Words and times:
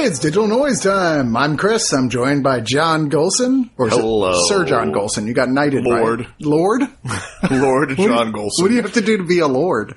Hey, 0.00 0.06
it's 0.06 0.18
Digital 0.18 0.46
Noise 0.48 0.80
time. 0.80 1.36
I'm 1.36 1.58
Chris. 1.58 1.92
I'm 1.92 2.08
joined 2.08 2.42
by 2.42 2.60
John 2.60 3.10
Golson. 3.10 3.68
Or 3.76 3.90
Hello. 3.90 4.46
Sir 4.46 4.64
John 4.64 4.92
Golson. 4.94 5.26
You 5.26 5.34
got 5.34 5.50
knighted, 5.50 5.84
right? 5.84 6.00
Lord. 6.00 6.26
Lord? 6.40 6.80
Lord 7.50 7.90
John 7.98 8.32
Golson. 8.32 8.62
What 8.62 8.68
do 8.68 8.74
you 8.76 8.80
have 8.80 8.94
to 8.94 9.02
do 9.02 9.18
to 9.18 9.24
be 9.24 9.40
a 9.40 9.46
lord? 9.46 9.94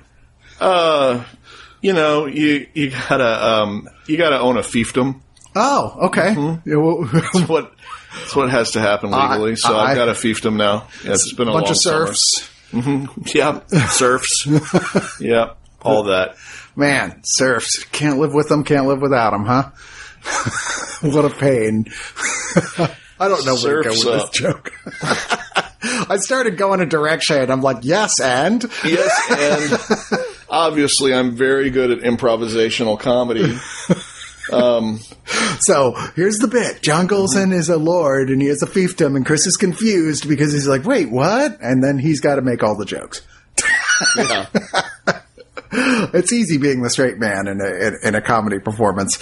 uh, 0.60 1.24
you 1.80 1.94
know, 1.94 2.26
you 2.26 2.66
you 2.74 2.90
gotta 2.90 3.46
um, 3.46 3.88
you 4.06 4.18
gotta 4.18 4.38
own 4.38 4.58
a 4.58 4.60
fiefdom. 4.60 5.22
Oh, 5.56 5.96
okay. 6.08 6.34
Yeah, 6.66 6.76
well, 6.76 7.04
That's 7.10 7.48
what 7.48 7.72
that's 8.12 8.36
what 8.36 8.50
has 8.50 8.72
to 8.72 8.80
happen 8.82 9.10
legally. 9.10 9.56
so 9.56 9.74
I- 9.74 9.92
I've 9.92 9.96
got 9.96 10.10
a 10.10 10.12
fiefdom 10.12 10.56
now. 10.56 10.86
Yeah, 11.02 11.12
it's 11.12 11.32
been 11.32 11.48
a 11.48 11.52
bunch 11.52 11.70
of 11.70 11.78
serfs. 11.78 12.50
Summer. 12.72 13.08
Yeah, 13.34 13.60
serfs. 13.68 14.46
yeah, 15.18 15.54
all 15.80 16.02
that. 16.02 16.36
Man, 16.76 17.22
serfs. 17.24 17.84
Can't 17.84 18.18
live 18.18 18.34
with 18.34 18.50
them, 18.50 18.64
can't 18.64 18.86
live 18.86 19.00
without 19.00 19.30
them, 19.30 19.46
huh? 19.46 19.70
what 21.02 21.24
a 21.24 21.30
pain. 21.30 21.86
I 23.20 23.28
don't 23.28 23.44
know 23.46 23.56
where 23.56 23.82
to 23.82 23.88
go 23.88 23.90
with 23.90 23.98
Surf's 23.98 24.30
this 24.30 24.40
joke. 24.40 24.72
I 26.10 26.16
started 26.16 26.56
going 26.56 26.80
a 26.80 26.86
direction 26.86 27.36
and 27.38 27.52
I'm 27.52 27.60
like, 27.60 27.78
yes, 27.82 28.20
and? 28.20 28.64
Yes, 28.84 30.10
and 30.10 30.24
obviously 30.48 31.14
I'm 31.14 31.36
very 31.36 31.70
good 31.70 31.90
at 31.90 31.98
improvisational 32.00 32.98
comedy. 32.98 33.56
Um, 34.52 34.98
So 35.60 35.92
here's 36.16 36.38
the 36.38 36.48
bit. 36.48 36.82
John 36.82 37.06
Golson 37.08 37.52
is 37.52 37.68
a 37.68 37.76
lord 37.78 38.28
and 38.30 38.42
he 38.42 38.48
has 38.48 38.62
a 38.62 38.66
fiefdom 38.66 39.16
and 39.16 39.24
Chris 39.24 39.46
is 39.46 39.56
confused 39.56 40.28
because 40.28 40.52
he's 40.52 40.66
like, 40.68 40.84
wait, 40.84 41.10
what? 41.10 41.58
And 41.60 41.82
then 41.82 41.98
he's 41.98 42.20
got 42.20 42.36
to 42.36 42.42
make 42.42 42.62
all 42.62 42.76
the 42.76 42.84
jokes. 42.84 43.22
yeah. 44.16 44.46
It's 46.14 46.32
easy 46.32 46.58
being 46.58 46.82
the 46.82 46.90
straight 46.90 47.18
man 47.18 47.48
in 47.48 47.60
a, 47.60 47.66
in, 47.66 47.98
in 48.04 48.14
a 48.14 48.20
comedy 48.20 48.60
performance. 48.60 49.18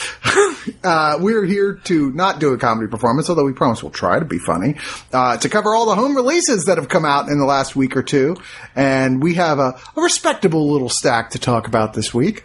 uh, 0.85 1.17
we're 1.19 1.45
here 1.45 1.75
to 1.85 2.13
not 2.13 2.41
do 2.41 2.53
a 2.53 2.59
comedy 2.59 2.89
performance, 2.91 3.31
although 3.31 3.45
we 3.45 3.53
promise 3.53 3.83
we'll 3.83 3.91
try 3.91 4.19
to 4.19 4.25
be 4.25 4.39
funny, 4.39 4.77
uh, 5.13 5.39
to 5.39 5.49
cover 5.49 5.75
all 5.75 5.87
the 5.87 5.95
home 5.95 6.15
releases 6.15 6.67
that 6.67 6.77
have 6.77 6.89
come 6.89 7.07
out 7.07 7.29
in 7.29 7.39
the 7.39 7.47
last 7.47 7.75
week 7.75 7.97
or 7.97 8.03
two. 8.03 8.37
And 8.77 9.23
we 9.23 9.35
have 9.35 9.59
a, 9.59 9.81
a 9.97 10.03
respectable 10.03 10.71
little 10.71 10.91
stack 10.91 11.31
to 11.31 11.39
talk 11.39 11.67
about 11.67 11.95
this 11.95 12.13
week 12.13 12.45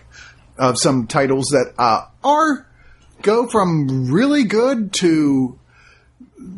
of 0.57 0.77
some 0.77 1.07
titles 1.07 1.47
that, 1.47 1.73
uh, 1.77 2.05
are, 2.23 2.65
go 3.21 3.47
from 3.47 4.09
really 4.09 4.45
good 4.45 4.93
to 4.93 5.59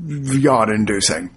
yawn 0.05 0.71
inducing. 0.71 1.31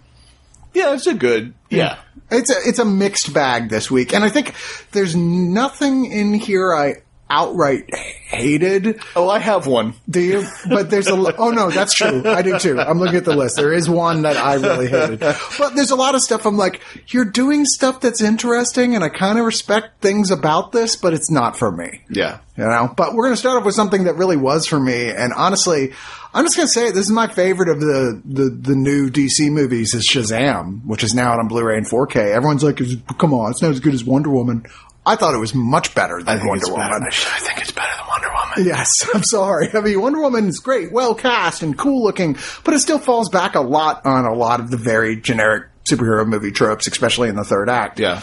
Yeah, 0.75 0.94
it's 0.94 1.06
a 1.06 1.15
good. 1.15 1.54
Yeah. 1.70 1.98
It's 2.32 2.50
a 2.50 2.69
it's 2.69 2.78
a 2.78 2.84
mixed 2.84 3.32
bag 3.32 3.69
this 3.69 3.91
week, 3.91 4.15
and 4.15 4.25
I 4.25 4.28
think 4.28 4.54
there's 4.93 5.15
nothing 5.15 6.06
in 6.06 6.34
here 6.34 6.75
I 6.75 6.97
outright 7.32 7.93
hated. 7.94 9.00
Oh, 9.16 9.28
I 9.28 9.38
have 9.38 9.66
one. 9.66 9.94
Do 10.09 10.20
you? 10.20 10.47
But 10.69 10.91
there's 10.91 11.09
a 11.09 11.15
oh 11.15 11.50
no, 11.50 11.70
that's 11.70 11.94
true. 11.94 12.22
I 12.26 12.43
do 12.43 12.59
too. 12.59 12.78
I'm 12.78 12.98
looking 12.98 13.16
at 13.16 13.25
the 13.25 13.34
list. 13.34 13.56
There 13.56 13.72
is 13.72 13.88
one 13.88 14.22
that 14.22 14.37
I 14.37 14.54
really 14.54 14.88
hated, 14.88 15.20
but 15.59 15.75
there's 15.75 15.91
a 15.91 15.97
lot 15.97 16.15
of 16.15 16.21
stuff. 16.21 16.47
I'm 16.47 16.59
like, 16.59 16.82
you're 17.09 17.25
doing 17.25 17.65
stuff 17.65 18.00
that's 18.00 18.21
interesting, 18.21 18.94
and 18.94 19.03
I 19.03 19.09
kind 19.09 19.38
of 19.38 19.47
respect 19.47 20.03
things 20.03 20.31
about 20.31 20.72
this, 20.72 20.94
but 20.94 21.15
it's 21.15 21.31
not 21.31 21.56
for 21.56 21.72
me. 21.72 22.03
Yeah. 22.10 22.41
You 22.56 22.65
know, 22.65 22.92
but 22.94 23.15
we're 23.15 23.25
going 23.25 23.32
to 23.32 23.38
start 23.38 23.59
off 23.59 23.65
with 23.65 23.75
something 23.75 24.04
that 24.04 24.16
really 24.16 24.37
was 24.37 24.66
for 24.66 24.78
me. 24.78 25.09
And 25.09 25.32
honestly, 25.32 25.92
I'm 26.34 26.44
just 26.44 26.54
going 26.54 26.66
to 26.66 26.72
say 26.72 26.88
it, 26.88 26.94
this 26.94 27.06
is 27.06 27.10
my 27.10 27.26
favorite 27.26 27.71
of 27.71 27.81
the, 27.81 28.21
the, 28.26 28.50
the 28.50 28.76
new 28.76 29.09
DC 29.09 29.50
movies 29.50 29.94
is 29.94 30.06
Shazam, 30.06 30.84
which 30.84 31.03
is 31.03 31.15
now 31.15 31.32
out 31.32 31.38
on 31.38 31.48
Blu-ray 31.48 31.78
and 31.78 31.88
4K. 31.88 32.16
Everyone's 32.16 32.62
like, 32.62 32.78
come 33.19 33.32
on, 33.32 33.50
it's 33.50 33.62
not 33.62 33.71
as 33.71 33.81
good 33.81 33.94
as 33.94 34.04
Wonder 34.04 34.28
Woman. 34.28 34.66
I 35.04 35.16
thought 35.16 35.34
it 35.34 35.38
was 35.38 35.54
much 35.54 35.94
better 35.94 36.22
than 36.22 36.46
Wonder 36.46 36.66
Woman. 36.70 36.88
better. 36.90 37.04
I 37.06 37.38
think 37.40 37.60
it's 37.60 37.72
better 37.72 37.92
than 37.96 38.06
Wonder 38.08 38.28
Woman. 38.28 38.66
Yes, 38.66 39.08
I'm 39.14 39.24
sorry. 39.24 39.68
I 39.74 39.80
mean, 39.80 40.00
Wonder 40.00 40.20
Woman 40.20 40.46
is 40.48 40.60
great, 40.60 40.92
well 40.92 41.14
cast 41.14 41.62
and 41.62 41.76
cool 41.76 42.02
looking, 42.04 42.36
but 42.64 42.74
it 42.74 42.78
still 42.80 42.98
falls 43.00 43.28
back 43.28 43.54
a 43.56 43.60
lot 43.60 44.06
on 44.06 44.24
a 44.26 44.34
lot 44.34 44.60
of 44.60 44.70
the 44.70 44.76
very 44.76 45.16
generic 45.16 45.64
superhero 45.84 46.26
movie 46.26 46.52
tropes, 46.52 46.86
especially 46.86 47.28
in 47.28 47.34
the 47.36 47.44
third 47.44 47.68
act. 47.68 47.98
Yeah. 47.98 48.22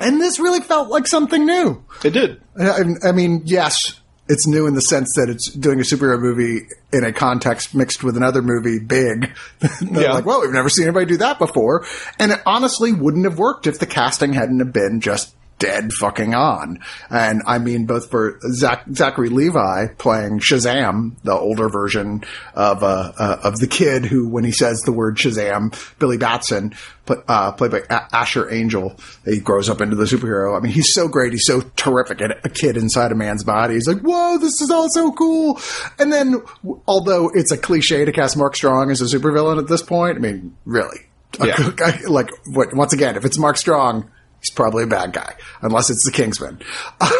And 0.00 0.20
this 0.20 0.38
really 0.38 0.60
felt 0.60 0.88
like 0.88 1.06
something 1.06 1.44
new. 1.44 1.84
It 2.04 2.10
did. 2.10 2.40
I, 2.58 2.82
I 3.04 3.12
mean, 3.12 3.42
yes, 3.44 4.00
it's 4.28 4.46
new 4.46 4.66
in 4.66 4.74
the 4.74 4.80
sense 4.80 5.12
that 5.16 5.28
it's 5.28 5.50
doing 5.50 5.80
a 5.80 5.82
superhero 5.82 6.20
movie 6.20 6.66
in 6.92 7.04
a 7.04 7.12
context 7.12 7.74
mixed 7.74 8.02
with 8.04 8.16
another 8.16 8.42
movie 8.42 8.78
big. 8.78 9.32
Yeah. 9.80 10.12
Like, 10.12 10.26
well, 10.26 10.40
we've 10.42 10.50
never 10.52 10.68
seen 10.68 10.86
anybody 10.86 11.06
do 11.06 11.16
that 11.18 11.38
before. 11.38 11.84
And 12.18 12.32
it 12.32 12.40
honestly 12.46 12.92
wouldn't 12.92 13.24
have 13.24 13.38
worked 13.38 13.66
if 13.66 13.78
the 13.78 13.86
casting 13.86 14.32
hadn't 14.32 14.60
have 14.60 14.72
been 14.72 15.00
just 15.00 15.34
dead 15.64 15.92
fucking 15.92 16.34
on. 16.34 16.78
And 17.08 17.42
I 17.46 17.58
mean, 17.58 17.86
both 17.86 18.10
for 18.10 18.38
Zach, 18.52 18.84
Zachary 18.92 19.30
Levi 19.30 19.86
playing 19.96 20.40
Shazam, 20.40 21.14
the 21.22 21.32
older 21.32 21.70
version 21.70 22.22
of, 22.54 22.82
uh, 22.82 23.12
uh, 23.18 23.40
of 23.44 23.58
the 23.60 23.66
kid 23.66 24.04
who, 24.04 24.28
when 24.28 24.44
he 24.44 24.52
says 24.52 24.82
the 24.82 24.92
word 24.92 25.16
Shazam, 25.16 25.74
Billy 25.98 26.18
Batson, 26.18 26.74
put, 27.06 27.24
uh, 27.28 27.52
played 27.52 27.70
by 27.70 27.80
A- 27.88 28.14
Asher 28.14 28.50
Angel, 28.52 28.94
he 29.24 29.40
grows 29.40 29.70
up 29.70 29.80
into 29.80 29.96
the 29.96 30.04
superhero. 30.04 30.54
I 30.54 30.60
mean, 30.60 30.72
he's 30.72 30.92
so 30.92 31.08
great. 31.08 31.32
He's 31.32 31.46
so 31.46 31.62
terrific 31.76 32.20
at 32.20 32.44
a 32.44 32.50
kid 32.50 32.76
inside 32.76 33.10
a 33.10 33.14
man's 33.14 33.42
body. 33.42 33.74
He's 33.74 33.88
like, 33.88 34.02
whoa, 34.02 34.36
this 34.38 34.60
is 34.60 34.70
all 34.70 34.88
so 34.90 35.12
cool. 35.12 35.58
And 35.98 36.12
then, 36.12 36.42
although 36.86 37.30
it's 37.32 37.52
a 37.52 37.58
cliche 37.58 38.04
to 38.04 38.12
cast 38.12 38.36
Mark 38.36 38.54
Strong 38.54 38.90
as 38.90 39.00
a 39.00 39.04
supervillain 39.04 39.58
at 39.58 39.68
this 39.68 39.82
point, 39.82 40.18
I 40.18 40.20
mean, 40.20 40.56
really. 40.66 41.06
Yeah. 41.42 41.70
like, 42.08 42.30
what, 42.46 42.74
once 42.74 42.92
again, 42.92 43.16
if 43.16 43.24
it's 43.24 43.38
Mark 43.38 43.56
Strong, 43.56 44.10
he's 44.44 44.54
probably 44.54 44.84
a 44.84 44.88
bad 44.88 45.12
guy, 45.12 45.34
unless 45.62 45.90
it's 45.90 46.04
the 46.04 46.12
Kingsman. 46.12 46.60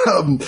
Um, 0.06 0.40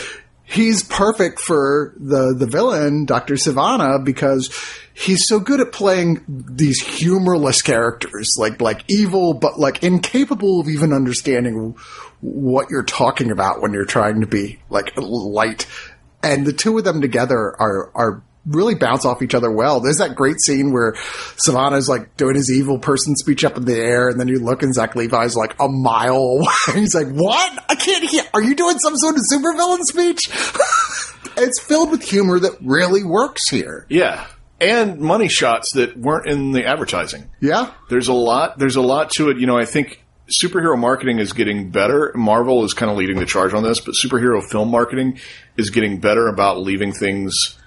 he's 0.44 0.82
perfect 0.82 1.40
for 1.40 1.94
the 1.96 2.34
the 2.36 2.46
villain, 2.46 3.04
Doctor 3.04 3.34
Sivana, 3.34 4.04
because 4.04 4.50
he's 4.94 5.26
so 5.26 5.38
good 5.40 5.60
at 5.60 5.72
playing 5.72 6.24
these 6.28 6.80
humorless 6.80 7.62
characters, 7.62 8.34
like 8.38 8.60
like 8.60 8.84
evil, 8.88 9.34
but 9.34 9.58
like 9.58 9.82
incapable 9.82 10.60
of 10.60 10.68
even 10.68 10.92
understanding 10.92 11.76
what 12.20 12.70
you're 12.70 12.82
talking 12.82 13.30
about 13.30 13.60
when 13.60 13.72
you're 13.72 13.84
trying 13.84 14.20
to 14.20 14.26
be 14.26 14.58
like 14.70 14.92
light. 14.96 15.66
And 16.22 16.46
the 16.46 16.52
two 16.52 16.76
of 16.78 16.84
them 16.84 17.00
together 17.00 17.38
are 17.38 17.90
are 17.94 18.22
really 18.46 18.74
bounce 18.74 19.04
off 19.04 19.22
each 19.22 19.34
other 19.34 19.50
well. 19.50 19.80
There's 19.80 19.98
that 19.98 20.14
great 20.14 20.40
scene 20.40 20.72
where 20.72 20.92
Sivana's 21.46 21.88
like 21.88 22.16
doing 22.16 22.34
his 22.34 22.50
evil 22.50 22.78
person 22.78 23.16
speech 23.16 23.44
up 23.44 23.56
in 23.56 23.64
the 23.64 23.76
air, 23.76 24.08
and 24.08 24.18
then 24.20 24.28
you 24.28 24.38
look 24.38 24.62
and 24.62 24.74
Zach 24.74 24.94
Levi's 24.94 25.36
like 25.36 25.56
a 25.60 25.68
mile 25.68 26.16
away. 26.16 26.46
He's 26.80 26.94
like, 26.94 27.08
"What? 27.08 27.64
I 27.68 27.74
can't 27.74 28.08
hear. 28.08 28.22
Are 28.34 28.42
you 28.42 28.54
doing 28.54 28.78
some 28.78 28.96
sort 28.96 29.16
of 29.16 29.22
supervillain 29.30 29.82
speech?" 29.82 30.30
it's 31.36 31.60
filled 31.60 31.90
with 31.90 32.02
humor 32.02 32.38
that 32.38 32.56
really 32.62 33.04
works 33.04 33.48
here. 33.48 33.86
Yeah. 33.88 34.26
And 34.58 35.00
money 35.00 35.28
shots 35.28 35.72
that 35.74 35.98
weren't 35.98 36.26
in 36.26 36.52
the 36.52 36.64
advertising. 36.64 37.28
Yeah, 37.40 37.72
There's 37.90 38.08
a 38.08 38.14
lot. 38.14 38.58
There's 38.58 38.76
a 38.76 38.80
lot 38.80 39.10
to 39.12 39.28
it. 39.28 39.36
You 39.38 39.46
know, 39.46 39.58
I 39.58 39.66
think 39.66 40.02
superhero 40.30 40.78
marketing 40.78 41.18
is 41.18 41.34
getting 41.34 41.70
better. 41.70 42.10
Marvel 42.14 42.64
is 42.64 42.72
kind 42.72 42.90
of 42.90 42.96
leading 42.96 43.18
the 43.18 43.26
charge 43.26 43.52
on 43.52 43.62
this, 43.62 43.80
but 43.80 43.94
superhero 44.02 44.42
film 44.42 44.70
marketing 44.70 45.18
is 45.58 45.68
getting 45.68 46.00
better 46.00 46.28
about 46.28 46.58
leaving 46.58 46.92
things 46.92 47.58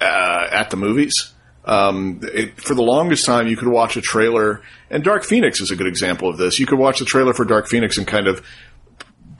uh, 0.00 0.48
at 0.50 0.70
the 0.70 0.76
movies. 0.76 1.32
Um, 1.64 2.20
it, 2.22 2.60
for 2.60 2.74
the 2.74 2.82
longest 2.82 3.26
time, 3.26 3.48
you 3.48 3.56
could 3.56 3.68
watch 3.68 3.96
a 3.96 4.00
trailer, 4.00 4.62
and 4.88 5.02
Dark 5.02 5.24
Phoenix 5.24 5.60
is 5.60 5.72
a 5.72 5.76
good 5.76 5.88
example 5.88 6.28
of 6.28 6.36
this. 6.36 6.60
You 6.60 6.66
could 6.66 6.78
watch 6.78 7.00
the 7.00 7.04
trailer 7.04 7.34
for 7.34 7.44
Dark 7.44 7.66
Phoenix 7.66 7.98
and 7.98 8.06
kind 8.06 8.28
of 8.28 8.46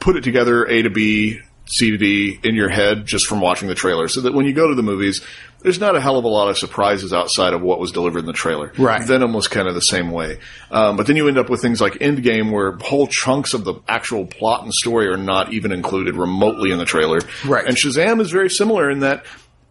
put 0.01 0.17
it 0.17 0.25
together 0.25 0.65
A 0.65 0.83
to 0.83 0.91
B, 0.91 1.39
C 1.67 1.93
to 1.93 1.97
D 1.97 2.41
in 2.43 2.57
your 2.57 2.69
head 2.69 3.07
just 3.07 3.27
from 3.27 3.41
watching 3.41 3.69
the 3.69 3.77
trailer, 3.77 4.09
so 4.09 4.23
that 4.23 4.35
when 4.35 4.45
you 4.45 4.53
go 4.53 4.67
to 4.69 4.75
the 4.75 4.83
movies, 4.83 5.23
there's 5.61 5.79
not 5.79 5.95
a 5.95 6.01
hell 6.01 6.19
of 6.19 6.25
a 6.25 6.29
lot 6.29 6.49
of 6.49 6.59
surprises 6.59 7.13
outside 7.13 7.55
of 7.55 7.63
what 7.63 7.79
was 7.79 7.93
delivered 7.93 8.21
in 8.21 8.27
the 8.27 8.33
trailer. 8.33 8.73
Right. 8.77 9.03
Venom 9.03 9.33
was 9.33 9.47
kind 9.47 9.69
of 9.69 9.75
the 9.75 9.81
same 9.81 10.11
way, 10.11 10.39
um, 10.73 10.97
but 10.97 11.07
then 11.07 11.15
you 11.15 11.29
end 11.29 11.39
up 11.39 11.49
with 11.49 11.63
things 11.63 11.81
like 11.81 11.95
Endgame, 11.95 12.51
where 12.51 12.73
whole 12.73 13.07
chunks 13.07 13.55
of 13.55 13.65
the 13.65 13.75
actual 13.87 14.27
plot 14.27 14.65
and 14.65 14.75
story 14.75 15.07
are 15.07 15.17
not 15.17 15.53
even 15.53 15.71
included 15.71 16.17
remotely 16.17 16.73
in 16.73 16.79
the 16.79 16.85
trailer. 16.85 17.21
Right. 17.45 17.67
And 17.67 17.77
Shazam 17.77 18.21
is 18.21 18.33
very 18.33 18.51
similar 18.51 18.91
in 18.91 19.01
that 19.01 19.25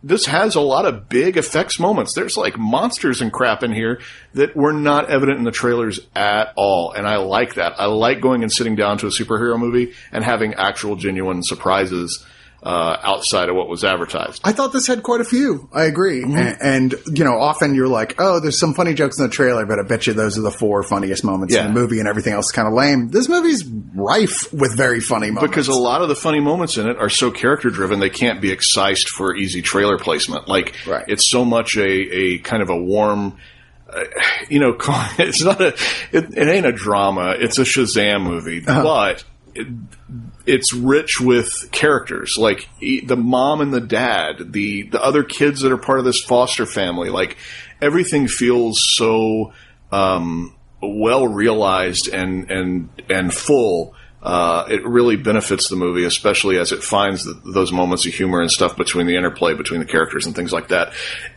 this 0.04 0.28
has 0.28 0.56
a 0.56 0.62
lot 0.62 0.86
of 0.86 1.10
big 1.10 1.36
effects 1.36 1.80
moments. 1.80 2.14
There's 2.14 2.38
like 2.38 2.58
monsters 2.58 3.22
and 3.22 3.34
crap 3.34 3.64
in 3.64 3.74
here 3.74 4.02
that 4.34 4.56
were 4.56 4.74
not 4.74 5.10
evident 5.10 5.40
in 5.40 5.44
the 5.44 5.52
trailers 5.52 6.00
at 6.16 6.54
all. 6.56 6.92
And 6.92 7.08
I 7.08 7.18
like 7.18 7.56
that. 7.56 7.74
I 7.80 7.86
like 7.86 8.22
going 8.22 8.44
and 8.44 8.52
sitting 8.52 8.76
down 8.76 9.00
to 9.00 9.08
a 9.08 9.10
superhero 9.10 9.58
movie 9.58 9.94
and 10.12 10.24
having 10.24 10.54
actual 10.54 10.96
genuine 10.96 11.42
surprises 11.42 12.24
uh, 12.66 12.98
outside 13.04 13.48
of 13.48 13.56
what 13.56 13.70
was 13.70 13.84
advertised. 13.84 14.42
I 14.44 14.52
thought 14.52 14.74
this 14.74 14.88
had 14.88 15.04
quite 15.04 15.22
a 15.22 15.24
few. 15.24 15.70
I 15.72 15.84
agree. 15.84 16.24
And, 16.24 16.58
and, 16.60 16.96
you 17.16 17.24
know, 17.24 17.38
often 17.40 17.76
you're 17.76 17.88
like, 17.88 18.16
oh, 18.18 18.40
there's 18.40 18.60
some 18.60 18.74
funny 18.74 18.96
jokes 18.96 19.20
in 19.20 19.24
the 19.24 19.30
trailer, 19.30 19.68
but 19.68 19.78
I 19.78 19.84
bet 19.84 20.08
you 20.08 20.14
those 20.14 20.36
are 20.40 20.42
the 20.42 20.50
four 20.50 20.82
funniest 20.82 21.24
moments 21.24 21.54
Yeah. 21.54 21.68
in 21.68 21.74
the 21.76 21.80
movie 21.80 22.00
and 22.00 22.08
everything 22.08 22.34
else 22.34 22.48
is 22.48 22.52
kind 22.52 22.68
of 22.68 22.74
lame. 22.74 23.10
This 23.10 23.30
movie's 23.30 23.64
rife 23.94 24.52
with 24.52 24.76
very 24.76 25.00
funny 25.00 25.30
moments. 25.30 25.48
Because 25.52 25.68
a 25.68 25.76
lot 25.76 26.02
of 26.02 26.10
the 26.10 26.16
funny 26.16 26.40
moments 26.40 26.76
in 26.78 26.90
it 26.90 26.98
are 26.98 27.10
so 27.10 27.30
character 27.30 27.70
driven, 27.70 28.00
they 28.00 28.10
can't 28.10 28.42
be 28.42 28.52
excised 28.52 29.10
for 29.10 29.36
easy 29.36 29.62
trailer 29.62 30.00
placement. 30.00 30.48
Like, 30.48 30.74
Right. 30.88 31.06
it's 31.08 31.30
so 31.30 31.46
much 31.46 31.78
a, 31.78 31.86
a 31.88 32.38
kind 32.40 32.64
of 32.64 32.72
a 32.72 32.76
warm, 32.78 33.38
uh, 33.94 34.04
you 34.50 34.60
know, 34.60 34.76
it's 35.20 35.44
not 35.44 35.62
a, 35.62 35.68
it, 36.12 36.36
it 36.36 36.48
ain't 36.48 36.66
a 36.66 36.72
drama. 36.72 37.36
It's 37.38 37.60
a 37.60 37.64
Shazam 37.64 38.24
movie, 38.24 38.62
but 38.62 39.24
it, 39.56 39.68
it's 40.46 40.74
rich 40.74 41.19
with 41.19 41.69
characters 41.72 42.36
like 42.38 42.68
the 42.80 43.16
mom 43.18 43.62
and 43.62 43.74
the 43.74 43.81
dad, 43.81 44.52
the 44.54 44.84
the 44.84 45.02
other 45.02 45.24
kids 45.24 45.62
that 45.62 45.72
are 45.72 45.78
part 45.78 46.00
of 46.00 46.06
this 46.06 46.22
foster 46.22 46.66
family. 46.66 47.10
Like 47.10 47.38
everything 47.81 48.28
feels 48.28 48.80
so 48.96 49.54
um, 49.92 50.56
well 50.81 51.28
realized 51.28 52.07
and 52.07 52.52
and 52.52 52.90
and 53.10 53.34
full. 53.34 53.96
Uh, 54.22 54.66
it 54.72 54.84
really 54.84 55.16
benefits 55.16 55.69
the 55.69 55.75
movie, 55.75 56.04
especially 56.04 56.58
as 56.58 56.72
it 56.72 56.84
finds 56.84 57.25
th 57.25 57.38
those 57.46 57.72
moments 57.72 58.08
of 58.08 58.13
humor 58.13 58.42
and 58.42 58.50
stuff 58.50 58.75
between 58.75 59.06
the 59.06 59.16
interplay 59.16 59.54
between 59.54 59.80
the 59.80 59.86
characters 59.86 60.25
and 60.25 60.36
things 60.36 60.51
like 60.51 60.69
that. 60.69 60.94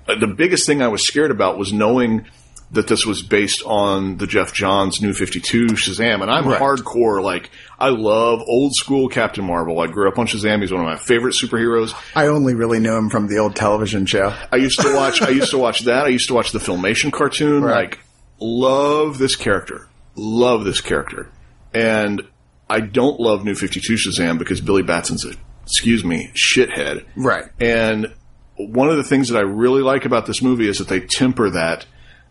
Uh, 0.09 0.14
the 0.19 0.26
biggest 0.26 0.67
thing 0.67 0.81
I 0.81 0.88
was 0.88 1.06
scared 1.06 1.31
about 1.31 1.59
was 1.59 1.71
knowing 1.71 2.25
that 2.70 2.87
this 2.87 3.06
was 3.06 3.23
based 3.23 3.62
on 3.65 4.19
the 4.19 4.26
Geoff 4.26 4.53
Johns 4.53 5.00
New 5.00 5.15
52 5.15 5.69
Shazam. 5.69 6.20
And 6.20 6.31
I'm 6.31 6.47
Right. 6.47 6.61
hardcore, 6.61 7.23
like, 7.23 7.50
I 7.79 7.88
love 7.88 8.43
old 8.47 8.75
school 8.75 9.09
Captain 9.09 9.44
Marvel. 9.44 9.81
I 9.81 9.87
grew 9.87 10.06
up 10.06 10.19
on 10.19 10.26
Shazam. 10.26 10.61
He's 10.61 10.70
one 10.70 10.82
of 10.82 10.87
my 10.87 10.97
favorite 10.99 11.35
superheroes. 11.35 11.94
I 12.15 12.26
only 12.26 12.55
really 12.55 12.79
knew 12.79 12.94
him 12.94 13.09
from 13.09 13.29
the 13.29 13.38
old 13.38 13.56
television 13.56 14.05
show. 14.05 14.35
I 14.53 14.56
used 14.56 14.81
to 14.81 14.94
watch, 14.94 15.23
I 15.23 15.31
used 15.31 15.50
to 15.53 15.59
watch 15.59 15.81
that. 15.85 16.05
I 16.05 16.09
used 16.09 16.29
to 16.29 16.35
watch 16.35 16.53
the 16.53 16.59
Filmation 16.59 17.11
cartoon. 17.11 17.62
Right. 17.62 17.75
Like, 17.88 18.00
love 18.38 19.17
this 19.19 19.35
character. 19.35 19.88
Love 20.14 20.64
this 20.64 20.81
character. 20.82 21.31
And 21.73 22.23
I 22.69 22.81
don't 22.81 23.19
love 23.19 23.44
New 23.44 23.55
52 23.55 23.94
Shazam 23.94 24.38
because 24.38 24.61
Billy 24.61 24.82
Batson's 24.82 25.25
a, 25.25 25.32
excuse 25.62 26.05
me, 26.05 26.31
shithead. 26.35 27.05
Right. 27.17 27.44
And 27.59 28.12
one 28.56 28.91
of 28.91 28.97
the 28.99 29.05
things 29.05 29.29
that 29.29 29.38
I 29.38 29.43
really 29.43 29.81
like 29.82 30.05
about 30.05 30.26
this 30.26 30.43
movie 30.43 30.69
is 30.69 30.79
that 30.79 30.88
they 30.88 31.00
temper 31.00 31.49
that 31.50 31.87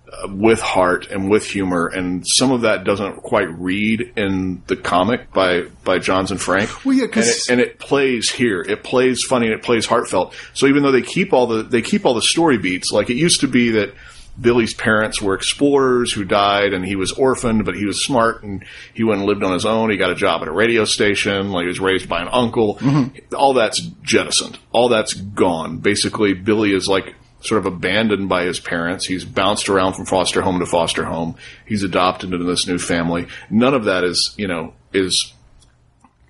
Uh, 0.10 0.26
with 0.30 0.62
heart 0.62 1.08
and 1.08 1.30
with 1.30 1.46
humor, 1.46 1.88
and 1.88 2.24
some 2.26 2.54
of 2.54 2.62
that 2.62 2.86
doesn't 2.86 3.18
quite 3.18 3.50
read 3.60 4.14
in 4.16 4.64
the 4.68 4.78
comic 4.78 5.34
by 5.34 5.64
by 5.84 6.00
Johns 6.00 6.32
and 6.32 6.40
Frank. 6.40 6.86
Well, 6.86 6.96
yeah, 6.96 7.08
and 7.08 7.18
it, 7.18 7.50
and 7.50 7.60
it 7.60 7.78
plays 7.78 8.30
here. 8.30 8.62
It 8.62 8.86
plays 8.86 9.26
funny 9.26 9.48
and 9.48 9.56
it 9.56 9.64
plays 9.64 9.86
heartfelt. 9.86 10.34
So 10.54 10.68
even 10.68 10.84
though 10.84 10.94
they 10.94 11.02
keep 11.02 11.34
all 11.34 11.46
the 11.48 11.62
they 11.62 11.82
keep 11.82 12.06
all 12.06 12.14
the 12.14 12.22
story 12.22 12.58
beats, 12.58 12.90
like 12.90 13.10
it 13.10 13.16
used 13.16 13.42
to 13.42 13.50
be 13.50 13.72
that. 13.72 13.94
Billy's 14.40 14.76
parents 14.76 15.20
were 15.20 15.34
explorers 15.34 16.14
who 16.14 16.24
died, 16.24 16.72
and 16.72 16.86
he 16.86 16.96
was 16.96 17.12
orphaned, 17.12 17.66
but 17.66 17.76
he 17.76 17.86
was 17.86 18.06
smart 18.06 18.44
and 18.44 18.64
he 18.94 19.04
went 19.04 19.22
and 19.22 19.28
lived 19.28 19.42
on 19.42 19.52
his 19.52 19.66
own. 19.66 19.90
He 19.90 19.98
got 19.98 20.12
a 20.12 20.16
job 20.16 20.44
at 20.44 20.48
a 20.48 20.52
radio 20.52 20.86
station. 20.86 21.50
Like 21.50 21.64
he 21.64 21.70
was 21.70 21.80
raised 21.80 22.08
by 22.08 22.22
an 22.22 22.30
uncle. 22.32 22.76
Mm-hmm. 22.76 23.34
All 23.36 23.56
that's 23.56 23.80
jettisoned. 24.04 24.60
All 24.72 24.90
that's 24.90 25.16
gone. 25.16 25.80
Basically, 25.80 26.34
Billy 26.36 26.72
is 26.72 26.88
like 26.88 27.16
sort 27.42 27.60
of 27.60 27.66
abandoned 27.66 28.28
by 28.30 28.44
his 28.44 28.60
parents. 28.60 29.06
He's 29.06 29.24
bounced 29.26 29.70
around 29.70 29.94
from 29.94 30.06
foster 30.06 30.42
home 30.42 30.60
to 30.60 30.66
foster 30.66 31.06
home. 31.06 31.36
He's 31.66 31.84
adopted 31.84 32.34
into 32.34 32.46
this 32.46 32.68
new 32.68 32.80
family. 32.80 33.28
None 33.50 33.74
of 33.74 33.86
that 33.86 34.04
is, 34.04 34.34
you 34.38 34.48
know, 34.48 34.74
is 34.94 35.34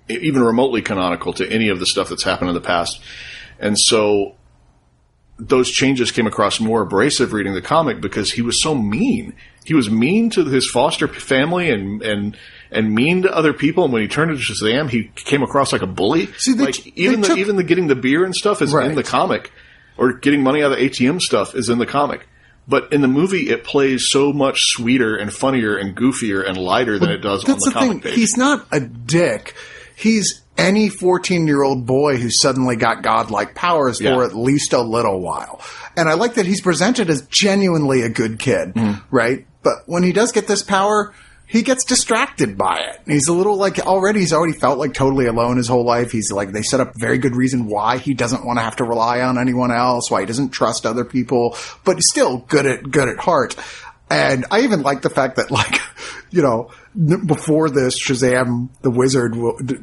even 0.08 0.42
remotely 0.42 0.82
canonical 0.82 1.32
to 1.34 1.50
any 1.50 1.68
of 1.68 1.80
the 1.80 1.86
stuff 1.86 2.08
that's 2.08 2.22
happened 2.24 2.48
in 2.50 2.54
the 2.54 2.60
past. 2.60 3.00
And 3.58 3.78
so 3.78 4.34
those 5.38 5.70
changes 5.70 6.10
came 6.10 6.26
across 6.26 6.60
more 6.60 6.82
abrasive 6.82 7.32
reading 7.32 7.54
the 7.54 7.62
comic 7.62 8.00
because 8.00 8.32
he 8.32 8.42
was 8.42 8.60
so 8.62 8.74
mean. 8.74 9.34
He 9.64 9.74
was 9.74 9.90
mean 9.90 10.30
to 10.30 10.44
his 10.44 10.68
foster 10.68 11.06
family 11.08 11.70
and 11.70 12.02
and 12.02 12.36
and 12.70 12.94
mean 12.94 13.22
to 13.22 13.34
other 13.34 13.52
people. 13.52 13.84
And 13.84 13.92
when 13.92 14.02
he 14.02 14.08
turned 14.08 14.30
into 14.30 14.42
Shazam, 14.42 14.88
he 14.90 15.10
came 15.14 15.42
across 15.42 15.72
like 15.72 15.82
a 15.82 15.86
bully. 15.86 16.26
See, 16.38 16.54
they 16.54 16.64
like 16.66 16.86
even 16.96 17.20
they 17.20 17.28
the 17.28 17.28
took- 17.28 17.38
even 17.38 17.56
the 17.56 17.64
getting 17.64 17.86
the 17.86 17.94
beer 17.94 18.24
and 18.24 18.34
stuff 18.34 18.62
is 18.62 18.72
Right. 18.72 18.88
in 18.90 18.94
the 18.96 19.02
comic, 19.02 19.52
or 19.98 20.12
getting 20.14 20.42
money 20.42 20.62
out 20.62 20.72
of 20.72 20.78
ATM 20.78 21.20
stuff 21.20 21.54
is 21.54 21.68
in 21.68 21.78
the 21.78 21.86
comic. 21.86 22.26
But 22.66 22.92
in 22.92 23.00
the 23.00 23.08
movie, 23.08 23.48
it 23.48 23.64
plays 23.64 24.08
so 24.10 24.32
much 24.32 24.60
sweeter 24.62 25.16
and 25.16 25.32
funnier 25.32 25.76
and 25.76 25.96
goofier 25.96 26.46
and 26.46 26.56
lighter 26.58 26.98
than 26.98 27.10
it 27.10 27.18
does 27.18 27.44
on 27.44 27.50
That's 27.52 27.64
the, 27.64 27.70
the, 27.70 27.74
comic 27.74 27.90
thing. 27.90 28.00
page. 28.02 28.14
He's 28.14 28.36
not 28.36 28.66
a 28.70 28.80
dick. 28.80 29.54
He's 29.96 30.42
any 30.58 30.88
14 30.90 31.46
year 31.46 31.62
old 31.62 31.86
boy 31.86 32.16
who 32.18 32.28
suddenly 32.30 32.76
got 32.76 33.02
godlike 33.02 33.54
powers 33.54 34.00
Yeah. 34.00 34.14
for 34.14 34.24
at 34.24 34.34
least 34.36 34.72
a 34.74 34.82
little 34.82 35.20
while. 35.20 35.60
And 35.96 36.08
I 36.08 36.14
like 36.14 36.34
that 36.34 36.46
he's 36.46 36.60
presented 36.60 37.08
as 37.10 37.22
genuinely 37.28 38.02
a 38.02 38.08
good 38.10 38.38
kid, 38.38 38.74
Mm-hmm. 38.74 39.14
right? 39.16 39.46
But 39.62 39.84
when 39.86 40.02
he 40.02 40.12
does 40.12 40.32
get 40.32 40.46
this 40.46 40.62
power, 40.62 41.14
he 41.48 41.62
gets 41.62 41.84
distracted 41.84 42.58
by 42.58 42.78
it. 42.78 43.00
He's 43.06 43.26
a 43.28 43.32
little 43.32 43.56
like 43.56 43.78
already, 43.80 44.20
he's 44.20 44.34
already 44.34 44.52
felt 44.52 44.78
like 44.78 44.92
totally 44.92 45.26
alone 45.26 45.56
his 45.56 45.66
whole 45.66 45.84
life. 45.84 46.12
He's 46.12 46.30
like, 46.30 46.52
they 46.52 46.60
set 46.60 46.78
up 46.78 46.92
very 46.94 47.16
good 47.16 47.34
reason 47.34 47.66
why 47.66 47.96
he 47.96 48.12
doesn't 48.12 48.44
want 48.44 48.58
to 48.58 48.62
have 48.62 48.76
to 48.76 48.84
rely 48.84 49.22
on 49.22 49.38
anyone 49.38 49.72
else, 49.72 50.10
why 50.10 50.20
he 50.20 50.26
doesn't 50.26 50.50
trust 50.50 50.84
other 50.84 51.06
people, 51.06 51.56
but 51.84 52.02
still 52.02 52.38
good 52.48 52.66
at, 52.66 52.90
good 52.90 53.08
at 53.08 53.16
heart. 53.16 53.56
And 54.10 54.44
I 54.50 54.60
even 54.60 54.82
like 54.82 55.00
the 55.00 55.10
fact 55.10 55.36
that, 55.36 55.50
like, 55.50 55.80
you 56.30 56.42
know, 56.42 56.70
before 56.94 57.70
this, 57.70 57.98
Shazam, 57.98 58.68
the 58.82 58.90
wizard, 58.90 59.32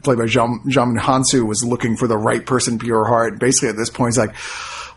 played 0.04 0.20
by 0.20 0.28
Jean, 0.28 0.62
Jean 0.68 0.96
Hounsou, 0.98 1.48
was 1.48 1.64
looking 1.64 1.98
for 1.98 2.08
the 2.08 2.18
right 2.18 2.46
person, 2.46 2.78
pure 2.78 3.06
heart. 3.06 3.40
Basically, 3.40 3.70
at 3.70 3.76
this 3.76 3.90
point, 3.90 4.10
he's 4.10 4.20
like, 4.20 4.36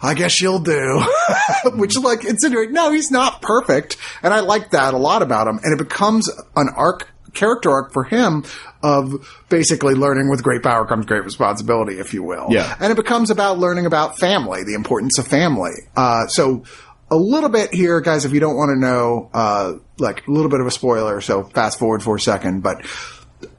I 0.01 0.15
guess 0.15 0.41
you'll 0.41 0.61
do. 0.61 1.05
Which, 1.75 1.97
like, 1.99 2.25
insinuate, 2.25 2.71
no, 2.71 2.93
he's 2.93 3.11
not 3.11 3.43
perfect. 3.43 3.97
And 4.23 4.33
I 4.33 4.41
like 4.41 4.71
that 4.71 4.95
a 4.95 4.99
lot 4.99 5.23
about 5.23 5.49
him. 5.49 5.59
And 5.63 5.73
it 5.73 5.79
becomes 5.79 6.29
an 6.57 6.69
arc, 6.77 7.09
character 7.35 7.71
arc 7.71 7.93
for 7.93 8.05
him 8.05 8.45
of 8.83 9.29
basically 9.49 9.95
learning 9.95 10.31
with 10.31 10.43
great 10.43 10.63
power 10.63 10.87
comes 10.87 11.07
great 11.07 11.25
responsibility, 11.25 11.99
if 11.99 12.15
you 12.15 12.23
will. 12.23 12.47
Yeah. 12.51 12.75
And 12.81 12.93
it 12.93 12.97
becomes 12.97 13.31
about 13.31 13.59
learning 13.59 13.87
about 13.87 14.19
family, 14.19 14.65
the 14.65 14.75
importance 14.75 15.19
of 15.19 15.27
family. 15.27 15.73
Uh, 15.97 16.27
so 16.29 16.65
a 17.11 17.17
little 17.17 17.49
bit 17.49 17.73
here, 17.73 18.01
guys, 18.01 18.25
if 18.25 18.33
you 18.33 18.41
don't 18.41 18.57
want 18.57 18.71
to 18.71 18.79
know, 18.79 19.31
uh, 19.33 19.75
like 19.99 20.27
a 20.27 20.31
little 20.31 20.51
bit 20.51 20.61
of 20.61 20.67
a 20.67 20.71
spoiler, 20.71 21.21
so 21.21 21.45
fast 21.45 21.79
forward 21.79 22.03
for 22.03 22.17
a 22.17 22.21
second, 22.21 22.63
but 22.63 22.85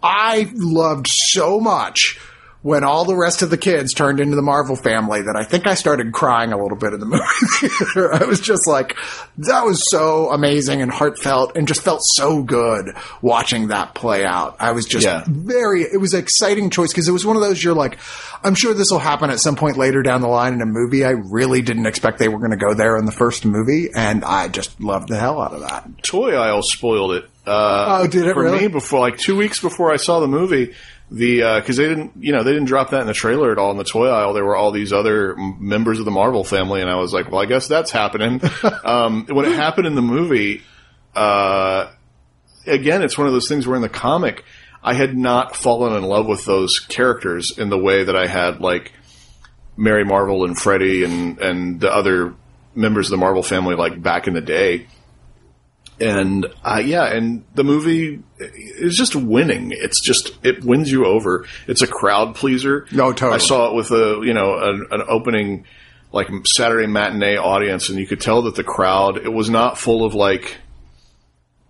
I 0.01 0.49
loved 0.53 1.07
so 1.07 1.59
much 1.59 2.19
when 2.61 2.83
all 2.83 3.05
the 3.05 3.15
rest 3.15 3.41
of 3.41 3.49
the 3.49 3.57
kids 3.57 3.93
turned 3.93 4.19
into 4.19 4.35
the 4.35 4.41
Marvel 4.41 4.75
family 4.75 5.21
that 5.21 5.35
I 5.37 5.45
think 5.45 5.65
I 5.65 5.75
started 5.75 6.11
crying 6.11 6.51
a 6.51 6.61
little 6.61 6.77
bit 6.77 6.91
in 6.93 6.99
the 6.99 7.05
movie 7.05 7.23
theater. 7.77 8.13
I 8.13 8.25
was 8.25 8.41
just 8.41 8.67
like, 8.67 8.97
that 9.37 9.63
was 9.63 9.89
so 9.89 10.29
amazing 10.31 10.81
and 10.81 10.91
heartfelt 10.91 11.55
and 11.55 11.67
just 11.69 11.81
felt 11.83 12.01
so 12.03 12.43
good 12.43 12.93
watching 13.21 13.69
that 13.69 13.95
play 13.95 14.25
out. 14.25 14.57
I 14.59 14.71
was 14.73 14.85
just 14.85 15.05
Yeah. 15.05 15.23
very, 15.25 15.83
it 15.83 16.01
was 16.01 16.13
an 16.13 16.19
exciting 16.19 16.69
choice 16.69 16.89
because 16.91 17.07
it 17.07 17.13
was 17.13 17.25
one 17.25 17.37
of 17.37 17.41
those 17.41 17.63
you're 17.63 17.73
like, 17.73 17.97
I'm 18.43 18.55
sure 18.55 18.73
this 18.73 18.91
will 18.91 18.99
happen 18.99 19.29
at 19.29 19.39
some 19.39 19.55
point 19.55 19.77
later 19.77 20.01
down 20.03 20.19
the 20.19 20.27
line 20.27 20.53
in 20.53 20.61
a 20.61 20.65
movie. 20.65 21.05
I 21.05 21.11
really 21.11 21.61
didn't 21.61 21.85
expect 21.85 22.19
they 22.19 22.27
were 22.27 22.39
going 22.39 22.51
to 22.51 22.57
go 22.57 22.73
there 22.73 22.97
in 22.97 23.05
the 23.05 23.11
first 23.13 23.45
movie 23.45 23.89
and 23.95 24.25
I 24.25 24.49
just 24.49 24.81
loved 24.81 25.07
the 25.07 25.17
hell 25.17 25.39
out 25.41 25.53
of 25.53 25.61
that. 25.61 25.87
Toy 26.03 26.35
Aisle 26.35 26.63
spoiled 26.63 27.13
it. 27.13 27.23
Uh, 27.47 28.01
Oh, 28.01 28.07
did 28.07 28.25
it 28.27 28.33
for 28.33 28.43
really? 28.43 28.63
me 28.63 28.67
before 28.67 28.99
like 28.99 29.17
two 29.17 29.37
weeks 29.37 29.61
before 29.61 29.91
I 29.93 29.95
saw 29.95 30.19
the 30.19 30.27
movie? 30.27 30.75
The 31.11 31.59
because 31.59 31.77
they 31.77 31.87
didn't 31.87 32.13
you 32.19 32.31
know 32.31 32.43
they 32.43 32.51
didn't 32.51 32.67
drop 32.67 32.91
that 32.91 33.01
in 33.01 33.07
the 33.07 33.13
trailer 33.13 33.51
at 33.51 33.57
all 33.57 33.71
in 33.71 33.77
the 33.77 33.83
toy 33.83 34.07
aisle. 34.07 34.33
There 34.33 34.45
were 34.45 34.55
all 34.55 34.71
these 34.71 34.93
other 34.93 35.35
members 35.35 35.97
of 35.99 36.05
the 36.05 36.11
Marvel 36.11 36.43
family, 36.43 36.81
and 36.81 36.89
I 36.89 36.95
was 36.95 37.13
like, 37.13 37.31
well, 37.31 37.41
I 37.41 37.45
guess 37.45 37.67
that's 37.67 37.89
happening. 37.91 38.41
um, 38.83 39.25
when 39.27 39.45
it 39.45 39.55
happened 39.55 39.87
in 39.87 39.95
the 39.95 40.03
movie, 40.03 40.61
uh, 41.15 41.89
again, 42.67 43.01
it's 43.01 43.17
one 43.17 43.25
of 43.25 43.33
those 43.33 43.47
things 43.47 43.65
where 43.65 43.75
in 43.75 43.81
the 43.81 43.89
comic, 43.89 44.45
I 44.83 44.93
had 44.93 45.17
not 45.17 45.55
fallen 45.55 45.95
in 45.95 46.03
love 46.03 46.27
with 46.27 46.45
those 46.45 46.79
characters 46.79 47.57
in 47.57 47.69
the 47.69 47.77
way 47.77 48.03
that 48.03 48.15
I 48.15 48.27
had 48.27 48.61
like 48.61 48.93
Mary 49.75 50.05
Marvel 50.05 50.45
and 50.45 50.57
Freddy 50.57 51.03
and 51.03 51.39
and 51.39 51.79
the 51.79 51.91
other 51.91 52.35
members 52.75 53.07
of 53.07 53.11
the 53.11 53.17
Marvel 53.17 53.43
family 53.43 53.75
like 53.75 54.01
back 54.01 54.27
in 54.27 54.33
the 54.33 54.41
day. 54.41 54.87
And 55.99 56.45
uh, 56.63 56.81
yeah, 56.83 57.05
and 57.05 57.45
the 57.55 57.63
movie 57.63 58.21
is 58.37 58.95
just 58.95 59.15
winning. 59.15 59.71
It's 59.71 60.01
just 60.01 60.31
it 60.43 60.63
wins 60.63 60.91
you 60.91 61.05
over. 61.05 61.45
It's 61.67 61.81
a 61.81 61.87
crowd 61.87 62.35
pleaser. 62.35 62.87
No, 62.91 63.11
totally. 63.11 63.35
I 63.35 63.37
saw 63.37 63.69
it 63.69 63.75
with 63.75 63.91
a 63.91 64.21
you 64.23 64.33
know 64.33 64.57
an, 64.57 64.87
an 64.91 65.03
opening 65.07 65.65
like 66.11 66.27
Saturday 66.45 66.87
matinee 66.87 67.37
audience, 67.37 67.89
and 67.89 67.99
you 67.99 68.07
could 68.07 68.21
tell 68.21 68.43
that 68.43 68.55
the 68.55 68.63
crowd 68.63 69.17
it 69.17 69.31
was 69.31 69.49
not 69.49 69.77
full 69.77 70.05
of 70.05 70.13
like 70.13 70.57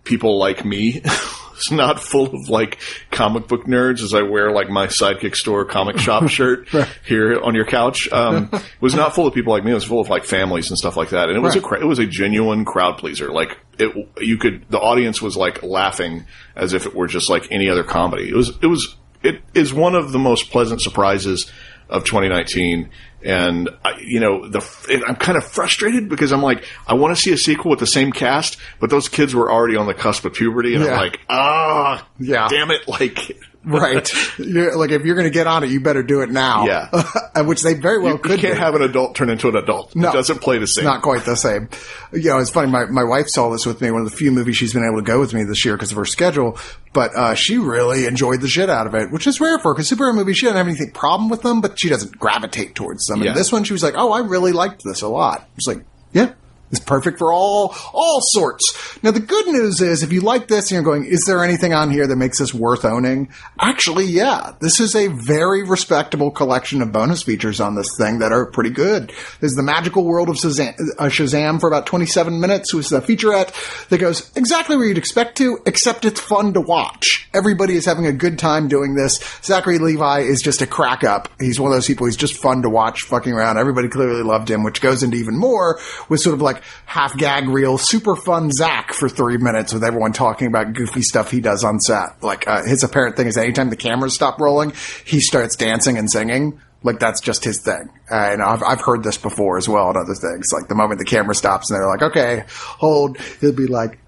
people 0.04 0.38
like 0.38 0.64
me. 0.64 1.02
it's 1.60 1.70
not 1.70 2.00
full 2.00 2.26
of 2.34 2.48
like 2.48 2.78
comic 3.10 3.46
book 3.46 3.66
nerds 3.66 4.02
as 4.02 4.14
I 4.14 4.22
wear 4.22 4.50
like 4.50 4.68
my 4.70 4.86
sidekick 4.86 5.36
store 5.36 5.64
comic 5.64 5.98
shop 5.98 6.28
shirt 6.28 6.68
here 7.06 7.38
on 7.40 7.54
your 7.54 7.66
couch. 7.66 8.10
Um, 8.10 8.48
it 8.52 8.62
was 8.80 8.94
not 8.94 9.14
full 9.14 9.26
of 9.26 9.34
people 9.34 9.52
like 9.52 9.62
me. 9.64 9.70
It 9.70 9.74
was 9.74 9.84
full 9.84 10.00
of 10.00 10.08
like 10.08 10.24
families 10.24 10.70
and 10.70 10.78
stuff 10.78 10.96
like 10.96 11.10
that. 11.10 11.28
And 11.28 11.36
it 11.36 11.40
was 11.40 11.54
a, 11.54 11.60
Right. 11.60 11.68
cra- 11.68 11.80
it 11.80 11.86
was 11.86 11.98
a 11.98 12.06
genuine 12.06 12.64
crowd 12.64 12.98
pleaser. 12.98 13.30
Like 13.30 13.58
it, 13.78 13.94
you 14.20 14.38
could, 14.38 14.64
the 14.70 14.78
audience 14.80 15.20
was 15.22 15.36
like 15.36 15.62
laughing 15.62 16.24
as 16.56 16.72
if 16.72 16.86
it 16.86 16.94
were 16.94 17.06
just 17.06 17.28
like 17.30 17.48
any 17.50 17.68
other 17.68 17.84
comedy. 17.84 18.28
It 18.28 18.34
was, 18.34 18.50
it 18.62 18.66
was, 18.66 18.96
it 19.22 19.42
is 19.52 19.72
one 19.74 19.94
of 19.94 20.12
the 20.12 20.18
most 20.18 20.50
pleasant 20.50 20.80
surprises 20.80 21.50
of 21.90 22.04
2019. 22.04 22.88
And 23.22 23.68
I, 23.84 23.98
you 24.00 24.18
know, 24.18 24.48
the 24.48 25.04
I'm 25.06 25.16
kind 25.16 25.36
of 25.36 25.44
frustrated 25.44 26.08
because 26.08 26.32
I'm 26.32 26.40
like, 26.42 26.64
I 26.86 26.94
want 26.94 27.14
to 27.14 27.20
see 27.22 27.32
a 27.32 27.36
sequel 27.36 27.70
with 27.70 27.80
the 27.80 27.86
same 27.86 28.12
cast, 28.12 28.56
but 28.80 28.88
those 28.88 29.10
kids 29.10 29.34
were 29.34 29.52
already 29.52 29.76
on 29.76 29.86
the 29.86 29.92
cusp 29.92 30.24
of 30.24 30.32
puberty, 30.32 30.74
and 30.74 30.84
Yeah. 30.84 30.92
I'm 30.92 30.96
like, 30.96 31.20
ah, 31.28 32.08
Yeah. 32.18 32.48
damn 32.48 32.70
it, 32.70 32.88
like, 32.88 33.36
Right. 33.64 34.10
You're, 34.38 34.74
like 34.74 34.90
if 34.90 35.04
you're 35.04 35.14
going 35.14 35.26
to 35.26 35.32
get 35.32 35.46
on 35.46 35.64
it, 35.64 35.70
you 35.70 35.80
better 35.80 36.02
do 36.02 36.22
it 36.22 36.30
now. 36.30 36.64
Yeah. 36.64 37.42
Which 37.42 37.62
they 37.62 37.74
very 37.74 37.98
well 37.98 38.14
you 38.14 38.18
could 38.18 38.40
can't 38.40 38.54
do. 38.54 38.60
have 38.60 38.74
an 38.74 38.80
adult 38.80 39.14
turn 39.14 39.28
into 39.28 39.48
an 39.48 39.56
adult. 39.56 39.94
No. 39.94 40.08
it 40.08 40.14
doesn't 40.14 40.40
play 40.40 40.56
the 40.56 40.66
same. 40.66 40.84
Not 40.84 41.02
quite 41.02 41.26
the 41.26 41.36
same. 41.36 41.68
You 42.10 42.30
know, 42.30 42.38
it's 42.38 42.48
funny. 42.48 42.70
My, 42.70 42.86
my 42.86 43.04
wife 43.04 43.28
saw 43.28 43.50
this 43.50 43.66
with 43.66 43.82
me, 43.82 43.90
one 43.90 44.00
of 44.00 44.10
the 44.10 44.16
few 44.16 44.32
movies 44.32 44.56
she's 44.56 44.72
been 44.72 44.84
able 44.84 44.96
to 44.96 45.04
go 45.04 45.20
with 45.20 45.34
me 45.34 45.44
this 45.44 45.62
year 45.64 45.76
because 45.76 45.90
of 45.90 45.98
her 45.98 46.06
schedule. 46.06 46.58
But, 46.94 47.14
uh, 47.14 47.34
she 47.34 47.58
really 47.58 48.06
enjoyed 48.06 48.40
the 48.40 48.48
shit 48.48 48.70
out 48.70 48.86
of 48.86 48.94
it, 48.94 49.12
which 49.12 49.26
is 49.26 49.40
rare 49.40 49.58
for 49.58 49.68
her 49.68 49.74
because 49.74 49.90
superhero 49.90 50.14
movies, 50.14 50.38
she 50.38 50.46
doesn't 50.46 50.56
have 50.56 50.66
anything 50.66 50.92
problem 50.92 51.28
with 51.28 51.42
them, 51.42 51.60
but 51.60 51.78
she 51.78 51.90
doesn't 51.90 52.18
gravitate 52.18 52.74
towards 52.74 53.04
them. 53.06 53.20
Yeah. 53.20 53.28
And 53.28 53.36
this 53.36 53.52
one, 53.52 53.64
she 53.64 53.74
was 53.74 53.82
like, 53.82 53.94
oh, 53.94 54.10
I 54.10 54.20
really 54.20 54.52
liked 54.52 54.82
this 54.84 55.02
a 55.02 55.08
lot. 55.08 55.46
It's 55.56 55.66
like, 55.66 55.84
yeah. 56.12 56.32
It's 56.70 56.80
perfect 56.80 57.18
for 57.18 57.32
all 57.32 57.74
all 57.92 58.20
sorts. 58.22 58.98
Now 59.02 59.10
the 59.10 59.20
good 59.20 59.46
news 59.48 59.80
is 59.80 60.02
if 60.02 60.12
you 60.12 60.20
like 60.20 60.48
this 60.48 60.70
and 60.70 60.76
you're 60.76 60.82
going, 60.82 61.04
is 61.04 61.24
there 61.24 61.42
anything 61.42 61.72
on 61.72 61.90
here 61.90 62.06
that 62.06 62.16
makes 62.16 62.38
this 62.38 62.54
worth 62.54 62.84
owning? 62.84 63.28
Actually, 63.60 64.04
yeah. 64.06 64.52
This 64.60 64.78
is 64.78 64.94
a 64.94 65.08
very 65.08 65.62
respectable 65.62 66.30
collection 66.30 66.80
of 66.82 66.92
bonus 66.92 67.22
features 67.22 67.60
on 67.60 67.74
this 67.74 67.96
thing 67.96 68.20
that 68.20 68.32
are 68.32 68.46
pretty 68.46 68.70
good. 68.70 69.12
There's 69.40 69.54
the 69.54 69.62
magical 69.62 70.04
world 70.04 70.28
of 70.28 70.36
Shazam, 70.36 70.74
uh, 70.98 71.06
Shazam 71.06 71.60
for 71.60 71.66
about 71.66 71.86
27 71.86 72.40
minutes, 72.40 72.72
which 72.72 72.86
is 72.86 72.92
a 72.92 73.00
featurette 73.00 73.88
that 73.88 73.98
goes 73.98 74.30
exactly 74.36 74.76
where 74.76 74.86
you'd 74.86 74.98
expect 74.98 75.36
to, 75.38 75.58
except 75.66 76.04
it's 76.04 76.20
fun 76.20 76.52
to 76.54 76.60
watch. 76.60 77.28
Everybody 77.34 77.74
is 77.74 77.84
having 77.84 78.06
a 78.06 78.12
good 78.12 78.38
time 78.38 78.68
doing 78.68 78.94
this. 78.94 79.18
Zachary 79.42 79.78
Levi 79.78 80.20
is 80.20 80.40
just 80.42 80.62
a 80.62 80.66
crack 80.66 81.04
up. 81.04 81.28
He's 81.40 81.58
one 81.58 81.72
of 81.72 81.76
those 81.76 81.86
people. 81.86 82.06
He's 82.06 82.16
just 82.16 82.36
fun 82.36 82.62
to 82.62 82.70
watch 82.70 83.02
fucking 83.02 83.32
around. 83.32 83.58
Everybody 83.58 83.88
clearly 83.88 84.22
loved 84.22 84.50
him, 84.50 84.62
which 84.62 84.80
goes 84.80 85.02
into 85.02 85.16
even 85.16 85.36
more 85.36 85.78
with 86.08 86.20
sort 86.20 86.34
of 86.34 86.42
like 86.42 86.59
half 86.86 87.16
gag 87.16 87.48
reel, 87.48 87.78
super 87.78 88.16
fun 88.16 88.50
Zach 88.50 88.92
for 88.92 89.08
three 89.08 89.38
minutes 89.38 89.72
with 89.72 89.84
everyone 89.84 90.12
talking 90.12 90.46
about 90.46 90.72
goofy 90.72 91.02
stuff 91.02 91.30
he 91.30 91.40
does 91.40 91.64
on 91.64 91.80
set. 91.80 92.22
Like, 92.22 92.46
uh, 92.46 92.62
his 92.64 92.82
apparent 92.82 93.16
thing 93.16 93.26
is 93.26 93.36
anytime 93.36 93.70
the 93.70 93.76
cameras 93.76 94.14
stop 94.14 94.40
rolling, 94.40 94.72
he 95.04 95.20
starts 95.20 95.56
dancing 95.56 95.98
and 95.98 96.10
singing. 96.10 96.60
Like 96.82 96.98
that's 96.98 97.20
just 97.20 97.44
his 97.44 97.60
thing, 97.60 97.90
uh, 98.10 98.14
and 98.14 98.40
I've 98.40 98.62
I've 98.62 98.80
heard 98.80 99.02
this 99.04 99.18
before 99.18 99.58
as 99.58 99.68
well 99.68 99.88
and 99.88 99.98
other 99.98 100.14
things. 100.14 100.50
Like 100.50 100.66
the 100.68 100.74
moment 100.74 100.98
the 100.98 101.04
camera 101.04 101.34
stops 101.34 101.70
and 101.70 101.78
they're 101.78 101.86
like, 101.86 102.00
"Okay, 102.00 102.44
hold," 102.48 103.18
he'll 103.42 103.52
be 103.52 103.66
like, 103.66 103.98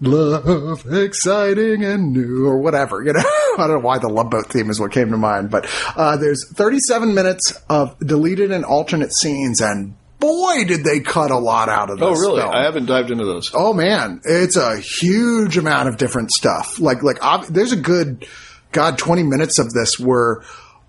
love, 0.00 0.86
exciting 0.92 1.84
and 1.84 2.12
new, 2.12 2.46
or 2.46 2.58
whatever. 2.58 3.02
You 3.02 3.12
know, 3.12 3.20
I 3.24 3.54
don't 3.58 3.70
know 3.70 3.78
why 3.78 3.98
the 3.98 4.08
Love 4.08 4.30
Boat 4.30 4.46
theme 4.46 4.70
is 4.70 4.80
what 4.80 4.92
came 4.92 5.10
to 5.10 5.16
mind, 5.16 5.50
but 5.50 5.68
uh, 5.96 6.16
there's 6.16 6.48
37 6.52 7.14
minutes 7.14 7.52
of 7.68 7.98
deleted 8.00 8.50
and 8.50 8.64
alternate 8.64 9.12
scenes, 9.12 9.60
and 9.60 9.94
boy, 10.20 10.64
did 10.66 10.84
they 10.84 11.00
cut 11.00 11.30
a 11.30 11.38
lot 11.38 11.68
out 11.68 11.90
of 11.90 11.98
this. 11.98 12.06
oh, 12.06 12.12
really? 12.12 12.40
film. 12.42 12.54
I 12.54 12.62
haven't 12.64 12.86
dived 12.86 13.10
into 13.10 13.24
those. 13.24 13.50
Oh 13.54 13.72
man, 13.72 14.20
it's 14.24 14.56
a 14.56 14.78
huge 14.78 15.56
amount 15.56 15.88
of 15.88 15.96
different 15.96 16.30
stuff. 16.30 16.78
Like, 16.78 17.02
like 17.02 17.22
ob- 17.24 17.46
there's 17.46 17.72
a 17.72 17.76
good, 17.76 18.26
god, 18.72 18.98
20 18.98 19.22
minutes 19.24 19.58
of 19.58 19.72
this 19.72 19.98
were 19.98 20.44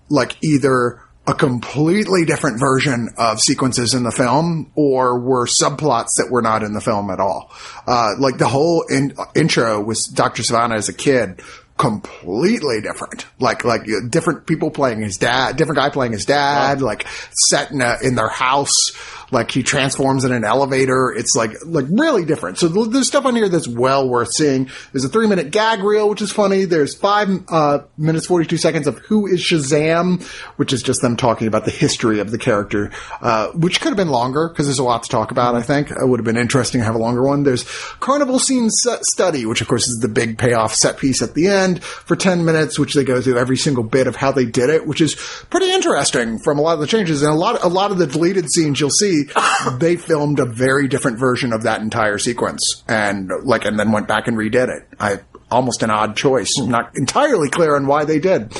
like 0.08 0.36
either 0.44 1.00
a 1.26 1.34
completely 1.34 2.24
different 2.24 2.58
version 2.58 3.08
of 3.16 3.40
sequences 3.40 3.94
in 3.94 4.02
the 4.02 4.10
film 4.10 4.70
or 4.74 5.20
were 5.20 5.46
subplots 5.46 6.08
that 6.18 6.26
were 6.30 6.42
not 6.42 6.64
in 6.64 6.72
the 6.74 6.80
film 6.80 7.10
at 7.10 7.20
all. 7.20 7.50
Uh, 7.86 8.10
like 8.18 8.38
the 8.38 8.48
whole 8.48 8.82
in- 8.90 9.14
intro 9.36 9.80
was 9.80 10.04
Dr. 10.06 10.42
Sivana 10.42 10.74
as 10.76 10.88
a 10.88 10.92
kid. 10.92 11.40
Completely 11.78 12.80
different, 12.80 13.26
like 13.40 13.64
like 13.64 13.82
uh, 13.82 14.06
different 14.08 14.46
people 14.46 14.70
playing 14.70 15.00
his 15.00 15.16
dad, 15.16 15.56
different 15.56 15.78
guy 15.78 15.90
playing 15.90 16.12
his 16.12 16.24
dad, 16.24 16.80
like 16.80 17.06
set 17.32 17.72
in 17.72 17.80
a, 17.80 17.96
in 18.04 18.14
their 18.14 18.28
house, 18.28 18.92
like 19.32 19.50
he 19.50 19.62
transforms 19.62 20.24
in 20.24 20.32
an 20.32 20.44
elevator. 20.44 21.10
It's 21.10 21.34
like 21.34 21.52
like 21.64 21.86
really 21.88 22.24
different. 22.24 22.58
So 22.58 22.68
there's 22.68 23.08
stuff 23.08 23.24
on 23.24 23.34
here 23.34 23.48
that's 23.48 23.66
well 23.66 24.08
worth 24.08 24.32
seeing. 24.32 24.70
There's 24.92 25.04
a 25.04 25.08
three 25.08 25.26
minute 25.26 25.50
gag 25.50 25.82
reel, 25.82 26.08
which 26.08 26.22
is 26.22 26.30
funny. 26.30 26.66
There's 26.66 26.94
five 26.94 27.28
uh, 27.48 27.80
minutes 27.96 28.26
forty 28.26 28.46
two 28.46 28.58
seconds 28.58 28.86
of 28.86 28.98
who 28.98 29.26
is 29.26 29.42
Shazam, 29.42 30.22
which 30.56 30.72
is 30.72 30.82
just 30.82 31.00
them 31.00 31.16
talking 31.16 31.48
about 31.48 31.64
the 31.64 31.70
history 31.70 32.20
of 32.20 32.30
the 32.30 32.38
character, 32.38 32.90
uh, 33.20 33.48
which 33.48 33.80
could 33.80 33.88
have 33.88 33.96
been 33.96 34.10
longer 34.10 34.48
because 34.48 34.66
there's 34.66 34.78
a 34.78 34.84
lot 34.84 35.02
to 35.04 35.08
talk 35.08 35.30
about. 35.30 35.54
I 35.54 35.62
think 35.62 35.90
it 35.90 36.06
would 36.06 36.20
have 36.20 36.26
been 36.26 36.36
interesting 36.36 36.80
to 36.80 36.84
have 36.84 36.94
a 36.94 36.98
longer 36.98 37.22
one. 37.22 37.42
There's 37.42 37.64
carnival 38.00 38.38
scene 38.38 38.68
study, 38.70 39.46
which 39.46 39.62
of 39.62 39.68
course 39.68 39.88
is 39.88 39.98
the 40.00 40.08
big 40.08 40.36
payoff 40.36 40.74
set 40.74 40.98
piece 40.98 41.22
at 41.22 41.34
the 41.34 41.46
end 41.46 41.82
for 41.82 42.16
ten 42.16 42.44
minutes, 42.44 42.78
which 42.78 42.92
they 42.92 43.04
go 43.04 43.22
through 43.22 43.38
every 43.38 43.56
single 43.56 43.84
bit 43.84 44.06
of 44.06 44.14
how 44.14 44.30
they 44.30 44.44
did 44.44 44.68
it, 44.68 44.86
which 44.86 45.00
is 45.00 45.14
pretty 45.48 45.72
interesting 45.72 46.38
from 46.38 46.58
a 46.58 46.62
lot 46.62 46.74
of 46.74 46.80
the 46.80 46.86
changes 46.86 47.22
and 47.22 47.32
a 47.32 47.34
lot 47.34 47.62
a 47.64 47.68
lot 47.68 47.90
of 47.90 47.98
the 47.98 48.06
deleted 48.06 48.50
scenes 48.50 48.78
you'll 48.78 48.90
see 48.90 49.21
they 49.78 49.96
filmed 49.96 50.38
a 50.38 50.44
very 50.44 50.88
different 50.88 51.18
version 51.18 51.52
of 51.52 51.62
that 51.64 51.80
entire 51.80 52.18
sequence 52.18 52.82
and 52.88 53.30
like 53.44 53.64
and 53.64 53.78
then 53.78 53.92
went 53.92 54.08
back 54.08 54.28
and 54.28 54.36
redid 54.36 54.68
it. 54.68 54.88
I 54.98 55.20
almost 55.50 55.82
an 55.82 55.90
odd 55.90 56.16
choice. 56.16 56.56
Not 56.58 56.96
entirely 56.96 57.50
clear 57.50 57.76
on 57.76 57.86
why 57.86 58.04
they 58.04 58.18
did. 58.18 58.50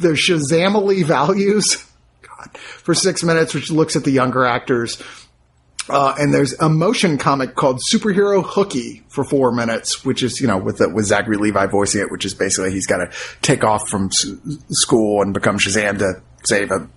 There's 0.00 0.20
Shazamily 0.20 1.04
values. 1.04 1.84
God, 2.20 2.56
for 2.56 2.94
six 2.94 3.22
minutes, 3.22 3.54
which 3.54 3.70
looks 3.70 3.96
at 3.96 4.04
the 4.04 4.10
younger 4.10 4.44
actors. 4.44 5.02
Uh, 5.88 6.14
and 6.16 6.32
there's 6.32 6.52
a 6.60 6.68
motion 6.68 7.18
comic 7.18 7.56
called 7.56 7.80
Superhero 7.92 8.44
Hooky 8.44 9.02
for 9.08 9.24
four 9.24 9.50
minutes, 9.50 10.04
which 10.04 10.22
is, 10.22 10.40
you 10.40 10.46
know, 10.46 10.56
with 10.58 10.78
the, 10.78 10.88
with 10.88 11.06
Zachary 11.06 11.36
Levi 11.38 11.66
voicing 11.66 12.02
it, 12.02 12.10
which 12.12 12.24
is 12.24 12.34
basically 12.34 12.70
he's 12.70 12.86
got 12.86 12.98
to 12.98 13.10
take 13.40 13.64
off 13.64 13.88
from 13.88 14.04
s- 14.06 14.26
school 14.70 15.22
and 15.22 15.34
become 15.34 15.58
Shazam 15.58 15.98
to 15.98 16.22
save 16.44 16.70
a 16.70 16.88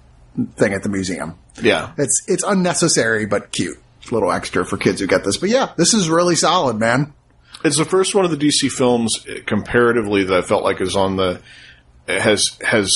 thing 0.58 0.74
at 0.74 0.84
the 0.84 0.90
museum. 0.90 1.36
Yeah. 1.62 1.94
It's, 1.98 2.24
it's 2.28 2.44
unnecessary, 2.44 3.26
but 3.26 3.52
cute. 3.52 3.78
Little 4.12 4.32
extra 4.32 4.66
for 4.66 4.78
kids 4.78 5.02
who 5.02 5.08
get 5.08 5.24
this. 5.24 5.38
But 5.38 5.50
yeah, 5.50 5.74
this 5.78 5.94
is 5.94 6.10
really 6.10 6.36
solid, 6.36 6.78
man. 6.78 7.14
It's 7.64 7.78
the 7.78 7.86
first 7.86 8.14
one 8.14 8.24
of 8.26 8.32
the 8.32 8.38
DC 8.38 8.70
films 8.72 9.26
uh, 9.28 9.40
comparatively 9.48 10.24
that 10.26 10.38
I 10.38 10.42
felt 10.42 10.64
like 10.64 10.80
is 10.80 10.96
on 10.96 11.16
the 11.16 11.42
has 12.08 12.56
has 12.64 12.94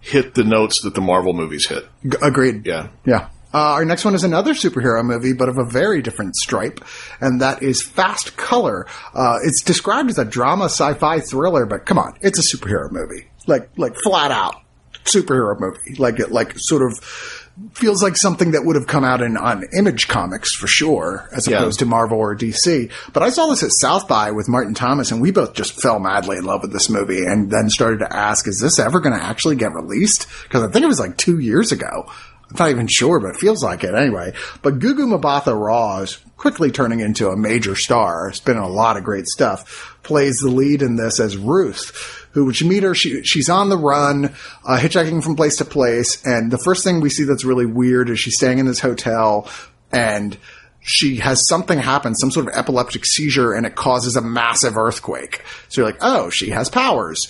hit 0.00 0.34
the 0.34 0.44
notes 0.44 0.82
that 0.82 0.94
the 0.94 1.00
Marvel 1.00 1.32
movies 1.32 1.66
hit. 1.66 1.86
G- 2.06 2.18
agreed. 2.22 2.66
Yeah. 2.66 2.88
Yeah. 3.06 3.28
Uh, 3.52 3.58
our 3.58 3.84
next 3.84 4.04
one 4.04 4.14
is 4.14 4.22
another 4.22 4.52
superhero 4.52 5.04
movie, 5.04 5.32
but 5.32 5.48
of 5.48 5.58
a 5.58 5.64
very 5.64 6.02
different 6.02 6.36
stripe, 6.36 6.84
and 7.20 7.40
that 7.40 7.62
is 7.62 7.82
Fast 7.82 8.36
Color. 8.36 8.86
Uh, 9.12 9.38
it's 9.42 9.62
described 9.62 10.08
as 10.08 10.18
a 10.18 10.24
drama 10.24 10.66
sci-fi 10.66 11.18
thriller, 11.20 11.66
but 11.66 11.84
come 11.84 11.98
on, 11.98 12.16
it's 12.20 12.38
a 12.38 12.56
superhero 12.56 12.92
movie. 12.92 13.26
Like, 13.48 13.70
like 13.76 13.96
flat 14.04 14.30
out 14.30 14.56
superhero 15.04 15.58
movie. 15.58 15.94
Like, 15.98 16.18
it, 16.20 16.30
like 16.30 16.54
sort 16.56 16.82
of 16.82 16.98
feels 17.74 18.02
like 18.02 18.16
something 18.16 18.52
that 18.52 18.64
would 18.64 18.76
have 18.76 18.86
come 18.86 19.04
out 19.04 19.20
in 19.20 19.36
on 19.36 19.64
Image 19.76 20.08
Comics 20.08 20.54
for 20.54 20.66
sure, 20.66 21.28
as 21.32 21.46
Yeah. 21.46 21.58
opposed 21.58 21.80
to 21.80 21.86
Marvel 21.86 22.18
or 22.18 22.34
DC. 22.34 22.90
But 23.12 23.22
I 23.22 23.30
saw 23.30 23.48
this 23.48 23.62
at 23.62 23.72
South 23.72 24.08
by 24.08 24.30
with 24.30 24.48
Martin 24.48 24.72
Thomas, 24.72 25.10
and 25.10 25.20
we 25.20 25.30
both 25.30 25.52
just 25.52 25.80
fell 25.80 25.98
madly 25.98 26.38
in 26.38 26.44
love 26.44 26.62
with 26.62 26.72
this 26.72 26.88
movie, 26.88 27.24
and 27.24 27.50
then 27.50 27.68
started 27.68 27.98
to 27.98 28.16
ask, 28.16 28.48
is 28.48 28.60
this 28.60 28.78
ever 28.78 29.00
going 29.00 29.18
to 29.18 29.22
actually 29.22 29.56
get 29.56 29.74
released? 29.74 30.26
Because 30.44 30.62
I 30.62 30.68
think 30.68 30.84
it 30.84 30.88
was 30.88 31.00
like 31.00 31.16
two 31.18 31.38
years 31.38 31.70
ago. 31.72 32.06
I'm 32.50 32.56
not 32.58 32.70
even 32.70 32.88
sure, 32.88 33.20
but 33.20 33.34
it 33.34 33.36
feels 33.36 33.62
like 33.62 33.84
it 33.84 33.94
anyway. 33.94 34.32
But 34.62 34.78
Gugu 34.80 35.20
Mbatha 35.20 35.54
Raw 35.58 35.98
is 36.00 36.18
quickly 36.36 36.70
turning 36.72 36.98
into 37.00 37.28
a 37.28 37.36
major 37.36 37.76
star. 37.76 38.28
It's 38.28 38.40
been 38.40 38.56
a 38.56 38.68
lot 38.68 38.96
of 38.96 39.04
great 39.04 39.26
stuff. 39.26 39.89
Plays 40.02 40.38
the 40.38 40.50
lead 40.50 40.82
in 40.82 40.96
this 40.96 41.20
as 41.20 41.36
Ruth, 41.36 42.26
who, 42.32 42.46
when 42.46 42.54
you 42.56 42.68
meet 42.68 42.82
her, 42.82 42.94
she, 42.94 43.22
she's 43.22 43.48
on 43.48 43.68
the 43.68 43.76
run, 43.76 44.26
uh, 44.64 44.78
hitchhiking 44.78 45.22
from 45.22 45.36
place 45.36 45.56
to 45.58 45.64
place. 45.64 46.24
And 46.24 46.50
the 46.50 46.58
first 46.58 46.84
thing 46.84 47.00
we 47.00 47.10
see 47.10 47.24
that's 47.24 47.44
really 47.44 47.66
weird 47.66 48.08
is 48.10 48.18
she's 48.18 48.36
staying 48.36 48.58
in 48.58 48.66
this 48.66 48.80
hotel 48.80 49.48
and 49.92 50.36
she 50.80 51.16
has 51.16 51.46
something 51.46 51.78
happen, 51.78 52.14
some 52.14 52.30
sort 52.30 52.48
of 52.48 52.54
epileptic 52.54 53.04
seizure, 53.04 53.52
and 53.52 53.66
it 53.66 53.74
causes 53.74 54.16
a 54.16 54.22
massive 54.22 54.78
earthquake. 54.78 55.42
So 55.68 55.82
you're 55.82 55.90
like, 55.90 56.00
oh, 56.00 56.30
she 56.30 56.50
has 56.50 56.70
powers. 56.70 57.28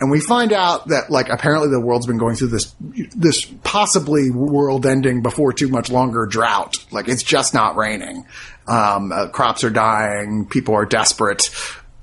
and 0.00 0.10
we 0.10 0.20
find 0.20 0.52
out 0.52 0.88
that 0.88 1.10
like 1.10 1.28
apparently 1.28 1.68
the 1.68 1.80
world's 1.80 2.06
been 2.06 2.18
going 2.18 2.36
through 2.36 2.48
this 2.48 2.74
this 3.16 3.44
possibly 3.64 4.30
world 4.30 4.86
ending 4.86 5.22
before 5.22 5.52
too 5.52 5.68
much 5.68 5.90
longer 5.90 6.24
drought. 6.26 6.76
Like 6.92 7.08
it's 7.08 7.22
just 7.22 7.52
not 7.52 7.76
raining. 7.76 8.26
Um, 8.66 9.12
uh, 9.12 9.28
crops 9.28 9.64
are 9.64 9.70
dying. 9.70 10.46
People 10.46 10.74
are 10.74 10.84
desperate. 10.84 11.50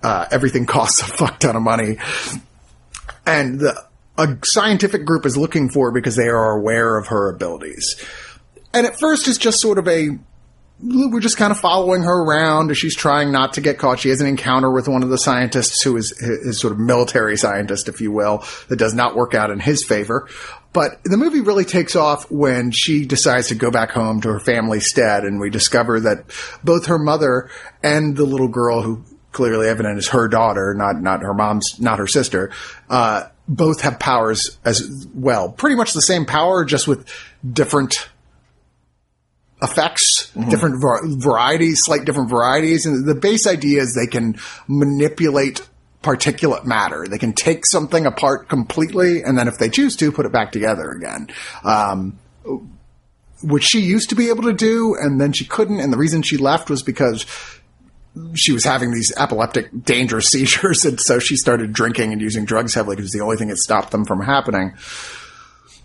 Uh, 0.05 0.27
everything 0.29 0.65
costs 0.77 1.01
a 1.01 1.05
fuck 1.05 1.39
ton 1.39 1.55
of 1.55 1.63
money, 1.63 1.97
and 3.25 3.59
the 3.59 3.85
a 4.17 4.37
scientific 4.43 5.03
group 5.03 5.25
is 5.25 5.35
looking 5.35 5.67
for 5.67 5.87
her 5.87 5.91
because 5.91 6.15
they 6.15 6.27
are 6.27 6.51
aware 6.51 6.97
of 6.97 7.07
her 7.07 7.29
abilities. 7.29 7.95
And 8.71 8.85
at 8.85 8.99
first, 8.99 9.27
it's 9.27 9.37
just 9.39 9.59
sort 9.59 9.77
of 9.77 9.87
a 9.87 10.09
we're 10.79 11.21
just 11.21 11.37
kind 11.37 11.51
of 11.51 11.59
following 11.59 12.03
her 12.03 12.23
around 12.23 12.69
as 12.69 12.77
she's 12.77 12.95
trying 12.95 13.31
not 13.31 13.53
to 13.53 13.61
get 13.61 13.77
caught. 13.77 13.99
She 13.99 14.09
has 14.09 14.19
an 14.19 14.27
encounter 14.27 14.69
with 14.69 14.89
one 14.89 15.03
of 15.03 15.09
the 15.09 15.17
scientists 15.17 15.81
who 15.81 15.97
is 15.97 16.11
is 16.21 16.59
sort 16.59 16.73
of 16.73 16.79
military 16.79 17.37
scientist, 17.37 17.87
if 17.87 18.01
you 18.01 18.11
will, 18.11 18.43
that 18.67 18.75
does 18.75 18.93
not 18.93 19.15
work 19.15 19.33
out 19.33 19.49
in 19.49 19.59
his 19.59 19.83
favor. 19.83 20.27
But 20.73 21.01
the 21.05 21.15
movie 21.15 21.39
really 21.39 21.63
takes 21.63 21.95
off 21.95 22.29
when 22.29 22.71
she 22.71 23.05
decides 23.05 23.47
to 23.47 23.55
go 23.55 23.71
back 23.71 23.91
home 23.91 24.19
to 24.21 24.33
her 24.33 24.39
family 24.39 24.81
stead, 24.81 25.23
and 25.23 25.39
we 25.39 25.49
discover 25.49 26.01
that 26.01 26.25
both 26.63 26.87
her 26.87 26.99
mother 26.99 27.49
and 27.81 28.17
the 28.17 28.25
little 28.25 28.49
girl 28.49 28.81
who 28.81 29.05
clearly 29.35 29.67
evident 29.67 29.99
is 29.99 30.07
her 30.09 30.27
daughter, 30.27 30.73
not 30.73 31.01
not 31.01 31.21
her 31.21 31.33
mom's, 31.33 31.79
not 31.79 31.99
her 31.99 32.07
sister, 32.07 32.51
uh, 32.89 33.27
both 33.47 33.81
have 33.81 33.99
powers 33.99 34.57
as 34.65 35.07
well. 35.13 35.49
Pretty 35.51 35.75
much 35.75 35.93
the 35.93 36.01
same 36.01 36.25
power, 36.25 36.65
just 36.65 36.87
with 36.87 37.07
different 37.47 38.09
effects, 39.61 40.31
mm-hmm. 40.31 40.49
different 40.49 40.81
var- 40.81 41.01
varieties, 41.05 41.81
slight 41.83 42.05
different 42.05 42.29
varieties. 42.29 42.85
And 42.85 43.05
the 43.05 43.15
base 43.15 43.45
idea 43.45 43.81
is 43.81 43.93
they 43.93 44.07
can 44.07 44.37
manipulate 44.67 45.61
particulate 46.01 46.65
matter. 46.65 47.05
They 47.07 47.17
can 47.17 47.33
take 47.33 47.65
something 47.65 48.05
apart 48.05 48.47
completely, 48.47 49.21
and 49.21 49.37
then 49.37 49.47
if 49.47 49.57
they 49.57 49.69
choose 49.69 49.95
to, 49.97 50.11
put 50.11 50.25
it 50.25 50.31
back 50.31 50.51
together 50.51 50.91
again. 50.91 51.27
Um, 51.63 52.19
which 53.43 53.63
she 53.63 53.79
used 53.79 54.09
to 54.09 54.15
be 54.15 54.29
able 54.29 54.43
to 54.43 54.53
do, 54.53 54.95
and 54.95 55.19
then 55.19 55.33
she 55.33 55.45
couldn't. 55.45 55.79
And 55.79 55.91
the 55.91 55.97
reason 55.97 56.21
she 56.21 56.37
left 56.37 56.69
was 56.69 56.81
because 56.81 57.25
she 58.33 58.51
was 58.51 58.63
having 58.63 58.91
these 58.91 59.13
epileptic, 59.17 59.69
dangerous 59.83 60.27
seizures, 60.31 60.85
and 60.85 60.99
so 60.99 61.19
she 61.19 61.35
started 61.35 61.73
drinking 61.73 62.13
and 62.13 62.21
using 62.21 62.45
drugs 62.45 62.73
heavily 62.73 62.95
because 62.95 63.11
the 63.11 63.21
only 63.21 63.37
thing 63.37 63.49
that 63.49 63.57
stopped 63.57 63.91
them 63.91 64.05
from 64.05 64.21
happening. 64.21 64.73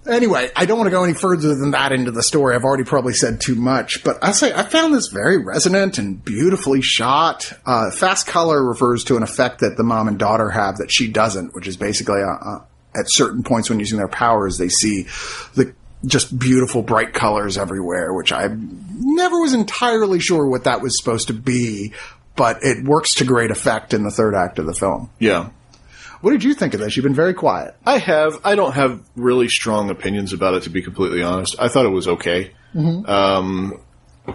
Anyway, 0.06 0.50
I 0.56 0.64
don't 0.64 0.78
want 0.78 0.86
to 0.86 0.92
go 0.92 1.04
any 1.04 1.12
further 1.12 1.54
than 1.54 1.72
that 1.72 1.92
into 1.92 2.10
the 2.10 2.22
story. 2.22 2.54
I've 2.56 2.64
already 2.64 2.84
probably 2.84 3.12
said 3.12 3.40
too 3.40 3.54
much, 3.54 4.02
but 4.02 4.18
I 4.22 4.32
say 4.32 4.52
I 4.52 4.62
found 4.62 4.94
this 4.94 5.08
very 5.08 5.36
resonant 5.36 5.98
and 5.98 6.24
beautifully 6.24 6.80
shot. 6.80 7.52
Uh, 7.66 7.90
fast 7.90 8.26
color 8.26 8.64
refers 8.64 9.04
to 9.04 9.18
an 9.18 9.22
effect 9.22 9.60
that 9.60 9.76
the 9.76 9.84
mom 9.84 10.08
and 10.08 10.18
daughter 10.18 10.48
have 10.48 10.78
that 10.78 10.90
she 10.90 11.08
doesn't, 11.08 11.54
which 11.54 11.66
is 11.66 11.76
basically 11.76 12.22
uh, 12.22 12.32
uh, 12.32 12.58
at 12.98 13.04
certain 13.08 13.42
points 13.42 13.68
when 13.68 13.78
using 13.78 13.98
their 13.98 14.08
powers, 14.08 14.56
they 14.56 14.70
see 14.70 15.02
the 15.54 15.74
just 16.06 16.36
beautiful 16.36 16.82
bright 16.82 17.12
colors 17.12 17.58
everywhere, 17.58 18.14
which 18.14 18.32
I 18.32 18.48
never 18.48 19.38
was 19.38 19.52
entirely 19.52 20.18
sure 20.18 20.46
what 20.46 20.64
that 20.64 20.80
was 20.80 20.96
supposed 20.98 21.28
to 21.28 21.34
be, 21.34 21.92
but 22.36 22.62
it 22.62 22.84
works 22.84 23.16
to 23.16 23.24
great 23.24 23.50
effect 23.50 23.94
in 23.94 24.02
the 24.02 24.10
third 24.10 24.34
act 24.34 24.58
of 24.58 24.66
the 24.66 24.74
film. 24.74 25.10
Yeah. 25.18 25.50
What 26.20 26.32
did 26.32 26.44
you 26.44 26.54
think 26.54 26.74
of 26.74 26.80
this? 26.80 26.96
You've 26.96 27.04
been 27.04 27.14
very 27.14 27.34
quiet. 27.34 27.74
I 27.84 27.98
have. 27.98 28.40
I 28.44 28.54
don't 28.54 28.72
have 28.72 29.02
really 29.16 29.48
strong 29.48 29.90
opinions 29.90 30.32
about 30.32 30.54
it, 30.54 30.64
to 30.64 30.70
be 30.70 30.82
completely 30.82 31.22
honest. 31.22 31.56
I 31.58 31.68
thought 31.68 31.86
it 31.86 31.90
was 31.90 32.08
okay. 32.08 32.52
Mm-hmm. 32.74 33.08
Um, 33.10 33.80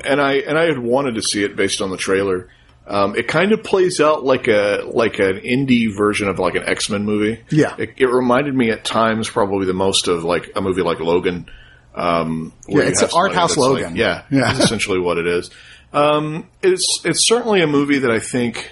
and 0.03 0.19
I 0.19 0.33
and 0.37 0.57
I 0.57 0.65
had 0.65 0.79
wanted 0.79 1.15
to 1.15 1.21
see 1.21 1.43
it 1.43 1.55
based 1.55 1.81
on 1.81 1.91
the 1.91 1.97
trailer. 1.97 2.49
Um, 2.87 3.15
it 3.15 3.27
kind 3.27 3.51
of 3.51 3.63
plays 3.63 3.99
out 3.99 4.23
like 4.23 4.47
a 4.47 4.83
like 4.85 5.19
an 5.19 5.37
indie 5.37 5.95
version 5.95 6.27
of 6.27 6.39
like 6.39 6.55
an 6.55 6.63
X 6.63 6.89
Men 6.89 7.03
movie. 7.03 7.43
Yeah, 7.49 7.75
it, 7.77 7.93
it, 7.97 8.07
reminded 8.07 8.53
me 8.53 8.71
at 8.71 8.83
times 8.83 9.29
probably 9.29 9.65
the 9.65 9.73
most 9.73 10.07
of 10.07 10.23
like 10.23 10.51
a 10.55 10.61
movie 10.61 10.81
like 10.81 10.99
Logan. 10.99 11.49
Um, 11.95 12.53
yeah, 12.67 12.83
it's 12.83 13.01
an 13.01 13.09
art 13.15 13.33
house 13.33 13.57
Logan. 13.57 13.91
Like, 13.91 13.95
yeah, 13.95 14.23
yeah, 14.29 14.41
that's 14.41 14.65
essentially 14.65 14.99
what 14.99 15.17
it 15.17 15.27
is. 15.27 15.49
Um, 15.95 16.49
it's 16.61 17.01
it's 17.05 17.25
certainly 17.27 17.61
a 17.61 17.67
movie 17.67 17.99
that 17.99 18.11
I 18.11 18.19
think 18.19 18.69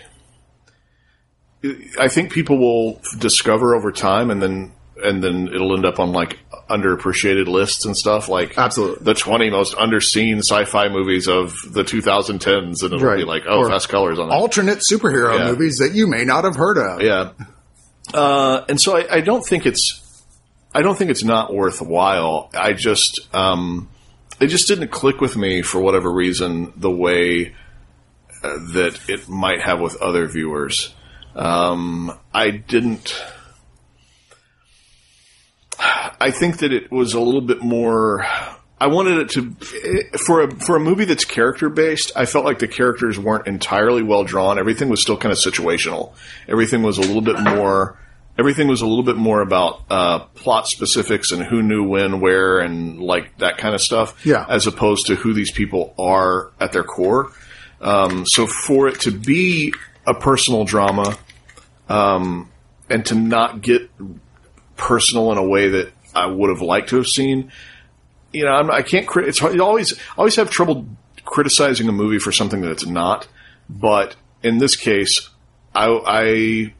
I 1.97 2.09
think 2.09 2.33
people 2.33 2.57
will 2.57 3.01
discover 3.17 3.75
over 3.75 3.91
time, 3.91 4.29
and 4.29 4.41
then 4.41 4.73
and 5.01 5.23
then 5.23 5.47
it'll 5.47 5.73
end 5.73 5.85
up 5.85 5.99
on 5.99 6.11
like 6.11 6.39
underappreciated 6.69 7.47
lists 7.47 7.85
and 7.85 7.95
stuff 7.95 8.29
like 8.29 8.57
absolutely. 8.57 9.03
the 9.03 9.13
20 9.13 9.49
most 9.49 9.75
underseen 9.75 10.37
sci-fi 10.37 10.87
movies 10.87 11.27
of 11.27 11.53
the 11.69 11.83
2010s 11.83 12.83
and 12.83 12.93
it'll 12.93 12.99
right. 12.99 13.17
be 13.17 13.25
like 13.25 13.43
oh 13.47 13.59
or 13.59 13.69
fast 13.69 13.89
colors 13.89 14.17
on 14.17 14.31
alternate 14.31 14.79
superhero 14.79 15.37
yeah. 15.37 15.51
movies 15.51 15.77
that 15.79 15.93
you 15.93 16.07
may 16.07 16.23
not 16.23 16.45
have 16.45 16.55
heard 16.55 16.77
of. 16.77 17.01
Yeah. 17.01 17.31
Uh, 18.13 18.63
and 18.69 18.79
so 18.79 18.97
I, 18.97 19.17
I, 19.17 19.21
don't 19.21 19.45
think 19.45 19.65
it's 19.65 20.23
I 20.73 20.81
don't 20.81 20.97
think 20.97 21.11
it's 21.11 21.23
not 21.23 21.53
worthwhile. 21.53 22.49
I 22.53 22.73
just 22.73 23.27
um, 23.33 23.89
it 24.39 24.47
just 24.47 24.67
didn't 24.67 24.89
click 24.89 25.21
with 25.21 25.35
me 25.35 25.61
for 25.61 25.79
whatever 25.81 26.11
reason 26.11 26.73
the 26.75 26.91
way 26.91 27.53
uh, 28.43 28.57
that 28.73 28.99
it 29.07 29.29
might 29.29 29.61
have 29.61 29.79
with 29.79 29.95
other 30.01 30.27
viewers 30.27 30.93
um, 31.35 32.17
I 32.33 32.51
didn't. 32.51 33.21
I 35.79 36.31
think 36.31 36.59
that 36.59 36.71
it 36.71 36.91
was 36.91 37.13
a 37.13 37.19
little 37.19 37.41
bit 37.41 37.61
more. 37.61 38.25
I 38.79 38.87
wanted 38.87 39.17
it 39.19 39.29
to 39.31 39.53
for 40.25 40.43
a 40.43 40.55
for 40.55 40.75
a 40.75 40.79
movie 40.79 41.05
that's 41.05 41.25
character 41.25 41.69
based. 41.69 42.11
I 42.15 42.25
felt 42.25 42.45
like 42.45 42.59
the 42.59 42.67
characters 42.67 43.17
weren't 43.17 43.47
entirely 43.47 44.03
well 44.03 44.23
drawn. 44.23 44.59
Everything 44.59 44.89
was 44.89 45.01
still 45.01 45.17
kind 45.17 45.31
of 45.31 45.37
situational. 45.39 46.13
Everything 46.47 46.83
was 46.83 46.97
a 46.97 47.01
little 47.01 47.21
bit 47.21 47.39
more. 47.39 47.97
Everything 48.37 48.67
was 48.67 48.81
a 48.81 48.87
little 48.87 49.03
bit 49.03 49.15
more 49.15 49.41
about 49.41 49.81
uh, 49.89 50.19
plot 50.19 50.67
specifics 50.67 51.31
and 51.31 51.43
who 51.43 51.61
knew 51.61 51.83
when, 51.83 52.19
where, 52.19 52.59
and 52.59 52.99
like 52.99 53.37
that 53.37 53.57
kind 53.57 53.75
of 53.75 53.81
stuff. 53.81 54.25
Yeah. 54.25 54.45
As 54.49 54.65
opposed 54.65 55.07
to 55.07 55.15
who 55.15 55.33
these 55.33 55.51
people 55.51 55.93
are 55.99 56.51
at 56.59 56.71
their 56.71 56.83
core. 56.83 57.31
Um, 57.79 58.25
so 58.25 58.47
for 58.47 58.87
it 58.87 59.01
to 59.01 59.11
be 59.11 59.73
a 60.07 60.13
personal 60.13 60.63
drama, 60.63 61.17
um, 61.89 62.49
and 62.89 63.05
to 63.07 63.15
not 63.15 63.61
get 63.61 63.89
personal 64.75 65.31
in 65.31 65.37
a 65.37 65.47
way 65.47 65.69
that 65.69 65.91
I 66.13 66.27
would 66.27 66.49
have 66.49 66.61
liked 66.61 66.89
to 66.89 66.97
have 66.97 67.07
seen. 67.07 67.51
You 68.31 68.45
know, 68.45 68.51
I'm, 68.51 68.71
I 68.71 68.81
can 68.81 69.05
not 69.05 69.17
It's 69.25 69.39
hard, 69.39 69.55
you 69.55 69.63
always 69.63 69.99
always 70.17 70.35
have 70.35 70.49
trouble 70.49 70.87
criticizing 71.25 71.87
a 71.87 71.91
movie 71.91 72.19
for 72.19 72.31
something 72.31 72.61
that 72.61 72.71
it's 72.71 72.85
not. 72.85 73.27
But 73.69 74.15
in 74.41 74.57
this 74.57 74.75
case, 74.75 75.29
I 75.73 75.87
I, 76.05 76.73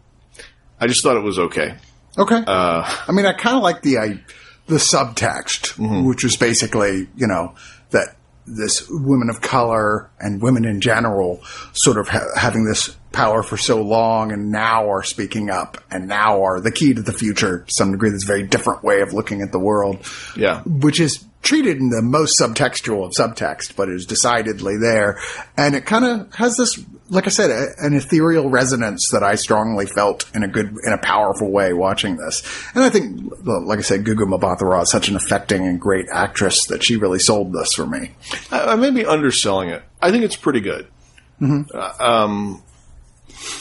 I 0.83 0.87
just 0.87 1.01
thought 1.01 1.15
it 1.15 1.23
was 1.23 1.39
okay. 1.39 1.75
Okay. 2.17 2.43
Uh, 2.45 2.83
I 3.07 3.11
mean, 3.13 3.25
I 3.25 3.31
kind 3.31 3.55
of 3.55 3.63
like 3.63 3.83
the 3.83 3.99
I, 3.99 4.19
the 4.67 4.75
subtext, 4.75 5.75
mm-hmm. 5.75 6.05
which 6.05 6.25
was 6.25 6.35
basically 6.35 7.07
you 7.15 7.27
know 7.27 7.55
that 7.91 8.17
this 8.45 8.85
women 8.89 9.29
of 9.29 9.39
color 9.39 10.09
and 10.19 10.41
women 10.41 10.65
in 10.65 10.81
general 10.81 11.41
sort 11.71 11.97
of 11.97 12.09
ha- 12.09 12.27
having 12.35 12.65
this 12.65 12.93
power 13.13 13.43
for 13.43 13.55
so 13.55 13.81
long 13.81 14.33
and 14.33 14.51
now 14.51 14.91
are 14.91 15.03
speaking 15.03 15.49
up 15.49 15.77
and 15.89 16.09
now 16.09 16.43
are 16.43 16.59
the 16.59 16.71
key 16.71 16.93
to 16.93 17.01
the 17.01 17.13
future 17.13 17.59
to 17.59 17.71
some 17.73 17.93
degree. 17.93 18.09
This 18.09 18.23
very 18.23 18.43
different 18.43 18.83
way 18.83 18.99
of 18.99 19.13
looking 19.13 19.41
at 19.41 19.53
the 19.53 19.59
world. 19.59 20.05
Yeah. 20.35 20.63
Which 20.63 20.99
is 20.99 21.23
treated 21.43 21.77
in 21.77 21.89
the 21.89 22.01
most 22.01 22.39
subtextual 22.39 23.05
of 23.05 23.11
subtext, 23.11 23.75
but 23.75 23.89
is 23.89 24.05
decidedly 24.05 24.77
there. 24.77 25.19
And 25.55 25.75
it 25.75 25.85
kind 25.85 26.05
of 26.05 26.33
has 26.35 26.57
this, 26.57 26.83
like 27.09 27.27
I 27.27 27.29
said, 27.29 27.51
a, 27.51 27.67
an 27.85 27.93
ethereal 27.93 28.49
resonance 28.49 29.09
that 29.11 29.21
I 29.21 29.35
strongly 29.35 29.85
felt 29.85 30.29
in 30.33 30.43
a 30.43 30.47
good, 30.47 30.75
in 30.85 30.93
a 30.93 30.97
powerful 30.97 31.51
way 31.51 31.73
watching 31.73 32.17
this. 32.17 32.41
And 32.73 32.83
I 32.83 32.89
think, 32.89 33.31
like 33.43 33.79
I 33.79 33.83
said, 33.83 34.05
Gugu 34.05 34.25
Mbatha-Raw 34.25 34.81
is 34.81 34.89
such 34.89 35.09
an 35.09 35.15
affecting 35.15 35.67
and 35.67 35.79
great 35.79 36.07
actress 36.11 36.65
that 36.67 36.83
she 36.83 36.95
really 36.95 37.19
sold 37.19 37.53
this 37.53 37.73
for 37.73 37.85
me. 37.85 38.15
I, 38.49 38.71
I 38.71 38.75
may 38.75 38.89
be 38.89 39.05
underselling 39.05 39.69
it. 39.69 39.83
I 40.01 40.11
think 40.11 40.23
it's 40.23 40.37
pretty 40.37 40.61
good. 40.61 40.87
Mm-hmm. 41.41 41.77
Uh, 41.77 41.93
um, 41.99 42.63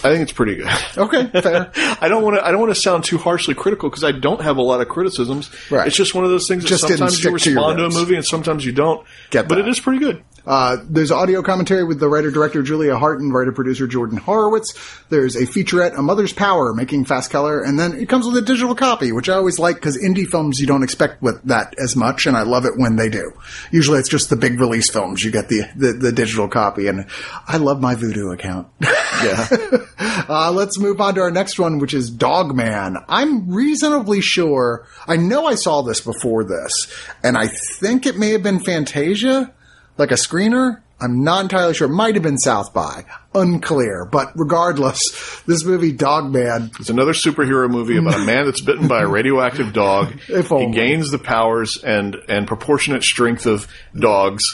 I 0.04 0.10
think 0.10 0.22
it's 0.22 0.32
pretty 0.32 0.56
good. 0.56 0.68
Okay, 1.02 1.26
fair. 1.40 1.72
I 1.74 2.08
don't 2.08 2.22
want 2.22 2.36
to. 2.36 2.46
I 2.46 2.50
don't 2.50 2.60
want 2.60 2.74
to 2.74 2.80
sound 2.80 3.04
too 3.04 3.16
harshly 3.16 3.54
critical 3.54 3.88
because 3.88 4.04
I 4.04 4.12
don't 4.12 4.40
have 4.42 4.58
a 4.58 4.62
lot 4.62 4.80
of 4.80 4.88
criticisms. 4.88 5.50
Right. 5.70 5.86
It's 5.86 5.96
just 5.96 6.14
one 6.14 6.24
of 6.24 6.30
those 6.30 6.46
things 6.46 6.62
that 6.62 6.68
just 6.68 6.86
sometimes 6.86 7.24
you 7.24 7.32
respond 7.32 7.78
to, 7.78 7.88
to, 7.88 7.88
a 7.88 7.98
movie 7.98 8.14
and 8.14 8.24
sometimes 8.24 8.64
you 8.64 8.72
don't. 8.72 9.06
Get 9.30 9.42
that. 9.42 9.48
But 9.48 9.58
it 9.58 9.68
is 9.68 9.80
pretty 9.80 10.00
good. 10.00 10.22
Uh, 10.46 10.78
there's 10.88 11.10
audio 11.10 11.42
commentary 11.42 11.84
with 11.84 12.00
the 12.00 12.08
writer-director 12.08 12.62
Julia 12.62 12.96
Hart 12.96 13.20
and 13.20 13.32
writer-producer 13.32 13.86
Jordan 13.86 14.18
Horowitz. 14.18 14.74
There's 15.08 15.36
a 15.36 15.42
featurette, 15.46 15.96
A 15.96 16.02
Mother's 16.02 16.32
Power, 16.32 16.74
making 16.74 17.04
fast 17.04 17.30
color, 17.30 17.62
and 17.62 17.78
then 17.78 17.92
it 17.92 18.08
comes 18.08 18.26
with 18.26 18.36
a 18.36 18.42
digital 18.42 18.74
copy, 18.74 19.12
which 19.12 19.28
I 19.28 19.34
always 19.34 19.58
like 19.58 19.76
because 19.76 19.96
indie 19.96 20.26
films 20.26 20.58
you 20.58 20.66
don't 20.66 20.82
expect 20.82 21.22
with 21.22 21.42
that 21.44 21.74
as 21.78 21.94
much, 21.94 22.26
and 22.26 22.36
I 22.36 22.42
love 22.42 22.64
it 22.64 22.72
when 22.76 22.96
they 22.96 23.08
do. 23.08 23.32
Usually 23.70 24.00
it's 24.00 24.08
just 24.08 24.30
the 24.30 24.36
big 24.36 24.58
release 24.58 24.90
films 24.90 25.22
you 25.22 25.30
get 25.30 25.48
the 25.48 25.62
the, 25.76 25.92
the 25.92 26.12
digital 26.12 26.48
copy, 26.48 26.88
and 26.88 27.06
I 27.46 27.58
love 27.58 27.80
my 27.80 27.94
Vudu 27.94 28.34
account. 28.34 28.68
Yeah. 28.80 29.46
uh, 29.98 30.52
let's 30.52 30.78
move 30.78 31.00
on 31.00 31.14
to 31.14 31.20
our 31.20 31.30
next 31.30 31.58
one, 31.58 31.78
which 31.78 31.94
is 31.94 32.10
Dogman. 32.10 32.96
I'm 33.08 33.50
reasonably 33.52 34.20
sure. 34.20 34.86
I 35.06 35.16
know 35.16 35.46
I 35.46 35.54
saw 35.54 35.82
this 35.82 36.00
before 36.00 36.44
this, 36.44 36.92
and 37.22 37.36
I 37.36 37.48
think 37.80 38.06
it 38.06 38.16
may 38.18 38.30
have 38.30 38.42
been 38.42 38.60
Fantasia 38.60 39.52
like 39.98 40.10
a 40.10 40.14
screener. 40.16 40.80
I'm 41.00 41.24
not 41.24 41.42
entirely 41.42 41.74
sure. 41.74 41.88
It 41.88 41.94
might 41.94 42.14
have 42.14 42.22
been 42.22 42.38
South 42.38 42.72
by. 42.72 43.04
Unclear. 43.34 44.04
But 44.04 44.32
regardless, 44.36 45.42
this 45.46 45.64
movie, 45.64 45.90
Dogman, 45.90 46.70
It's 46.78 46.90
another 46.90 47.12
superhero 47.12 47.68
movie 47.68 47.96
about 47.96 48.14
a 48.14 48.18
man 48.24 48.46
that's 48.46 48.60
bitten 48.60 48.86
by 48.86 49.02
a 49.02 49.08
radioactive 49.08 49.72
dog. 49.72 50.14
If 50.28 50.48
he 50.48 50.70
gains 50.70 51.10
the 51.10 51.18
powers 51.18 51.82
and 51.82 52.16
and 52.28 52.46
proportionate 52.46 53.02
strength 53.02 53.46
of 53.46 53.66
dogs. 53.98 54.44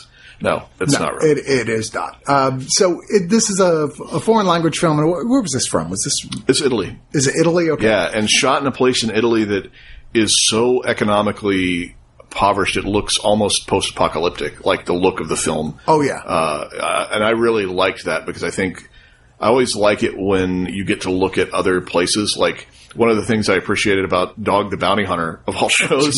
No, 0.40 0.68
that's 0.78 0.92
not 0.92 1.16
right. 1.16 1.36
it, 1.36 1.38
it 1.38 1.68
is 1.68 1.92
not. 1.92 2.28
Um, 2.28 2.62
so 2.68 3.00
it, 3.08 3.28
this 3.28 3.50
is 3.50 3.60
a, 3.60 3.86
a 4.12 4.20
foreign 4.20 4.46
language 4.46 4.78
film. 4.78 4.98
And 4.98 5.10
where, 5.10 5.26
where 5.26 5.42
was 5.42 5.52
this 5.52 5.66
from? 5.66 5.90
Was 5.90 6.02
this, 6.04 6.26
it's 6.46 6.60
Italy. 6.60 6.98
is 7.12 7.26
it 7.26 7.34
Italy? 7.40 7.70
Okay. 7.70 7.84
Yeah, 7.86 8.10
and 8.12 8.30
shot 8.30 8.60
in 8.60 8.68
a 8.68 8.72
place 8.72 9.02
in 9.02 9.10
Italy 9.10 9.44
that 9.44 9.70
is 10.14 10.48
so 10.48 10.84
economically 10.84 11.96
impoverished 12.20 12.76
it 12.76 12.84
looks 12.84 13.18
almost 13.18 13.66
post-apocalyptic, 13.66 14.64
like 14.64 14.84
the 14.84 14.92
look 14.92 15.20
of 15.20 15.28
the 15.28 15.36
film. 15.36 15.78
Oh, 15.88 16.02
yeah. 16.02 16.20
Uh, 16.24 16.68
uh, 16.80 17.08
and 17.12 17.24
I 17.24 17.30
really 17.30 17.66
liked 17.66 18.04
that 18.04 18.26
because 18.26 18.44
I 18.44 18.50
think 18.50 18.88
I 19.40 19.46
always 19.48 19.76
like 19.76 20.02
it 20.02 20.18
when 20.18 20.66
you 20.66 20.84
get 20.84 21.02
to 21.02 21.10
look 21.10 21.38
at 21.38 21.50
other 21.54 21.80
places. 21.80 22.36
Like 22.38 22.66
one 22.94 23.08
of 23.10 23.16
the 23.16 23.24
things 23.24 23.48
I 23.48 23.54
appreciated 23.56 24.04
about 24.04 24.42
Dog 24.42 24.70
the 24.70 24.76
Bounty 24.76 25.04
Hunter 25.04 25.40
of 25.46 25.56
all 25.56 25.68
shows 25.68 26.16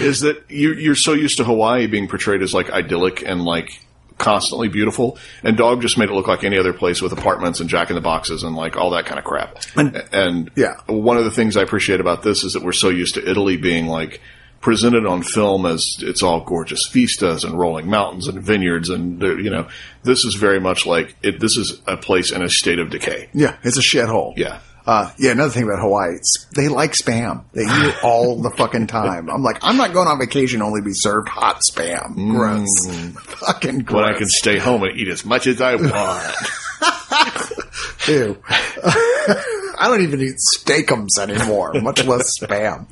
is 0.00 0.20
that 0.20 0.44
you, 0.50 0.72
you're 0.74 0.94
so 0.96 1.12
used 1.12 1.36
to 1.38 1.44
Hawaii 1.44 1.86
being 1.86 2.08
portrayed 2.08 2.42
as 2.42 2.52
like 2.54 2.70
idyllic 2.70 3.22
and 3.22 3.44
like 3.44 3.70
constantly 4.18 4.68
beautiful, 4.68 5.18
and 5.42 5.58
Dog 5.58 5.82
just 5.82 5.98
made 5.98 6.08
it 6.08 6.12
look 6.14 6.26
like 6.26 6.42
any 6.42 6.56
other 6.56 6.72
place 6.72 7.02
with 7.02 7.12
apartments 7.12 7.60
and 7.60 7.68
Jack 7.68 7.90
in 7.90 7.94
the 7.96 8.00
Boxes 8.00 8.42
and 8.44 8.56
like 8.56 8.74
all 8.74 8.90
that 8.92 9.04
kind 9.04 9.18
of 9.18 9.24
crap. 9.26 9.58
And, 9.76 10.50
Yeah. 10.56 10.76
one 10.86 11.18
of 11.18 11.24
the 11.24 11.30
things 11.30 11.54
I 11.56 11.62
appreciate 11.62 12.00
about 12.00 12.22
this 12.22 12.42
is 12.42 12.54
that 12.54 12.62
we're 12.62 12.72
so 12.72 12.88
used 12.88 13.16
to 13.16 13.30
Italy 13.30 13.58
being 13.58 13.86
like 13.88 14.22
presented 14.66 15.06
on 15.06 15.22
film 15.22 15.64
as 15.64 15.86
it's 16.00 16.24
all 16.24 16.40
gorgeous 16.40 16.88
vistas 16.88 17.44
and 17.44 17.56
rolling 17.56 17.88
mountains 17.88 18.26
and 18.26 18.42
vineyards 18.42 18.88
and 18.90 19.22
you 19.22 19.48
know 19.48 19.68
this 20.02 20.24
is 20.24 20.34
very 20.34 20.58
much 20.58 20.84
like 20.84 21.14
it 21.22 21.38
this 21.38 21.56
is 21.56 21.80
a 21.86 21.96
place 21.96 22.32
in 22.32 22.42
a 22.42 22.48
state 22.48 22.80
of 22.80 22.90
decay 22.90 23.28
Yeah, 23.32 23.54
it's 23.62 23.76
a 23.78 23.80
shithole. 23.80 24.32
yeah 24.36 24.58
Uh, 24.84 25.10
yeah, 25.18 25.30
another 25.32 25.50
thing 25.52 25.62
about 25.64 25.80
Hawaii, 25.80 26.14
they 26.56 26.66
like 26.68 26.92
spam. 26.94 27.44
They 27.52 27.62
eat 27.62 27.86
it 27.90 27.94
all 28.04 28.40
the 28.42 28.50
fucking 28.50 28.86
time. 28.88 29.28
I'm 29.30 29.42
like, 29.42 29.58
I'm 29.62 29.76
not 29.76 29.92
going 29.92 30.06
on 30.08 30.18
vacation 30.18 30.62
only 30.62 30.80
to 30.80 30.84
be 30.84 30.94
served 30.94 31.28
hot 31.28 31.60
spam. 31.70 32.14
Gross. 32.30 32.86
Fucking 33.46 33.80
gross. 33.80 33.94
when 33.96 34.14
I 34.14 34.16
can 34.18 34.28
stay 34.28 34.58
home 34.58 34.82
and 34.84 34.96
eat 34.98 35.08
as 35.08 35.24
much 35.24 35.46
as 35.48 35.60
I 35.60 35.74
want 35.90 36.36
Ew. 38.08 38.36
I 39.78 39.88
don't 39.88 40.02
even 40.02 40.20
eat 40.22 40.36
steakums 40.56 41.18
anymore, 41.18 41.74
much 41.74 42.04
less 42.04 42.38
spam. 42.40 42.86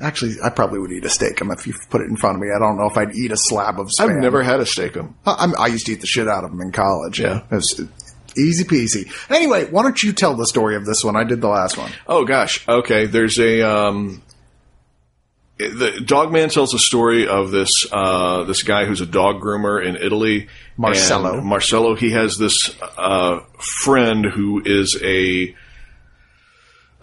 Actually, 0.00 0.34
I 0.44 0.50
probably 0.50 0.78
would 0.78 0.92
eat 0.92 1.04
a 1.04 1.08
steakum 1.08 1.52
if 1.56 1.66
you 1.66 1.74
put 1.90 2.00
it 2.02 2.08
in 2.08 2.16
front 2.16 2.36
of 2.36 2.42
me. 2.42 2.48
I 2.54 2.58
don't 2.58 2.76
know 2.76 2.86
if 2.90 2.96
I'd 2.98 3.14
eat 3.14 3.32
a 3.32 3.36
slab 3.36 3.80
of 3.80 3.88
spam. 3.88 4.10
I've 4.10 4.16
never 4.22 4.42
had 4.42 4.60
a 4.60 4.64
steakum 4.64 5.14
I, 5.24 5.32
I'm- 5.32 5.72
used 5.72 5.86
to 5.86 5.92
eat 5.92 6.00
the 6.00 6.06
shit 6.06 6.28
out 6.28 6.44
of 6.44 6.50
them 6.50 6.60
in 6.60 6.72
college. 6.72 7.20
Yeah. 7.20 7.42
It 7.50 7.54
was 7.54 7.80
easy 8.36 8.64
peasy. 8.64 9.10
Anyway, 9.30 9.64
why 9.70 9.82
don't 9.82 10.02
you 10.02 10.12
tell 10.12 10.34
the 10.34 10.46
story 10.46 10.76
of 10.76 10.84
this 10.84 11.02
one? 11.02 11.16
I 11.16 11.24
did 11.24 11.40
the 11.40 11.48
last 11.48 11.78
one. 11.78 11.90
Oh 12.06 12.24
gosh. 12.24 12.66
Okay. 12.68 13.06
There's 13.06 13.38
a 13.38 13.62
um, 13.62 14.22
the 15.58 16.02
Dogman 16.04 16.50
tells 16.50 16.74
a 16.74 16.78
story 16.78 17.26
of 17.26 17.50
this 17.50 17.72
uh, 17.90 18.44
this 18.44 18.62
guy 18.62 18.84
who's 18.84 19.00
a 19.00 19.06
dog 19.06 19.40
groomer 19.40 19.82
in 19.82 19.96
Italy. 19.96 20.48
Marcello. 20.76 21.38
And 21.38 21.46
Marcello. 21.46 21.94
He 21.94 22.10
has 22.10 22.36
this 22.36 22.76
uh, 22.98 23.40
friend 23.84 24.26
who 24.26 24.60
is 24.64 25.00
a 25.02 25.54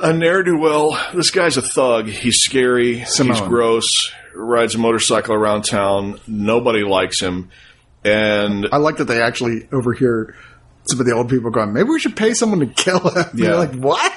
a 0.03 0.13
ne'er 0.13 0.43
do 0.43 0.57
well. 0.57 0.99
This 1.13 1.31
guy's 1.31 1.57
a 1.57 1.61
thug. 1.61 2.07
He's 2.07 2.37
scary. 2.37 2.99
He's 2.99 3.41
gross. 3.41 3.89
Rides 4.35 4.75
a 4.75 4.77
motorcycle 4.77 5.33
around 5.33 5.63
town. 5.63 6.19
Nobody 6.27 6.83
likes 6.83 7.19
him. 7.19 7.49
And 8.03 8.67
I 8.71 8.77
like 8.77 8.97
that 8.97 9.05
they 9.05 9.21
actually 9.21 9.67
overhear 9.71 10.35
some 10.85 10.99
of 10.99 11.05
the 11.05 11.13
old 11.13 11.29
people 11.29 11.49
going, 11.51 11.71
maybe 11.71 11.89
we 11.89 11.99
should 11.99 12.15
pay 12.17 12.33
someone 12.33 12.59
to 12.59 12.65
kill 12.67 12.99
him. 12.99 13.25
Yeah. 13.33 13.45
You're 13.45 13.57
like, 13.57 13.73
what? 13.75 14.13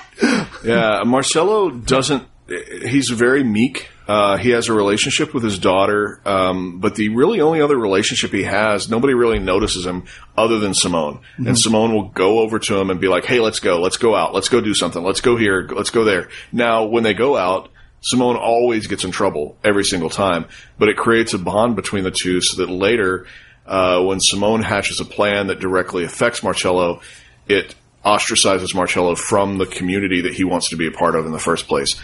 Yeah, 0.65 1.03
Marcello 1.05 1.71
doesn't. 1.71 2.25
He's 2.49 3.11
very 3.11 3.45
meek. 3.45 3.89
Uh, 4.09 4.37
he 4.37 4.51
has 4.51 4.69
a 4.69 4.73
relationship 4.73 5.35
with 5.35 5.43
his 5.43 5.59
daughter, 5.59 6.21
um, 6.25 6.79
but 6.79 6.95
the 6.95 7.09
really 7.09 7.41
only 7.41 7.61
other 7.61 7.77
relationship 7.77 8.31
he 8.31 8.45
has, 8.45 8.89
nobody 8.89 9.15
really 9.15 9.41
notices 9.41 9.85
him 9.85 10.05
other 10.37 10.61
than 10.61 10.75
Simone. 10.75 11.21
And 11.39 11.59
Simone 11.59 11.93
will 11.93 12.09
go 12.09 12.39
over 12.39 12.61
to 12.61 12.79
him 12.79 12.91
and 12.91 13.01
be 13.01 13.09
like, 13.09 13.25
"Hey, 13.25 13.41
let's 13.41 13.59
go. 13.59 13.81
Let's 13.81 13.97
go 13.97 14.15
out. 14.15 14.33
Let's 14.33 14.49
go 14.49 14.61
do 14.61 14.75
something. 14.75 15.03
Let's 15.03 15.21
go 15.21 15.37
here. 15.37 15.69
Let's 15.71 15.91
go 15.91 16.05
there." 16.05 16.29
Now, 16.53 16.85
when 16.85 17.03
they 17.03 17.15
go 17.15 17.37
out, 17.37 17.69
Simone 18.01 18.37
always 18.37 18.87
gets 18.87 19.03
in 19.03 19.11
trouble 19.11 19.57
every 19.65 19.85
single 19.85 20.11
time, 20.11 20.47
but 20.79 20.89
it 20.89 20.97
creates 20.97 21.35
a 21.35 21.39
bond 21.39 21.75
between 21.75 22.05
the 22.05 22.13
two 22.13 22.41
so 22.41 22.59
that 22.59 22.71
later, 22.71 23.27
uh, 23.67 24.01
when 24.03 24.21
Simone 24.21 24.63
hatches 24.63 25.01
a 25.01 25.05
plan 25.05 25.49
that 25.49 25.59
directly 25.59 26.05
affects 26.05 26.45
Marcello, 26.45 27.01
it 27.49 27.75
ostracizes 28.05 28.73
Marcello 28.73 29.17
from 29.17 29.59
the 29.59 29.67
community 29.67 30.21
that 30.21 30.35
he 30.35 30.45
wants 30.45 30.69
to 30.69 30.77
be 30.77 30.87
a 30.87 30.93
part 30.93 31.17
of 31.17 31.27
in 31.27 31.33
the 31.33 31.41
first 31.41 31.67
place. 31.67 31.97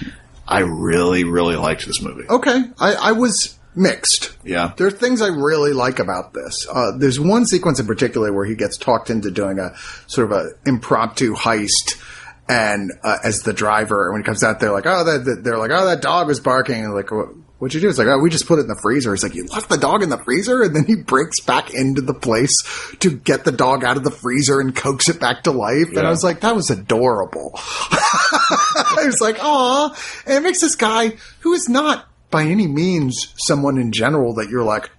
I 0.47 0.61
really, 0.61 1.25
really 1.25 1.57
liked 1.57 1.87
this 1.87 2.03
movie. 2.03 2.29
Okay. 2.29 2.65
I, 2.79 2.95
I 2.95 3.13
was 3.13 3.59
mixed. 3.75 4.37
Yeah. 4.45 4.73
There 4.77 4.87
are 4.87 4.91
things 4.91 5.23
I 5.23 5.29
really 5.29 5.73
like 5.73 5.99
about 5.99 6.35
this. 6.35 6.67
Uh, 6.71 6.93
there's 6.97 7.19
one 7.19 7.47
sequence 7.47 7.81
in 7.81 7.87
particular 7.87 8.33
where 8.33 8.45
he 8.45 8.55
gets 8.55 8.77
talked 8.77 9.09
into 9.09 9.31
doing 9.31 9.59
a 9.59 9.75
sort 10.07 10.31
of 10.31 10.37
a 10.37 10.51
impromptu 10.67 11.35
heist. 11.35 12.01
And 12.49 12.93
uh, 13.03 13.19
as 13.25 13.43
the 13.43 13.53
driver, 13.53 14.11
when 14.13 14.21
he 14.21 14.25
comes 14.25 14.43
out, 14.43 14.59
they're 14.59 14.73
like, 14.73 14.85
"Oh, 14.85 15.05
that, 15.05 15.43
they're 15.45 15.59
like, 15.59 15.71
oh, 15.73 15.87
that 15.87 16.03
dog 16.03 16.27
was 16.27 16.41
barking." 16.41 16.85
And 16.85 16.93
like, 16.93 17.11
"What- 17.13 17.29
"What'd 17.63 17.75
you 17.77 17.81
do?" 17.81 17.89
It's 17.89 17.99
like, 17.99 18.09
"Oh, 18.09 18.19
we 18.19 18.29
just 18.29 18.49
put 18.49 18.59
it 18.59 18.63
in 18.63 18.67
the 18.67 18.81
freezer." 18.83 19.13
He's 19.13 19.23
like, 19.23 19.37
"You 19.37 19.47
left 19.47 19.69
the 19.69 19.79
dog 19.79 20.03
in 20.03 20.09
the 20.09 20.19
freezer?" 20.19 20.63
And 20.63 20.75
then 20.75 20.85
he 20.85 20.97
breaks 20.97 21.39
back 21.39 21.73
into 21.73 22.01
the 22.03 22.13
place 22.13 22.61
to 22.99 23.09
get 23.09 23.45
the 23.45 23.53
dog 23.53 23.85
out 23.85 23.97
of 23.97 24.03
the 24.03 24.11
freezer 24.11 24.59
and 24.59 24.75
coax 24.75 25.09
it 25.09 25.21
back 25.21 25.45
to 25.45 25.53
life. 25.53 25.91
And 25.91 26.05
I 26.05 26.11
was 26.11 26.25
like, 26.25 26.41
"That 26.41 26.57
was 26.57 26.71
adorable." 26.71 27.53
I 27.55 29.05
was 29.07 29.21
like, 29.21 29.39
"Aw," 29.41 29.97
and 30.27 30.39
it 30.39 30.43
makes 30.43 30.61
this 30.61 30.75
guy 30.75 31.13
who 31.43 31.53
is 31.53 31.69
not 31.69 32.09
by 32.33 32.43
any 32.43 32.67
means 32.67 33.33
someone 33.37 33.79
in 33.79 33.93
general 33.93 34.35
that 34.35 34.49
you're 34.49 34.65
like 34.65 34.91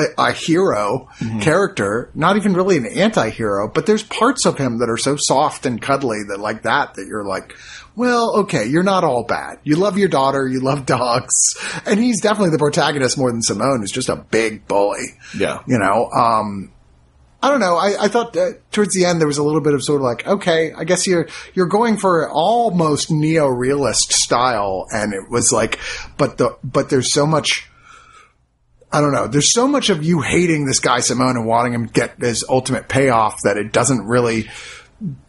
a, 0.00 0.22
a 0.28 0.32
hero 0.32 1.08
character, 1.40 2.10
not 2.14 2.36
even 2.36 2.54
really 2.54 2.76
an 2.76 2.86
anti-hero, 2.86 3.68
but 3.68 3.86
there's 3.86 4.02
parts 4.02 4.46
of 4.46 4.58
him 4.58 4.78
that 4.78 4.88
are 4.88 4.96
so 4.96 5.16
soft 5.16 5.66
and 5.66 5.80
cuddly 5.80 6.18
that 6.28 6.40
like 6.40 6.62
that 6.62 6.94
that 6.94 7.06
you're 7.06 7.24
like, 7.24 7.54
well, 7.96 8.38
okay, 8.40 8.66
you're 8.66 8.82
not 8.82 9.04
all 9.04 9.24
bad. 9.24 9.58
You 9.64 9.76
love 9.76 9.98
your 9.98 10.08
daughter, 10.08 10.46
you 10.46 10.60
love 10.60 10.86
dogs, 10.86 11.34
and 11.86 12.00
he's 12.00 12.20
definitely 12.20 12.50
the 12.50 12.58
protagonist 12.58 13.18
more 13.18 13.30
than 13.30 13.42
Simone, 13.42 13.80
who's 13.80 13.92
just 13.92 14.08
a 14.08 14.16
big 14.16 14.66
bully. 14.66 15.18
Yeah. 15.36 15.60
You 15.66 15.78
know, 15.78 16.10
um, 16.10 16.72
I 17.42 17.48
don't 17.48 17.60
know. 17.60 17.76
I, 17.76 18.04
I 18.04 18.08
thought 18.08 18.34
that 18.34 18.60
towards 18.70 18.94
the 18.94 19.06
end 19.06 19.18
there 19.18 19.26
was 19.26 19.38
a 19.38 19.42
little 19.42 19.62
bit 19.62 19.72
of 19.72 19.82
sort 19.82 20.00
of 20.00 20.04
like, 20.04 20.26
okay, 20.26 20.72
I 20.72 20.84
guess 20.84 21.06
you're 21.06 21.28
you're 21.54 21.66
going 21.66 21.96
for 21.96 22.28
almost 22.30 23.10
neo-realist 23.10 24.12
style, 24.12 24.86
and 24.92 25.14
it 25.14 25.30
was 25.30 25.50
like, 25.50 25.78
but 26.18 26.36
the 26.36 26.56
but 26.62 26.90
there's 26.90 27.12
so 27.12 27.26
much. 27.26 27.69
I 28.92 29.00
don't 29.00 29.12
know. 29.12 29.28
There's 29.28 29.52
so 29.52 29.68
much 29.68 29.88
of 29.90 30.02
you 30.04 30.20
hating 30.20 30.66
this 30.66 30.80
guy 30.80 31.00
Simone 31.00 31.36
and 31.36 31.46
wanting 31.46 31.74
him 31.74 31.86
to 31.86 31.92
get 31.92 32.18
his 32.18 32.44
ultimate 32.48 32.88
payoff 32.88 33.42
that 33.44 33.56
it 33.56 33.72
doesn't 33.72 34.06
really 34.06 34.48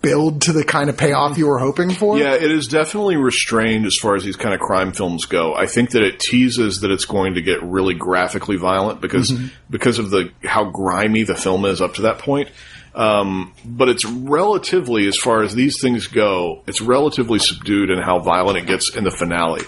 build 0.01 0.41
to 0.41 0.51
the 0.51 0.65
kind 0.65 0.89
of 0.89 0.97
payoff 0.97 1.37
you 1.37 1.47
were 1.47 1.59
hoping 1.59 1.91
for. 1.91 2.17
Yeah, 2.17 2.33
it 2.33 2.51
is 2.51 2.67
definitely 2.67 3.15
restrained 3.15 3.85
as 3.85 3.95
far 3.95 4.15
as 4.15 4.23
these 4.23 4.35
kind 4.35 4.53
of 4.53 4.59
crime 4.59 4.91
films 4.91 5.25
go. 5.25 5.53
I 5.53 5.67
think 5.67 5.91
that 5.91 6.03
it 6.03 6.19
teases 6.19 6.81
that 6.81 6.91
it's 6.91 7.05
going 7.05 7.35
to 7.35 7.41
get 7.41 7.63
really 7.63 7.93
graphically 7.93 8.57
violent 8.57 8.99
because 8.99 9.31
because 9.69 9.97
of 9.99 10.09
the 10.09 10.31
how 10.43 10.65
grimy 10.65 11.23
the 11.23 11.35
film 11.35 11.65
is 11.65 11.81
up 11.81 11.95
to 11.95 12.03
that 12.03 12.19
point. 12.19 12.49
Um, 12.93 13.53
but 13.63 13.87
it's 13.87 14.05
relatively, 14.05 15.07
as 15.07 15.15
far 15.15 15.43
as 15.43 15.55
these 15.55 15.79
things 15.81 16.07
go, 16.07 16.63
it's 16.67 16.81
relatively 16.81 17.39
subdued 17.39 17.89
in 17.89 17.99
how 17.99 18.19
violent 18.19 18.57
it 18.57 18.65
gets 18.65 18.93
in 18.93 19.05
the 19.05 19.11
finale. 19.11 19.61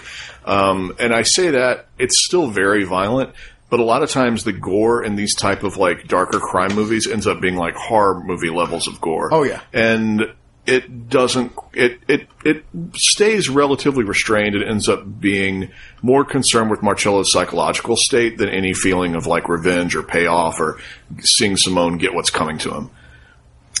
Um, 0.44 0.94
and 0.98 1.14
I 1.14 1.22
say 1.22 1.52
that 1.52 1.86
it's 1.98 2.22
still 2.26 2.48
very 2.48 2.84
violent, 2.84 3.30
but 3.70 3.80
a 3.80 3.84
lot 3.84 4.02
of 4.02 4.10
times 4.10 4.44
the 4.44 4.52
gore 4.52 5.02
in 5.02 5.16
these 5.16 5.34
type 5.34 5.62
of 5.62 5.76
like 5.76 6.06
darker 6.06 6.38
crime 6.38 6.74
movies 6.74 7.06
ends 7.06 7.26
up 7.26 7.40
being 7.40 7.56
like 7.56 7.74
horror 7.74 8.22
movie 8.22 8.50
levels 8.50 8.86
of 8.86 9.00
gore. 9.00 9.32
Oh, 9.32 9.42
yeah. 9.42 9.60
and 9.72 10.22
it 10.66 11.10
doesn't 11.10 11.52
it 11.74 12.00
it 12.08 12.26
it 12.44 12.64
stays 12.94 13.48
relatively 13.48 14.04
restrained. 14.04 14.54
It 14.54 14.66
ends 14.66 14.88
up 14.88 15.20
being 15.20 15.70
more 16.00 16.24
concerned 16.24 16.70
with 16.70 16.82
Marcello's 16.82 17.32
psychological 17.32 17.96
state 17.96 18.38
than 18.38 18.48
any 18.48 18.72
feeling 18.72 19.14
of 19.14 19.26
like 19.26 19.48
revenge 19.48 19.94
or 19.94 20.02
payoff 20.02 20.60
or 20.60 20.78
seeing 21.20 21.56
Simone 21.56 21.98
get 21.98 22.14
what's 22.14 22.30
coming 22.30 22.58
to 22.58 22.72
him. 22.72 22.90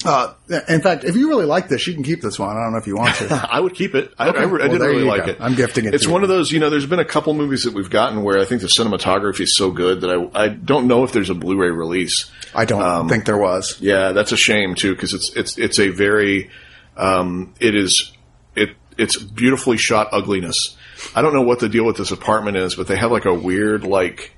Uh, 0.04 0.34
in 0.68 0.80
fact, 0.82 1.04
if 1.04 1.16
you 1.16 1.28
really 1.28 1.46
like 1.46 1.68
this, 1.68 1.86
you 1.86 1.94
can 1.94 2.02
keep 2.02 2.20
this 2.20 2.38
one. 2.38 2.56
I 2.56 2.60
don't 2.62 2.72
know 2.72 2.78
if 2.78 2.86
you 2.86 2.96
want 2.96 3.14
to. 3.16 3.48
I 3.50 3.58
would 3.60 3.74
keep 3.74 3.94
it. 3.94 4.12
I, 4.18 4.28
Okay. 4.28 4.38
I, 4.40 4.42
I 4.42 4.46
Well, 4.46 4.68
did 4.68 4.80
really 4.80 5.02
like 5.04 5.24
go. 5.26 5.32
it. 5.32 5.36
I'm 5.40 5.54
gifting 5.54 5.86
it 5.86 5.94
It's 5.94 6.06
one 6.06 6.20
you. 6.20 6.24
of 6.24 6.28
those, 6.28 6.52
you 6.52 6.60
know, 6.60 6.68
there's 6.70 6.86
been 6.86 6.98
a 6.98 7.04
couple 7.04 7.32
movies 7.34 7.62
that 7.64 7.72
we've 7.74 7.88
gotten 7.90 8.22
where 8.22 8.38
I 8.38 8.44
think 8.44 8.60
the 8.60 8.66
cinematography 8.68 9.40
is 9.42 9.56
so 9.56 9.70
good 9.70 10.02
that 10.02 10.10
I, 10.34 10.44
I 10.44 10.48
don't 10.48 10.86
know 10.88 11.04
if 11.04 11.12
there's 11.12 11.30
a 11.30 11.34
Blu-ray 11.34 11.70
release. 11.70 12.30
I 12.54 12.64
don't 12.66 13.08
think 13.08 13.24
there 13.24 13.38
was. 13.38 13.80
Yeah, 13.80 14.12
that's 14.12 14.32
a 14.32 14.36
shame 14.36 14.74
too 14.74 14.94
because 14.94 15.14
it's 15.14 15.32
it's 15.34 15.58
it's 15.58 15.78
a 15.78 15.88
very 15.88 16.50
um, 16.96 17.54
it 17.60 17.74
is 17.74 18.12
it 18.54 18.70
it's 18.98 19.16
beautifully 19.16 19.76
shot 19.76 20.08
ugliness. 20.12 20.76
I 21.14 21.22
don't 21.22 21.34
know 21.34 21.42
what 21.42 21.60
the 21.60 21.68
deal 21.68 21.84
with 21.84 21.96
this 21.96 22.10
apartment 22.12 22.56
is, 22.56 22.74
but 22.76 22.86
they 22.86 22.96
have 22.96 23.10
like 23.10 23.24
a 23.24 23.34
weird 23.34 23.84
like 23.84 24.36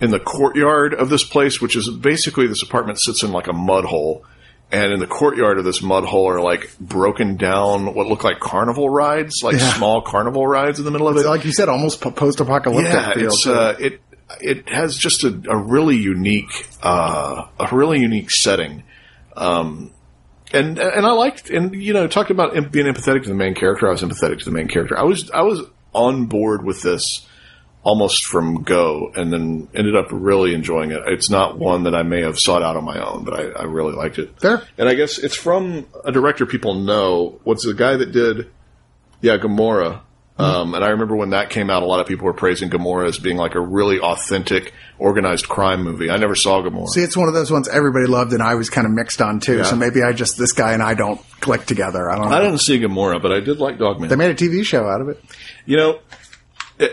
in 0.00 0.10
the 0.10 0.20
courtyard 0.20 0.92
of 0.94 1.08
this 1.08 1.24
place, 1.24 1.60
which 1.60 1.76
is 1.76 1.88
basically 1.88 2.46
this 2.46 2.62
apartment 2.62 2.98
sits 3.00 3.22
in 3.22 3.32
like 3.32 3.46
a 3.46 3.52
mud 3.52 3.84
hole. 3.84 4.24
And 4.72 4.92
in 4.92 4.98
the 4.98 5.06
courtyard 5.06 5.58
of 5.58 5.64
this 5.64 5.80
mud 5.80 6.04
hole 6.04 6.28
are 6.28 6.40
like 6.40 6.76
broken 6.80 7.36
down, 7.36 7.94
what 7.94 8.08
look 8.08 8.24
like 8.24 8.40
carnival 8.40 8.90
rides, 8.90 9.36
like 9.44 9.54
Yeah. 9.56 9.72
small 9.74 10.02
carnival 10.02 10.44
rides 10.46 10.78
in 10.80 10.84
the 10.84 10.90
middle 10.90 11.06
of 11.06 11.16
it. 11.16 11.24
like 11.24 11.44
you 11.44 11.52
said, 11.52 11.68
almost 11.68 12.00
post-apocalyptic. 12.00 12.92
yeah, 12.92 13.12
feel 13.14 13.26
it's 13.28 13.46
it. 13.46 13.52
uh, 13.56 13.74
it 13.78 14.00
it 14.40 14.68
has 14.68 14.96
just 14.96 15.22
a, 15.22 15.40
a 15.48 15.56
really 15.56 15.96
unique 15.96 16.68
uh, 16.82 17.46
a 17.60 17.68
really 17.70 18.00
unique 18.00 18.30
setting. 18.32 18.82
Um, 19.36 19.92
and 20.52 20.78
and 20.78 21.06
I 21.06 21.12
liked 21.12 21.48
and 21.50 21.72
you 21.74 21.92
know 21.92 22.08
talked 22.08 22.30
about 22.30 22.52
being 22.72 22.86
empathetic 22.86 23.22
to 23.22 23.28
the 23.28 23.34
main 23.36 23.54
character. 23.54 23.86
I 23.86 23.92
was 23.92 24.02
empathetic 24.02 24.40
to 24.40 24.44
the 24.46 24.50
main 24.50 24.66
character. 24.68 24.98
I 24.98 25.02
was 25.04 25.30
I 25.30 25.42
was 25.42 25.62
on 25.92 26.26
board 26.26 26.64
with 26.64 26.82
this 26.82 27.04
almost 27.86 28.24
from 28.24 28.64
go, 28.64 29.12
and 29.14 29.32
then 29.32 29.68
ended 29.72 29.94
up 29.94 30.08
really 30.10 30.54
enjoying 30.54 30.90
it. 30.90 31.00
It's 31.06 31.30
not 31.30 31.56
one 31.56 31.84
that 31.84 31.94
I 31.94 32.02
may 32.02 32.22
have 32.22 32.36
sought 32.36 32.60
out 32.60 32.76
on 32.76 32.84
my 32.84 32.98
own, 32.98 33.22
but 33.22 33.38
I, 33.38 33.60
I 33.60 33.62
really 33.62 33.92
liked 33.94 34.18
it. 34.18 34.40
Fair. 34.40 34.64
And 34.76 34.88
I 34.88 34.94
guess 34.94 35.18
it's 35.18 35.36
from 35.36 35.86
a 36.04 36.10
director 36.10 36.46
people 36.46 36.74
know. 36.74 37.40
What's 37.44 37.64
the 37.64 37.74
guy 37.74 37.94
that 37.96 38.10
did? 38.10 38.50
Yeah, 39.20 39.36
Gomorrah. 39.36 40.02
Um, 40.38 40.74
and 40.74 40.84
I 40.84 40.88
remember 40.88 41.16
when 41.16 41.30
that 41.30 41.48
came 41.48 41.70
out, 41.70 41.82
a 41.82 41.86
lot 41.86 42.00
of 42.00 42.08
people 42.08 42.26
were 42.26 42.34
praising 42.34 42.68
Gomorrah 42.68 43.06
as 43.06 43.18
being 43.18 43.36
like 43.38 43.54
a 43.54 43.60
really 43.60 44.00
authentic, 44.00 44.74
organized 44.98 45.48
crime 45.48 45.82
movie. 45.82 46.10
I 46.10 46.16
never 46.16 46.34
saw 46.34 46.60
Gomorrah. 46.60 46.88
See, 46.88 47.02
it's 47.02 47.16
one 47.16 47.28
of 47.28 47.34
those 47.34 47.52
ones 47.52 47.68
everybody 47.68 48.06
loved, 48.06 48.32
and 48.32 48.42
I 48.42 48.56
was 48.56 48.68
kind 48.68 48.86
of 48.86 48.92
mixed 48.92 49.22
on 49.22 49.38
too. 49.38 49.58
Yeah. 49.58 49.62
So 49.62 49.76
maybe 49.76 50.02
I 50.02 50.12
just 50.12 50.36
this 50.36 50.52
guy 50.52 50.72
and 50.72 50.82
I 50.82 50.94
don't 50.94 51.20
click 51.40 51.64
together. 51.66 52.10
I 52.10 52.16
don't. 52.16 52.28
know. 52.30 52.36
I 52.36 52.40
didn't 52.40 52.58
see 52.58 52.78
Gomorrah, 52.80 53.20
but 53.20 53.32
I 53.32 53.40
did 53.40 53.58
like 53.58 53.78
Dogman. 53.78 54.10
They 54.10 54.16
made 54.16 54.30
a 54.30 54.34
TV 54.34 54.64
show 54.64 54.86
out 54.86 55.00
of 55.00 55.08
it. 55.08 55.24
You 55.64 55.76
know, 55.76 56.00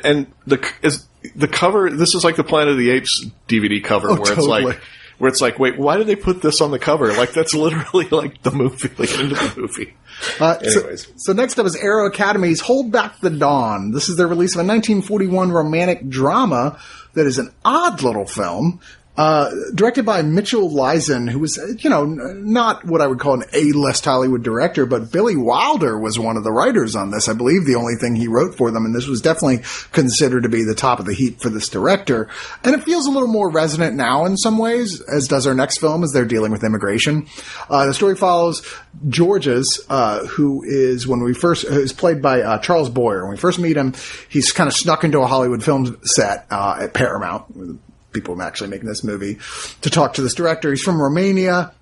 and 0.04 0.28
the 0.48 0.66
is 0.82 1.08
the 1.36 1.48
cover. 1.48 1.90
This 1.90 2.16
is 2.16 2.24
like 2.24 2.36
the 2.36 2.44
Planet 2.44 2.74
of 2.74 2.78
the 2.78 2.90
Apes 2.92 3.26
DVD 3.48 3.84
cover, 3.84 4.10
Oh, 4.10 4.16
where 4.22 4.34
it's 4.34 4.48
like, 4.48 4.80
where 5.18 5.30
it's 5.30 5.42
like, 5.42 5.60
wait, 5.60 5.78
why 5.78 5.98
did 5.98 6.08
they 6.08 6.16
put 6.16 6.42
this 6.42 6.60
on 6.62 6.72
the 6.72 6.80
cover? 6.80 7.14
Like 7.14 7.34
that's 7.34 7.54
literally 7.54 8.08
like 8.10 8.42
the 8.44 8.52
movie, 8.52 8.90
like 8.98 9.12
into 9.20 9.36
the 9.36 9.54
movie. 9.58 9.94
Uh, 10.40 10.60
so- 10.60 10.80
Anyways. 10.82 11.08
so, 11.18 11.34
next 11.34 11.58
up 11.60 11.66
is 11.66 11.76
Arrow 11.76 12.08
Academy's 12.08 12.60
Hold 12.62 12.92
Back 12.92 13.20
the 13.20 13.30
Dawn. 13.30 13.92
This 13.92 14.10
is 14.10 14.18
their 14.18 14.28
release 14.28 14.54
of 14.56 14.60
a 14.60 14.68
1941 14.68 15.52
romantic 15.52 16.08
drama 16.10 16.80
that 17.14 17.26
is 17.26 17.38
an 17.38 17.52
odd 17.66 18.02
little 18.04 18.26
film. 18.26 18.80
Uh, 19.16 19.52
directed 19.76 20.08
by 20.08 20.24
Mitchell 20.24 20.72
Leisen, 20.72 21.30
who 21.30 21.38
was, 21.38 21.60
uh, 21.60 21.68
you 21.78 21.90
know, 21.90 22.04
not 22.04 22.84
what 22.84 23.00
I 23.00 23.06
would 23.06 23.20
call 23.20 23.36
an 23.36 23.48
A-list 23.54 24.06
Hollywood 24.06 24.42
director, 24.42 24.88
but 24.88 25.12
Billy 25.12 25.36
Wilder 25.36 26.00
was 26.00 26.18
one 26.18 26.36
of 26.36 26.44
the 26.44 26.52
writers 26.52 26.96
on 26.96 27.12
this. 27.12 27.30
I 27.30 27.34
believe 27.34 27.66
the 27.66 27.76
only 27.76 27.94
thing 27.94 28.16
he 28.16 28.28
wrote 28.28 28.56
for 28.56 28.72
them, 28.72 28.86
and 28.86 28.96
this 28.96 29.06
was 29.06 29.22
definitely 29.22 29.60
considered 29.92 30.44
to 30.44 30.50
be 30.50 30.64
the 30.64 30.74
top 30.74 31.00
of 31.00 31.06
the 31.06 31.14
heap 31.14 31.42
for 31.42 31.52
this 31.52 31.70
director. 31.70 32.28
And 32.64 32.74
it 32.74 32.84
feels 32.84 33.06
a 33.06 33.12
little 33.12 33.28
more 33.28 33.52
resonant 33.52 33.96
now 33.96 34.26
in 34.26 34.36
some 34.36 34.58
ways, 34.58 35.00
as 35.02 35.28
does 35.28 35.46
our 35.46 35.54
next 35.54 35.78
film, 35.78 36.04
as 36.04 36.12
they're 36.12 36.26
dealing 36.26 36.52
with 36.52 36.64
immigration. 36.64 37.28
Uh, 37.70 37.86
the 37.86 37.94
story 37.94 38.16
follows 38.16 38.66
Georges, 39.10 39.80
uh, 39.90 40.26
who 40.26 40.64
is 40.64 41.08
when 41.08 41.22
we 41.22 41.36
first 41.36 41.66
is 41.66 41.94
played 41.94 42.20
by 42.20 42.42
uh, 42.42 42.58
Charles 42.58 42.90
Boyer. 42.90 43.26
When 43.26 43.32
we 43.32 43.38
first 43.38 43.60
meet 43.60 43.78
him, 43.78 43.94
he's 44.28 44.52
kind 44.52 44.68
of 44.68 44.74
snuck 44.74 45.04
into 45.04 45.20
a 45.20 45.28
Hollywood 45.28 45.64
film 45.64 46.00
set 46.04 46.48
uh, 46.50 46.78
at 46.82 46.96
Paramount. 46.96 47.80
People 48.14 48.42
actually 48.42 48.70
making 48.70 48.88
this 48.88 49.04
movie 49.04 49.40
to 49.82 49.90
talk 49.90 50.14
to 50.16 50.22
this 50.22 50.34
director. 50.34 50.70
He's 50.70 50.82
from 50.82 51.02
Romania. 51.02 51.74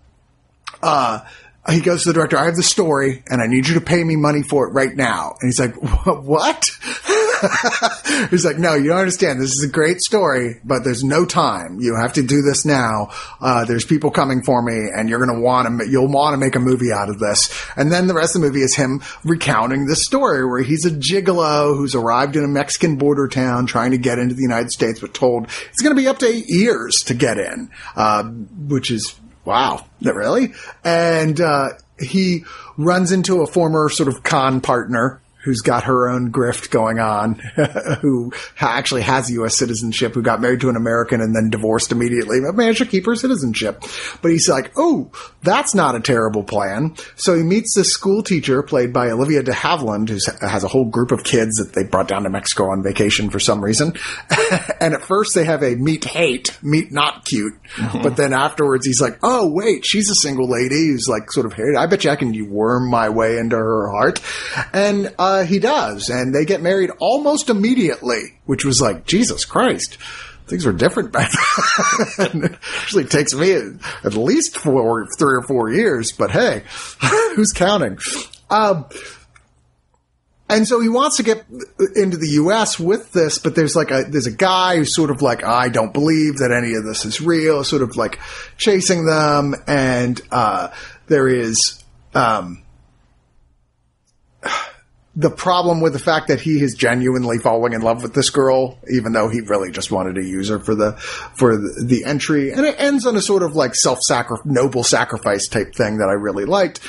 Uh, 0.82 1.20
he 1.70 1.82
goes 1.82 2.04
to 2.04 2.10
the 2.10 2.13
director, 2.13 2.38
I 2.38 2.46
have 2.46 2.56
the 2.56 2.63
story 2.63 3.24
and 3.28 3.41
I 3.41 3.48
need 3.48 3.67
you 3.67 3.76
to 3.76 3.82
pay 3.82 4.04
me 4.04 4.15
money 4.15 4.41
for 4.41 4.67
it 4.67 4.72
right 4.72 4.96
now. 4.96 5.36
And 5.39 5.48
he's 5.48 5.60
like, 5.60 5.76
what? 5.76 6.72
he's 8.30 8.45
like, 8.45 8.58
no, 8.58 8.75
you 8.75 8.89
don't 8.89 8.99
understand. 8.99 9.41
This 9.41 9.51
is 9.51 9.63
a 9.63 9.71
great 9.71 10.01
story, 10.01 10.60
but 10.63 10.84
there's 10.84 11.04
no 11.04 11.25
time. 11.25 11.80
You 11.80 11.95
have 11.95 12.13
to 12.13 12.23
do 12.23 12.41
this 12.41 12.65
now. 12.65 13.10
Uh, 13.39 13.65
there's 13.65 13.86
people 13.86 14.12
coming 14.12 14.43
for 14.43 14.62
me 14.62 14.89
and 14.95 15.10
you're 15.10 15.23
going 15.23 15.36
to 15.36 15.41
want 15.41 15.80
to, 15.80 15.89
you'll 15.89 16.08
want 16.08 16.34
to 16.34 16.38
make 16.38 16.56
a 16.56 16.60
movie 16.60 16.91
out 16.93 17.10
of 17.10 17.19
this. 17.19 17.54
And 17.75 17.91
then 17.91 18.08
the 18.08 18.13
rest 18.13 18.36
of 18.36 18.41
the 18.41 18.47
movie 18.47 18.62
is 18.62 18.75
him 18.75 19.01
recounting 19.23 19.86
this 19.86 20.04
story 20.04 20.45
where 20.45 20.62
he's 20.62 20.86
a 20.86 20.91
gigolo 20.91 21.75
who's 21.75 21.95
arrived 21.95 22.36
in 22.36 22.43
a 22.43 22.47
Mexican 22.47 22.97
border 22.97 23.27
town 23.27 23.65
trying 23.65 23.91
to 23.91 23.97
get 23.97 24.19
into 24.19 24.36
the 24.36 24.43
United 24.43 24.71
States, 24.71 24.99
but 24.99 25.13
told 25.13 25.45
it's 25.69 25.82
going 25.82 25.95
to 25.95 26.01
be 26.01 26.08
up 26.08 26.19
to 26.19 26.27
eight 26.27 26.45
years 26.47 27.04
to 27.08 27.13
get 27.13 27.38
in, 27.38 27.69
uh, 27.95 28.23
which 28.23 28.91
is 28.91 29.15
Wow, 29.43 29.86
really? 30.01 30.54
And 30.84 31.39
uh, 31.41 31.69
he 31.99 32.45
runs 32.77 33.12
into 33.12 33.41
a 33.41 33.47
former 33.47 33.89
sort 33.89 34.10
of 34.10 34.23
con 34.23 34.62
partner 34.62 35.21
who's 35.43 35.62
got 35.62 35.86
her 35.86 36.10
own 36.10 36.32
grift 36.32 36.69
going 36.69 36.99
on, 36.99 37.36
who 38.01 38.32
actually 38.60 39.01
has 39.01 39.32
U.S. 39.32 39.56
citizenship, 39.56 40.13
who 40.13 40.21
got 40.21 40.41
married 40.41 40.62
to 40.62 40.69
an 40.69 40.75
American 40.75 41.21
and 41.21 41.36
then 41.36 41.49
divorced 41.49 41.91
immediately, 41.91 42.39
but 42.39 42.56
managed 42.56 42.80
to 42.80 42.86
keep 42.86 43.06
her 43.06 43.15
citizenship. 43.15 43.84
But 44.21 44.32
he's 44.32 44.47
like, 44.47 44.71
oh, 44.77 45.12
that's 45.41 45.73
not 45.73 45.95
a 45.95 45.99
terrible 45.99 46.43
plan. 46.43 46.95
So 47.15 47.36
he 47.36 47.43
meets 47.43 47.75
this 47.75 47.91
school 47.91 48.21
teacher 48.23 48.62
played 48.62 48.93
by 48.93 49.10
Olivia 49.10 49.41
de 49.41 49.51
Havilland, 49.51 50.10
who 50.10 50.47
has 50.47 50.63
a 50.63 50.67
whole 50.67 50.86
group 50.86 51.12
of 51.12 51.23
kids 51.23 51.56
that 51.56 51.73
they 51.73 51.84
brought 51.84 52.08
down 52.08 52.23
to 52.23 52.30
Mexico 52.30 52.71
on 52.71 52.84
vacation 52.84 53.30
for 53.30 53.39
some 53.39 53.63
reason. 53.63 53.93
and 54.80 54.93
at 54.93 55.04
first 55.04 55.34
they 55.34 55.43
have 55.43 55.63
a 55.63 55.75
meet 55.75 56.04
hate, 56.04 56.58
meet 56.62 56.91
not 56.91 57.25
cute. 57.25 57.54
But 58.04 58.17
then 58.17 58.34
afterwards 58.34 58.86
he's 58.86 59.01
like, 59.01 59.19
oh, 59.23 59.51
wait, 59.51 59.86
she's 59.86 60.10
a 60.10 60.15
single 60.15 60.49
lady 60.49 60.88
who's 60.88 61.08
like 61.10 61.32
sort 61.32 61.45
of 61.45 61.54
hated. 61.54 61.75
I 61.75 61.88
bet 61.88 62.04
you 62.04 62.12
I 62.12 62.15
can 62.15 62.32
worm 62.49 62.89
my 62.89 63.10
way 63.10 63.38
into 63.38 63.56
her 63.56 63.89
heart. 63.89 64.21
And, 64.73 65.13
uh, 65.17 65.31
he 65.39 65.60
does. 65.60 66.10
And 66.10 66.34
they 66.34 66.46
get 66.46 66.62
married 66.62 66.91
almost 67.00 67.50
immediately, 67.50 68.39
which 68.46 68.65
was 68.65 68.82
like, 68.82 69.06
Jesus 69.06 69.46
Christ. 69.46 69.98
Things 70.48 70.65
were 70.65 70.74
different 70.74 71.12
back 71.12 71.32
then. 72.17 72.44
it 72.44 72.60
usually 72.82 73.06
takes 73.06 73.34
me 73.34 73.54
at 73.54 74.13
least 74.15 74.58
four, 74.58 75.08
three 75.17 75.36
or 75.36 75.44
four 75.44 75.72
years, 75.72 76.12
but 76.12 76.32
hey, 76.32 76.63
who's 77.36 77.54
counting? 77.54 77.98
Um, 78.50 78.86
and 80.52 80.67
so 80.67 80.82
he 80.82 80.89
wants 80.89 81.15
to 81.17 81.24
get 81.24 81.46
into 81.96 82.17
the 82.17 82.32
U.S. 82.32 82.78
with 82.78 83.13
this, 83.13 83.39
but 83.39 83.56
there's 83.56 83.74
like 83.74 83.89
a 83.89 84.04
there's 84.04 84.28
a 84.28 84.36
guy 84.36 84.76
who's 84.76 84.94
sort 84.94 85.10
of 85.10 85.22
like 85.22 85.46
I 85.46 85.70
don't 85.70 85.94
believe 85.94 86.39
that 86.39 86.52
any 86.52 86.74
of 86.74 86.84
this 86.84 87.06
is 87.06 87.22
real, 87.22 87.63
sort 87.63 87.82
of 87.82 87.96
like 87.96 88.20
chasing 88.58 89.06
them, 89.06 89.56
and 89.65 90.22
uh, 90.30 90.67
there 91.08 91.30
is 91.30 91.82
um, 92.13 92.63
the 95.15 95.30
problem 95.30 95.82
with 95.82 95.93
the 95.93 96.00
fact 96.00 96.30
that 96.30 96.39
he 96.39 96.62
is 96.62 96.74
genuinely 96.74 97.38
falling 97.38 97.74
in 97.74 97.82
love 97.82 98.02
with 98.02 98.13
this 98.13 98.30
girl, 98.30 98.80
even 98.89 99.12
though 99.12 99.28
he 99.28 99.41
really 99.41 99.71
just 99.71 99.91
wanted 99.91 100.15
to 100.15 100.24
use 100.24 100.50
her 100.50 100.60
for 100.60 100.74
the 100.74 100.93
for 100.93 101.58
the, 101.58 102.04
entry, 102.06 102.52
and 102.52 102.65
it 102.65 102.76
ends 102.80 103.06
on 103.06 103.15
a 103.15 103.21
sort 103.21 103.43
of 103.43 103.56
like 103.56 103.76
self 103.76 104.00
noble 104.45 104.84
sacrifice 104.84 105.47
type 105.47 105.76
thing 105.76 105.97
that 105.97 106.08
I 106.08 106.13
really 106.13 106.45
liked. 106.45 106.80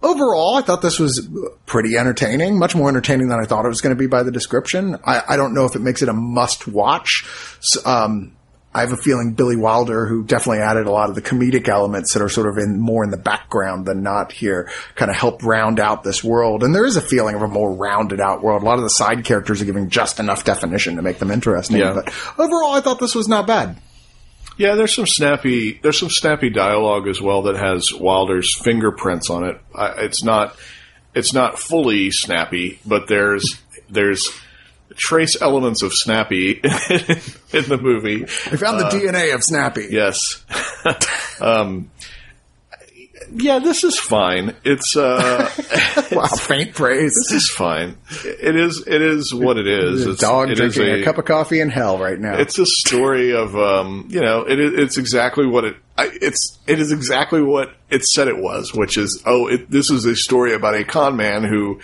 Overall, 0.00 0.56
I 0.56 0.62
thought 0.62 0.80
this 0.80 1.00
was 1.00 1.28
pretty 1.66 1.96
entertaining, 1.96 2.56
much 2.56 2.76
more 2.76 2.88
entertaining 2.88 3.28
than 3.28 3.40
I 3.40 3.46
thought 3.46 3.64
it 3.64 3.68
was 3.68 3.80
going 3.80 3.96
to 3.96 3.98
be 3.98 4.06
by 4.06 4.22
the 4.22 4.30
description. 4.30 4.96
I, 5.04 5.22
I 5.30 5.36
don't 5.36 5.54
know 5.54 5.64
if 5.64 5.74
it 5.74 5.80
makes 5.80 6.02
it 6.02 6.08
a 6.08 6.12
must 6.12 6.68
watch. 6.68 7.24
Um, 7.84 8.36
I 8.78 8.82
have 8.82 8.92
a 8.92 8.96
feeling 8.96 9.32
Billy 9.32 9.56
Wilder, 9.56 10.06
who 10.06 10.22
definitely 10.22 10.62
added 10.62 10.86
a 10.86 10.92
lot 10.92 11.08
of 11.08 11.16
the 11.16 11.20
comedic 11.20 11.66
elements 11.66 12.14
that 12.14 12.22
are 12.22 12.28
sort 12.28 12.46
of 12.46 12.58
in 12.58 12.78
more 12.78 13.02
in 13.02 13.10
the 13.10 13.16
background 13.16 13.86
than 13.86 14.04
not 14.04 14.30
here, 14.30 14.70
kind 14.94 15.10
of 15.10 15.16
helped 15.16 15.42
round 15.42 15.80
out 15.80 16.04
this 16.04 16.22
world. 16.22 16.62
And 16.62 16.72
there 16.72 16.86
is 16.86 16.96
a 16.96 17.00
feeling 17.00 17.34
of 17.34 17.42
a 17.42 17.48
more 17.48 17.72
rounded 17.72 18.20
out 18.20 18.40
world. 18.40 18.62
A 18.62 18.64
lot 18.64 18.78
of 18.78 18.84
the 18.84 18.90
side 18.90 19.24
characters 19.24 19.60
are 19.60 19.64
giving 19.64 19.90
just 19.90 20.20
enough 20.20 20.44
definition 20.44 20.94
to 20.94 21.02
make 21.02 21.18
them 21.18 21.32
interesting. 21.32 21.78
Yeah. 21.78 21.92
But 21.92 22.14
overall, 22.38 22.74
I 22.74 22.80
thought 22.80 23.00
this 23.00 23.16
was 23.16 23.26
not 23.26 23.48
bad. 23.48 23.78
Yeah, 24.58 24.76
there's 24.76 24.94
some 24.94 25.06
snappy. 25.06 25.80
There's 25.82 25.98
some 25.98 26.10
snappy 26.10 26.50
dialogue 26.50 27.08
as 27.08 27.20
well 27.20 27.42
that 27.42 27.56
has 27.56 27.92
Wilder's 27.92 28.56
fingerprints 28.56 29.28
on 29.28 29.42
it. 29.42 29.60
I, 29.74 30.04
it's 30.04 30.22
not. 30.22 30.56
It's 31.14 31.32
not 31.32 31.58
fully 31.58 32.12
snappy, 32.12 32.78
but 32.86 33.08
there's 33.08 33.60
there's 33.90 34.28
trace 34.98 35.40
elements 35.40 35.82
of 35.82 35.92
snappy 35.94 36.52
in 36.62 36.62
the 36.62 37.78
movie. 37.80 38.24
I 38.24 38.56
found 38.56 38.80
the 38.80 38.90
DNA 38.90 39.34
of 39.34 39.42
Snappy. 39.42 39.88
Yes. 39.90 40.44
um, 41.40 41.90
yeah, 43.32 43.58
this 43.58 43.84
is 43.84 43.98
fine. 43.98 44.54
It's 44.64 44.96
uh, 44.96 45.50
Wow, 46.12 46.26
faint 46.26 46.74
praise. 46.74 47.12
this 47.14 47.32
is 47.32 47.50
fine. 47.50 47.96
It 48.24 48.56
is. 48.56 48.84
It 48.86 49.02
is 49.02 49.34
what 49.34 49.58
it 49.58 49.66
is. 49.66 50.06
It's, 50.06 50.20
dog 50.20 50.50
it 50.50 50.58
is 50.58 50.74
drinking 50.74 51.02
a, 51.02 51.04
cup 51.04 51.18
of 51.18 51.24
coffee 51.24 51.60
in 51.60 51.68
hell 51.68 51.98
right 51.98 52.18
now. 52.18 52.38
it's 52.38 52.58
a 52.58 52.66
story 52.66 53.34
of 53.34 53.54
um, 53.56 54.06
you 54.10 54.20
know 54.20 54.42
it, 54.42 54.58
it's 54.58 54.96
exactly 54.96 55.46
what 55.46 55.64
it 55.64 55.76
I, 55.96 56.10
it's 56.20 56.58
it 56.66 56.80
is 56.80 56.92
exactly 56.92 57.42
what 57.42 57.74
it 57.90 58.04
said 58.04 58.28
it 58.28 58.38
was 58.38 58.72
which 58.74 58.96
is 58.96 59.22
oh 59.26 59.48
it, 59.48 59.70
this 59.70 59.90
is 59.90 60.04
a 60.06 60.16
story 60.16 60.54
about 60.54 60.74
a 60.74 60.84
con 60.84 61.16
man 61.16 61.44
who 61.44 61.80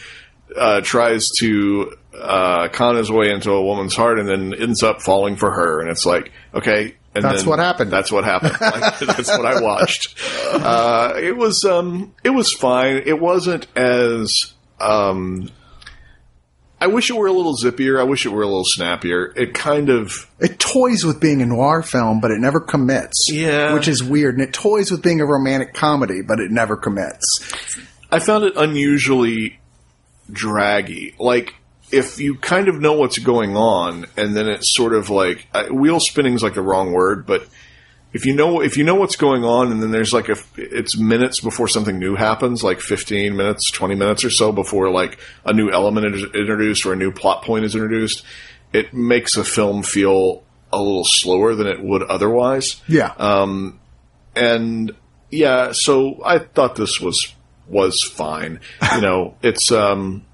uh, 0.57 0.81
tries 0.83 1.31
to 1.41 1.97
uh, 2.21 2.69
con 2.69 2.97
his 2.97 3.11
way 3.11 3.31
into 3.31 3.51
a 3.53 3.63
woman's 3.63 3.95
heart 3.95 4.19
and 4.19 4.29
then 4.29 4.55
ends 4.55 4.83
up 4.83 5.03
falling 5.03 5.37
for 5.37 5.51
her 5.51 5.81
and 5.81 5.91
it's 5.91 6.07
like 6.07 6.31
okay 6.55 6.95
and 7.15 7.23
That's 7.25 7.45
what 7.47 7.59
happened. 7.59 7.91
that's 7.93 8.11
what 8.11 8.25
happened 8.25 8.53
like, 8.61 8.99
that's 8.99 9.29
what 9.29 9.47
I 9.47 9.61
watched 9.61 10.17
uh, 10.53 11.15
it 11.21 11.37
was 11.37 11.65
um, 11.65 12.15
it 12.25 12.31
was 12.31 12.53
fine 12.53 13.03
it 13.07 13.21
wasn't 13.21 13.67
as 13.77 14.53
um, 14.81 15.51
I 16.81 16.89
wish 16.89 17.09
it 17.09 17.17
were 17.17 17.29
a 17.29 17.33
little 17.33 17.57
zippier. 17.57 17.99
I 17.99 18.03
wish 18.03 18.27
it 18.27 18.29
were 18.31 18.43
a 18.43 18.47
little 18.47 18.65
snappier. 18.67 19.33
It 19.37 19.55
kind 19.55 19.89
of 19.89 20.29
It 20.39 20.59
toys 20.59 21.03
with 21.05 21.19
being 21.19 21.41
a 21.41 21.47
noir 21.47 21.83
film, 21.83 22.21
but 22.21 22.31
it 22.31 22.41
never 22.41 22.61
commits. 22.61 23.29
Yeah. 23.31 23.73
Which 23.73 23.89
is 23.89 24.03
weird. 24.05 24.35
And 24.37 24.43
it 24.47 24.53
toys 24.53 24.91
with 24.91 25.01
being 25.01 25.21
a 25.23 25.25
romantic 25.25 25.73
comedy, 25.73 26.21
but 26.21 26.41
it 26.41 26.51
never 26.51 26.77
commits. 26.77 27.25
I 28.11 28.19
found 28.19 28.45
it 28.45 28.55
unusually 28.57 29.59
draggy. 30.31 31.15
Like 31.19 31.55
if 31.95 32.19
you 32.19 32.35
kind 32.35 32.69
of 32.69 32.81
know 32.81 32.95
what's 32.95 33.19
going 33.19 33.57
on, 33.57 34.07
and 34.17 34.37
then 34.37 34.49
it's 34.49 34.75
sort 34.75 34.95
of 34.95 35.11
like 35.11 35.47
uh, 35.55 35.67
wheel 35.67 36.01
spinning 36.01 36.35
is 36.35 36.43
like 36.43 36.55
the 36.55 36.63
wrong 36.63 36.93
word, 36.93 37.27
but 37.27 37.47
if 38.13 38.27
you 38.27 38.35
know 38.35 38.61
if 38.61 38.77
you 38.77 38.85
know 38.85 38.95
what's 38.97 39.17
going 39.17 39.45
on, 39.45 39.73
and 39.73 39.83
then 39.83 39.91
there's 39.91 40.13
like 40.13 40.29
a 40.29 40.37
it's 40.57 40.99
minutes 40.99 41.41
before 41.41 41.69
something 41.69 41.99
new 41.99 42.15
happens, 42.17 42.63
like 42.63 42.81
15 42.81 43.37
minutes, 43.37 43.71
20 43.71 43.95
minutes 43.95 44.25
or 44.25 44.31
so 44.31 44.53
before 44.53 44.91
like 44.91 45.19
a 45.45 45.53
new 45.53 45.71
element 45.71 46.15
is 46.15 46.23
introduced 46.35 46.85
or 46.87 46.93
a 46.93 46.97
new 46.97 47.13
plot 47.13 47.43
point 47.45 47.65
is 47.65 47.75
introduced, 47.75 48.25
it 48.73 48.93
makes 48.93 49.37
a 49.37 49.45
film 49.45 49.83
feel 49.83 50.43
a 50.73 50.79
little 50.79 51.05
slower 51.05 51.55
than 51.55 51.67
it 51.69 51.83
would 51.83 52.03
otherwise 52.03 52.83
Yeah. 52.89 53.13
Um, 53.19 53.81
and 54.35 54.93
yeah, 55.31 55.73
so 55.73 56.21
I 56.25 56.39
thought 56.39 56.77
this 56.77 57.01
was 57.01 57.35
was 57.69 58.01
fine. 58.03 58.61
You 58.95 59.01
know, 59.01 59.37
it's 59.43 59.73
um, 59.73 60.25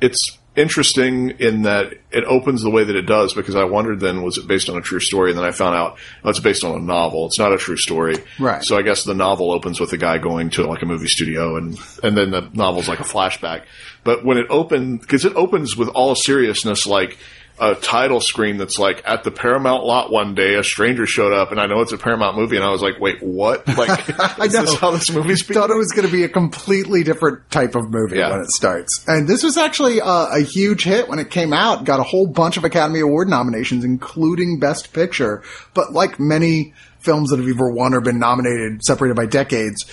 it's 0.00 0.38
interesting 0.58 1.30
in 1.38 1.62
that 1.62 1.94
it 2.10 2.24
opens 2.24 2.62
the 2.62 2.70
way 2.70 2.84
that 2.84 2.96
it 2.96 3.06
does 3.06 3.32
because 3.32 3.54
I 3.54 3.64
wondered 3.64 4.00
then 4.00 4.22
was 4.22 4.36
it 4.38 4.46
based 4.46 4.68
on 4.68 4.76
a 4.76 4.80
true 4.80 5.00
story, 5.00 5.30
and 5.30 5.38
then 5.38 5.46
I 5.46 5.52
found 5.52 5.76
out 5.76 5.98
oh, 6.24 6.30
it's 6.30 6.40
based 6.40 6.64
on 6.64 6.74
a 6.74 6.80
novel. 6.80 7.26
It's 7.26 7.38
not 7.38 7.52
a 7.52 7.58
true 7.58 7.76
story, 7.76 8.16
Right. 8.38 8.62
So 8.62 8.76
I 8.76 8.82
guess 8.82 9.04
the 9.04 9.14
novel 9.14 9.52
opens 9.52 9.80
with 9.80 9.92
a 9.92 9.96
guy 9.96 10.18
going 10.18 10.50
to 10.50 10.66
like 10.66 10.82
a 10.82 10.86
movie 10.86 11.06
studio, 11.06 11.56
and 11.56 11.78
and 12.02 12.16
then 12.16 12.30
the 12.30 12.50
novel's 12.52 12.88
like 12.88 13.00
a 13.00 13.04
flashback. 13.04 13.62
But 14.04 14.24
when 14.24 14.38
it 14.38 14.46
opened, 14.50 15.00
because 15.00 15.24
it 15.24 15.34
opens 15.36 15.76
with 15.76 15.88
all 15.88 16.14
seriousness, 16.14 16.86
like 16.86 17.18
a 17.60 17.74
title 17.74 18.20
screen 18.20 18.56
that's 18.56 18.78
like 18.78 19.02
at 19.06 19.24
the 19.24 19.30
Paramount 19.30 19.84
lot 19.84 20.10
one 20.12 20.34
day, 20.34 20.54
a 20.54 20.62
stranger 20.64 21.06
showed 21.06 21.32
up, 21.32 21.50
and 21.50 21.60
I 21.60 21.66
know 21.66 21.80
it's 21.80 21.92
a 21.92 21.98
Paramount 21.98 22.36
movie, 22.36 22.56
and 22.56 22.64
I 22.64 22.70
was 22.70 22.82
like, 22.82 23.00
wait, 23.00 23.22
what? 23.22 23.64
Like, 23.76 24.08
is 24.08 24.54
know. 24.54 24.62
this 24.62 24.74
how 24.76 24.90
this 24.92 25.10
movie's 25.10 25.42
being? 25.42 25.58
thought 25.58 25.70
it 25.70 25.76
was 25.76 25.92
going 25.92 26.06
to 26.06 26.12
be 26.12 26.24
a 26.24 26.28
completely 26.28 27.02
different 27.04 27.50
type 27.50 27.74
of 27.74 27.90
movie 27.90 28.16
Yeah. 28.18 28.30
when 28.30 28.40
it 28.40 28.50
starts. 28.50 29.04
And 29.06 29.28
this 29.28 29.42
was 29.42 29.56
actually 29.56 30.00
uh, 30.00 30.28
a 30.36 30.40
huge 30.40 30.84
hit 30.84 31.08
when 31.08 31.18
it 31.18 31.30
came 31.30 31.52
out. 31.52 31.84
Got 31.84 32.00
a 32.00 32.04
whole 32.04 32.26
bunch 32.26 32.56
of 32.56 32.64
Academy 32.64 33.00
Award 33.00 33.28
nominations, 33.28 33.84
including 33.84 34.58
Best 34.58 34.92
Picture. 34.92 35.42
But 35.74 35.92
like 35.92 36.18
many 36.20 36.74
films 37.00 37.30
that 37.30 37.38
have 37.38 37.48
either 37.48 37.68
won 37.70 37.94
or 37.94 38.00
been 38.00 38.18
nominated, 38.18 38.82
separated 38.84 39.14
by 39.16 39.26
decades, 39.26 39.84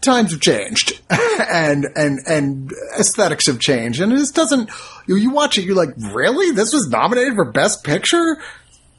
times 0.00 0.32
have 0.32 0.40
changed, 0.40 1.00
and 1.10 1.86
and 1.96 2.20
and 2.26 2.72
aesthetics 2.98 3.46
have 3.46 3.58
changed. 3.58 4.00
And 4.00 4.12
this 4.12 4.30
doesn't. 4.30 4.70
You, 5.06 5.16
you 5.16 5.30
watch 5.30 5.58
it, 5.58 5.64
you're 5.64 5.76
like, 5.76 5.94
really? 5.96 6.54
This 6.54 6.72
was 6.72 6.88
nominated 6.88 7.34
for 7.34 7.50
Best 7.50 7.84
Picture? 7.84 8.38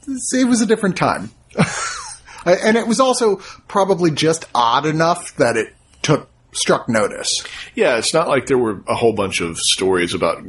It 0.06 0.48
was 0.48 0.62
a 0.62 0.66
different 0.66 0.96
time. 0.96 1.30
and 2.46 2.76
it 2.76 2.86
was 2.86 3.00
also 3.00 3.36
probably 3.66 4.10
just 4.10 4.46
odd 4.54 4.86
enough 4.86 5.36
that 5.36 5.56
it 5.56 5.74
took 6.02 6.28
struck 6.52 6.88
notice. 6.88 7.44
Yeah, 7.74 7.98
it's 7.98 8.14
not 8.14 8.28
like 8.28 8.46
there 8.46 8.58
were 8.58 8.82
a 8.86 8.94
whole 8.94 9.12
bunch 9.12 9.40
of 9.40 9.58
stories 9.58 10.14
about 10.14 10.42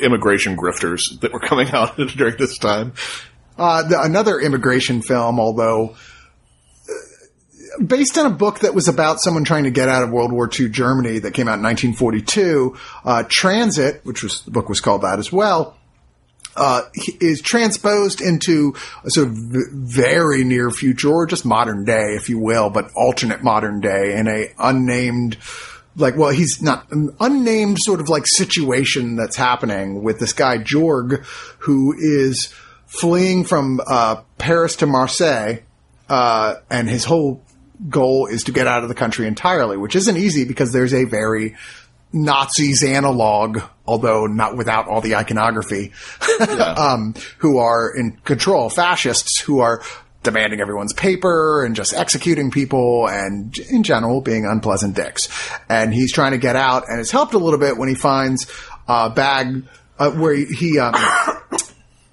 immigration 0.00 0.56
grifters 0.56 1.20
that 1.20 1.32
were 1.32 1.40
coming 1.48 1.70
out 1.70 1.96
during 1.96 2.36
this 2.36 2.58
time. 2.58 2.92
Uh, 3.56 3.82
the, 3.84 4.00
another 4.02 4.40
immigration 4.40 5.00
film, 5.00 5.38
although 5.38 5.96
based 7.78 8.18
on 8.18 8.26
a 8.26 8.30
book 8.30 8.60
that 8.60 8.74
was 8.74 8.88
about 8.88 9.20
someone 9.20 9.44
trying 9.44 9.64
to 9.64 9.70
get 9.70 9.88
out 9.88 10.02
of 10.02 10.10
World 10.10 10.32
War 10.32 10.48
II 10.48 10.68
Germany 10.68 11.18
that 11.20 11.32
came 11.32 11.48
out 11.48 11.58
in 11.58 11.62
1942, 11.62 12.76
uh, 13.04 13.24
Transit, 13.28 14.00
which 14.04 14.22
was 14.22 14.42
the 14.42 14.50
book 14.50 14.68
was 14.68 14.80
called 14.80 15.02
that 15.02 15.18
as 15.18 15.32
well. 15.32 15.76
Uh, 16.56 16.82
is 17.20 17.40
transposed 17.40 18.20
into 18.20 18.74
a 19.04 19.10
sort 19.10 19.26
of 19.26 19.34
very 19.34 20.44
near 20.44 20.70
future 20.70 21.08
or 21.08 21.26
just 21.26 21.44
modern 21.44 21.84
day, 21.84 22.14
if 22.14 22.28
you 22.28 22.38
will, 22.38 22.70
but 22.70 22.90
alternate 22.94 23.42
modern 23.42 23.80
day 23.80 24.16
in 24.16 24.28
a 24.28 24.52
unnamed, 24.58 25.36
like, 25.96 26.16
well, 26.16 26.30
he's 26.30 26.62
not 26.62 26.90
an 26.92 27.14
unnamed 27.18 27.80
sort 27.80 28.00
of 28.00 28.08
like 28.08 28.24
situation 28.26 29.16
that's 29.16 29.34
happening 29.34 30.04
with 30.04 30.20
this 30.20 30.32
guy, 30.32 30.58
Jorg, 30.58 31.24
who 31.58 31.92
is 31.98 32.54
fleeing 32.86 33.42
from, 33.42 33.80
uh, 33.84 34.22
Paris 34.38 34.76
to 34.76 34.86
Marseille, 34.86 35.56
uh, 36.08 36.56
and 36.70 36.88
his 36.88 37.04
whole 37.04 37.42
goal 37.88 38.26
is 38.26 38.44
to 38.44 38.52
get 38.52 38.66
out 38.66 38.82
of 38.82 38.88
the 38.88 38.94
country 38.94 39.26
entirely, 39.26 39.76
which 39.76 39.96
isn't 39.96 40.16
easy 40.16 40.44
because 40.44 40.72
there's 40.72 40.94
a 40.94 41.04
very 41.04 41.56
Nazis 42.12 42.84
analog, 42.84 43.60
although 43.86 44.26
not 44.26 44.56
without 44.56 44.86
all 44.86 45.00
the 45.00 45.16
iconography, 45.16 45.92
um, 46.76 47.14
who 47.38 47.58
are 47.58 47.94
in 47.94 48.12
control, 48.24 48.70
fascists 48.70 49.40
who 49.40 49.58
are 49.58 49.82
demanding 50.22 50.60
everyone's 50.60 50.92
paper 50.92 51.64
and 51.64 51.76
just 51.76 51.92
executing 51.92 52.50
people 52.50 53.06
and 53.08 53.58
in 53.58 53.82
general 53.82 54.20
being 54.20 54.46
unpleasant 54.46 54.94
dicks. 54.94 55.28
And 55.68 55.92
he's 55.92 56.12
trying 56.12 56.32
to 56.32 56.38
get 56.38 56.56
out 56.56 56.84
and 56.88 57.00
it's 57.00 57.10
helped 57.10 57.34
a 57.34 57.38
little 57.38 57.58
bit 57.58 57.76
when 57.76 57.88
he 57.88 57.94
finds 57.94 58.46
a 58.88 59.10
bag 59.10 59.64
uh, 59.98 60.10
where 60.12 60.34
he, 60.34 60.44
he 60.46 60.78
um, 60.78 60.94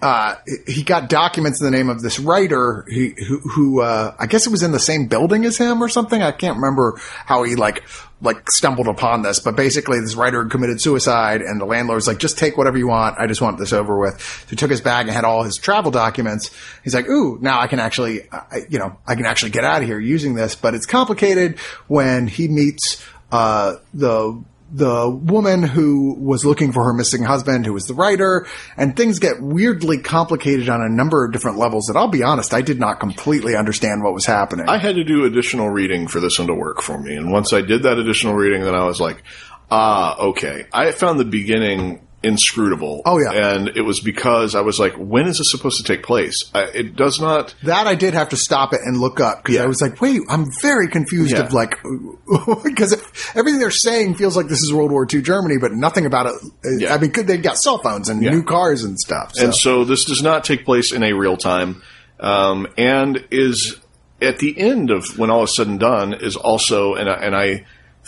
uh, 0.01 0.35
he 0.67 0.83
got 0.83 1.09
documents 1.09 1.61
in 1.61 1.65
the 1.65 1.71
name 1.71 1.89
of 1.89 2.01
this 2.01 2.19
writer 2.19 2.85
he, 2.89 3.13
who, 3.27 3.39
who 3.39 3.81
uh, 3.81 4.15
I 4.17 4.25
guess 4.25 4.47
it 4.47 4.49
was 4.49 4.63
in 4.63 4.71
the 4.71 4.79
same 4.79 5.07
building 5.07 5.45
as 5.45 5.57
him 5.57 5.81
or 5.81 5.89
something. 5.89 6.21
I 6.21 6.31
can't 6.31 6.55
remember 6.55 6.99
how 7.25 7.43
he 7.43 7.55
like 7.55 7.83
like 8.21 8.49
stumbled 8.51 8.87
upon 8.87 9.21
this, 9.23 9.39
but 9.39 9.55
basically 9.55 9.99
this 9.99 10.15
writer 10.15 10.45
committed 10.45 10.81
suicide, 10.81 11.41
and 11.41 11.59
the 11.59 11.65
landlord's 11.65 12.07
like, 12.07 12.17
"Just 12.17 12.37
take 12.37 12.57
whatever 12.57 12.77
you 12.77 12.87
want. 12.87 13.19
I 13.19 13.27
just 13.27 13.41
want 13.41 13.59
this 13.59 13.73
over 13.73 13.97
with." 13.99 14.19
So 14.21 14.49
he 14.49 14.55
took 14.55 14.71
his 14.71 14.81
bag 14.81 15.07
and 15.07 15.15
had 15.15 15.23
all 15.23 15.43
his 15.43 15.57
travel 15.57 15.91
documents. 15.91 16.49
He's 16.83 16.95
like, 16.95 17.07
"Ooh, 17.07 17.37
now 17.41 17.59
I 17.59 17.67
can 17.67 17.79
actually, 17.79 18.27
I, 18.31 18.61
you 18.69 18.79
know, 18.79 18.97
I 19.07 19.15
can 19.15 19.25
actually 19.25 19.51
get 19.51 19.63
out 19.63 19.81
of 19.81 19.87
here 19.87 19.99
using 19.99 20.33
this." 20.33 20.55
But 20.55 20.73
it's 20.73 20.85
complicated 20.85 21.59
when 21.87 22.27
he 22.27 22.47
meets 22.47 23.05
uh, 23.31 23.75
the 23.93 24.43
the 24.73 25.09
woman 25.09 25.63
who 25.63 26.15
was 26.15 26.45
looking 26.45 26.71
for 26.71 26.85
her 26.85 26.93
missing 26.93 27.23
husband, 27.23 27.65
who 27.65 27.73
was 27.73 27.85
the 27.85 27.93
writer, 27.93 28.47
and 28.77 28.95
things 28.95 29.19
get 29.19 29.41
weirdly 29.41 29.97
complicated 29.97 30.69
on 30.69 30.81
a 30.81 30.89
number 30.89 31.25
of 31.25 31.33
different 31.33 31.57
levels 31.57 31.85
that 31.85 31.97
I'll 31.97 32.07
be 32.07 32.23
honest, 32.23 32.53
I 32.53 32.61
did 32.61 32.79
not 32.79 32.99
completely 32.99 33.55
understand 33.55 34.03
what 34.03 34.13
was 34.13 34.25
happening. 34.25 34.69
I 34.69 34.77
had 34.77 34.95
to 34.95 35.03
do 35.03 35.25
additional 35.25 35.69
reading 35.69 36.07
for 36.07 36.19
this 36.19 36.39
one 36.39 36.47
to 36.47 36.53
work 36.53 36.81
for 36.81 36.97
me. 36.97 37.15
And 37.15 37.31
once 37.31 37.51
I 37.51 37.61
did 37.61 37.83
that 37.83 37.97
additional 37.97 38.33
reading, 38.33 38.61
then 38.61 38.75
I 38.75 38.85
was 38.85 39.01
like, 39.01 39.21
ah, 39.69 40.17
okay. 40.17 40.65
I 40.71 40.91
found 40.91 41.19
the 41.19 41.25
beginning 41.25 42.07
inscrutable. 42.23 43.01
Oh, 43.05 43.17
yeah. 43.19 43.53
And 43.55 43.69
it 43.69 43.81
was 43.81 43.99
because 43.99 44.53
I 44.55 44.61
was 44.61 44.79
like, 44.79 44.93
when 44.93 45.27
is 45.27 45.39
this 45.39 45.49
supposed 45.51 45.77
to 45.77 45.83
take 45.83 46.03
place? 46.03 46.49
I, 46.53 46.63
it 46.65 46.95
does 46.95 47.19
not. 47.19 47.55
that 47.63 47.87
I 47.87 47.95
did 47.95 48.13
have 48.13 48.29
to 48.29 48.37
stop 48.37 48.73
it 48.73 48.79
and 48.83 48.97
look 48.99 49.19
up 49.19 49.41
because 49.43 49.55
Yeah. 49.55 49.63
I 49.63 49.65
was 49.67 49.81
like, 49.81 49.99
wait, 50.01 50.21
I'm 50.29 50.45
very 50.61 50.87
confused 50.87 51.31
Yeah. 51.33 51.41
of 51.45 51.53
like, 51.53 51.77
because 52.63 52.93
everything 53.35 53.59
they're 53.59 53.71
saying 53.71 54.15
feels 54.15 54.37
like 54.37 54.47
this 54.47 54.61
is 54.61 54.71
World 54.73 54.91
War 54.91 55.07
II 55.11 55.21
Germany, 55.21 55.55
but 55.59 55.71
nothing 55.71 56.05
about 56.05 56.27
it. 56.27 56.33
Yeah. 56.81 56.93
I 56.93 56.97
mean, 56.99 57.11
could- 57.11 57.27
they 57.27 57.37
got 57.37 57.57
cell 57.57 57.79
phones 57.79 58.09
and 58.09 58.19
new 58.19 58.43
cars 58.43 58.83
and 58.83 58.99
stuff. 58.99 59.31
So. 59.33 59.45
And 59.45 59.55
so 59.55 59.83
this 59.83 60.05
does 60.05 60.21
not 60.21 60.43
take 60.43 60.63
place 60.65 60.91
in 60.91 61.03
a 61.03 61.13
real 61.13 61.37
time, 61.37 61.81
um, 62.19 62.67
and 62.77 63.25
is 63.31 63.79
at 64.21 64.37
the 64.39 64.57
end 64.59 64.91
of 64.91 65.17
when 65.17 65.31
all 65.31 65.43
is 65.43 65.55
said 65.55 65.67
and 65.67 65.79
done 65.79 66.13
is 66.13 66.35
also, 66.35 66.93
and 66.93 67.09
I, 67.09 67.13
and 67.15 67.35
I 67.35 67.65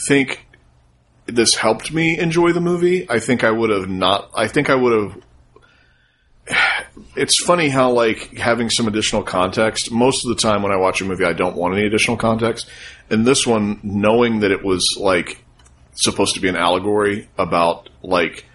think 0.07 0.45
this 1.25 1.55
helped 1.55 1.91
me 1.93 2.17
enjoy 2.17 2.51
the 2.51 2.61
movie. 2.61 3.09
I 3.09 3.19
think 3.19 3.43
I 3.43 3.51
would 3.51 3.69
have 3.69 3.89
not. 3.89 4.29
I 4.35 4.47
think 4.47 4.69
I 4.69 4.75
would 4.75 4.93
have. 5.03 5.23
It's 7.15 7.43
funny 7.43 7.69
how 7.69 7.91
like 7.91 8.37
having 8.37 8.69
some 8.69 8.87
additional 8.87 9.23
context. 9.23 9.91
Most 9.91 10.25
of 10.25 10.29
the 10.29 10.41
time 10.41 10.61
when 10.63 10.71
I 10.71 10.77
watch 10.77 11.01
a 11.01 11.05
movie, 11.05 11.25
I 11.25 11.33
don't 11.33 11.55
want 11.55 11.75
any 11.75 11.85
additional 11.85 12.17
context. 12.17 12.67
And 13.09 13.25
this 13.25 13.45
one, 13.47 13.79
knowing 13.83 14.39
that 14.39 14.51
it 14.51 14.63
was 14.63 14.95
like 14.99 15.43
supposed 15.95 16.35
to 16.35 16.39
be 16.39 16.49
an 16.49 16.55
allegory 16.55 17.29
about 17.37 17.89
like 18.01 18.45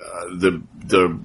uh, 0.00 0.24
the 0.36 0.62
the 0.84 1.18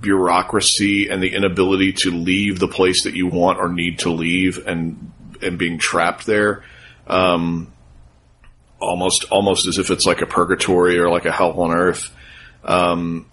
bureaucracy 0.00 1.08
and 1.08 1.22
the 1.22 1.34
inability 1.34 1.92
to 1.92 2.10
leave 2.10 2.58
the 2.58 2.68
place 2.68 3.04
that 3.04 3.14
you 3.14 3.28
want 3.28 3.58
or 3.58 3.68
need 3.68 4.00
to 4.00 4.10
leave 4.10 4.66
and 4.66 5.12
and 5.42 5.58
being 5.58 5.78
trapped 5.78 6.26
there 6.26 6.64
um 7.06 7.72
almost 8.86 9.24
almost 9.30 9.66
as 9.66 9.78
if 9.78 9.90
it's 9.90 10.06
like 10.06 10.22
a 10.22 10.26
purgatory 10.26 10.98
or 10.98 11.10
like 11.10 11.26
a 11.26 11.32
hell 11.32 11.60
on 11.60 11.70
earth 11.72 12.10
um 12.64 13.26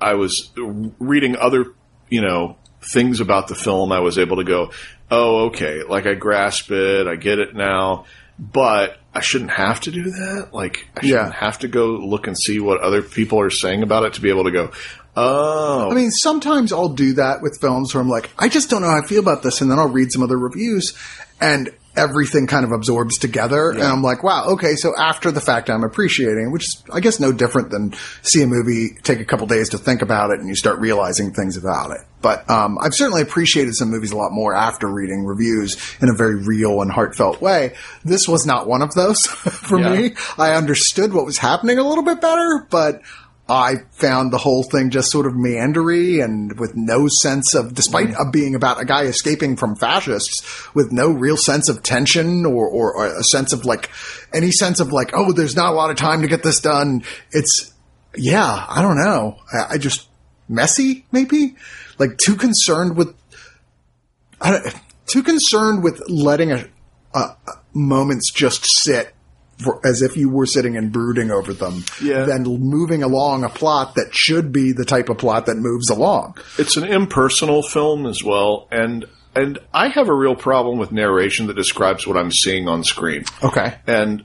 i 0.00 0.14
was 0.14 0.50
reading 0.98 1.36
other 1.36 1.66
you 2.08 2.20
know 2.20 2.56
things 2.82 3.20
about 3.20 3.48
the 3.48 3.54
film 3.54 3.92
i 3.92 4.00
was 4.00 4.18
able 4.18 4.36
to 4.36 4.44
go 4.44 4.70
oh 5.10 5.46
okay 5.46 5.82
like 5.82 6.06
i 6.06 6.14
grasp 6.14 6.70
it 6.70 7.06
i 7.06 7.14
get 7.16 7.38
it 7.38 7.54
now 7.54 8.04
but 8.38 8.98
I 9.14 9.20
shouldn't 9.20 9.52
have 9.52 9.80
to 9.80 9.90
do 9.90 10.10
that. 10.10 10.48
Like, 10.52 10.86
I 10.94 11.00
shouldn't 11.00 11.32
Yeah. 11.32 11.32
have 11.32 11.60
to 11.60 11.68
go 11.68 11.86
look 11.86 12.26
and 12.26 12.36
see 12.38 12.60
what 12.60 12.82
other 12.82 13.00
people 13.00 13.40
are 13.40 13.48
saying 13.48 13.82
about 13.82 14.04
it 14.04 14.12
to 14.12 14.20
be 14.20 14.28
able 14.28 14.44
to 14.44 14.50
go, 14.50 14.72
oh, 15.16 15.90
I 15.90 15.94
mean, 15.94 16.10
sometimes 16.10 16.70
I'll 16.70 16.90
do 16.90 17.14
that 17.14 17.40
with 17.40 17.56
films 17.58 17.94
where 17.94 18.02
I'm 18.02 18.10
like, 18.10 18.28
I 18.38 18.50
just 18.50 18.68
don't 18.68 18.82
know 18.82 18.90
how 18.90 18.98
I 19.02 19.06
feel 19.06 19.20
about 19.20 19.42
this, 19.42 19.62
and 19.62 19.70
then 19.70 19.78
I'll 19.78 19.88
read 19.88 20.12
some 20.12 20.22
other 20.22 20.36
reviews, 20.38 20.92
and 21.40 21.70
everything 21.96 22.46
kind 22.46 22.64
of 22.64 22.72
absorbs 22.72 23.18
together. 23.18 23.70
And 23.70 23.82
I'm 23.82 24.02
like, 24.02 24.22
wow, 24.22 24.46
okay, 24.50 24.74
so 24.76 24.94
after 24.96 25.30
the 25.30 25.40
fact, 25.40 25.70
I'm 25.70 25.84
appreciating, 25.84 26.52
which 26.52 26.64
is, 26.64 26.84
I 26.92 27.00
guess, 27.00 27.18
no 27.20 27.32
different 27.32 27.70
than 27.70 27.94
see 28.22 28.42
a 28.42 28.46
movie, 28.46 28.96
take 29.02 29.20
a 29.20 29.24
couple 29.24 29.46
days 29.46 29.70
to 29.70 29.78
think 29.78 30.02
about 30.02 30.30
it, 30.30 30.40
and 30.40 30.48
you 30.48 30.54
start 30.54 30.78
realizing 30.78 31.32
things 31.32 31.56
about 31.56 31.90
it. 31.92 31.98
But 32.22 32.48
um, 32.50 32.78
I've 32.80 32.94
certainly 32.94 33.22
appreciated 33.22 33.74
some 33.74 33.90
movies 33.90 34.10
a 34.12 34.16
lot 34.16 34.32
more 34.32 34.54
after 34.54 34.88
reading 34.88 35.24
reviews 35.24 35.76
in 36.00 36.08
a 36.08 36.14
very 36.14 36.36
real 36.36 36.80
and 36.82 36.90
heartfelt 36.90 37.40
way. 37.40 37.74
This 38.04 38.26
was 38.28 38.46
not 38.46 38.66
one 38.66 38.82
of 38.82 38.94
those 38.94 39.26
for 39.26 39.78
Yeah. 39.78 39.94
me. 39.94 40.14
I 40.38 40.54
understood 40.54 41.12
what 41.12 41.24
was 41.24 41.38
happening 41.38 41.78
a 41.78 41.82
little 41.86 42.04
bit 42.04 42.20
better, 42.20 42.66
but 42.70 43.02
I 43.48 43.76
found 43.92 44.32
the 44.32 44.38
whole 44.38 44.64
thing 44.64 44.90
just 44.90 45.10
sort 45.10 45.26
of 45.26 45.34
meandery 45.34 46.22
and 46.22 46.58
with 46.58 46.74
no 46.74 47.06
sense 47.06 47.54
of, 47.54 47.74
despite 47.74 48.12
uh, 48.14 48.28
being 48.30 48.56
about 48.56 48.80
a 48.80 48.84
guy 48.84 49.04
escaping 49.04 49.56
from 49.56 49.76
fascists, 49.76 50.74
with 50.74 50.90
no 50.90 51.10
real 51.10 51.36
sense 51.36 51.68
of 51.68 51.82
tension 51.82 52.44
or, 52.44 52.66
or, 52.66 52.96
or 52.96 53.06
a 53.06 53.22
sense 53.22 53.52
of 53.52 53.64
like, 53.64 53.88
any 54.32 54.50
sense 54.50 54.80
of 54.80 54.92
like, 54.92 55.12
oh, 55.14 55.32
there's 55.32 55.54
not 55.54 55.72
a 55.72 55.76
lot 55.76 55.90
of 55.90 55.96
time 55.96 56.22
to 56.22 56.28
get 56.28 56.42
this 56.42 56.60
done. 56.60 57.04
It's, 57.30 57.72
yeah, 58.16 58.66
I 58.68 58.82
don't 58.82 58.98
know. 58.98 59.38
I, 59.52 59.74
I 59.74 59.78
just, 59.78 60.08
messy, 60.48 61.06
maybe? 61.12 61.56
Like 61.98 62.18
too 62.18 62.36
concerned 62.36 62.96
with, 62.96 63.14
I 64.40 64.50
don't, 64.50 64.74
too 65.06 65.22
concerned 65.22 65.84
with 65.84 66.02
letting 66.08 66.50
a, 66.50 66.68
a, 67.14 67.18
a 67.18 67.36
moments 67.72 68.32
just 68.32 68.64
sit 68.66 69.14
for, 69.58 69.80
as 69.86 70.02
if 70.02 70.16
you 70.16 70.28
were 70.28 70.46
sitting 70.46 70.76
and 70.76 70.92
brooding 70.92 71.30
over 71.30 71.52
them, 71.52 71.84
Yeah. 72.02 72.24
than 72.24 72.42
moving 72.44 73.02
along 73.02 73.44
a 73.44 73.48
plot 73.48 73.94
that 73.94 74.14
should 74.14 74.52
be 74.52 74.72
the 74.72 74.84
type 74.84 75.08
of 75.08 75.18
plot 75.18 75.46
that 75.46 75.56
moves 75.56 75.88
along. 75.90 76.36
It's 76.58 76.76
an 76.76 76.84
impersonal 76.84 77.62
film 77.62 78.06
as 78.06 78.22
well, 78.22 78.68
and 78.70 79.06
and 79.34 79.58
I 79.74 79.88
have 79.88 80.08
a 80.08 80.14
real 80.14 80.34
problem 80.34 80.78
with 80.78 80.92
narration 80.92 81.46
that 81.48 81.56
describes 81.56 82.06
what 82.06 82.16
I'm 82.16 82.32
seeing 82.32 82.68
on 82.68 82.84
screen. 82.84 83.24
Okay. 83.44 83.74
And 83.86 84.24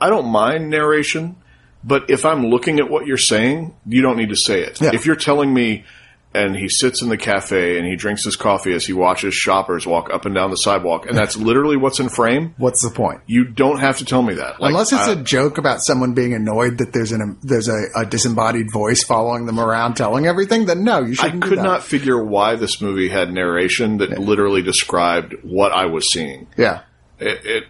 I 0.00 0.08
don't 0.08 0.28
mind 0.28 0.70
narration, 0.70 1.36
but 1.84 2.08
if 2.08 2.24
I'm 2.24 2.46
looking 2.46 2.78
at 2.80 2.88
what 2.88 3.06
you're 3.06 3.18
saying, 3.18 3.74
you 3.86 4.00
don't 4.00 4.16
need 4.16 4.30
to 4.30 4.36
say 4.36 4.62
it. 4.62 4.80
Yeah. 4.80 4.92
If 4.94 5.04
you're 5.04 5.14
telling 5.16 5.52
me, 5.52 5.84
and 6.32 6.54
he 6.54 6.68
sits 6.68 7.02
in 7.02 7.08
the 7.08 7.16
cafe 7.16 7.76
and 7.76 7.84
he 7.86 7.96
drinks 7.96 8.22
his 8.24 8.36
coffee 8.36 8.72
as 8.72 8.86
he 8.86 8.92
watches 8.92 9.34
shoppers 9.34 9.84
walk 9.86 10.10
up 10.14 10.26
and 10.26 10.34
down 10.34 10.50
the 10.50 10.56
sidewalk, 10.56 11.06
and 11.06 11.18
that's 11.18 11.36
literally 11.36 11.76
what's 11.76 11.98
in 11.98 12.08
frame, 12.08 12.54
What's 12.56 12.82
the 12.82 12.90
point? 12.94 13.20
you 13.26 13.44
don't 13.46 13.80
have 13.80 13.98
to 13.98 14.04
tell 14.04 14.22
me 14.22 14.34
that. 14.34 14.60
Like, 14.60 14.70
Unless 14.70 14.92
it's 14.92 15.08
I- 15.08 15.12
a 15.12 15.16
joke 15.16 15.58
about 15.58 15.80
someone 15.82 16.14
being 16.14 16.32
annoyed 16.32 16.78
that 16.78 16.92
there's 16.92 17.10
an 17.12 17.36
there's 17.42 17.68
a, 17.68 17.78
a 17.96 18.06
disembodied 18.06 18.70
voice 18.72 19.02
following 19.02 19.46
them 19.46 19.58
around 19.58 19.94
telling 19.94 20.26
everything, 20.26 20.66
then 20.66 20.84
no, 20.84 21.00
you 21.00 21.14
shouldn't. 21.16 21.42
do 21.42 21.48
could 21.48 21.58
not 21.58 21.82
figure 21.82 22.22
why 22.22 22.54
this 22.54 22.80
movie 22.80 23.08
had 23.08 23.32
narration 23.32 23.98
that 23.98 24.10
literally 24.18 24.62
described 24.62 25.34
what 25.42 25.72
I 25.72 25.86
was 25.86 26.12
seeing. 26.12 26.46
Yeah. 26.56 26.82
It, 27.18 27.44
it 27.44 27.64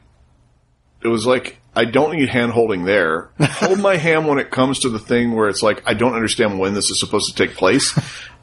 it 1.03 1.09
was 1.09 1.27
like 1.27 1.57
I 1.75 1.85
don't 1.87 2.15
need 2.17 2.29
hand 2.29 2.53
holding 2.53 2.85
there. 2.85 3.31
Hold 3.41 3.79
my 3.79 3.97
hand 3.97 4.29
when 4.29 4.39
it 4.39 4.51
comes 4.51 4.81
to 4.81 4.91
the 4.91 4.99
thing 4.99 5.35
where 5.35 5.49
it's 5.49 5.63
like 5.63 5.83
I 5.87 5.95
don't 5.95 6.15
understand 6.15 6.59
when 6.59 6.75
this 6.75 6.91
is 6.91 7.01
supposed 7.01 7.31
to 7.31 7.35
take 7.35 7.57
place. 7.57 7.99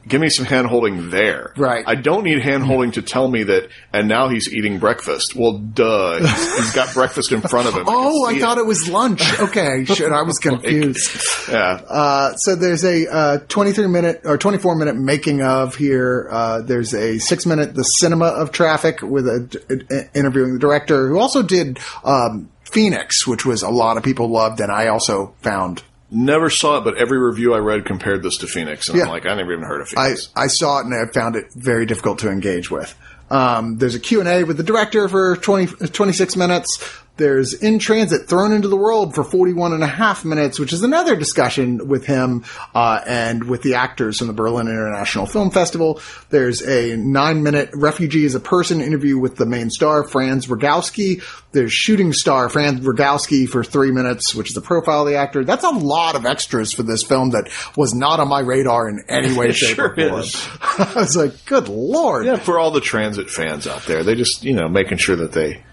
Give 0.08 0.20
me 0.20 0.28
some 0.30 0.46
hand 0.46 0.66
holding 0.66 1.10
there. 1.10 1.52
Right. 1.56 1.84
I 1.86 1.94
don't 1.94 2.24
need 2.24 2.40
hand 2.42 2.64
holding 2.64 2.92
to 2.92 3.02
tell 3.02 3.28
me 3.28 3.42
that. 3.44 3.68
And 3.92 4.08
now 4.08 4.28
he's 4.28 4.52
eating 4.52 4.78
breakfast. 4.78 5.34
Well, 5.36 5.58
duh. 5.58 6.18
He's, 6.20 6.56
he's 6.58 6.72
got 6.74 6.94
breakfast 6.94 7.30
in 7.30 7.40
front 7.42 7.68
of 7.68 7.74
him. 7.74 7.84
Oh, 7.86 8.26
I 8.26 8.38
thought 8.38 8.58
it 8.58 8.66
was 8.66 8.88
lunch. 8.88 9.22
Okay, 9.38 9.84
shit, 9.84 10.10
I 10.10 10.22
was 10.22 10.38
confused. 10.42 11.20
Yeah. 11.48 11.80
Uh, 11.88 12.34
so 12.36 12.56
there's 12.56 12.84
a 12.84 13.06
uh, 13.12 13.38
23 13.48 13.86
minute 13.86 14.22
or 14.24 14.38
24 14.38 14.74
minute 14.76 14.96
making 14.96 15.42
of 15.42 15.74
here. 15.74 16.28
Uh, 16.30 16.62
there's 16.62 16.94
a 16.94 17.18
six 17.18 17.46
minute 17.46 17.74
the 17.74 17.82
cinema 17.82 18.26
of 18.26 18.50
traffic 18.52 19.02
with 19.02 19.26
a, 19.26 19.78
a- 19.90 20.18
interviewing 20.18 20.54
the 20.54 20.58
director 20.58 21.08
who 21.08 21.18
also 21.18 21.42
did 21.42 21.78
um, 22.04 22.48
Phoenix, 22.64 23.26
which 23.26 23.44
was 23.46 23.62
a 23.62 23.70
lot 23.70 23.96
of 23.96 24.02
people 24.02 24.28
loved, 24.30 24.60
and 24.60 24.70
I 24.72 24.88
also 24.88 25.34
found. 25.42 25.82
Never 26.10 26.48
saw 26.48 26.78
it, 26.78 26.84
but 26.84 26.96
every 26.96 27.18
review 27.18 27.52
I 27.54 27.58
read 27.58 27.84
compared 27.84 28.22
this 28.22 28.38
to 28.38 28.46
Phoenix, 28.46 28.88
and 28.88 28.96
Yeah. 28.96 29.04
I'm 29.04 29.10
like, 29.10 29.26
I 29.26 29.34
never 29.34 29.52
even 29.52 29.64
heard 29.64 29.82
of 29.82 29.88
I, 29.96 30.06
Phoenix. 30.06 30.28
I 30.34 30.46
saw 30.46 30.80
it 30.80 30.86
and 30.86 30.94
I 30.94 31.12
found 31.12 31.36
it 31.36 31.52
very 31.52 31.84
difficult 31.84 32.20
to 32.20 32.30
engage 32.30 32.70
with. 32.70 32.94
Um, 33.30 33.76
there's 33.76 33.94
a 33.94 34.00
Q&A 34.00 34.44
with 34.44 34.56
the 34.56 34.62
director 34.62 35.06
for 35.08 35.36
20, 35.36 35.88
26 35.88 36.36
minutes. 36.36 36.82
There's 37.18 37.52
In 37.52 37.80
Transit 37.80 38.28
Thrown 38.28 38.52
into 38.52 38.68
the 38.68 38.76
World 38.76 39.14
for 39.14 39.24
41 39.24 39.72
and 39.72 39.82
a 39.82 39.88
half 39.88 40.24
minutes, 40.24 40.58
which 40.58 40.72
is 40.72 40.84
another 40.84 41.16
discussion 41.16 41.88
with 41.88 42.06
him 42.06 42.44
uh, 42.74 43.00
and 43.06 43.44
with 43.44 43.62
the 43.62 43.74
actors 43.74 44.18
from 44.18 44.28
the 44.28 44.32
Berlin 44.32 44.68
International 44.68 45.26
Film 45.26 45.50
Festival. 45.50 46.00
There's 46.30 46.62
a 46.62 46.96
nine 46.96 47.42
minute 47.42 47.70
Refugee 47.74 48.24
as 48.24 48.36
a 48.36 48.40
Person 48.40 48.80
interview 48.80 49.18
with 49.18 49.34
the 49.36 49.46
main 49.46 49.68
star, 49.68 50.06
Franz 50.06 50.46
Rogowski. 50.46 51.22
There's 51.50 51.72
Shooting 51.72 52.12
Star, 52.12 52.48
Franz 52.48 52.80
Rogowski 52.80 53.48
for 53.48 53.64
three 53.64 53.90
minutes, 53.90 54.34
which 54.34 54.50
is 54.50 54.54
the 54.54 54.60
profile 54.60 55.02
of 55.02 55.08
the 55.08 55.16
actor. 55.16 55.44
That's 55.44 55.64
a 55.64 55.70
lot 55.70 56.14
of 56.14 56.24
extras 56.24 56.72
for 56.72 56.84
this 56.84 57.02
film 57.02 57.30
that 57.30 57.50
was 57.76 57.94
not 57.94 58.20
on 58.20 58.28
my 58.28 58.40
radar 58.40 58.88
in 58.88 59.02
any 59.08 59.36
way, 59.36 59.50
shape, 59.52 59.74
sure 59.74 59.90
or 59.90 59.94
form. 59.96 60.20
is. 60.20 60.48
I 60.60 60.92
was 60.94 61.16
like, 61.16 61.44
good 61.46 61.68
lord. 61.68 62.26
yeah, 62.26 62.36
for 62.36 62.60
all 62.60 62.70
the 62.70 62.80
transit 62.80 63.28
fans 63.28 63.66
out 63.66 63.82
there, 63.86 64.04
they 64.04 64.14
just 64.14 64.44
you 64.44 64.54
know 64.54 64.68
making 64.68 64.98
sure 64.98 65.16
that 65.16 65.32
they 65.32 65.64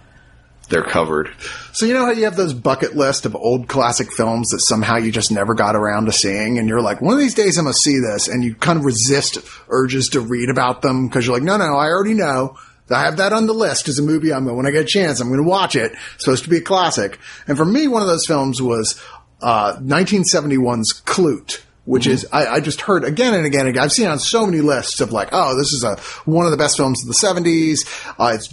they're 0.69 0.83
covered. 0.83 1.29
So 1.73 1.85
you 1.85 1.93
know 1.93 2.05
how 2.05 2.11
you 2.11 2.25
have 2.25 2.35
those 2.35 2.53
bucket 2.53 2.95
list 2.95 3.25
of 3.25 3.35
old 3.35 3.67
classic 3.67 4.11
films 4.11 4.49
that 4.49 4.61
somehow 4.61 4.97
you 4.97 5.11
just 5.11 5.31
never 5.31 5.53
got 5.53 5.75
around 5.75 6.05
to 6.05 6.11
seeing, 6.11 6.57
and 6.57 6.67
you're 6.67 6.81
like, 6.81 7.01
one 7.01 7.13
of 7.13 7.19
these 7.19 7.33
days 7.33 7.57
I'm 7.57 7.65
gonna 7.65 7.73
see 7.73 7.99
this, 7.99 8.27
and 8.27 8.43
you 8.43 8.55
kind 8.55 8.79
of 8.79 8.85
resist 8.85 9.37
urges 9.69 10.09
to 10.09 10.21
read 10.21 10.49
about 10.49 10.81
them 10.81 11.07
because 11.07 11.25
you're 11.25 11.35
like, 11.35 11.43
no, 11.43 11.57
no, 11.57 11.75
I 11.75 11.87
already 11.87 12.13
know. 12.13 12.57
I 12.89 13.01
have 13.01 13.17
that 13.17 13.33
on 13.33 13.47
the 13.47 13.53
list 13.53 13.87
as 13.87 13.97
a 13.97 14.03
movie. 14.03 14.31
I'm 14.31 14.45
when 14.45 14.67
I 14.67 14.71
get 14.71 14.83
a 14.83 14.87
chance, 14.87 15.19
I'm 15.19 15.29
going 15.29 15.41
to 15.41 15.49
watch 15.49 15.75
it. 15.75 15.93
It's 16.13 16.23
supposed 16.23 16.43
to 16.43 16.49
be 16.49 16.57
a 16.57 16.61
classic. 16.61 17.19
And 17.47 17.57
for 17.57 17.65
me, 17.65 17.87
one 17.87 18.03
of 18.03 18.07
those 18.07 18.27
films 18.27 18.61
was 18.61 19.01
uh, 19.41 19.77
1971's 19.77 21.01
Klute. 21.01 21.61
Which 21.85 22.07
is, 22.07 22.27
I, 22.31 22.47
I 22.47 22.59
just 22.61 22.81
heard 22.81 23.03
again 23.03 23.35
and 23.35 23.45
again 23.45 23.61
and 23.61 23.69
again. 23.69 23.83
I've 23.83 23.91
seen 23.91 24.07
it 24.07 24.09
on 24.09 24.17
so 24.17 24.45
many 24.47 24.59
lists 24.61 25.01
of 25.01 25.11
like, 25.11 25.29
oh, 25.31 25.55
this 25.55 25.71
is 25.71 25.83
a 25.83 25.97
one 26.29 26.45
of 26.45 26.51
the 26.51 26.57
best 26.57 26.77
films 26.77 27.03
of 27.03 27.07
the 27.07 27.13
'70s. 27.13 27.79
Uh, 28.19 28.33
it's 28.33 28.51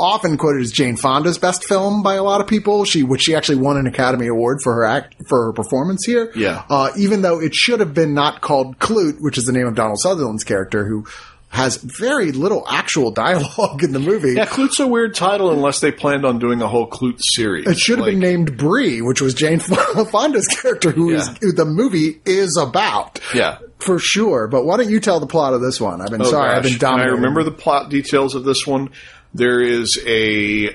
often 0.00 0.36
quoted 0.36 0.62
as 0.62 0.72
Jane 0.72 0.96
Fonda's 0.96 1.38
best 1.38 1.64
film 1.64 2.02
by 2.02 2.14
a 2.14 2.24
lot 2.24 2.40
of 2.40 2.48
people. 2.48 2.84
She, 2.84 3.04
which 3.04 3.22
she 3.22 3.36
actually 3.36 3.58
won 3.58 3.76
an 3.76 3.86
Academy 3.86 4.26
Award 4.26 4.62
for 4.62 4.74
her 4.74 4.84
act 4.84 5.14
for 5.28 5.46
her 5.46 5.52
performance 5.52 6.04
here. 6.04 6.32
Yeah. 6.34 6.64
Uh, 6.68 6.90
even 6.98 7.22
though 7.22 7.40
it 7.40 7.54
should 7.54 7.78
have 7.78 7.94
been 7.94 8.14
not 8.14 8.40
called 8.40 8.78
Klute, 8.80 9.20
which 9.20 9.38
is 9.38 9.44
the 9.44 9.52
name 9.52 9.68
of 9.68 9.76
Donald 9.76 10.00
Sutherland's 10.00 10.42
character, 10.44 10.84
who 10.84 11.06
has 11.52 11.76
very 11.76 12.32
little 12.32 12.66
actual 12.68 13.10
dialogue 13.10 13.84
in 13.84 13.92
the 13.92 13.98
movie. 14.00 14.32
Yeah, 14.32 14.46
Klute's 14.46 14.80
a 14.80 14.86
weird 14.86 15.14
title 15.14 15.50
unless 15.52 15.80
they 15.80 15.92
planned 15.92 16.24
on 16.24 16.38
doing 16.38 16.62
a 16.62 16.66
whole 16.66 16.88
Klute 16.88 17.20
series. 17.20 17.66
It 17.68 17.78
should 17.78 17.98
have 17.98 18.06
been 18.06 18.18
named 18.20 18.56
Bree, 18.56 19.02
which 19.02 19.20
was 19.20 19.34
Jane 19.34 19.60
Fonda's 20.10 20.48
character, 20.48 20.90
who 20.90 21.10
is 21.10 21.28
Yeah. 21.28 21.34
who 21.42 21.52
the 21.52 21.66
movie 21.66 22.20
is 22.24 22.56
about. 22.56 23.20
Yeah. 23.34 23.58
for 23.78 23.98
sure. 23.98 24.48
But 24.48 24.64
why 24.64 24.78
don't 24.78 24.88
you 24.90 24.98
tell 24.98 25.20
the 25.20 25.26
plot 25.26 25.52
of 25.54 25.60
this 25.60 25.78
one? 25.80 26.00
I've 26.00 26.08
been 26.10 26.22
Oh, 26.22 26.30
sorry, 26.30 26.50
I've 26.50 26.62
gosh. 26.62 26.72
been 26.72 26.78
Can 26.80 27.00
I 27.00 27.04
remember 27.04 27.42
the 27.44 27.50
plot 27.52 27.90
details 27.90 28.34
of 28.34 28.44
this 28.44 28.66
one. 28.66 28.88
There 29.34 29.60
is 29.60 29.98
a 30.06 30.74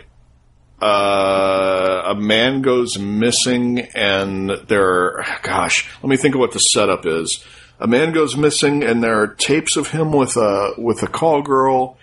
uh, 0.81 2.03
a 2.07 2.15
man 2.15 2.61
goes 2.61 2.99
missing, 2.99 3.79
and 3.95 4.49
there. 4.67 5.19
Are, 5.19 5.25
gosh, 5.41 5.89
let 6.03 6.09
me 6.09 6.17
think 6.17 6.35
of 6.35 6.39
what 6.39 6.51
the 6.51 6.59
setup 6.59 7.05
is. 7.05 7.43
A 7.79 7.87
man 7.87 8.11
goes 8.11 8.35
missing, 8.35 8.83
and 8.83 9.03
there 9.03 9.21
are 9.21 9.27
tapes 9.27 9.77
of 9.77 9.89
him 9.89 10.11
with 10.11 10.35
a 10.35 10.73
with 10.77 11.03
a 11.03 11.07
call 11.07 11.41
girl, 11.41 11.97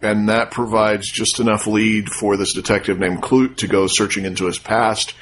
and 0.00 0.28
that 0.28 0.50
provides 0.50 1.10
just 1.10 1.40
enough 1.40 1.66
lead 1.66 2.08
for 2.08 2.36
this 2.36 2.52
detective 2.52 2.98
named 2.98 3.22
Klute 3.22 3.56
to 3.56 3.66
go 3.66 3.86
searching 3.88 4.24
into 4.24 4.46
his 4.46 4.58
past, 4.58 5.14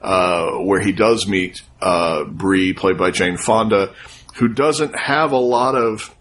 uh, 0.00 0.52
where 0.52 0.80
he 0.80 0.92
does 0.92 1.26
meet 1.26 1.62
uh, 1.80 2.24
Bree, 2.24 2.72
played 2.72 2.96
by 2.96 3.10
Jane 3.10 3.36
Fonda, 3.36 3.94
who 4.36 4.48
doesn't 4.48 4.98
have 4.98 5.32
a 5.32 5.38
lot 5.38 5.74
of 5.74 6.14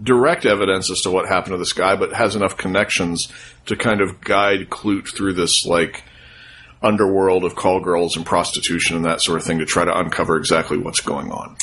direct 0.00 0.46
evidence 0.46 0.90
as 0.90 1.00
to 1.00 1.10
what 1.10 1.26
happened 1.26 1.54
to 1.54 1.58
this 1.58 1.72
guy, 1.72 1.96
but 1.96 2.12
has 2.12 2.36
enough 2.36 2.56
connections 2.56 3.32
to 3.66 3.76
kind 3.76 4.00
of 4.00 4.20
guide 4.20 4.68
Klute 4.70 5.08
through 5.08 5.32
this 5.32 5.64
like 5.66 6.04
underworld 6.82 7.44
of 7.44 7.56
call 7.56 7.80
girls 7.80 8.16
and 8.16 8.24
prostitution 8.24 8.96
and 8.96 9.04
that 9.04 9.20
sort 9.20 9.38
of 9.38 9.44
thing 9.44 9.58
to 9.58 9.66
try 9.66 9.84
to 9.84 9.98
uncover 9.98 10.36
exactly 10.36 10.78
what's 10.78 11.00
going 11.00 11.30
on. 11.30 11.56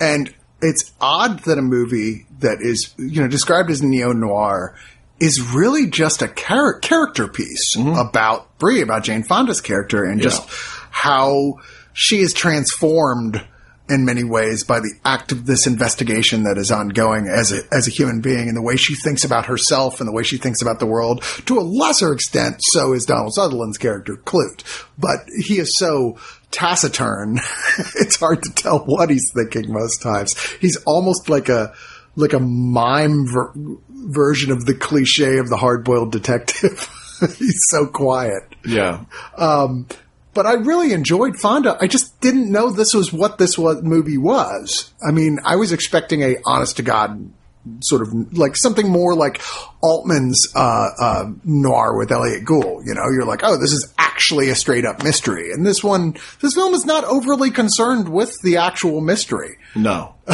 And 0.00 0.32
it's 0.62 0.92
odd 1.00 1.40
that 1.40 1.58
a 1.58 1.62
movie 1.62 2.26
that 2.40 2.58
is, 2.60 2.94
you 2.98 3.20
know, 3.20 3.28
described 3.28 3.70
as 3.70 3.82
neo 3.82 4.12
noir 4.12 4.74
is 5.20 5.40
really 5.40 5.86
just 5.86 6.22
a 6.22 6.28
char- 6.28 6.78
character 6.80 7.28
piece 7.28 7.76
mm-hmm. 7.76 7.98
about 7.98 8.58
Bree, 8.58 8.80
about 8.80 9.04
Jane 9.04 9.22
Fonda's 9.22 9.60
character, 9.60 10.04
and 10.04 10.20
just 10.20 10.42
how 10.90 11.60
she 11.92 12.18
is 12.18 12.32
transformed 12.32 13.44
in 13.88 14.04
many 14.04 14.24
ways 14.24 14.64
by 14.64 14.80
the 14.80 14.94
act 15.04 15.30
of 15.30 15.44
this 15.44 15.66
investigation 15.66 16.44
that 16.44 16.56
is 16.56 16.70
ongoing 16.70 17.28
as 17.28 17.52
a, 17.52 17.62
as 17.70 17.86
a 17.86 17.90
human 17.90 18.20
being 18.20 18.48
and 18.48 18.56
the 18.56 18.62
way 18.62 18.76
she 18.76 18.94
thinks 18.94 19.24
about 19.24 19.46
herself 19.46 20.00
and 20.00 20.08
the 20.08 20.12
way 20.12 20.22
she 20.22 20.38
thinks 20.38 20.62
about 20.62 20.78
the 20.78 20.86
world. 20.86 21.22
To 21.46 21.58
a 21.58 21.60
lesser 21.60 22.12
extent, 22.12 22.56
so 22.60 22.94
is 22.94 23.04
Donald 23.04 23.34
Sutherland's 23.34 23.76
character, 23.76 24.16
Klute. 24.16 24.64
But 24.96 25.18
he 25.38 25.58
is 25.58 25.76
so 25.76 26.18
taciturn. 26.50 27.36
it's 27.96 28.16
hard 28.16 28.42
to 28.44 28.54
tell 28.54 28.78
what 28.78 29.10
he's 29.10 29.30
thinking 29.34 29.72
most 29.72 30.00
times. 30.00 30.38
He's 30.60 30.76
almost 30.84 31.28
like 31.28 31.50
a, 31.50 31.74
like 32.16 32.32
a 32.32 32.40
mime 32.40 33.26
ver- 33.26 33.52
version 33.90 34.50
of 34.50 34.64
the 34.64 34.74
cliche 34.74 35.38
of 35.38 35.50
the 35.50 35.56
hard 35.56 35.84
boiled 35.84 36.12
detective. 36.12 36.88
He's 37.38 37.60
so 37.70 37.86
quiet. 37.86 38.42
Yeah. 38.66 39.04
Um, 39.36 39.86
But 40.34 40.46
I 40.46 40.54
really 40.54 40.92
enjoyed 40.92 41.36
Fonda. 41.38 41.78
I 41.80 41.86
just 41.86 42.20
didn't 42.20 42.50
know 42.50 42.70
this 42.70 42.92
was 42.92 43.12
what 43.12 43.38
this 43.38 43.56
was, 43.56 43.82
movie 43.82 44.18
was. 44.18 44.92
I 45.06 45.12
mean, 45.12 45.38
I 45.44 45.56
was 45.56 45.72
expecting 45.72 46.22
a 46.22 46.36
honest 46.44 46.76
to 46.76 46.82
God 46.82 47.32
sort 47.80 48.02
of 48.02 48.36
like 48.36 48.56
something 48.56 48.90
more 48.90 49.14
like 49.14 49.40
Altman's 49.82 50.52
uh, 50.54 50.88
uh, 51.00 51.24
noir 51.44 51.96
with 51.96 52.12
Elliott 52.12 52.44
Gould. 52.44 52.86
You 52.86 52.94
know, 52.94 53.08
you're 53.10 53.24
like, 53.24 53.40
oh, 53.42 53.56
this 53.56 53.72
is 53.72 53.92
actually 53.96 54.50
a 54.50 54.54
straight 54.54 54.84
up 54.84 55.02
mystery. 55.02 55.50
And 55.52 55.64
this 55.64 55.82
one, 55.82 56.16
this 56.40 56.54
film 56.54 56.74
is 56.74 56.84
not 56.84 57.04
overly 57.04 57.50
concerned 57.50 58.08
with 58.08 58.34
the 58.42 58.58
actual 58.58 59.00
mystery. 59.00 59.56
No. 59.74 60.14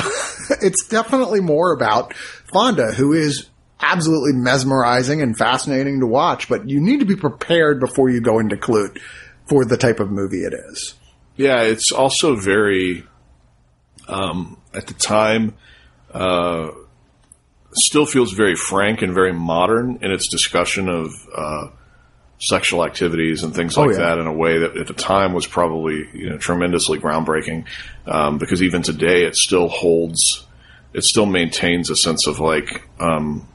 it's 0.60 0.86
definitely 0.88 1.40
more 1.40 1.72
about 1.72 2.14
Fonda, 2.52 2.92
who 2.92 3.12
is 3.12 3.48
absolutely 3.80 4.32
mesmerizing 4.32 5.22
and 5.22 5.36
fascinating 5.36 6.00
to 6.00 6.06
watch, 6.06 6.48
but 6.48 6.68
you 6.68 6.80
need 6.80 7.00
to 7.00 7.06
be 7.06 7.16
prepared 7.16 7.80
before 7.80 8.10
you 8.10 8.20
go 8.20 8.38
into 8.38 8.56
Klute 8.56 8.98
for 9.50 9.64
the 9.64 9.76
type 9.76 9.98
of 9.98 10.12
movie 10.12 10.44
it 10.44 10.54
is. 10.54 10.94
Yeah, 11.36 11.62
it's 11.62 11.90
also 11.90 12.36
very, 12.36 13.04
um, 14.06 14.56
at 14.72 14.86
the 14.86 14.94
time, 14.94 15.54
uh, 16.14 16.70
still 17.72 18.06
feels 18.06 18.32
very 18.32 18.54
frank 18.54 19.02
and 19.02 19.12
very 19.12 19.32
modern 19.32 19.98
in 20.02 20.12
its 20.12 20.28
discussion 20.28 20.88
of 20.88 21.12
uh, 21.36 21.66
sexual 22.38 22.84
activities 22.84 23.42
and 23.42 23.52
things 23.52 23.76
like 23.76 23.90
yeah. 23.90 23.96
that 23.96 24.18
in 24.18 24.28
a 24.28 24.32
way 24.32 24.58
that 24.58 24.76
at 24.76 24.86
the 24.86 24.94
time 24.94 25.32
was 25.32 25.48
probably 25.48 26.08
you 26.14 26.30
know 26.30 26.38
tremendously 26.38 27.00
groundbreaking. 27.00 27.64
Um, 28.06 28.38
because 28.38 28.62
even 28.62 28.82
today, 28.82 29.24
it 29.24 29.34
still 29.34 29.66
holds, 29.66 30.46
it 30.92 31.02
still 31.02 31.26
maintains 31.26 31.90
a 31.90 31.96
sense 31.96 32.28
of 32.28 32.38
like. 32.38 32.88
Um, 33.00 33.48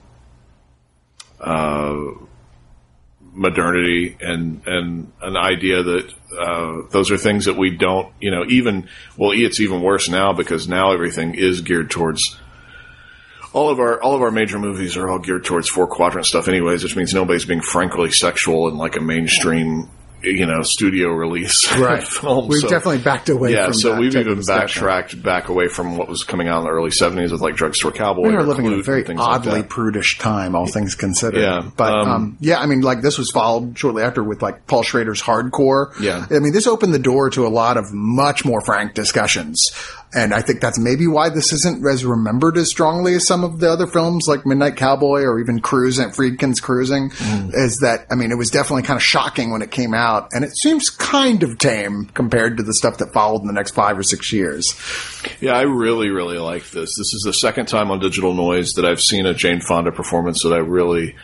uh, 1.40 1.96
modernity 3.36 4.16
and 4.22 4.66
and 4.66 5.12
an 5.22 5.36
idea 5.36 5.84
that 5.84 6.14
uh, 6.40 6.88
those 6.92 7.12
are 7.12 7.18
things 7.18 7.46
that 7.46 7.58
we 7.58 7.70
don't 7.70 8.12
you 8.22 8.32
know 8.32 8.46
even 8.48 8.88
well 9.18 9.32
it's 9.34 9.60
even 9.60 9.82
worse 9.82 10.08
now 10.08 10.32
because 10.32 10.68
now 10.70 10.94
everything 10.94 11.36
is 11.36 11.62
geared 11.62 11.92
towards 11.92 12.40
all 13.52 13.70
of 13.70 13.80
our 13.80 14.02
all 14.02 14.16
of 14.16 14.22
our 14.22 14.32
major 14.32 14.58
movies 14.58 14.96
are 14.96 15.10
all 15.10 15.20
geared 15.20 15.44
towards 15.44 15.68
four 15.68 15.86
quadrant 15.86 16.26
stuff 16.26 16.48
anyways 16.48 16.82
which 16.82 16.96
means 16.96 17.14
nobody's 17.14 17.46
being 17.46 17.62
frankly 17.62 18.10
sexual 18.10 18.70
in 18.70 18.78
like 18.78 18.96
a 18.96 19.02
mainstream 19.02 19.90
you 20.26 20.46
know 20.46 20.62
studio 20.64 21.10
release 21.10 21.66
film 21.68 22.48
We've 22.48 22.62
So- 22.62 22.70
definitely 22.70 23.00
backed 23.04 23.30
away 23.30 23.54
yeah, 23.54 23.72
so 23.72 23.98
we've 24.00 24.16
even 24.16 24.42
backtracked 24.42 25.22
back 25.22 25.50
away 25.50 25.68
from 25.68 25.98
what 25.98 26.08
was 26.08 26.24
coming 26.24 26.48
out 26.48 26.60
in 26.60 26.64
the 26.66 26.72
early 26.72 26.90
'70s 26.90 27.32
with 27.32 27.42
like 27.42 27.56
Drugstore 27.56 27.92
Cowboy. 27.92 28.28
We 28.28 28.36
were 28.36 28.44
living 28.44 28.66
in 28.66 28.74
a 28.74 28.84
very 28.84 29.04
things 29.04 29.20
like 29.20 29.28
oddly 29.42 29.64
prudish 29.64 30.18
time, 30.18 30.56
all 30.56 30.68
things 30.68 30.96
considered. 30.96 31.42
Yeah, 31.42 31.70
But, 31.76 31.94
um, 31.94 32.08
um, 32.10 32.38
yeah, 32.40 32.60
I 32.60 32.66
mean, 32.66 32.82
like, 32.82 33.02
this 33.02 33.18
was 33.18 33.32
followed 33.32 33.78
shortly 33.78 34.04
after 34.04 34.24
with, 34.24 34.42
like, 34.42 34.68
Paul 34.68 34.84
Schrader's 34.84 35.22
Hardcore. 35.22 35.98
Yeah. 36.00 36.26
I 36.30 36.40
mean, 36.40 36.54
this 36.54 36.68
opened 36.68 36.94
the 36.94 37.00
door 37.00 37.30
to 37.32 37.46
a 37.46 37.50
lot 37.50 37.78
of 37.78 37.86
much 37.94 38.46
more 38.46 38.62
frank 38.62 38.94
discussions. 38.94 39.72
And 40.14 40.34
I 40.34 40.42
think 40.42 40.62
that's 40.62 40.80
maybe 40.80 41.08
why 41.08 41.28
this 41.30 41.52
isn't 41.52 41.86
as 41.86 42.06
remembered 42.06 42.58
as 42.58 42.70
strongly 42.70 43.16
as 43.16 43.28
some 43.28 43.44
of 43.44 43.60
the 43.60 43.70
other 43.70 43.86
films 43.86 44.28
like 44.30 44.46
Midnight 44.46 44.78
Cowboy 44.78 45.24
or 45.24 45.40
even 45.42 45.60
Cruising, 45.60 46.10
Friedkin's 46.12 46.62
Cruising, 46.62 47.10
Mm. 47.10 47.52
is 47.54 47.80
that, 47.80 48.06
I 48.10 48.16
mean, 48.16 48.32
it 48.32 48.38
was 48.38 48.50
definitely 48.50 48.84
kind 48.84 48.96
of 48.98 49.04
shocking 49.04 49.52
when 49.52 49.62
it 49.62 49.72
came 49.72 49.94
out. 49.94 50.30
And 50.32 50.46
it 50.46 50.56
seems 50.56 50.90
kind 50.90 51.44
of 51.44 51.58
tame 51.58 52.06
compared 52.14 52.56
to 52.58 52.64
the 52.64 52.74
stuff 52.74 52.98
that 53.00 53.12
followed 53.12 53.42
in 53.42 53.48
the 53.48 53.54
next 53.54 53.72
five 53.72 53.98
or 53.98 54.04
six 54.04 54.32
years. 54.32 54.74
Yeah, 55.42 55.54
I 55.58 55.64
really, 55.64 56.10
really 56.10 56.38
like 56.38 56.64
this. 56.70 56.96
This 56.98 57.14
is 57.14 57.24
the 57.26 57.34
second 57.34 57.66
time 57.68 57.92
on 57.92 58.00
Digital 58.00 58.34
Noise 58.34 58.72
that 58.74 58.86
I've 58.86 59.02
seen 59.02 59.26
a 59.26 59.34
Jane 59.34 59.60
Fonda 59.60 59.92
performance 59.92 60.44
that 60.44 60.54
I 60.54 60.60
really 60.60 61.16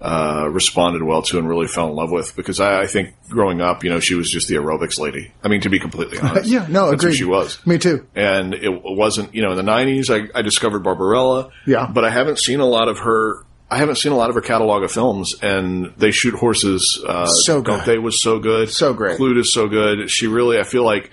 uh, 0.00 0.48
responded 0.50 1.02
well 1.02 1.22
to 1.22 1.38
and 1.38 1.48
really 1.48 1.66
fell 1.66 1.88
in 1.88 1.94
love 1.96 2.10
with. 2.10 2.36
Because 2.36 2.60
I, 2.60 2.82
I 2.82 2.86
think 2.86 3.14
growing 3.28 3.60
up, 3.60 3.82
you 3.84 3.90
know, 3.90 3.98
she 4.00 4.14
was 4.14 4.30
just 4.30 4.46
the 4.48 4.54
aerobics 4.56 4.98
lady. 4.98 5.32
I 5.42 5.48
mean, 5.48 5.60
to 5.62 5.68
be 5.70 5.78
completely 5.80 6.18
honest, 6.22 6.48
Yeah, 6.48 6.66
no, 6.68 6.90
that's 6.90 7.02
agreed. 7.02 7.16
she 7.16 7.24
was. 7.24 7.64
Me 7.66 7.78
too. 7.78 8.06
And 8.14 8.54
it 8.54 8.70
wasn't, 8.84 9.34
you 9.34 9.42
know, 9.42 9.50
in 9.50 9.56
the 9.56 9.70
'90s, 9.70 10.08
I, 10.08 10.38
I 10.38 10.42
discovered 10.42 10.84
Barbarella. 10.84 11.50
Yeah. 11.66 11.90
but 11.92 12.04
I 12.04 12.10
haven't 12.10 12.38
seen 12.38 12.60
a 12.60 12.66
lot 12.66 12.88
of 12.88 12.98
her. 13.00 13.44
I 13.70 13.76
haven't 13.76 13.96
seen 13.96 14.12
a 14.12 14.16
lot 14.16 14.30
of 14.30 14.34
her 14.34 14.40
catalog 14.40 14.82
of 14.82 14.90
films, 14.90 15.34
and 15.42 15.92
they 15.98 16.10
shoot 16.10 16.34
horses. 16.34 17.04
Uh, 17.06 17.26
So 17.26 17.60
good. 17.60 17.84
they 17.84 17.98
was 17.98 18.22
so 18.22 18.38
good, 18.38 18.70
So 18.70 18.94
great. 18.94 19.18
Clute 19.18 19.38
is 19.38 19.52
so 19.52 19.68
good. 19.68 20.10
She 20.10 20.26
really, 20.26 20.58
I 20.58 20.62
feel 20.62 20.84
like 20.84 21.10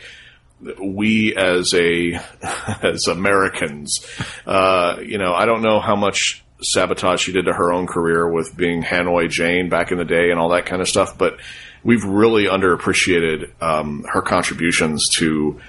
we 0.82 1.36
as 1.36 1.74
a 1.74 2.14
as 2.82 3.08
Americans, 3.08 4.06
uh, 4.46 4.98
you 5.06 5.18
know, 5.18 5.34
I 5.34 5.46
don't 5.46 5.62
know 5.64 5.82
how 5.82 5.98
much 5.98 6.45
sabotage 6.66 7.22
she 7.22 7.32
did 7.32 7.46
to 7.46 7.54
her 7.54 7.72
own 7.72 7.88
career 7.88 8.30
with 8.30 8.56
being 8.56 8.84
Hanoi 8.84 9.30
Jane 9.30 9.70
back 9.70 9.92
in 9.92 9.98
the 9.98 10.06
day 10.06 10.32
and 10.32 10.40
all 10.40 10.50
that 10.50 10.66
kind 10.66 10.82
of 10.82 10.88
stuff, 10.88 11.18
but 11.18 11.40
we've 11.84 12.04
really 12.04 12.46
underappreciated 12.46 13.52
um, 13.62 14.06
her 14.12 14.22
contributions 14.22 15.08
to 15.18 15.60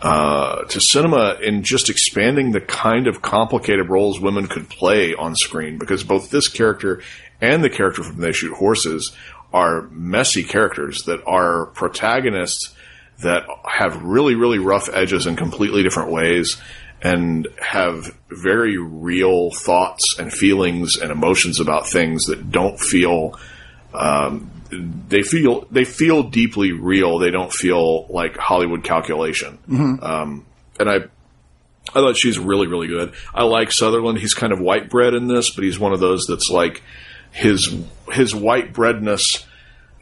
uh, 0.00 0.62
to 0.64 0.80
cinema 0.80 1.36
in 1.42 1.64
just 1.64 1.90
expanding 1.90 2.52
the 2.52 2.60
kind 2.60 3.08
of 3.08 3.20
complicated 3.20 3.88
roles 3.88 4.20
women 4.20 4.46
could 4.46 4.68
play 4.68 5.12
on 5.14 5.34
screen. 5.34 5.76
Because 5.76 6.04
both 6.04 6.30
this 6.30 6.46
character 6.46 7.02
and 7.40 7.64
the 7.64 7.70
character 7.70 8.04
from 8.04 8.18
They 8.18 8.30
Shoot 8.32 8.54
Horses 8.54 9.12
are 9.52 9.88
messy 9.90 10.44
characters 10.44 11.02
that 11.04 11.20
are 11.26 11.66
protagonists 11.66 12.74
that 13.22 13.44
have 13.64 14.02
really, 14.02 14.36
really 14.36 14.58
rough 14.58 14.88
edges 14.92 15.26
in 15.26 15.34
completely 15.34 15.82
different 15.82 16.12
ways 16.12 16.56
and 17.02 17.46
have 17.60 18.14
very 18.28 18.76
real 18.76 19.50
thoughts 19.50 20.16
and 20.18 20.32
feelings 20.32 20.96
and 20.96 21.12
emotions 21.12 21.60
about 21.60 21.86
things 21.86 22.26
that 22.26 22.50
don't 22.50 22.78
feel 22.80 23.38
um, 23.94 24.50
they 24.70 25.22
feel 25.22 25.66
they 25.70 25.84
feel 25.84 26.22
deeply 26.24 26.72
real. 26.72 27.18
They 27.18 27.30
don't 27.30 27.52
feel 27.52 28.06
like 28.08 28.36
Hollywood 28.36 28.84
calculation. 28.84 29.58
Um, 30.02 30.46
and 30.78 30.90
I 30.90 30.96
I 31.90 32.00
thought 32.00 32.16
she's 32.16 32.38
really 32.38 32.66
really 32.66 32.88
good. 32.88 33.14
I 33.34 33.44
like 33.44 33.72
Sutherland. 33.72 34.18
He's 34.18 34.34
kind 34.34 34.52
of 34.52 34.60
white 34.60 34.90
bread 34.90 35.14
in 35.14 35.26
this, 35.26 35.50
but 35.50 35.64
he's 35.64 35.78
one 35.78 35.92
of 35.92 36.00
those 36.00 36.26
that's 36.26 36.50
like 36.50 36.82
his 37.30 37.74
his 38.12 38.34
white 38.34 38.72
breadness 38.74 39.46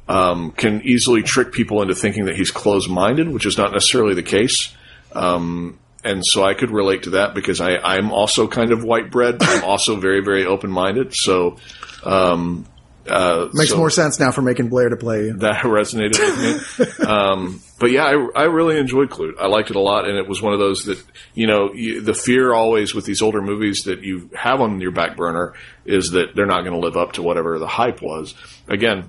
um, 0.09 0.53
can 0.53 0.83
easily 0.83 1.23
trick 1.23 1.53
people 1.53 1.83
into 1.83 1.95
thinking 1.95 2.25
that 2.27 2.37
he's 2.37 2.51
closed 2.51 2.91
minded, 2.91 3.29
which 3.29 3.47
is 3.47 3.57
not 3.57 3.73
necessarily 3.73 4.15
the 4.15 4.23
case. 4.23 4.75
Um, 5.13 5.79
and 6.07 6.25
so 6.25 6.45
I 6.45 6.55
could 6.55 6.71
relate 6.71 7.05
to 7.05 7.11
that 7.11 7.35
because 7.35 7.61
I, 7.61 7.77
I'm 7.77 8.13
also 8.13 8.47
kind 8.47 8.73
of 8.73 8.85
white 8.85 9.11
bread, 9.11 9.39
but 9.39 9.49
I'm 9.49 9.65
also 9.65 9.97
very, 9.97 10.23
very 10.23 10.47
open 10.47 10.71
minded. 10.71 11.13
So, 11.15 11.57
um, 12.05 12.67
uh, 13.09 13.49
Makes 13.53 13.71
so 13.71 13.77
more 13.77 13.91
sense 13.91 14.19
now 14.19 14.33
for 14.33 14.43
making 14.43 14.69
Blair 14.69 14.89
to 14.89 14.97
play 14.97 15.31
that 15.31 15.63
resonated 15.65 16.19
with 16.19 17.01
me. 17.01 17.07
um, 17.07 17.61
but 17.79 17.91
yeah, 17.91 18.05
I, 18.05 18.43
I 18.43 18.45
really 18.45 18.79
enjoyed 18.79 19.11
Klute. 19.11 19.35
I 19.41 19.47
liked 19.47 19.71
it 19.71 19.77
a 19.77 19.81
lot, 19.81 20.09
and 20.09 20.17
it 20.17 20.29
was 20.29 20.43
one 20.43 20.53
of 20.53 20.59
those 20.59 20.85
that 20.85 21.03
you 21.35 21.47
know 21.47 21.73
you, 21.73 22.01
the 22.01 22.15
fear 22.15 22.53
always 22.53 22.95
with 22.95 23.05
these 23.05 23.23
older 23.23 23.41
movies 23.41 23.83
that 23.85 24.03
you 24.03 24.31
have 24.35 24.61
on 24.61 24.81
your 24.81 24.91
back 24.91 25.17
burner 25.17 25.55
is 25.85 26.13
that 26.13 26.35
they're 26.35 26.47
not 26.47 26.63
going 26.63 26.73
to 26.73 26.85
live 26.85 26.97
up 26.97 27.13
to 27.13 27.23
whatever 27.23 27.59
the 27.59 27.69
hype 27.69 28.03
was. 28.03 28.35
Again, 28.67 29.09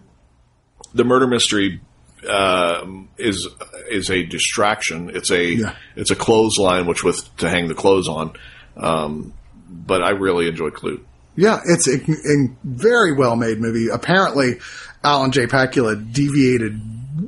the 0.94 1.04
murder 1.04 1.26
mystery 1.26 1.82
uh, 2.28 2.86
is 3.18 3.48
is 3.90 4.10
a 4.10 4.24
distraction. 4.26 5.12
It's 5.14 5.32
a 5.32 5.44
Yeah. 5.54 5.76
it's 5.96 6.12
a 6.12 6.16
clothesline 6.16 6.86
which 6.88 7.04
with 7.04 7.36
to 7.38 7.50
hang 7.50 7.68
the 7.68 7.76
clothes 7.76 8.08
on. 8.08 8.34
Um, 8.76 9.34
but 9.70 10.04
I 10.04 10.12
really 10.12 10.48
enjoy 10.48 10.70
Klute. 10.70 11.02
Yeah, 11.36 11.60
it's 11.66 11.88
a, 11.88 11.96
a 11.96 12.56
very 12.64 13.14
well 13.14 13.36
made 13.36 13.60
movie. 13.60 13.90
Apparently, 13.90 14.58
Alan 15.04 15.32
J. 15.32 15.46
Pakula 15.46 15.96
deviated 16.12 16.80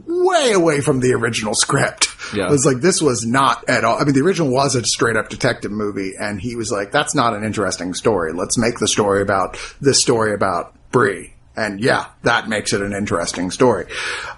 way 0.08 0.52
away 0.52 0.82
from 0.82 1.00
the 1.00 1.14
original 1.14 1.54
script. 1.54 2.08
Yeah. 2.34 2.46
It 2.46 2.52
was 2.52 2.66
like, 2.66 2.78
this 2.82 3.02
was 3.02 3.26
not 3.26 3.68
at 3.70 3.84
all. 3.84 4.00
I 4.00 4.04
mean, 4.06 4.14
the 4.14 4.22
original 4.22 4.52
was 4.52 4.76
a 4.76 4.84
straight 4.84 5.16
up 5.16 5.30
detective 5.30 5.72
movie, 5.72 6.14
and 6.20 6.40
he 6.42 6.56
was 6.56 6.72
like, 6.72 6.92
that's 6.92 7.14
not 7.16 7.34
an 7.36 7.44
interesting 7.44 7.94
story. 7.94 8.34
Let's 8.34 8.58
make 8.58 8.80
the 8.80 8.88
story 8.88 9.22
about 9.22 9.58
this 9.82 10.02
story 10.02 10.34
about 10.34 10.74
Bree. 10.92 11.34
And 11.56 11.82
yeah, 11.82 12.06
that 12.24 12.48
makes 12.48 12.72
it 12.72 12.82
an 12.82 12.94
interesting 12.94 13.52
story. 13.52 13.86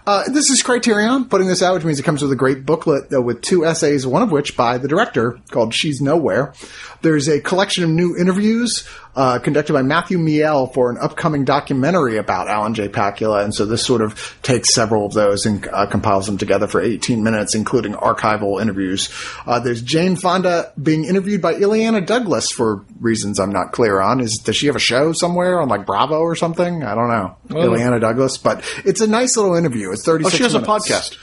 Uh, 0.08 0.24
this 0.28 0.50
is 0.50 0.64
Criterion 0.64 1.26
putting 1.26 1.48
this 1.48 1.62
out, 1.62 1.76
which 1.76 1.84
means 1.84 2.00
it 2.00 2.04
comes 2.04 2.22
with 2.24 2.32
a 2.32 2.36
great 2.36 2.66
booklet 2.66 3.14
uh, 3.14 3.22
with 3.22 3.42
two 3.42 3.64
essays, 3.64 4.08
one 4.08 4.24
of 4.24 4.32
which 4.32 4.58
by 4.58 4.78
the 4.80 4.88
director 4.88 5.38
called 5.52 5.74
She's 5.74 6.02
Nowhere. 6.02 6.54
There's 7.02 7.28
a 7.28 7.40
collection 7.40 7.84
of 7.84 7.90
new 7.90 8.18
interviews 8.18 8.88
uh, 9.16 9.40
conducted 9.40 9.74
by 9.74 9.82
Matthew 9.82 10.18
Miele 10.18 10.68
for 10.68 10.90
an 10.90 10.98
upcoming 10.98 11.44
documentary 11.44 12.18
about 12.18 12.48
Alan 12.48 12.74
J. 12.74 12.88
Pakula. 12.88 13.44
And 13.44 13.54
so 13.54 13.66
this 13.66 13.86
sort 13.86 14.02
of 14.02 14.38
takes 14.42 14.74
several 14.74 15.06
of 15.06 15.14
those 15.14 15.46
and 15.46 15.68
uh, 15.68 15.86
compiles 15.88 16.28
them 16.28 16.38
together 16.38 16.68
for 16.68 16.82
18 16.82 17.24
minutes, 17.24 17.54
including 17.54 17.94
archival 17.94 18.62
interviews. 18.62 19.10
Uh, 19.46 19.60
there's 19.60 19.82
Jane 19.82 20.16
Fonda 20.16 20.72
being 20.82 21.06
interviewed 21.06 21.42
by 21.42 21.56
Illeana 21.56 22.06
Douglas 22.06 22.52
for 22.52 22.86
reasons 23.00 23.40
I'm 23.40 23.52
not 23.52 23.72
clear 23.72 24.00
on. 24.00 24.22
Is 24.22 24.38
Does 24.38 24.56
she 24.56 24.68
have 24.68 24.76
a 24.76 24.80
show 24.80 25.12
somewhere 25.12 25.60
on 25.60 25.68
like 25.68 25.86
Bravo 25.86 26.20
or 26.20 26.36
something? 26.36 26.84
I 26.84 26.96
don't 26.96 27.01
know. 27.08 27.38
Illeana 27.50 28.00
Douglas. 28.00 28.38
But 28.38 28.64
it's 28.86 29.02
a 29.02 29.08
nice 29.08 29.36
little 29.38 29.56
interview. 29.56 29.92
It's 29.92 30.06
36 30.06 30.34
Oh, 30.34 30.38
she 30.38 30.44
has 30.44 30.56
a 30.56 30.60
podcast. 30.60 31.18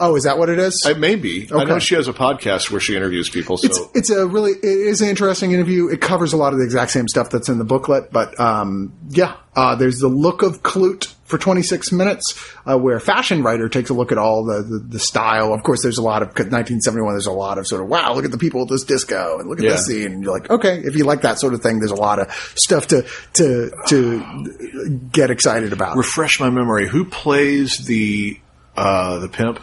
Oh, 0.00 0.16
is 0.16 0.24
that 0.24 0.38
what 0.38 0.48
it 0.48 0.58
is? 0.58 0.82
It 0.86 0.98
may 0.98 1.16
be. 1.16 1.50
I 1.54 1.64
know 1.64 1.78
she 1.78 1.94
has 1.96 2.08
a 2.08 2.14
podcast 2.14 2.70
where 2.70 2.80
she 2.80 2.96
interviews 2.96 3.28
people. 3.28 3.58
So 3.58 3.66
it's 3.66 3.80
it's 3.94 4.10
a 4.10 4.26
really 4.26 4.52
it 4.52 4.64
is 4.64 5.02
an 5.02 5.08
interesting 5.08 5.52
interview. 5.52 5.88
It 5.88 6.00
covers 6.00 6.32
a 6.32 6.38
lot 6.38 6.54
of 6.54 6.58
the 6.58 6.64
exact 6.64 6.92
same 6.92 7.08
stuff 7.08 7.28
that's 7.28 7.50
in 7.50 7.58
the 7.58 7.64
booklet, 7.64 8.10
but 8.10 8.38
um, 8.40 8.94
yeah, 9.10 9.36
uh, 9.54 9.74
there's 9.74 9.98
the 9.98 10.08
look 10.08 10.42
of 10.42 10.62
Klute 10.62 11.12
for 11.32 11.38
26 11.38 11.90
minutes, 11.92 12.38
uh, 12.70 12.76
where 12.78 13.00
Fashion 13.00 13.42
Writer 13.42 13.68
takes 13.68 13.88
a 13.90 13.94
look 13.94 14.12
at 14.12 14.18
all 14.18 14.44
the, 14.44 14.62
the 14.62 14.78
the 14.78 14.98
style. 14.98 15.54
Of 15.54 15.62
course, 15.62 15.82
there's 15.82 15.96
a 15.98 16.02
lot 16.02 16.20
of 16.22 16.28
1971. 16.28 17.14
There's 17.14 17.26
a 17.26 17.32
lot 17.32 17.56
of 17.58 17.66
sort 17.66 17.80
of 17.82 17.88
wow, 17.88 18.12
look 18.12 18.24
at 18.26 18.30
the 18.30 18.38
people 18.38 18.62
at 18.62 18.68
this 18.68 18.84
disco 18.84 19.38
and 19.40 19.48
look 19.48 19.58
at 19.58 19.64
Yeah. 19.64 19.70
this 19.72 19.86
scene. 19.86 20.12
And 20.12 20.22
you're 20.22 20.32
like, 20.32 20.50
okay, 20.50 20.78
if 20.84 20.94
you 20.94 21.04
like 21.04 21.22
that 21.22 21.38
sort 21.38 21.54
of 21.54 21.62
thing, 21.62 21.78
there's 21.78 21.90
a 21.90 21.94
lot 21.96 22.18
of 22.18 22.30
stuff 22.54 22.86
to 22.88 23.06
to 23.34 23.70
to 23.88 25.00
get 25.10 25.30
excited 25.30 25.72
about. 25.72 25.96
refresh 25.96 26.38
my 26.38 26.50
memory. 26.50 26.86
Who 26.86 27.06
plays 27.06 27.86
the 27.86 28.38
uh, 28.76 29.18
the 29.20 29.28
pimp? 29.28 29.58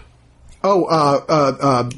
Oh, 0.63 0.85
uh, 0.85 1.23
uh, 1.29 1.57
uh, 1.61 1.89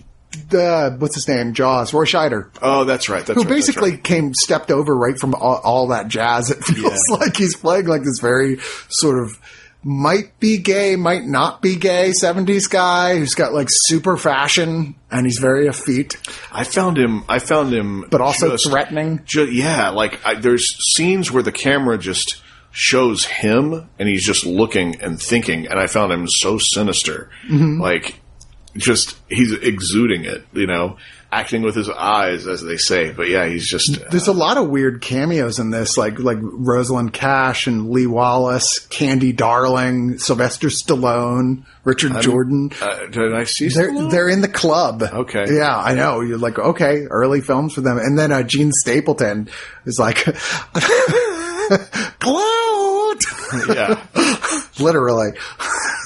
the 0.50 0.96
what's 1.00 1.16
his 1.16 1.28
name? 1.28 1.54
Jaws. 1.54 1.94
Roy 1.94 2.06
Scheider. 2.06 2.50
Oh, 2.62 2.84
that's 2.86 3.10
right. 3.10 3.26
That's 3.26 3.36
who 3.36 3.42
right, 3.44 3.50
basically 3.50 3.92
right. 3.92 4.04
came 4.04 4.34
stepped 4.34 4.72
over 4.72 4.96
right 4.96 5.18
from 5.20 5.34
all, 5.36 5.60
all 5.64 5.88
that 5.88 6.08
jazz. 6.08 6.50
It 6.52 6.64
feels 6.64 7.10
like 7.10 7.36
he's 7.36 7.56
playing 7.56 7.88
like 7.88 8.04
this 8.04 8.20
very 8.20 8.60
sort 8.90 9.22
of 9.24 9.38
might 9.84 10.40
be 10.40 10.58
gay, 10.60 10.96
might 10.96 11.26
not 11.26 11.62
be 11.62 11.76
gay 11.76 12.12
70s 12.12 12.70
guy 12.70 13.18
who's 13.18 13.34
got 13.34 13.54
like 13.54 13.68
super 13.70 14.16
fashion 14.18 14.96
and 15.10 15.26
he's 15.26 15.40
very 15.40 15.68
effete, 15.68 16.18
I 16.52 16.64
found 16.64 16.98
him. 16.98 17.24
I 17.28 17.40
found 17.40 17.74
him, 17.74 18.06
but 18.10 18.22
also 18.22 18.52
just- 18.52 18.70
threatening. 18.70 19.22
yeah, 19.36 19.90
like 19.90 20.24
I, 20.26 20.36
there's 20.36 20.76
scenes 20.96 21.32
where 21.32 21.44
the 21.44 21.52
camera 21.52 21.98
just 21.98 22.42
shows 22.72 23.26
him 23.26 23.90
and 24.00 24.08
he's 24.08 24.26
just 24.26 24.46
looking 24.46 25.02
and 25.02 25.22
thinking, 25.22 25.68
and 25.68 25.80
I 25.80 25.88
found 25.88 26.12
him 26.14 26.28
so 26.28 26.58
sinister. 26.58 27.30
Mm-hmm. 27.50 27.82
Like, 27.82 28.20
just 28.78 29.18
he's 29.28 29.52
exuding 29.52 30.24
it, 30.24 30.46
you 30.54 30.68
know, 30.68 30.98
acting 31.32 31.62
with 31.62 31.76
his 31.76 31.90
eyes, 31.90 32.46
as 32.46 32.62
they 32.62 32.78
say. 32.78 33.12
But 33.12 33.30
yeah, 33.30 33.46
he's 33.48 33.70
just. 33.70 33.98
There's 34.12 34.28
a 34.28 34.34
lot 34.34 34.58
of 34.58 34.70
weird 34.70 35.02
cameos 35.02 35.60
in 35.60 35.70
this, 35.70 35.98
like 35.98 36.20
like 36.20 36.38
Rosalind 36.42 37.14
Cash 37.14 37.68
and 37.68 37.90
Lee 37.92 38.08
Wallace, 38.08 38.80
Candy 38.80 39.32
Darling, 39.32 40.18
Sylvester 40.18 40.68
Stallone, 40.68 41.64
Richard 41.84 42.22
Jordan. 42.22 42.72
Uh, 42.82 43.08
did 43.08 43.34
I 43.34 43.46
see? 43.46 43.70
They're 43.70 43.92
Stallone? 43.92 44.12
they're 44.12 44.30
in 44.30 44.42
the 44.42 44.48
club. 44.48 45.04
Okay. 45.04 45.46
Yeah, 45.50 45.78
I 45.78 45.94
know. 45.96 46.22
You're 46.22 46.38
like, 46.38 46.60
okay, 46.60 47.06
early 47.10 47.42
films 47.42 47.74
for 47.74 47.82
them. 47.82 47.98
And 47.98 48.18
then 48.20 48.32
uh, 48.32 48.44
Jean 48.44 48.72
Stapleton 48.72 49.50
is 49.86 49.98
like, 50.00 50.24
Clout! 52.20 53.22
yeah, 53.70 54.04
Literally. 54.80 55.32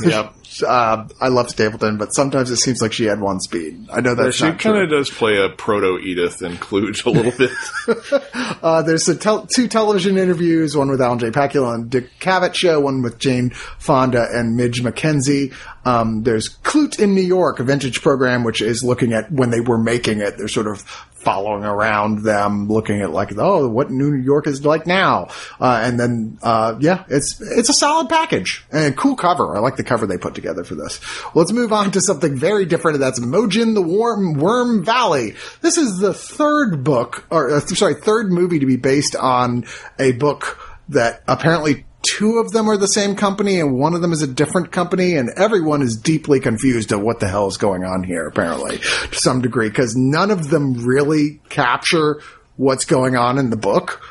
yeah. 0.04 0.32
Uh, 0.64 1.08
I 1.20 1.28
love 1.30 1.49
Stapleton, 1.49 1.97
but 1.97 2.14
sometimes 2.14 2.51
it 2.51 2.58
seems 2.58 2.82
like 2.82 2.93
she 2.93 3.06
had 3.06 3.20
one 3.20 3.39
speed. 3.39 3.88
I 3.91 4.01
know 4.01 4.16
that's 4.16 4.36
She 4.38 4.51
kind 4.51 4.78
of 4.78 4.89
does 4.89 5.10
play 5.10 5.38
a 5.38 5.49
proto 5.49 5.97
Edith 5.99 6.41
and 6.41 6.60
Klute 6.60 7.06
a 7.06 7.10
little 7.10 7.32
bit. 7.32 7.51
Uh, 8.62 8.82
there's 8.82 9.08
a 9.08 9.16
tel- 9.16 9.45
two 9.45 9.68
television 9.68 10.18
interviews, 10.18 10.76
one 10.76 10.89
with 10.89 10.99
Alan 10.99 11.20
J. 11.20 11.30
Pakula 11.30 11.76
and 11.76 11.89
Dick 11.89 12.10
Cavett 12.20 12.56
show, 12.56 12.80
one 12.80 13.03
with 13.03 13.20
Jane 13.20 13.51
Fonda 13.51 14.28
and 14.32 14.58
Midge 14.58 14.82
Mackenzie. 14.82 15.51
Um, 15.84 16.24
there's 16.24 16.49
Klute 16.64 16.99
in 16.99 17.14
New 17.14 17.22
York, 17.22 17.60
a 17.60 17.64
vintage 17.64 18.01
program, 18.01 18.43
which 18.43 18.62
is 18.62 18.84
looking 18.84 19.14
at 19.14 19.32
when 19.32 19.51
they 19.51 19.60
were 19.60 19.78
making 19.78 20.22
it. 20.22 20.38
They're 20.38 20.47
sort 20.47 20.68
of 20.68 20.82
following 21.26 21.66
around 21.66 22.24
them, 22.24 22.68
looking 22.68 23.02
at 23.02 23.10
like, 23.10 23.34
oh, 23.38 23.68
what 23.68 23.90
New 23.90 24.14
York 24.14 24.46
is 24.46 24.64
like 24.64 24.86
now. 24.86 25.30
Uh, 25.60 25.82
and 25.84 26.00
then, 26.00 26.38
uh, 26.44 26.78
yeah, 26.80 27.04
it's, 27.10 27.42
it's 27.42 27.68
a 27.68 27.74
solid 27.74 28.08
package 28.08 28.64
and 28.72 28.96
cool 28.96 29.16
cover. 29.16 29.58
I 29.58 29.60
like 29.60 29.76
the 29.76 29.84
cover 29.84 30.06
they 30.06 30.18
put 30.18 30.36
together 30.36 30.64
for 30.64 30.76
this. 30.76 31.02
Well, 31.24 31.44
let's 31.44 31.52
move 31.52 31.74
on 31.74 31.92
to 31.92 32.02
something 32.02 32.38
very 32.38 32.66
different. 32.66 32.96
and 32.96 33.04
That's 33.04 33.20
Mojin 33.20 33.74
the 33.74 33.82
Worm, 33.82 34.36
Worm 34.36 34.86
Valley. 34.86 35.34
This 35.62 35.78
is 35.78 35.98
the 35.98 36.14
third 36.14 36.84
book, 36.84 37.26
or 37.32 37.56
uh, 37.56 37.60
sorry, 37.60 37.96
third 37.96 38.32
movie 38.32 38.60
to 38.60 38.68
be 38.68 38.78
based 38.78 39.16
on 39.16 39.66
a 40.00 40.12
book 40.12 40.60
that 40.90 41.24
apparently 41.28 41.86
two 42.08 42.38
of 42.38 42.51
them 42.51 42.70
are 42.70 42.78
the 42.78 42.88
same 42.88 43.16
company 43.16 43.60
and 43.60 43.78
one 43.78 43.93
of 43.93 44.01
them 44.01 44.14
is 44.14 44.22
a 44.22 44.28
different 44.28 44.72
company 44.72 45.16
and 45.16 45.30
everyone 45.38 45.82
is 45.82 45.97
deeply 45.97 46.39
confused 46.39 46.91
of 46.91 47.01
what 47.01 47.20
the 47.20 47.28
hell 47.28 47.47
is 47.47 47.58
going 47.58 47.84
on 47.84 48.03
here 48.03 48.28
apparently 48.28 48.78
to 48.78 49.16
some 49.16 49.41
degree 49.41 49.70
because 49.70 49.95
none 49.95 50.32
of 50.32 50.49
them 50.49 50.86
really 50.86 51.39
capture 51.49 52.22
what's 52.58 52.86
going 52.86 53.18
on 53.18 53.38
in 53.38 53.49
the 53.49 53.58
book. 53.58 54.01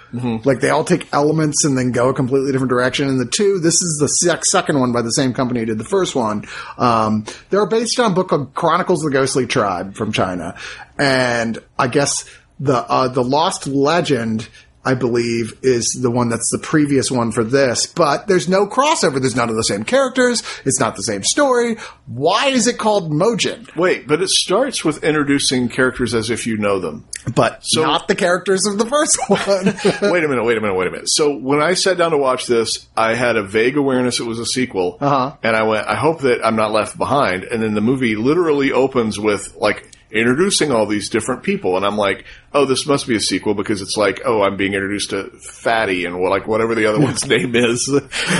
Like 0.45 0.61
they 0.61 0.69
all 0.69 0.85
take 0.85 1.09
elements 1.15 1.65
and 1.65 1.79
then 1.79 1.93
go 1.93 2.11
a 2.11 2.15
completely 2.15 2.53
different 2.53 2.69
direction 2.71 3.09
and 3.09 3.19
the 3.19 3.25
two 3.27 3.59
this 3.59 3.75
is 3.75 3.99
the 4.01 4.07
sec- 4.09 4.45
second 4.45 4.79
one 4.79 4.93
by 4.93 5.03
the 5.03 5.11
same 5.11 5.33
company 5.33 5.61
who 5.61 5.67
did 5.67 5.79
the 5.79 5.85
first 5.85 6.15
one 6.15 6.45
um, 6.79 7.25
they're 7.51 7.67
based 7.67 7.99
on 7.99 8.13
a 8.13 8.15
book 8.15 8.29
called 8.29 8.55
chronicles 8.55 9.05
of 9.05 9.11
the 9.11 9.19
ghostly 9.19 9.47
tribe 9.47 9.95
from 9.97 10.13
china 10.13 10.55
and 10.99 11.59
i 11.81 11.89
guess 11.89 12.25
the 12.61 12.77
uh, 12.77 13.09
the 13.09 13.25
lost 13.25 13.67
legend 13.67 14.49
I 14.85 14.95
believe 14.95 15.59
is 15.63 15.99
the 16.03 16.11
one 16.11 16.29
that's 16.29 16.51
the 16.51 16.59
previous 16.59 17.11
one 17.11 17.33
for 17.33 17.43
this, 17.45 17.87
but 17.87 18.27
there's 18.27 18.49
no 18.49 18.67
crossover. 18.67 19.21
There's 19.21 19.35
none 19.37 19.49
of 19.49 19.57
the 19.57 19.65
same 19.65 19.85
characters. 19.85 20.43
It's 20.65 20.79
not 20.79 20.97
the 20.97 21.03
same 21.03 21.23
story. 21.23 21.77
Why 22.07 22.49
is 22.49 22.67
it 22.67 22.77
called 22.79 23.11
Mojin? 23.11 23.75
Wait, 23.77 24.07
but 24.07 24.21
it 24.21 24.29
starts 24.29 24.85
with 24.85 25.03
introducing 25.03 25.69
characters 25.69 26.15
as 26.15 26.29
if 26.31 26.47
you 26.47 26.57
know 26.59 26.79
them. 26.81 27.07
But 27.35 27.63
not 27.75 28.09
the 28.09 28.15
characters 28.15 28.67
of 28.67 28.77
the 28.79 28.85
first 28.87 29.19
one. 29.29 29.41
wait 30.13 30.25
a 30.25 30.29
minute, 30.29 30.45
wait 30.45 30.59
a 30.59 30.61
minute, 30.61 30.75
wait 30.75 30.89
a 30.89 30.91
minute. 30.91 31.09
So 31.09 31.35
when 31.35 31.63
I 31.63 31.73
sat 31.75 31.97
down 31.97 32.11
to 32.11 32.19
watch 32.19 32.47
this, 32.47 32.87
I 32.97 33.15
had 33.15 33.37
a 33.37 33.43
vague 33.43 33.77
awareness 33.79 34.21
it 34.21 34.25
was 34.27 34.39
a 34.39 34.47
sequel, 34.47 34.99
Uh-huh. 35.01 35.35
and 35.43 35.57
I 35.57 35.63
went, 35.63 35.87
I 35.87 35.95
hope 35.95 36.21
that 36.21 36.45
I'm 36.45 36.57
not 36.57 36.73
left 36.73 36.99
behind. 36.99 37.45
And 37.45 37.63
then 37.63 37.73
the 37.75 37.81
movie 37.81 38.17
literally 38.17 38.73
opens 38.73 39.19
with 39.19 39.57
like 39.57 39.91
introducing 40.15 40.71
all 40.73 40.87
these 40.87 41.09
different 41.11 41.43
people, 41.43 41.77
and 41.77 41.85
I'm 41.85 41.97
like, 41.97 42.25
oh, 42.53 42.65
this 42.65 42.87
must 42.87 43.07
be 43.07 43.17
a 43.17 43.21
sequel 43.21 43.55
because 43.55 43.83
it's 43.83 43.97
like, 43.97 44.21
oh, 44.25 44.43
I'm 44.43 44.57
being 44.57 44.73
introduced 44.75 45.11
to 45.11 45.25
Fatty 45.41 46.05
and 46.07 46.17
like 46.21 46.47
whatever 46.47 46.75
the 46.75 46.87
other 46.87 47.01
one's 47.01 47.27
name 47.29 47.55
is. 47.57 47.87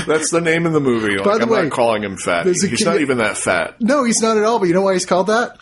That's 0.07 0.31
the 0.31 0.41
name 0.41 0.67
in 0.67 0.73
the 0.73 0.81
movie. 0.81 1.17
Like, 1.17 1.25
By 1.25 1.39
the 1.39 1.45
I'm 1.45 1.51
way, 1.51 1.63
not 1.65 1.73
calling 1.73 2.03
him 2.05 2.17
Fatty. 2.17 2.51
a 2.51 2.53
He's 2.53 2.65
kid- 2.79 2.85
not 2.87 3.01
even 3.01 3.19
that 3.19 3.37
fat. 3.37 3.81
no, 3.81 4.05
he's 4.05 4.23
not 4.23 4.37
at 4.37 4.45
all. 4.45 4.59
But 4.59 4.69
you 4.69 4.75
know 4.75 4.83
why 4.83 4.93
he's 4.95 5.07
called 5.07 5.27
that? 5.27 5.59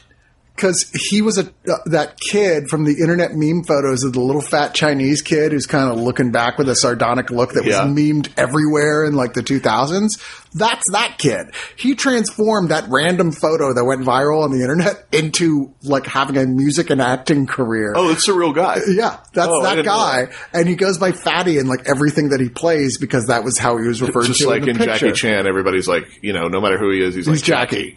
Because 0.54 0.90
he 1.10 1.22
was 1.22 1.38
a 1.38 1.46
uh, 1.66 1.78
that 1.86 2.20
kid 2.20 2.68
from 2.68 2.84
the 2.84 2.92
internet 3.00 3.30
meme 3.34 3.64
photos 3.64 4.04
of 4.04 4.12
the 4.12 4.20
little 4.20 4.42
fat 4.42 4.74
Chinese 4.74 5.22
kid 5.22 5.50
who's 5.52 5.66
kind 5.66 5.90
of 5.90 5.98
looking 5.98 6.30
back 6.30 6.58
with 6.58 6.68
a 6.68 6.74
sardonic 6.76 7.30
look 7.30 7.54
that 7.54 7.64
was 7.64 7.74
Yeah. 7.74 7.86
memed 7.86 8.28
everywhere 8.36 9.02
in 9.06 9.14
like 9.14 9.32
the 9.32 9.40
2000s. 9.42 10.20
That's 10.54 10.90
that 10.92 11.16
kid. 11.18 11.46
He 11.76 11.94
transformed 11.94 12.70
that 12.70 12.84
random 12.88 13.32
photo 13.32 13.72
that 13.74 13.84
went 13.84 14.02
viral 14.02 14.44
on 14.44 14.50
the 14.52 14.60
internet 14.60 15.06
into 15.12 15.74
like 15.82 16.06
having 16.06 16.36
a 16.36 16.46
music 16.46 16.90
and 16.90 17.00
acting 17.00 17.46
career. 17.46 17.94
Oh, 17.96 18.10
it's 18.10 18.28
a 18.28 18.34
real 18.34 18.52
guy. 18.52 18.78
Yeah, 18.88 19.18
that's 19.32 19.48
Oh, 19.50 19.62
that 19.62 19.84
guy, 19.84 20.26
and 20.52 20.68
he 20.68 20.76
goes 20.76 20.98
by 20.98 21.12
Fatty 21.12 21.58
in 21.58 21.66
like 21.66 21.86
everything 21.86 22.30
that 22.30 22.40
he 22.40 22.48
plays 22.48 22.98
because 22.98 23.28
that 23.28 23.44
was 23.44 23.58
how 23.58 23.78
he 23.78 23.86
was 23.88 24.02
referred 24.02 24.26
Just 24.26 24.40
to 24.40 24.48
like 24.48 24.62
in, 24.62 24.70
in. 24.70 24.76
Jackie 24.76 25.12
Chan, 25.12 25.46
everybody's 25.46 25.88
like, 25.88 26.04
you 26.22 26.32
know, 26.32 26.48
no 26.48 26.60
matter 26.60 26.78
who 26.78 26.90
he 26.90 27.00
is, 27.02 27.14
he's, 27.14 27.26
He's 27.26 27.48
like 27.48 27.70
Jackie. 27.70 27.96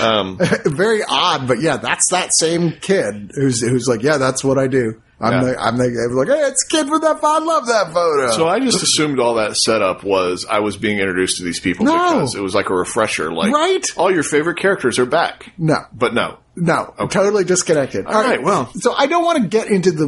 um, 0.00 0.38
Very 0.64 1.02
odd, 1.06 1.46
but 1.46 1.60
yeah, 1.60 1.76
that's 1.76 2.08
that 2.10 2.32
same 2.34 2.72
kid 2.80 3.32
who's 3.34 3.60
who's 3.60 3.86
like, 3.88 4.02
yeah, 4.02 4.18
that's 4.18 4.42
what 4.44 4.58
I 4.58 4.66
do. 4.66 5.00
I'm 5.24 5.32
Yeah. 5.32 5.52
the 5.52 5.60
I'm 5.60 5.76
the 5.78 5.84
I'm 6.08 6.16
like, 6.16 6.28
hey, 6.28 6.46
it's 6.48 6.62
kid 6.64 6.90
with 6.90 7.02
that 7.02 7.18
I 7.22 7.38
love 7.38 7.66
that 7.66 7.92
photo. 7.92 8.30
So 8.32 8.46
I 8.46 8.60
just 8.60 8.82
assumed 8.82 9.18
all 9.18 9.34
that 9.34 9.56
setup 9.56 10.04
was 10.04 10.46
I 10.48 10.60
was 10.60 10.76
being 10.76 10.98
introduced 10.98 11.38
to 11.38 11.44
these 11.44 11.60
people 11.60 11.86
No. 11.86 11.92
because 11.94 12.34
it 12.34 12.40
was 12.42 12.54
like 12.54 12.70
a 12.70 12.74
refresher. 12.74 13.32
Like, 13.32 13.52
Right. 13.52 13.86
all 13.96 14.12
your 14.12 14.22
favorite 14.22 14.58
characters 14.58 14.98
are 14.98 15.06
back. 15.06 15.52
no, 15.58 15.78
But 15.92 16.12
no. 16.14 16.38
no, 16.56 16.94
totally 17.10 17.44
disconnected. 17.44 18.06
All 18.06 18.22
right, 18.22 18.42
well. 18.42 18.70
so 18.74 18.92
I 18.96 19.06
don't 19.06 19.24
want 19.24 19.42
to 19.42 19.48
get 19.48 19.68
into 19.68 19.90
the 19.90 20.06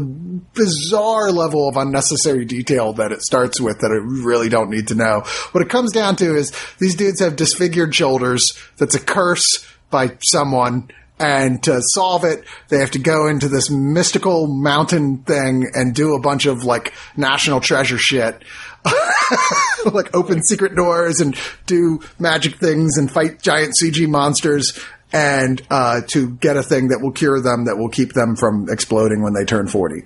bizarre 0.55 1.31
level 1.33 1.69
of 1.69 1.77
unnecessary 1.77 2.45
detail 2.45 2.93
that 2.95 3.12
it 3.12 3.23
starts 3.23 3.61
with 3.61 3.81
that 3.81 3.91
I 3.91 4.25
really 4.25 4.49
don't 4.49 4.71
need 4.71 4.89
to 4.89 4.95
know. 4.95 5.23
What 5.53 5.62
it 5.62 5.69
comes 5.71 5.93
down 5.93 6.17
to 6.17 6.35
is 6.37 6.53
these 6.79 6.95
dudes 6.95 7.21
have 7.21 7.37
disfigured 7.37 7.95
shoulders. 7.95 8.53
That's 8.79 8.95
a 8.95 9.01
curse 9.01 9.64
by 9.91 10.12
someone. 10.23 10.91
And 11.19 11.62
to 11.62 11.81
solve 11.81 12.25
it, 12.25 12.45
they 12.69 12.79
have 12.79 12.91
to 12.91 12.99
go 12.99 13.27
into 13.27 13.49
this 13.49 13.71
mystical 13.71 14.47
mountain 14.47 15.19
thing 15.19 15.71
and 15.73 15.95
do 15.95 16.14
a 16.14 16.21
bunch 16.21 16.45
of 16.45 16.64
like 16.64 16.93
national 17.17 17.61
treasure 17.61 17.99
shit. 17.99 18.43
like 19.93 20.14
open 20.14 20.43
secret 20.43 20.77
doors 20.77 21.21
and 21.21 21.37
do 21.64 22.01
magic 22.19 22.57
things 22.57 22.99
and 22.99 23.11
fight 23.11 23.43
giant 23.43 23.75
CG 23.81 24.07
monsters 24.09 24.79
and 25.12 25.62
uh, 25.71 26.03
to 26.09 26.31
get 26.31 26.57
a 26.57 26.62
thing 26.62 26.89
that 26.89 27.01
will 27.01 27.12
cure 27.12 27.41
them 27.41 27.64
that 27.64 27.79
will 27.79 27.89
keep 27.89 28.12
them 28.12 28.37
from 28.37 28.69
exploding 28.69 29.23
when 29.23 29.33
they 29.33 29.45
turn 29.45 29.67
40. 29.67 30.03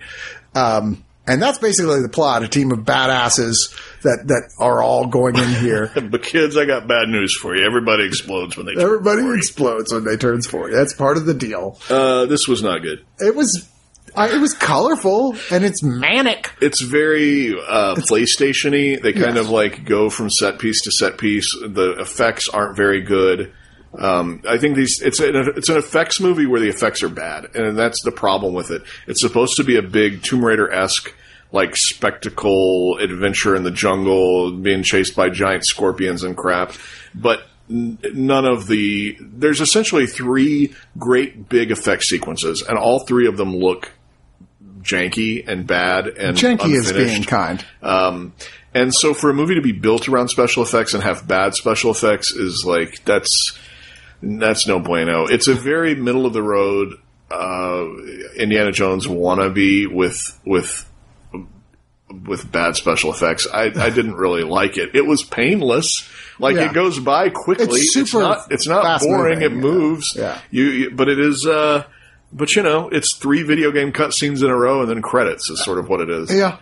Um, 0.55 1.05
and 1.27 1.41
that's 1.41 1.59
basically 1.59 2.01
the 2.03 2.09
plot. 2.09 2.43
A 2.43 2.49
team 2.49 2.73
of 2.73 2.81
badasses 2.81 3.55
that, 4.03 4.25
that 4.29 4.51
are 4.59 4.83
all 4.83 5.07
going 5.07 5.37
in 5.37 5.49
here. 5.49 5.91
But 6.11 6.23
kids, 6.23 6.57
I 6.57 6.65
got 6.65 6.87
bad 6.89 7.09
news 7.09 7.37
for 7.37 7.55
you. 7.57 7.65
Everybody 7.65 8.05
explodes 8.07 8.57
when 8.57 8.67
they 8.67 8.73
turn 8.75 8.83
Everybody 8.83 9.23
40. 9.23 9.39
explodes 9.39 9.93
when 9.93 10.05
they 10.05 10.17
turns 10.17 10.47
40. 10.47 10.75
That's 10.75 10.95
part 10.95 11.17
of 11.17 11.27
the 11.27 11.35
deal. 11.35 11.79
Uh, 11.89 12.27
this 12.27 12.49
was 12.49 12.63
not 12.63 12.79
good. 12.83 13.05
It 13.19 13.35
was, 13.37 13.69
I, 14.17 14.35
it 14.35 14.41
was 14.41 14.55
colorful 14.55 15.37
and 15.53 15.65
it's 15.65 15.83
manic. 15.83 16.51
It's 16.61 16.81
very 16.81 17.55
uh, 17.55 17.95
PlayStation-y. 17.97 19.01
They 19.03 19.13
kind 19.13 19.37
Yes. 19.37 19.45
of 19.45 19.51
like 19.51 19.85
go 19.85 20.11
from 20.11 20.31
set 20.31 20.59
piece 20.59 20.83
to 20.83 20.91
set 20.93 21.19
piece. 21.19 21.55
The 21.61 21.97
effects 22.01 22.49
aren't 22.49 22.77
very 22.77 23.03
good. 23.03 23.53
Um, 23.97 24.43
I 24.49 24.57
think 24.59 24.77
these 24.77 25.01
it's 25.03 25.19
an, 25.19 25.35
it's 25.57 25.69
an 25.69 25.77
effects 25.77 26.21
movie 26.21 26.47
where 26.47 26.61
the 26.61 26.69
effects 26.69 27.03
are 27.03 27.09
bad, 27.09 27.57
and 27.57 27.77
that's 27.77 28.03
the 28.05 28.13
problem 28.13 28.55
with 28.55 28.71
it. 28.71 28.83
It's 29.09 29.21
supposed 29.21 29.57
to 29.57 29.65
be 29.65 29.77
a 29.77 29.83
big 29.83 30.23
Tomb 30.23 30.45
Raider 30.45 30.73
esque 30.73 31.13
like 31.53 31.77
spectacle 31.77 32.99
adventure 32.99 33.57
in 33.57 33.63
the 33.63 33.71
jungle, 33.71 34.53
being 34.53 34.83
chased 34.83 35.17
by 35.17 35.31
giant 35.31 35.65
scorpions 35.67 36.23
and 36.23 36.37
crap, 36.37 36.73
but 37.15 37.43
none 37.69 38.45
of 38.45 38.67
the 38.67 39.17
there's 39.21 39.61
essentially 39.61 40.07
three 40.07 40.75
great 40.99 41.49
big 41.49 41.71
effect 41.71 42.03
sequences, 42.05 42.63
and 42.63 42.79
all 42.79 43.01
three 43.01 43.27
of 43.27 43.37
them 43.37 43.55
look 43.55 43.93
janky 44.83 45.47
and 45.47 45.67
bad 45.67 46.07
and 46.07 46.37
Janky 46.37 46.75
is 46.75 46.91
unfinished. 46.91 47.15
being 47.15 47.25
kind. 47.25 47.65
Um, 47.83 48.33
and 48.73 48.95
so 48.95 49.15
for 49.15 49.31
a 49.31 49.35
movie 49.35 49.57
to 49.57 49.61
be 49.61 49.73
built 49.73 50.09
around 50.09 50.29
special 50.29 50.63
effects 50.63 50.95
and 50.95 51.03
have 51.03 51.27
bad 51.27 51.55
special 51.55 51.91
effects 51.91 52.33
is 52.33 52.65
like 52.67 53.05
that's 53.05 53.59
that's 54.23 54.67
no 54.67 54.81
bueno. 54.81 55.27
It's 55.27 55.49
a 55.49 55.55
very 55.55 55.95
middle 55.95 56.27
of 56.27 56.33
the 56.33 56.43
road 56.43 56.95
uh, 57.31 57.87
Indiana 58.37 58.73
Jones 58.73 59.07
wannabe 59.07 59.93
with 59.93 60.39
with 60.45 60.90
with 62.27 62.51
bad 62.51 62.77
special 62.77 63.13
effects. 63.13 63.47
I, 63.53 63.65
I 63.75 63.91
didn't 63.91 64.15
really 64.15 64.43
like 64.43 64.77
it. 64.77 64.95
It 64.95 65.07
was 65.07 65.23
painless. 65.23 66.09
Like 66.39 66.57
Yeah. 66.57 66.71
it 66.71 66.73
goes 66.75 66.99
by 66.99 67.29
quickly. 67.31 67.81
It's 67.81 67.95
super 67.95 68.21
not. 68.21 68.51
It's 68.51 68.67
not 68.67 69.01
boring. 69.01 69.41
moving, 69.41 69.53
it 69.53 69.55
yeah. 69.55 69.61
moves. 69.61 70.15
Yeah. 70.17 70.41
You, 70.51 70.65
you. 70.65 70.91
But 70.91 71.09
it 71.09 71.19
is. 71.21 71.47
Uh, 71.47 71.85
but 72.33 72.55
you 72.57 72.63
know, 72.63 72.89
it's 72.89 73.17
three 73.17 73.43
video 73.43 73.71
game 73.73 73.93
cutscenes 73.93 74.43
in 74.43 74.51
a 74.51 74.57
row 74.57 74.81
and 74.83 74.91
then 74.91 75.03
credits 75.03 75.51
is 75.51 75.63
sort 75.65 75.79
of 75.79 75.89
what 75.89 76.01
it 76.01 76.11
is. 76.11 76.33
Yeah. 76.35 76.59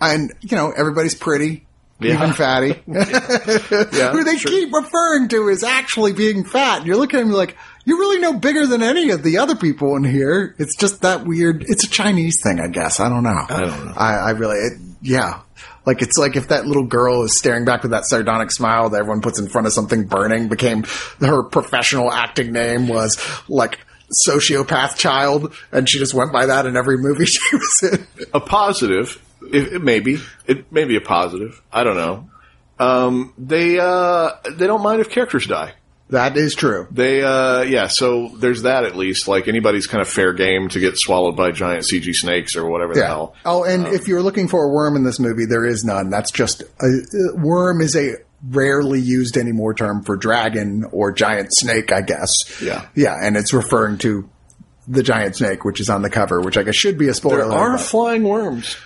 And, 0.00 0.32
you 0.40 0.56
know, 0.56 0.72
everybody's 0.76 1.14
pretty. 1.14 1.64
Yeah. 2.00 2.14
Even 2.14 2.32
fatty. 2.32 2.82
Yeah, 2.86 4.10
Who 4.12 4.24
they 4.24 4.36
sure. 4.36 4.50
keep 4.50 4.72
referring 4.72 5.28
to 5.28 5.48
as 5.50 5.62
actually 5.62 6.12
being 6.12 6.44
fat. 6.44 6.78
And 6.78 6.86
you're 6.86 6.96
looking 6.96 7.20
at 7.20 7.26
him 7.26 7.32
like, 7.32 7.56
you're 7.84 7.98
really 7.98 8.20
no 8.20 8.34
bigger 8.34 8.66
than 8.66 8.82
any 8.82 9.10
of 9.10 9.22
the 9.22 9.38
other 9.38 9.56
people 9.56 9.96
in 9.96 10.04
here. 10.04 10.54
It's 10.58 10.76
just 10.76 11.02
that 11.02 11.24
weird. 11.26 11.64
It's 11.68 11.84
a 11.84 11.90
Chinese 11.90 12.40
thing, 12.42 12.60
I 12.60 12.68
guess. 12.68 13.00
I 13.00 13.08
don't 13.08 13.22
know. 13.22 13.46
I 13.48 13.60
don't 13.60 13.86
know. 13.86 13.92
I, 13.96 14.14
I 14.14 14.30
really, 14.30 14.56
it, 14.58 14.72
yeah. 15.00 15.40
Like 15.84 16.00
it's 16.00 16.16
like 16.16 16.36
if 16.36 16.48
that 16.48 16.66
little 16.66 16.86
girl 16.86 17.24
is 17.24 17.36
staring 17.36 17.64
back 17.64 17.82
with 17.82 17.90
that 17.90 18.04
sardonic 18.06 18.52
smile 18.52 18.90
that 18.90 18.98
everyone 19.00 19.20
puts 19.20 19.40
in 19.40 19.48
front 19.48 19.66
of 19.66 19.72
something 19.72 20.04
burning 20.06 20.48
became 20.48 20.84
her 21.20 21.42
professional 21.42 22.12
acting 22.12 22.52
name 22.52 22.86
was 22.86 23.18
like 23.48 23.80
sociopath 24.28 24.96
child 24.96 25.52
and 25.72 25.88
she 25.88 25.98
just 25.98 26.14
went 26.14 26.32
by 26.32 26.46
that 26.46 26.66
in 26.66 26.76
every 26.76 26.98
movie 26.98 27.24
she 27.26 27.56
was 27.56 27.90
in. 27.92 28.06
a 28.32 28.38
positive. 28.38 29.20
It, 29.52 29.72
it 29.74 29.82
may 29.82 29.98
be. 29.98 30.18
It 30.46 30.70
may 30.70 30.84
be 30.84 30.94
a 30.96 31.00
positive. 31.00 31.60
I 31.72 31.82
don't 31.82 31.96
know. 31.96 32.30
Um, 32.78 33.34
they 33.36 33.78
uh, 33.80 34.30
they 34.52 34.68
don't 34.68 34.82
mind 34.82 35.00
if 35.00 35.10
characters 35.10 35.46
die. 35.46 35.74
That 36.12 36.36
is 36.36 36.54
true. 36.54 36.86
They 36.90 37.22
uh, 37.22 37.62
yeah. 37.62 37.86
So 37.88 38.28
there's 38.36 38.62
that 38.62 38.84
at 38.84 38.96
least. 38.96 39.28
Like 39.28 39.48
anybody's 39.48 39.86
kind 39.86 40.02
of 40.02 40.08
fair 40.08 40.34
game 40.34 40.68
to 40.68 40.78
get 40.78 40.98
swallowed 40.98 41.36
by 41.36 41.52
giant 41.52 41.84
CG 41.90 42.12
snakes 42.12 42.54
or 42.54 42.68
whatever 42.68 42.92
the 42.94 43.06
hell. 43.06 43.34
Oh, 43.46 43.64
and 43.64 43.86
if 43.86 44.08
you're 44.08 44.22
looking 44.22 44.46
for 44.46 44.62
a 44.64 44.68
worm 44.68 44.94
in 44.94 45.04
this 45.04 45.18
movie, 45.18 45.46
there 45.46 45.64
is 45.64 45.84
none. 45.84 46.10
That's 46.10 46.30
just 46.30 46.62
a, 46.62 47.34
worm 47.34 47.80
is 47.80 47.96
a 47.96 48.16
rarely 48.46 49.00
used 49.00 49.36
anymore 49.38 49.72
term 49.72 50.02
for 50.02 50.16
dragon 50.16 50.84
or 50.92 51.12
giant 51.12 51.48
snake, 51.52 51.92
I 51.92 52.02
guess. 52.02 52.60
Yeah. 52.60 52.86
Yeah, 52.94 53.16
and 53.18 53.36
it's 53.36 53.54
referring 53.54 53.96
to 53.98 54.28
the 54.86 55.02
giant 55.02 55.36
snake, 55.36 55.64
which 55.64 55.80
is 55.80 55.88
on 55.88 56.02
the 56.02 56.10
cover, 56.10 56.40
which 56.42 56.58
I 56.58 56.62
guess 56.62 56.74
should 56.74 56.98
be 56.98 57.08
a 57.08 57.14
spoiler. 57.14 57.48
There 57.48 57.52
are 57.52 57.76
but- 57.78 57.80
flying 57.80 58.24
worms. 58.24 58.76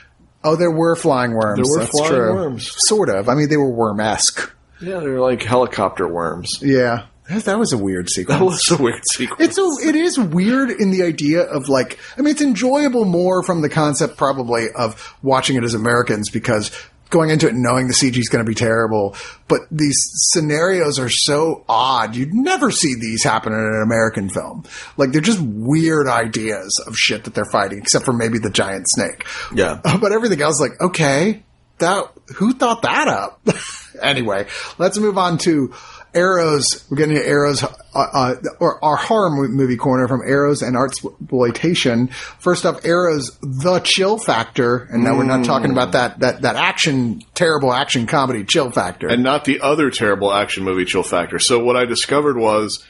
oh, 0.45 0.55
there 0.55 0.71
were 0.71 0.95
flying 0.95 1.33
worms. 1.33 1.57
There 1.67 1.73
were 1.73 1.79
That's 1.81 1.91
flying 1.91 2.13
true. 2.13 2.35
worms. 2.35 2.73
Sort 2.87 3.09
of. 3.09 3.29
I 3.29 3.35
mean, 3.35 3.49
they 3.49 3.57
were 3.57 3.71
worm-esque. 3.71 4.53
Yeah, 4.81 5.01
they're 5.01 5.21
like 5.21 5.43
helicopter 5.43 6.07
worms. 6.07 6.61
Yeah. 6.63 7.07
That 7.29 7.59
was 7.59 7.73
a 7.73 7.79
weird 7.79 8.09
sequence. 8.09 8.39
That 8.39 8.45
was 8.45 8.71
a 8.71 8.83
weird 8.83 9.03
sequence. 9.13 9.41
It's 9.41 9.59
a, 9.59 9.89
it 9.89 9.97
is 9.97 10.19
weird 10.19 10.71
in 10.71 10.91
the 10.91 11.03
idea 11.03 11.43
of 11.43 11.69
like, 11.69 11.99
I 12.17 12.23
mean, 12.23 12.33
it's 12.33 12.43
enjoyable 12.43 13.05
more 13.05 13.43
from 13.43 13.63
the 13.63 13.69
concept 13.69 14.17
probably 14.17 14.69
of 14.71 15.17
watching 15.23 15.57
it 15.57 15.65
as 15.65 15.75
Americans 15.75 16.31
because 16.31 16.71
going 17.11 17.31
into 17.31 17.47
it 17.47 17.55
and 17.55 17.63
knowing 17.63 17.87
the 17.87 17.95
CG 17.95 18.17
is 18.17 18.29
going 18.29 18.45
to 18.45 18.49
be 18.49 18.55
terrible, 18.55 19.17
but 19.49 19.61
these 19.71 19.97
scenarios 20.33 20.99
are 20.99 21.09
so 21.09 21.65
odd. 21.69 22.17
You'd 22.17 22.35
never 22.35 22.71
see 22.71 22.95
these 22.95 23.23
happen 23.23 23.53
in 23.53 23.59
an 23.59 23.83
American 23.83 24.29
film. 24.29 24.65
Like 24.97 25.13
they're 25.13 25.21
just 25.21 25.41
weird 25.41 26.09
ideas 26.09 26.83
of 26.87 26.97
shit 26.97 27.25
that 27.25 27.35
they're 27.35 27.45
fighting, 27.51 27.79
except 27.79 28.05
for 28.05 28.13
maybe 28.13 28.39
the 28.39 28.51
giant 28.51 28.87
snake. 28.89 29.25
Yeah. 29.55 29.81
But 30.07 30.13
everything 30.13 30.43
else, 30.43 30.61
like, 30.61 30.79
okay, 30.81 31.43
that, 31.79 32.13
who 32.37 32.53
thought 32.53 32.83
that 32.83 33.09
up? 33.09 33.41
anyway, 34.03 34.47
let's 34.79 34.99
move 34.99 35.17
on 35.17 35.39
to 35.39 35.75
Arrows. 36.17 36.85
We're 36.91 36.97
getting 36.97 37.17
to 37.17 37.25
Arrows, 37.27 37.63
uh, 37.63 37.69
uh, 37.95 38.35
or 38.59 38.83
our 38.85 38.97
horror 38.97 39.31
movie 39.49 39.77
corner 39.77 40.09
from 40.09 40.23
Arrows 40.27 40.63
and 40.63 40.77
Arts 40.77 41.05
Exploitation. 41.05 42.09
First 42.39 42.65
up, 42.65 42.85
Arrows, 42.85 43.39
The 43.43 43.81
Chill 43.81 44.19
Factor. 44.19 44.89
And 44.91 45.05
now 45.05 45.17
we're 45.17 45.25
not 45.25 45.45
talking 45.45 45.71
about 45.71 45.93
that, 45.93 46.21
that, 46.21 46.43
that 46.43 46.57
action, 46.57 47.23
terrible 47.35 47.73
action 47.73 48.07
comedy 48.07 48.45
Chill 48.45 48.71
Factor. 48.71 49.09
and 49.09 49.23
not 49.23 49.45
the 49.45 49.61
other 49.61 49.91
terrible 49.91 50.33
action 50.33 50.65
movie 50.65 50.85
Chill 50.85 51.03
Factor. 51.03 51.39
So 51.39 51.63
what 51.63 51.77
I 51.77 51.85
discovered 51.85 52.37
was 52.39 52.85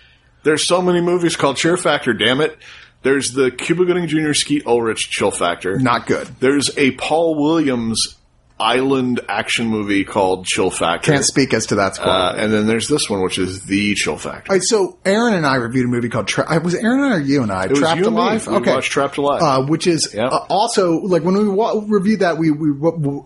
there's 0.44 0.64
so 0.64 0.80
many 0.80 1.00
movies 1.00 1.36
called 1.36 1.56
Chill 1.56 1.76
Factor. 1.76 2.12
Damn 2.14 2.40
it! 2.40 2.56
There's 3.02 3.32
the 3.32 3.50
Cuba 3.50 3.84
Gooding 3.84 4.06
Jr. 4.08 4.32
Skeet 4.32 4.66
Ulrich 4.66 5.10
Chill 5.10 5.30
Factor. 5.30 5.78
not 5.78 6.06
good. 6.06 6.28
There's 6.40 6.76
a 6.78 6.92
Paul 6.92 7.34
Williams 7.36 8.16
island 8.58 9.20
action 9.28 9.66
movie 9.66 10.04
called 10.04 10.46
Chill 10.46 10.70
Factor. 10.70 11.12
Can't 11.12 11.24
speak 11.24 11.52
as 11.52 11.66
to 11.66 11.74
that 11.76 11.96
squad. 11.96 12.08
Uh, 12.08 12.34
and 12.38 12.52
then 12.52 12.66
there's 12.66 12.88
this 12.88 13.10
one, 13.10 13.22
which 13.22 13.38
is 13.38 13.62
the 13.64 13.94
Chill 13.94 14.16
Factor. 14.16 14.50
All 14.50 14.56
right, 14.56 14.62
so 14.62 14.98
Aaron 15.04 15.34
and 15.34 15.44
I 15.44 15.56
reviewed 15.56 15.84
a 15.84 15.88
movie 15.88 16.08
called 16.08 16.26
Tra- 16.26 16.46
uh, 16.48 16.60
was 16.60 16.74
Aaron 16.74 17.04
and 17.04 17.14
I 17.14 17.16
or 17.18 17.20
you 17.20 17.42
and 17.42 17.52
I 17.52 17.66
was 17.66 17.78
Trapped 17.78 17.98
and. 17.98 18.06
Alive? 18.06 18.46
We 18.46 18.58
watched 18.60 18.92
Trapped 18.92 19.18
Alive. 19.18 19.42
uh, 19.42 19.62
which 19.66 19.86
is 19.86 20.12
Yeah. 20.14 20.26
uh, 20.28 20.46
also 20.48 21.00
like 21.00 21.22
when 21.22 21.36
we 21.36 21.48
wa- 21.48 21.82
reviewed 21.86 22.20
that 22.20 22.38
we 22.38 22.50
we 22.50 22.70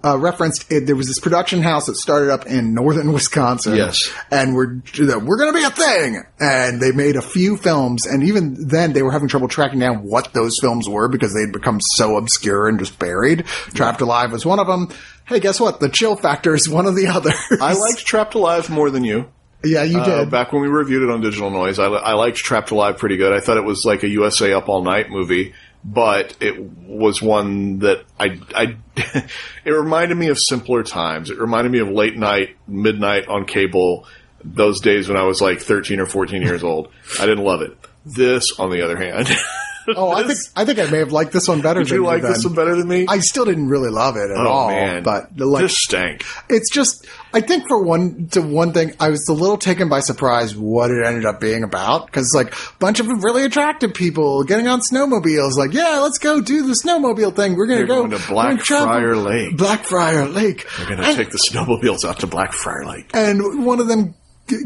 uh, 0.05 0.19
referenced 0.19 0.71
it, 0.73 0.87
there 0.87 0.97
was 0.97 1.07
this 1.07 1.21
production 1.21 1.63
house 1.63 1.87
that 1.87 1.97
started 1.97 2.31
up 2.31 2.47
in 2.47 2.75
northern 2.75 3.13
Wisconsin. 3.13 3.77
Yes. 3.77 4.11
and 4.31 4.55
we're 4.55 4.81
we're 4.99 5.37
going 5.39 5.53
to 5.53 5.59
be 5.59 5.65
a 5.65 5.71
thing, 5.71 6.23
and 6.41 6.81
they 6.81 6.91
made 6.93 7.15
a 7.17 7.23
few 7.23 7.57
films, 7.57 8.05
and 8.07 8.25
even 8.25 8.69
then 8.69 8.93
they 8.95 9.03
were 9.03 9.13
having 9.13 9.29
trouble 9.29 9.47
tracking 9.49 9.79
down 9.79 9.99
what 10.03 10.33
those 10.33 10.59
films 10.61 10.89
were 10.89 11.09
because 11.09 11.33
they'd 11.35 11.53
become 11.53 11.79
so 11.81 12.17
obscure 12.17 12.67
and 12.69 12.79
just 12.81 12.99
buried. 12.99 13.47
Trapped 13.75 14.01
Alive 14.01 14.33
was 14.33 14.45
one 14.45 14.59
of 14.59 14.67
them. 14.67 14.89
Hey, 15.31 15.41
guess 15.41 15.59
what? 15.61 15.81
The 15.81 15.89
Chill 15.89 16.17
Factor 16.17 16.55
is 16.55 16.69
one 16.69 16.85
of 16.87 16.95
the 16.97 17.07
others. 17.15 17.35
I 17.61 17.73
liked 17.73 18.05
Trapped 18.05 18.35
Alive 18.35 18.69
more 18.69 18.91
than 18.91 19.05
you. 19.05 19.31
yeah, 19.65 19.85
you 19.85 20.01
Uh, 20.01 20.05
did. 20.25 20.31
back 20.31 20.53
when 20.53 20.61
we 20.61 20.69
reviewed 20.69 21.03
it 21.05 21.11
on 21.11 21.21
Digital 21.23 21.51
Noise, 21.51 21.79
I, 21.79 21.87
I 21.87 22.13
liked 22.15 22.37
Trapped 22.37 22.73
Alive 22.73 22.99
pretty 22.99 23.17
good. 23.17 23.33
I 23.33 23.41
thought 23.41 23.57
it 23.57 23.65
was 23.65 23.85
like 23.85 24.03
a 24.03 24.09
USA 24.09 24.53
Up 24.53 24.69
All 24.69 24.83
Night 24.83 25.09
movie, 25.09 25.55
but 25.85 26.37
it 26.41 26.61
was 26.61 27.23
one 27.23 27.79
that 27.79 28.05
I, 28.19 28.41
I, 28.55 28.77
it 29.65 29.71
reminded 29.71 30.19
me 30.19 30.29
of 30.29 30.39
simpler 30.39 30.83
times. 30.83 31.31
It 31.31 31.39
reminded 31.39 31.71
me 31.73 31.79
of 31.79 31.89
late 31.89 32.17
night, 32.19 32.57
midnight 32.67 33.29
on 33.29 33.47
cable, 33.47 34.07
those 34.43 34.81
days 34.81 35.09
when 35.09 35.17
I 35.17 35.23
was 35.23 35.41
like 35.41 35.61
13 35.61 36.01
or 36.01 36.07
14 36.07 36.43
years 36.43 36.65
old. 36.65 36.89
I 37.21 37.27
didn't 37.27 37.45
love 37.45 37.61
it. 37.63 37.77
This, 38.05 38.59
on 38.59 38.71
the 38.71 38.83
other 38.83 38.97
hand, 38.97 39.29
oh, 39.97 40.11
I 40.11 40.25
think 40.27 40.39
I 40.57 40.65
think 40.65 40.79
I 40.79 40.91
may 40.91 40.99
have 40.99 41.13
liked 41.13 41.33
this 41.33 41.49
one 41.49 41.61
better. 41.61 41.81
did 41.81 41.89
than 41.89 41.97
you 41.99 42.05
like 42.07 42.23
this 42.23 42.45
one 42.45 42.55
better 42.55 42.77
than 42.77 42.87
me? 42.89 43.07
I 43.09 43.21
still 43.21 43.45
didn't 43.45 43.69
really 43.69 43.91
love 43.91 44.17
it 44.17 44.31
at 44.31 44.37
oh 44.37 44.49
all. 44.49 44.69
man, 44.69 45.03
But 45.03 45.37
like, 45.39 45.63
this 45.63 45.79
stank. 45.79 46.25
it's 46.49 46.71
just, 46.71 47.07
I 47.33 47.41
think 47.41 47.65
for 47.69 47.83
one, 47.83 48.29
to 48.33 48.43
one 48.43 48.73
thing, 48.73 48.95
I 49.01 49.09
was 49.11 49.27
a 49.29 49.33
little 49.33 49.57
taken 49.57 49.89
by 49.89 50.01
surprise 50.01 50.57
what 50.57 50.91
it 50.91 51.05
ended 51.05 51.25
up 51.27 51.41
being 51.41 51.63
about. 51.65 52.11
Cause 52.13 52.33
like, 52.35 52.53
a 52.55 52.57
bunch 52.79 53.01
of 53.01 53.07
really 53.09 53.45
attractive 53.45 53.95
people 53.95 54.45
getting 54.45 54.69
on 54.69 54.81
snowmobiles, 54.81 55.57
like, 55.57 55.73
yeah, 55.73 55.99
let's 56.01 56.19
go 56.19 56.41
do 56.41 56.67
the 56.67 56.75
snowmobile 56.75 57.35
thing. 57.35 57.57
We're 57.57 57.67
gonna 57.67 57.79
They're 57.79 57.87
go 57.87 58.07
going 58.07 58.11
to 58.11 58.17
Blackfriar 58.19 59.25
Lake. 59.25 59.57
Blackfriar 59.57 60.33
Lake. 60.35 60.67
We're 60.79 60.89
gonna 60.89 61.03
And- 61.09 61.17
take 61.17 61.31
the 61.31 61.39
snowmobiles 61.39 62.05
out 62.05 62.21
to 62.21 62.27
Blackfriar 62.27 62.87
Lake. 62.87 63.11
and 63.15 63.65
one 63.65 63.81
of 63.81 63.89
them 63.89 64.15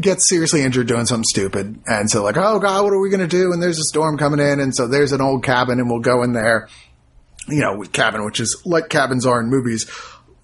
gets 0.01 0.28
seriously 0.28 0.62
injured 0.62 0.87
doing 0.87 1.07
something 1.07 1.24
stupid. 1.24 1.80
And 1.87 2.11
so 2.11 2.22
like, 2.22 2.37
oh 2.37 2.59
God, 2.59 2.85
what 2.85 2.93
are 2.93 3.01
we 3.01 3.11
going 3.11 3.20
to 3.20 3.26
do? 3.26 3.53
And 3.53 3.62
there's 3.62 3.78
a 3.78 3.85
storm 3.85 4.18
coming 4.18 4.41
in. 4.41 4.61
And 4.61 4.74
so 4.74 4.87
there's 4.87 5.12
an 5.12 5.20
old 5.20 5.45
cabin 5.45 5.78
and 5.78 5.89
we'll 5.89 6.01
go 6.01 6.22
in 6.22 6.32
there, 6.32 6.68
you 7.49 7.61
know, 7.61 7.82
cabin, 7.93 8.24
which 8.24 8.41
is 8.41 8.62
like 8.64 8.89
cabins 8.89 9.26
are 9.26 9.41
in 9.41 9.49
movies, 9.49 9.91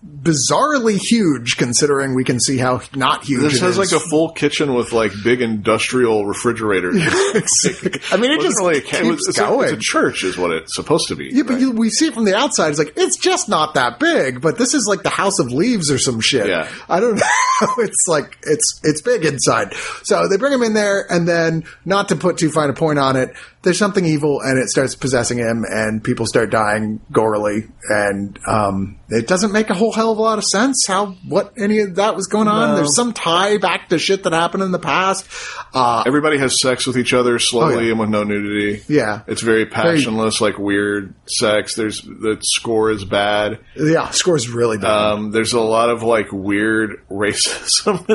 bizarrely 0.07 0.97
huge 0.99 1.57
considering 1.59 2.15
we 2.15 2.25
can 2.25 2.41
see 2.41 2.57
how 2.57 2.81
not 2.95 3.23
huge 3.25 3.43
This 3.43 3.57
it 3.57 3.61
has 3.61 3.79
is. 3.79 3.93
like 3.93 4.01
a 4.01 4.03
full 4.09 4.33
kitchen 4.33 4.75
with 4.75 4.93
like 4.93 5.13
big 5.23 5.43
industrial 5.43 6.25
refrigerators. 6.25 6.97
I 8.11 8.17
mean, 8.17 8.31
it 8.31 8.39
wasn't 8.39 8.43
just 8.43 8.59
really 8.59 8.79
a, 8.79 8.81
ca- 8.81 8.99
it 8.99 9.05
was, 9.05 9.17
keeps 9.17 9.29
it's, 9.29 9.39
a, 9.39 9.43
going. 9.43 9.65
it's 9.69 9.73
a 9.73 9.77
church, 9.81 10.25
is 10.25 10.39
what 10.39 10.53
it's 10.53 10.75
supposed 10.75 11.09
to 11.09 11.17
be. 11.17 11.29
Yeah, 11.33 11.43
but 11.43 11.61
you, 11.61 11.73
we 11.73 11.91
see 11.91 12.07
it 12.07 12.15
from 12.15 12.25
the 12.25 12.35
outside. 12.35 12.71
It's 12.71 12.79
like 12.79 12.95
it's 12.97 13.19
just 13.19 13.49
not 13.51 13.75
that 13.75 13.99
big, 13.99 14.41
but 14.41 14.57
this 14.57 14.73
is 14.73 14.87
like 14.87 15.03
the 15.03 15.11
House 15.11 15.39
of 15.39 15.53
Leaves 15.53 15.91
or 15.91 15.99
some 15.99 16.21
shit. 16.21 16.47
Yeah. 16.49 16.71
I 16.89 16.99
don't 17.01 17.17
know. 17.61 17.69
It's 17.79 18.07
like 18.09 18.39
it's 18.43 18.81
it's 18.83 19.03
big 19.03 19.27
inside. 19.27 19.75
So 20.03 20.29
they 20.29 20.39
bring 20.39 20.53
him 20.55 20.63
in 20.63 20.73
there, 20.73 21.05
and 21.13 21.29
then 21.29 21.65
not 21.85 22.09
to 22.09 22.17
put 22.17 22.39
too 22.39 22.51
fine 22.51 22.71
a 22.71 22.75
point 22.75 22.99
on 22.99 23.17
it, 23.17 23.31
there's 23.63 23.79
something 23.79 24.07
evil 24.07 24.41
and 24.41 24.59
it 24.59 24.69
starts 24.71 24.95
possessing 24.95 25.37
him 25.39 25.65
and 25.69 26.03
people 26.03 26.25
start 26.27 26.51
dying 26.51 27.01
gorily 27.13 27.71
and 27.91 28.39
um, 28.47 28.99
it 29.11 29.27
doesn't 29.27 29.53
make 29.53 29.69
a 29.69 29.75
whole 29.75 29.93
hell 29.93 30.13
of 30.13 30.19
a 30.19 30.23
lot 30.23 30.39
of 30.39 30.45
sense 30.45 30.87
how 30.89 31.07
what 31.29 31.53
any 31.59 31.81
of 31.81 31.97
that 31.97 32.17
was 32.17 32.27
going 32.27 32.49
on 32.49 32.71
No. 32.71 32.77
there's 32.77 32.97
some 32.97 33.13
tie 33.13 33.59
back 33.59 33.91
to 33.91 33.99
shit 33.99 34.23
that 34.23 34.33
happened 34.33 34.63
in 34.63 34.73
the 34.73 34.79
past 34.79 35.27
uh, 35.75 36.03
Everybody 36.07 36.39
has 36.39 36.61
sex 36.61 36.87
with 36.87 36.97
each 36.97 37.13
other 37.13 37.39
slowly 37.39 37.75
Oh, 37.75 37.79
yeah. 37.81 37.91
and 37.91 38.01
with 38.01 38.09
no 38.09 38.25
nudity. 38.25 38.83
yeah 38.89 39.23
It's 39.27 39.43
very 39.43 39.67
passionless, 39.67 40.41
like 40.41 40.59
weird 40.59 41.15
sex. 41.29 41.75
There's 41.75 42.01
the 42.03 42.39
score 42.43 42.91
is 42.91 43.05
bad. 43.05 43.59
yeah 43.77 44.09
scores 44.11 44.49
really 44.49 44.79
bad 44.79 45.13
Um, 45.13 45.31
there's 45.33 45.53
a 45.53 45.61
lot 45.61 45.91
of 45.91 46.03
like 46.03 46.33
weird 46.33 47.07
racism 47.11 48.07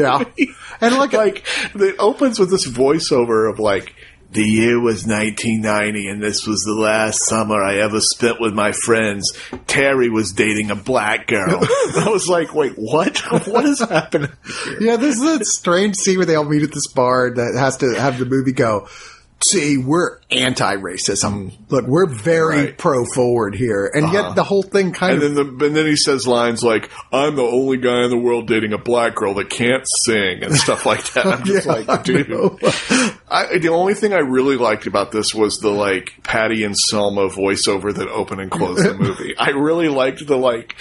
yeah 0.00 0.22
and 0.80 0.96
like, 0.96 1.12
like 1.12 1.46
it 1.74 1.96
opens 1.98 2.38
with 2.38 2.50
this 2.50 2.66
voiceover 2.68 3.50
of 3.50 3.58
like 3.58 3.94
the 4.34 4.42
year 4.42 4.78
was 4.80 5.06
1990 5.06 6.08
and 6.08 6.22
this 6.22 6.46
was 6.46 6.60
the 6.62 6.74
last 6.74 7.24
summer 7.26 7.62
I 7.62 7.76
ever 7.78 8.00
spent 8.00 8.40
with 8.40 8.52
my 8.52 8.72
friends. 8.72 9.32
Terry 9.66 10.10
was 10.10 10.32
dating 10.32 10.70
a 10.70 10.76
black 10.76 11.26
girl. 11.28 11.60
I 11.96 12.08
was 12.10 12.28
like, 12.28 12.54
wait, 12.54 12.74
what? 12.76 13.18
What 13.46 13.64
is 13.64 13.80
happening? 13.80 14.30
yeah 14.80 14.96
there's 14.96 15.18
that 15.20 15.44
strange 15.46 15.96
scene 15.96 16.16
where 16.18 16.26
they 16.26 16.34
all 16.34 16.44
meet 16.44 16.62
at 16.62 16.72
this 16.72 16.88
bar 16.88 17.30
that 17.34 17.54
has 17.58 17.76
to 17.78 17.94
have 17.94 18.18
the 18.18 18.24
movie 18.26 18.52
go 18.52 18.88
see 19.44 19.76
we're 19.76 20.18
anti-racism 20.30 21.24
um, 21.24 21.52
look 21.68 21.86
we're 21.86 22.06
very 22.06 22.56
Right. 22.66 22.78
pro-forward 22.78 23.54
here 23.54 23.90
and 23.92 24.10
yet 24.12 24.24
uh-huh. 24.24 24.34
the 24.34 24.42
whole 24.44 24.62
thing 24.62 24.92
kind 24.92 25.22
And 25.22 25.22
of 25.22 25.34
then 25.34 25.58
the 25.58 25.66
and 25.66 25.76
then 25.76 25.86
he 25.86 25.96
says 25.96 26.26
lines 26.26 26.62
like, 26.64 26.90
"I'm 27.12 27.36
the 27.36 27.42
only 27.42 27.76
guy 27.76 28.04
in 28.04 28.10
the 28.10 28.16
world 28.18 28.46
dating 28.48 28.72
a 28.72 28.78
black 28.78 29.16
girl 29.16 29.34
that 29.34 29.50
can't 29.50 29.84
sing" 30.06 30.42
and 30.44 30.54
stuff 30.54 30.86
like 30.86 31.04
that. 31.12 31.26
I'm 31.26 31.44
just 31.44 31.66
Yeah, 31.66 31.72
like, 31.86 32.04
dude. 32.04 32.28
I, 33.34 33.58
the 33.58 33.70
only 33.70 33.94
thing 33.94 34.12
I 34.12 34.18
really 34.18 34.56
liked 34.56 34.86
about 34.86 35.10
this 35.10 35.34
was 35.34 35.58
the 35.58 35.70
like 35.70 36.22
Patty 36.22 36.62
and 36.62 36.78
Selma 36.78 37.28
voiceover 37.28 37.92
that 37.92 38.06
open 38.08 38.38
and 38.38 38.48
close 38.48 38.80
the 38.80 38.94
movie. 38.98 39.36
I 39.36 39.50
really 39.50 39.88
liked 39.88 40.24
the 40.24 40.36
like 40.36 40.76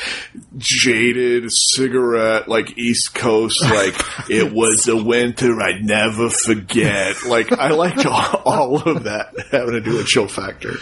jaded 0.57 1.49
cigarette, 1.51 2.47
like 2.47 2.77
East 2.77 3.15
Coast, 3.15 3.59
like 3.63 3.95
it 4.29 4.53
was 4.53 4.87
a 4.87 4.95
winter 4.95 5.59
I'd 5.59 5.83
never 5.83 6.29
forget. 6.29 7.23
Like 7.25 7.51
I 7.51 7.69
liked 7.69 8.05
all, 8.05 8.41
all 8.45 8.87
of 8.87 9.05
that 9.05 9.33
having 9.51 9.73
to 9.73 9.81
do 9.81 9.97
with 9.97 10.05
chill 10.05 10.27
factor. 10.27 10.73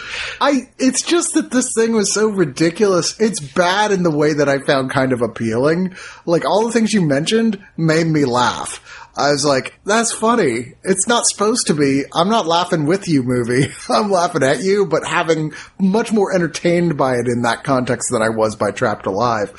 I 0.42 0.68
it's 0.78 1.00
just 1.00 1.32
that 1.34 1.50
this 1.50 1.72
thing 1.74 1.92
was 1.92 2.12
so 2.12 2.28
ridiculous. 2.28 3.18
It's 3.18 3.40
bad 3.40 3.92
in 3.92 4.02
the 4.02 4.14
way 4.14 4.34
that 4.34 4.48
I 4.48 4.58
found 4.58 4.90
kind 4.90 5.14
of 5.14 5.22
appealing. 5.22 5.96
Like 6.26 6.44
all 6.44 6.66
the 6.66 6.72
things 6.72 6.92
you 6.92 7.00
mentioned 7.00 7.64
made 7.78 8.06
me 8.06 8.26
laugh. 8.26 9.01
I 9.14 9.30
was 9.30 9.44
like, 9.44 9.78
that's 9.84 10.12
funny. 10.12 10.72
It's 10.82 11.06
not 11.06 11.26
supposed 11.26 11.66
to 11.66 11.74
be. 11.74 12.04
I'm 12.14 12.30
not 12.30 12.46
laughing 12.46 12.86
with 12.86 13.08
you 13.08 13.22
movie. 13.22 13.68
I'm 13.88 14.10
laughing 14.10 14.42
at 14.42 14.62
you, 14.62 14.86
but 14.86 15.06
having 15.06 15.52
much 15.78 16.12
more 16.12 16.34
entertained 16.34 16.96
by 16.96 17.16
it 17.16 17.26
in 17.26 17.42
that 17.42 17.62
context 17.62 18.08
than 18.10 18.22
I 18.22 18.30
was 18.30 18.56
by 18.56 18.70
Trapped 18.70 19.06
Alive. 19.06 19.52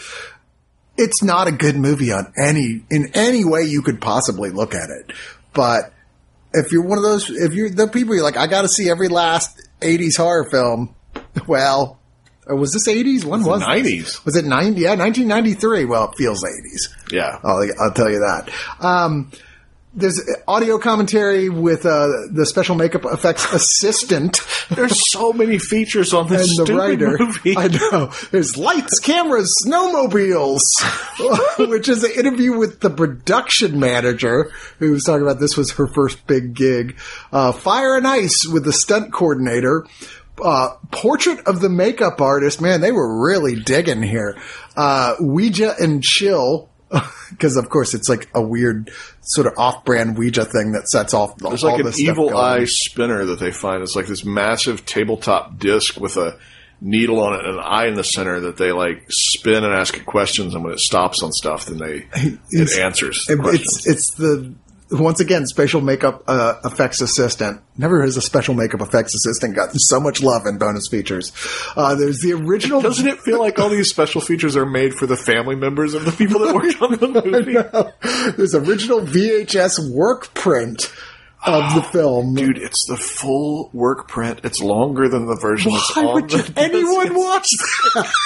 It's 0.97 1.23
not 1.23 1.47
a 1.47 1.51
good 1.51 1.75
movie 1.75 2.11
on 2.11 2.33
any, 2.37 2.83
in 2.89 3.11
any 3.13 3.45
way 3.45 3.63
you 3.63 3.81
could 3.81 4.01
possibly 4.01 4.49
look 4.49 4.73
at 4.73 4.89
it. 4.89 5.11
But 5.53 5.93
if 6.53 6.71
you're 6.71 6.85
one 6.85 6.97
of 6.97 7.03
those, 7.03 7.29
if 7.29 7.53
you're 7.53 7.69
the 7.69 7.87
people 7.87 8.15
you're 8.15 8.23
like, 8.23 8.37
I 8.37 8.47
gotta 8.47 8.67
see 8.67 8.89
every 8.89 9.07
last 9.07 9.59
80s 9.81 10.17
horror 10.17 10.49
film, 10.49 10.95
well, 11.47 11.99
uh, 12.49 12.55
was 12.55 12.73
this 12.73 12.87
80s? 12.87 13.23
When 13.25 13.43
was 13.43 13.61
it? 13.61 13.65
90s. 13.65 14.25
Was 14.25 14.35
it 14.35 14.45
90? 14.45 14.81
Yeah, 14.81 14.95
1993. 14.95 15.85
Well, 15.85 16.09
it 16.11 16.17
feels 16.17 16.43
80s. 16.43 17.11
Yeah. 17.11 17.39
I'll, 17.43 17.65
I'll 17.79 17.93
tell 17.93 18.09
you 18.09 18.19
that. 18.19 18.49
Um, 18.79 19.31
there's 19.95 20.19
audio 20.47 20.79
commentary 20.79 21.49
with 21.49 21.85
uh, 21.85 22.07
the 22.31 22.45
special 22.47 22.75
makeup 22.75 23.05
effects 23.05 23.51
assistant 23.53 24.41
There's 24.69 25.11
so 25.11 25.33
many 25.33 25.59
features 25.59 26.13
on 26.13 26.27
this 26.27 26.49
and 26.49 26.59
the 26.59 26.65
stupid 26.65 27.01
writer. 27.01 27.17
movie. 27.19 27.57
I 27.57 27.67
know. 27.67 28.11
There's 28.31 28.57
lights, 28.57 28.99
cameras, 28.99 29.53
snowmobiles, 29.65 30.61
which 31.69 31.89
is 31.89 32.03
an 32.03 32.11
interview 32.11 32.57
with 32.57 32.79
the 32.79 32.89
production 32.89 33.79
manager 33.79 34.51
who 34.79 34.91
was 34.91 35.03
talking 35.03 35.21
about 35.21 35.39
this 35.39 35.57
was 35.57 35.71
her 35.73 35.87
first 35.87 36.25
big 36.27 36.53
gig. 36.53 36.97
Uh, 37.31 37.51
Fire 37.51 37.95
and 37.95 38.07
Ice 38.07 38.47
with 38.47 38.65
the 38.65 38.73
stunt 38.73 39.13
coordinator. 39.13 39.85
Uh, 40.41 40.69
portrait 40.91 41.45
of 41.47 41.59
the 41.61 41.69
makeup 41.69 42.19
artist. 42.21 42.61
Man, 42.61 42.81
they 42.81 42.91
were 42.91 43.23
really 43.23 43.55
digging 43.55 44.01
here. 44.01 44.37
Uh, 44.75 45.15
Ouija 45.19 45.75
and 45.79 46.01
Chill. 46.03 46.69
Because 47.31 47.57
of 47.57 47.67
course 47.69 47.95
it's 47.95 48.07
like 48.07 48.29
a 48.35 48.41
weird 48.41 48.91
sort 49.21 49.47
of 49.47 49.53
off-brand 49.57 50.15
Ouija 50.15 50.45
thing 50.45 50.73
that 50.73 50.87
sets 50.87 51.15
off 51.15 51.35
the, 51.37 51.47
There's 51.49 51.63
like 51.63 51.79
an 51.79 51.91
evil 51.97 52.37
eye 52.37 52.65
spinner 52.65 53.25
that 53.25 53.39
they 53.39 53.49
find. 53.51 53.81
It's 53.81 53.95
like 53.95 54.05
this 54.05 54.23
massive 54.23 54.85
tabletop 54.85 55.57
disc 55.57 55.99
with 55.99 56.15
a 56.17 56.37
needle 56.79 57.19
on 57.21 57.33
it 57.33 57.43
and 57.45 57.55
an 57.57 57.63
eye 57.63 57.87
in 57.87 57.95
the 57.95 58.03
center 58.03 58.41
that 58.41 58.57
they 58.57 58.71
like 58.71 59.05
spin 59.09 59.63
and 59.63 59.73
ask 59.73 59.97
it 59.97 60.05
questions. 60.05 60.53
And 60.53 60.63
when 60.63 60.73
it 60.73 60.79
stops 60.79 61.23
on 61.23 61.31
stuff, 61.31 61.65
then 61.65 61.79
they 61.79 62.05
it 62.51 62.77
answers 62.77 63.25
the 63.25 63.33
It- 63.33 63.55
It's 63.61 63.87
it's 63.87 64.13
the 64.13 64.53
once 64.91 65.19
again 65.19 65.45
special 65.45 65.81
makeup 65.81 66.23
uh, 66.27 66.59
effects 66.63 67.01
assistant. 67.01 67.61
Never 67.77 68.01
has 68.03 68.17
a 68.17 68.21
special 68.21 68.53
makeup 68.53 68.81
effects 68.81 69.15
assistant 69.15 69.55
gotten 69.55 69.79
so 69.79 69.99
much 69.99 70.21
love 70.21 70.45
in 70.45 70.57
bonus 70.57 70.87
features. 70.87 71.31
Uh, 71.75 71.95
there's 71.95 72.19
the 72.19 72.33
original. 72.33 72.81
Doesn't 72.83 73.07
it 73.07 73.19
feel 73.19 73.39
like 73.39 73.59
all 73.59 73.69
these 73.69 73.89
special 73.89 74.21
features 74.21 74.55
are 74.55 74.65
made 74.65 74.93
for 74.93 75.05
the 75.07 75.17
family 75.17 75.55
members 75.55 75.93
of 75.93 76.05
the 76.05 76.11
people 76.11 76.39
that 76.41 76.53
worked 76.53 76.81
on 76.81 76.91
the 76.91 77.21
movie? 77.25 78.31
there's 78.37 78.55
original 78.55 79.01
VHS 79.01 79.89
work 79.89 80.33
print 80.33 80.91
of 81.45 81.73
the 81.75 81.81
film. 81.81 82.33
Dude, 82.35 82.57
it's 82.57 82.85
the 82.87 82.97
full 82.97 83.69
work 83.73 84.07
print. 84.07 84.41
It's 84.43 84.61
longer 84.61 85.09
than 85.09 85.25
the 85.27 85.35
version 85.35 85.71
Why 85.71 86.13
would 86.13 86.29
the 86.29 86.53
anyone 86.57 87.15
watch 87.15 87.47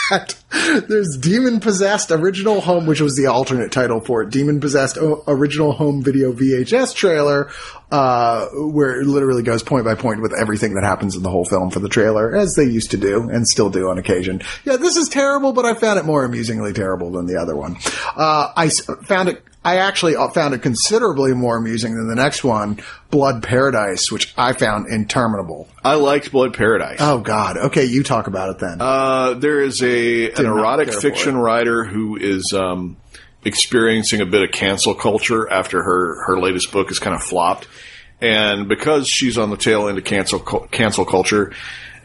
that? 0.09 0.36
There's 0.88 1.18
Demon 1.20 1.59
Possessed 1.59 2.11
Original 2.11 2.61
Home, 2.61 2.86
which 2.86 3.01
was 3.01 3.15
the 3.15 3.28
alternate 3.28 3.72
title 3.72 3.99
for 3.99 4.22
it. 4.24 4.30
Demon 4.30 4.59
Possessed 4.61 4.97
o- 4.97 5.24
Original 5.28 5.72
Home 5.74 6.03
Video 6.03 6.32
VHS 6.32 6.95
trailer, 6.95 7.49
uh, 7.91 8.47
where 8.53 8.99
it 9.01 9.05
literally 9.07 9.43
goes 9.43 9.61
point 9.63 9.86
by 9.86 9.95
point 9.95 10.22
with 10.22 10.34
everything 10.39 10.74
that 10.76 10.84
happens 10.84 11.15
in 11.15 11.24
the 11.24 11.30
whole 11.30 11.45
film 11.45 11.70
for 11.70 11.80
the 11.80 11.89
trailer, 11.89 12.36
as 12.36 12.53
they 12.55 12.63
used 12.65 12.91
to 12.91 12.97
do 12.97 13.30
and 13.30 13.47
still 13.47 13.70
do 13.70 13.89
on 13.89 13.97
occasion. 13.97 14.41
Yeah, 14.65 14.78
this 14.78 14.95
is 14.97 15.09
terrible, 15.09 15.53
but 15.53 15.65
I 15.65 15.74
found 15.74 15.99
it 15.99 16.05
more 16.05 16.24
amusingly 16.24 16.74
terrible 16.74 17.11
than 17.11 17.26
the 17.26 17.38
other 17.38 17.55
one. 17.55 17.78
Uh, 18.15 18.51
I 18.55 18.70
found 18.70 19.30
it. 19.30 19.43
I 19.68 19.80
actually 19.80 20.13
found 20.34 20.53
it 20.53 20.61
considerably 20.61 21.34
more 21.34 21.57
amusing 21.57 21.93
than 21.93 22.07
the 22.07 22.15
next 22.15 22.41
one, 22.41 22.80
Blood 23.11 23.43
Paradise, 23.43 24.09
which 24.09 24.34
I 24.38 24.53
found 24.53 24.88
interminable. 24.89 25.68
I 25.84 25.95
liked 25.95 26.32
Blood 26.32 26.53
Paradise. 26.53 26.99
Oh 27.01 27.20
God. 27.20 27.57
Okay, 27.57 27.84
you 27.84 28.03
talk 28.03 28.28
about 28.28 28.51
it 28.51 28.59
then. 28.59 28.78
Uh, 28.80 29.34
there 29.34 29.61
is 29.61 29.84
a 29.84 30.32
an 30.32 30.45
erotic 30.45 30.93
fiction 30.93 31.36
writer 31.36 31.84
who 31.84 32.15
is 32.15 32.53
um, 32.53 32.95
experiencing 33.43 34.22
a 34.22 34.26
bit 34.26 34.41
of 34.41 34.51
cancel 34.53 34.95
culture 34.95 35.51
after 35.51 35.84
her 35.84 36.24
her 36.28 36.39
latest 36.39 36.72
book 36.72 36.89
is 36.89 36.99
kind 36.99 37.13
of 37.18 37.22
flopped, 37.22 37.68
and 38.22 38.70
because 38.70 39.09
she's 39.09 39.38
on 39.38 39.49
the 39.49 39.57
tail 39.57 39.89
end 39.89 39.97
of 39.97 40.05
cancel 40.05 40.39
cancel 40.39 41.03
culture. 41.03 41.51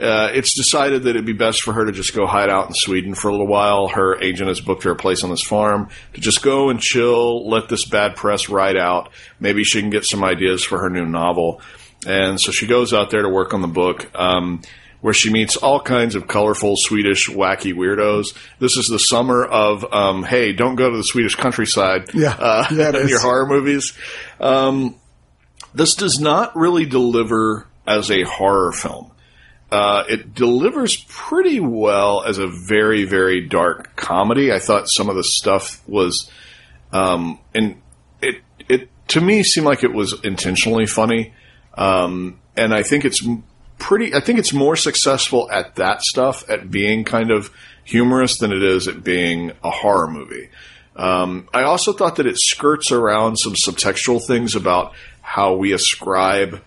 Uh, 0.03 0.30
it's 0.32 0.55
decided 0.55 1.05
that 1.05 1.11
it'd 1.11 1.24
be 1.24 1.32
best 1.32 1.62
for 1.62 1.72
her 1.72 1.84
to 1.84 1.92
just 1.92 2.14
go 2.14 2.26
hide 2.26 2.50
out 2.50 2.66
in 2.66 2.74
Sweden 2.74 3.14
for 3.14 3.28
a 3.28 3.30
little 3.30 3.46
while. 3.46 3.88
Her 3.88 4.20
agent 4.20 4.48
has 4.48 4.61
booked 4.61 4.82
her 4.82 4.90
a 4.90 4.96
place 4.96 5.22
on 5.22 5.30
this 5.30 5.42
farm 5.42 5.88
to 6.14 6.20
just 6.20 6.42
go 6.42 6.70
and 6.70 6.80
chill, 6.80 7.48
let 7.48 7.68
this 7.68 7.84
bad 7.84 8.16
press 8.16 8.48
ride 8.48 8.76
out. 8.76 9.11
Maybe 9.38 9.62
she 9.64 9.80
can 9.80 9.90
get 9.90 10.05
some 10.05 10.24
ideas 10.24 10.64
for 10.64 10.78
her 10.80 10.90
new 10.90 11.07
novel. 11.07 11.61
And 12.05 12.40
so 12.40 12.50
she 12.50 12.66
goes 12.66 12.92
out 12.92 13.11
there 13.11 13.22
to 13.22 13.28
work 13.28 13.55
on 13.55 13.61
the 13.62 13.68
book. 13.68 14.11
Um, 14.18 14.62
where 15.03 15.12
she 15.14 15.32
meets 15.32 15.57
all 15.57 15.80
kinds 15.80 16.14
of 16.14 16.28
colorful 16.28 16.74
Swedish 16.76 17.28
wacky 17.28 17.74
weirdos. 17.74 18.36
This 18.61 18.76
is 18.76 18.86
the 18.86 18.98
summer 19.00 19.44
of, 19.44 19.84
um, 19.92 20.22
hey, 20.22 20.53
don't 20.53 20.76
go 20.76 20.90
to 20.90 20.96
the 20.96 21.03
Swedish 21.03 21.34
countryside. 21.34 22.14
Yeah. 22.14 22.36
uh, 22.38 22.66
Yeah, 22.72 22.96
your 23.09 23.18
horror 23.20 23.46
movies. 23.46 23.94
Um, 24.38 24.94
this 25.74 25.96
does 25.96 26.20
not 26.20 26.57
really 26.57 26.86
deliver 26.86 27.66
as 27.84 28.11
a 28.12 28.22
horror 28.22 28.70
film. 28.72 29.11
Uh, 29.72 30.04
it 30.06 30.34
delivers 30.34 31.02
pretty 31.08 31.58
well 31.58 32.22
as 32.24 32.36
a 32.36 32.46
very, 32.46 33.06
very 33.06 33.40
dark 33.40 33.96
comedy. 33.96 34.52
I 34.52 34.58
thought 34.58 34.84
some 34.86 35.08
of 35.08 35.16
the 35.16 35.24
stuff 35.24 35.80
was, 35.88 36.30
um, 36.92 37.38
and 37.54 37.80
it, 38.20 38.42
it, 38.68 38.90
to 39.08 39.22
me 39.22 39.42
seemed 39.42 39.66
like 39.66 39.82
it 39.82 39.94
was 39.94 40.20
intentionally 40.24 40.84
funny. 40.84 41.32
Um, 41.72 42.38
and 42.54 42.74
I 42.74 42.82
think 42.82 43.06
it's 43.06 43.26
pretty, 43.78 44.14
I 44.14 44.20
think 44.20 44.38
it's 44.38 44.52
more 44.52 44.76
successful 44.76 45.50
at 45.50 45.76
that 45.76 46.02
stuff, 46.02 46.50
at 46.50 46.70
being 46.70 47.04
kind 47.04 47.30
of 47.30 47.50
humorous 47.84 48.36
than 48.36 48.52
it 48.52 48.62
is 48.62 48.88
at 48.88 49.02
being 49.02 49.52
a 49.64 49.70
horror 49.70 50.10
movie. 50.10 50.50
Um, 50.96 51.48
I 51.54 51.62
also 51.62 51.94
thought 51.94 52.16
that 52.16 52.26
it 52.26 52.36
skirts 52.36 52.92
around 52.92 53.36
some 53.36 53.54
subtextual 53.54 54.22
things 54.22 54.54
about 54.54 54.92
how 55.22 55.54
we 55.54 55.72
ascribe 55.72 56.62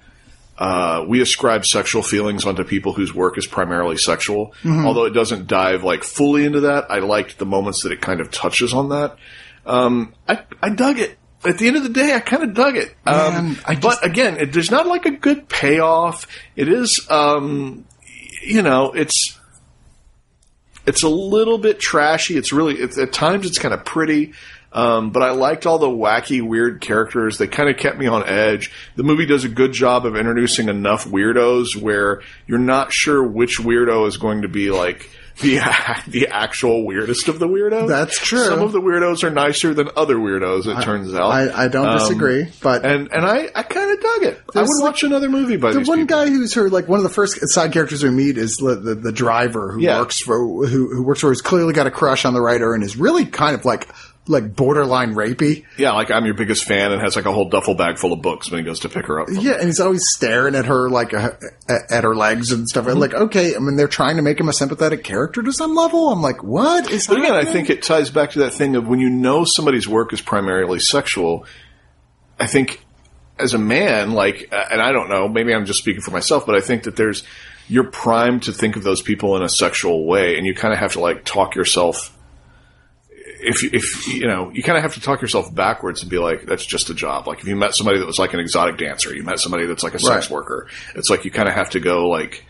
uh, 0.57 1.03
we 1.07 1.21
ascribe 1.21 1.65
sexual 1.65 2.01
feelings 2.01 2.45
onto 2.45 2.63
people 2.63 2.93
whose 2.93 3.13
work 3.13 3.37
is 3.37 3.45
primarily 3.45 3.97
sexual. 3.97 4.53
Although 4.65 5.05
it 5.05 5.11
doesn't 5.13 5.47
dive 5.47 5.83
like 5.83 6.03
fully 6.03 6.45
into 6.45 6.61
that, 6.61 6.85
I 6.89 6.99
liked 6.99 7.37
the 7.37 7.45
moments 7.45 7.83
that 7.83 7.91
it 7.91 8.01
kind 8.01 8.21
of 8.21 8.31
touches 8.31 8.73
on 8.73 8.89
that. 8.89 9.17
Um, 9.65 10.13
I, 10.27 10.43
I 10.61 10.69
dug 10.69 10.99
it. 10.99 11.17
at 11.43 11.57
the 11.57 11.67
end 11.67 11.75
of 11.77 11.83
the 11.83 11.89
day, 11.89 12.13
I 12.13 12.19
kind 12.19 12.43
of 12.43 12.53
dug 12.53 12.77
it. 12.77 12.95
Man, 13.05 13.35
um, 13.35 13.57
I 13.65 13.75
just- 13.75 13.81
but 14.01 14.05
again, 14.09 14.37
it, 14.37 14.53
there's 14.53 14.71
not 14.71 14.87
like 14.87 15.05
a 15.05 15.11
good 15.11 15.49
payoff. 15.49 16.25
It 16.55 16.67
is, 16.69 17.05
um, 17.09 17.85
you 18.43 18.61
know, 18.61 18.91
it's 18.93 19.37
it's 20.85 21.03
a 21.03 21.09
little 21.09 21.57
bit 21.57 21.79
trashy. 21.79 22.37
It's 22.37 22.53
really 22.53 22.75
it's, 22.75 22.97
at 22.97 23.11
times 23.11 23.45
it's 23.47 23.57
kind 23.57 23.73
of 23.73 23.83
pretty. 23.85 24.33
Um, 24.75 25.11
but 25.11 25.23
I 25.23 25.31
liked 25.31 25.65
all 25.65 25.79
the 25.79 25.87
wacky, 25.87 26.41
weird 26.45 26.81
characters. 26.81 27.37
They 27.37 27.47
kind 27.47 27.69
of 27.69 27.77
kept 27.77 27.97
me 27.97 28.07
on 28.07 28.27
edge. 28.27 28.71
The 28.97 29.03
movie 29.03 29.25
does 29.25 29.45
a 29.45 29.49
good 29.49 29.71
job 29.71 30.05
of 30.05 30.15
introducing 30.17 30.67
enough 30.67 31.05
weirdos 31.05 31.75
where 31.77 32.21
you're 32.45 32.59
not 32.59 32.91
sure 32.91 33.23
which 33.25 33.57
weirdo 33.59 34.05
is 34.07 34.17
going 34.17 34.41
to 34.41 34.49
be 34.49 34.71
like 34.71 35.09
the 35.41 35.59
the 36.07 36.27
actual 36.27 36.85
weirdest 36.85 37.27
of 37.29 37.39
the 37.39 37.47
weirdos. 37.47 37.87
That's 37.89 38.17
true. 38.19 38.43
Some 38.45 38.61
of 38.61 38.71
the 38.73 38.79
weirdos 38.81 39.23
are 39.23 39.29
nicer 39.29 39.73
than 39.73 39.89
other 39.95 40.15
weirdos. 40.15 40.65
It 40.65 40.81
turns 40.83 41.13
out. 41.13 41.29
I, 41.31 41.65
I 41.65 41.67
don't 41.69 41.87
Um, 41.87 41.97
disagree, 41.97 42.47
but 42.61 42.85
and 42.85 43.09
and 43.11 43.25
I, 43.25 43.49
I 43.55 43.63
kind 43.63 43.91
of 43.91 43.99
dug 44.01 44.23
it. 44.23 44.41
I 44.55 44.59
would 44.61 44.67
like- 44.69 44.83
watch 44.83 45.03
another 45.03 45.27
movie 45.29 45.57
by 45.57 45.71
the 45.73 45.79
one 45.81 45.99
people. 45.99 46.05
guy 46.17 46.27
who's 46.29 46.53
her 46.53 46.69
like 46.69 46.87
one 46.87 46.99
of 46.99 47.03
the 47.03 47.09
first 47.09 47.37
side 47.49 47.73
characters 47.73 48.01
we 48.03 48.11
meet 48.11 48.37
is 48.37 48.55
the 48.57 48.75
the, 48.75 48.95
the 48.95 49.11
driver 49.11 49.71
who 49.73 49.81
Yeah. 49.81 49.99
works 49.99 50.19
for 50.21 50.37
who, 50.37 50.93
who 50.93 51.03
works 51.03 51.19
for 51.21 51.27
who's 51.29 51.41
clearly 51.41 51.73
got 51.73 51.87
a 51.87 51.91
crush 51.91 52.23
on 52.25 52.33
the 52.33 52.41
writer 52.41 52.73
and 52.73 52.81
is 52.83 52.95
really 52.97 53.25
kind 53.25 53.55
of 53.55 53.65
like 53.65 53.89
like 54.27 54.55
borderline 54.55 55.13
rapey. 55.13 55.65
Yeah, 55.77 55.91
like 55.91 56.11
I'm 56.11 56.25
your 56.25 56.33
biggest 56.33 56.65
fan, 56.65 56.91
and 56.91 57.01
has 57.01 57.15
like 57.15 57.25
a 57.25 57.31
whole 57.31 57.49
duffel 57.49 57.75
bag 57.75 57.97
full 57.97 58.13
of 58.13 58.21
books 58.21 58.49
when 58.49 58.59
he 58.59 58.65
goes 58.65 58.79
to 58.81 58.89
pick 58.89 59.05
her 59.05 59.19
up. 59.19 59.27
Yeah, 59.31 59.53
and 59.53 59.65
he's 59.65 59.79
always 59.79 60.03
staring 60.15 60.55
at 60.55 60.65
her 60.65 60.89
like 60.89 61.13
uh, 61.13 61.31
at 61.69 61.91
at 61.91 62.03
her 62.03 62.15
legs 62.15 62.51
and 62.51 62.67
stuff. 62.67 62.85
Mm-hmm. 62.85 62.99
Like, 62.99 63.13
okay, 63.13 63.55
I 63.55 63.59
mean, 63.59 63.75
they're 63.75 63.87
trying 63.87 64.15
to 64.17 64.21
make 64.21 64.39
him 64.39 64.49
a 64.49 64.53
sympathetic 64.53 65.03
character 65.03 65.43
to 65.43 65.53
some 65.53 65.75
level. 65.75 66.09
I'm 66.09 66.21
like, 66.21 66.43
what 66.43 66.89
is? 66.89 67.07
But 67.07 67.19
again, 67.19 67.35
I 67.35 67.45
think 67.45 67.69
it 67.69 67.83
ties 67.83 68.09
back 68.09 68.31
to 68.31 68.39
that 68.39 68.53
thing 68.53 68.75
of 68.75 68.87
when 68.87 68.99
you 68.99 69.09
know 69.09 69.45
somebody's 69.45 69.87
work 69.87 70.13
is 70.13 70.21
primarily 70.21 70.79
sexual. 70.79 71.45
I 72.39 72.47
think 72.47 72.83
as 73.37 73.53
a 73.53 73.57
man, 73.57 74.11
like, 74.11 74.49
uh, 74.51 74.65
and 74.71 74.81
I 74.81 74.91
don't 74.91 75.09
know, 75.09 75.27
maybe 75.27 75.53
I'm 75.53 75.65
just 75.65 75.79
speaking 75.79 76.01
for 76.01 76.11
myself, 76.11 76.45
but 76.45 76.55
I 76.55 76.61
think 76.61 76.83
that 76.83 76.95
there's 76.95 77.23
you're 77.67 77.89
primed 77.89 78.43
to 78.43 78.53
think 78.53 78.75
of 78.75 78.83
those 78.83 79.01
people 79.01 79.35
in 79.35 79.43
a 79.43 79.49
sexual 79.49 80.05
way, 80.05 80.37
and 80.37 80.45
you 80.45 80.53
kind 80.53 80.73
of 80.73 80.79
have 80.79 80.93
to 80.93 80.99
like 80.99 81.25
talk 81.25 81.55
yourself. 81.55 82.14
If 83.39 83.63
if 83.73 84.07
you 84.07 84.27
know, 84.27 84.49
you 84.53 84.63
kind 84.63 84.77
of 84.77 84.83
have 84.83 84.93
to 84.95 85.01
talk 85.01 85.21
yourself 85.21 85.53
backwards 85.53 86.01
and 86.01 86.09
be 86.09 86.17
like, 86.19 86.45
that's 86.45 86.65
just 86.65 86.89
a 86.89 86.93
job. 86.93 87.27
Like 87.27 87.39
if 87.39 87.47
you 87.47 87.55
met 87.55 87.75
somebody 87.75 87.99
that 87.99 88.05
was 88.05 88.17
like 88.19 88.33
an 88.33 88.39
exotic 88.39 88.77
dancer, 88.77 89.13
you 89.15 89.23
met 89.23 89.39
somebody 89.39 89.65
that's 89.65 89.83
like 89.83 89.93
a 89.93 89.99
sex 89.99 90.25
Right. 90.29 90.35
worker. 90.35 90.67
It's 90.95 91.09
like 91.09 91.25
you 91.25 91.31
kind 91.31 91.47
of 91.47 91.55
have 91.55 91.71
to 91.71 91.79
go 91.79 92.07
like 92.07 92.45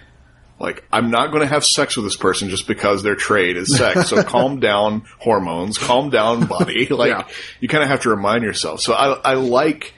like 0.59 0.85
I'm 0.91 1.11
not 1.11 1.31
going 1.31 1.41
to 1.41 1.47
have 1.47 1.65
sex 1.65 1.97
with 1.97 2.05
this 2.05 2.15
person 2.15 2.49
just 2.49 2.67
because 2.67 3.03
their 3.03 3.15
trade 3.15 3.57
is 3.57 3.75
sex. 3.75 4.09
So 4.09 4.23
calm 4.35 4.59
down, 4.61 5.03
hormones. 5.19 5.77
Calm 5.77 6.09
down, 6.09 6.45
body. 6.45 6.87
Like 6.89 7.09
Yeah. 7.09 7.27
you 7.59 7.67
kind 7.67 7.83
of 7.83 7.89
have 7.89 8.01
to 8.01 8.09
remind 8.09 8.43
yourself. 8.43 8.79
So 8.81 8.93
I, 8.93 9.31
I 9.31 9.33
like. 9.33 9.93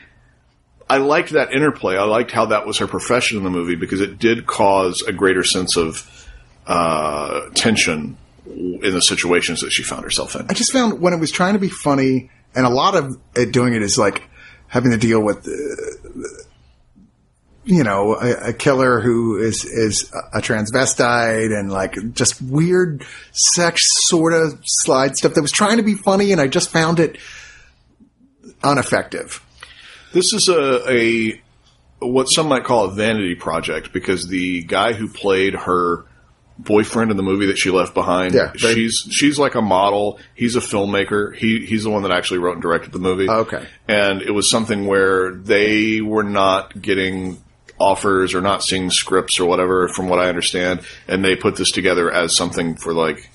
I 0.90 1.00
liked 1.00 1.32
that 1.32 1.52
interplay. 1.54 1.98
I 1.98 2.06
liked 2.06 2.32
how 2.32 2.46
that 2.46 2.66
was 2.66 2.78
her 2.78 2.88
profession 2.88 3.38
in 3.38 3.44
the 3.44 3.50
movie 3.50 3.76
because 3.76 4.00
it 4.00 4.20
did 4.20 4.46
cause 4.48 5.02
a 5.02 5.12
greater 5.12 5.44
sense 5.44 5.76
of 5.76 6.10
uh, 6.66 7.50
tension 7.54 8.18
in 8.50 8.93
the 8.93 9.02
situations 9.02 9.62
that 9.62 9.72
she 9.72 9.84
found 9.84 10.04
herself 10.04 10.36
in. 10.36 10.48
I 10.50 10.54
just 10.54 10.72
found 10.72 11.00
when 11.02 11.14
it 11.14 11.20
was 11.20 11.32
trying 11.32 11.54
to 11.54 11.60
be 11.60 11.70
funny, 11.70 12.30
and 12.56 12.66
a 12.66 12.70
lot 12.70 12.95
of 12.95 13.18
it 13.36 13.52
doing 13.52 13.74
it 13.74 13.82
is 13.82 13.98
like 13.98 14.24
having 14.68 14.91
to 14.91 14.98
deal 14.98 15.22
with, 15.22 15.48
uh, 15.48 16.43
you 17.66 17.84
know, 17.84 18.16
a, 18.16 18.50
a 18.50 18.54
killer 18.54 19.02
who 19.02 19.38
is 19.38 19.66
is 19.66 20.12
a 20.34 20.39
transvestite 20.39 21.58
and 21.58 21.72
like 21.72 21.95
just 22.14 22.41
weird 22.41 23.06
sex 23.32 23.84
sort 24.08 24.34
of 24.34 24.60
slide 24.64 25.18
stuff 25.18 25.34
that 25.34 25.41
was 25.41 25.52
trying 25.52 25.78
to 25.78 25.84
be 25.84 25.95
funny, 25.95 26.32
and 26.32 26.41
I 26.41 26.48
just 26.48 26.70
found 26.70 27.00
it 27.00 27.18
ineffective. 28.64 29.43
This 30.14 30.34
is 30.34 30.50
a, 30.50 30.91
a 30.91 31.41
what 32.00 32.26
some 32.26 32.48
might 32.48 32.64
call 32.64 32.86
a 32.86 32.91
vanity 32.91 33.36
project 33.36 33.91
because 33.91 34.28
the 34.28 34.64
guy 34.64 34.93
who 34.93 35.08
played 35.08 35.54
her 35.54 36.06
boyfriend 36.60 37.12
in 37.12 37.18
the 37.18 37.24
movie 37.24 37.45
that 37.47 37.58
she 37.58 37.70
left 37.70 37.93
behind, 37.93 38.34
Yeah, 38.34 38.51
they- 38.62 38.74
she's 38.74 39.08
she's 39.12 39.38
like 39.39 39.55
a 39.55 39.62
model. 39.62 40.20
He's 40.36 40.55
a 40.55 40.60
filmmaker. 40.60 41.36
He 41.36 41.66
he's 41.66 41.84
the 41.84 41.89
one 41.89 42.03
that 42.03 42.12
actually 42.12 42.39
wrote 42.39 42.53
and 42.53 42.62
directed 42.62 42.91
the 42.91 42.99
movie. 42.99 43.30
Okay. 43.30 43.66
and 43.88 44.22
it 44.22 44.32
was 44.32 44.49
something 44.49 44.86
where 44.88 45.34
they 45.34 46.01
were 46.01 46.24
not 46.24 46.82
getting 46.82 47.41
offers 47.80 48.34
or 48.34 48.41
not 48.41 48.64
seeing 48.64 48.89
scripts 48.89 49.39
or 49.39 49.45
whatever, 49.45 49.88
from 49.88 50.10
what 50.10 50.18
I 50.20 50.30
understand, 50.30 50.82
and 51.08 51.24
they 51.24 51.36
put 51.36 51.55
this 51.58 51.72
together 51.72 52.12
as 52.12 52.36
something 52.36 52.76
for 52.76 52.91
like 52.93 53.30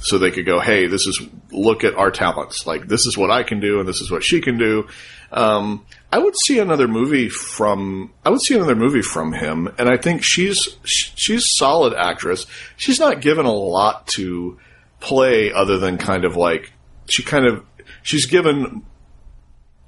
so 0.00 0.18
they 0.18 0.30
could 0.32 0.46
go, 0.46 0.58
hey, 0.58 0.86
this 0.88 1.06
is 1.06 1.20
look 1.52 1.84
at 1.84 1.94
our 1.94 2.10
talents. 2.10 2.66
Like 2.66 2.88
this 2.88 3.06
is 3.06 3.16
what 3.18 3.30
I 3.30 3.42
can 3.42 3.60
do, 3.60 3.78
and 3.80 3.88
this 3.88 4.00
is 4.00 4.10
what 4.10 4.24
she 4.24 4.40
can 4.40 4.56
do. 4.58 4.88
Um, 5.30 5.84
I 6.12 6.18
would 6.18 6.34
see 6.44 6.58
another 6.58 6.86
movie 6.86 7.28
from 7.30 8.12
I 8.24 8.28
would 8.30 8.42
see 8.42 8.54
another 8.54 8.76
movie 8.76 9.00
from 9.02 9.32
him, 9.32 9.68
and 9.78 9.88
I 9.88 9.96
think 9.96 10.22
she's 10.22 10.76
she's 10.84 11.42
a 11.42 11.48
solid 11.56 11.94
actress. 11.94 12.46
She's 12.76 13.00
not 13.00 13.20
given 13.22 13.46
a 13.46 13.52
lot 13.52 14.06
to 14.16 14.58
play 15.00 15.50
other 15.52 15.78
than 15.78 15.96
kind 15.98 16.24
of 16.26 16.36
like 16.36 16.70
she 17.08 17.22
kind 17.22 17.46
of 17.46 17.64
she's 18.02 18.26
given 18.26 18.82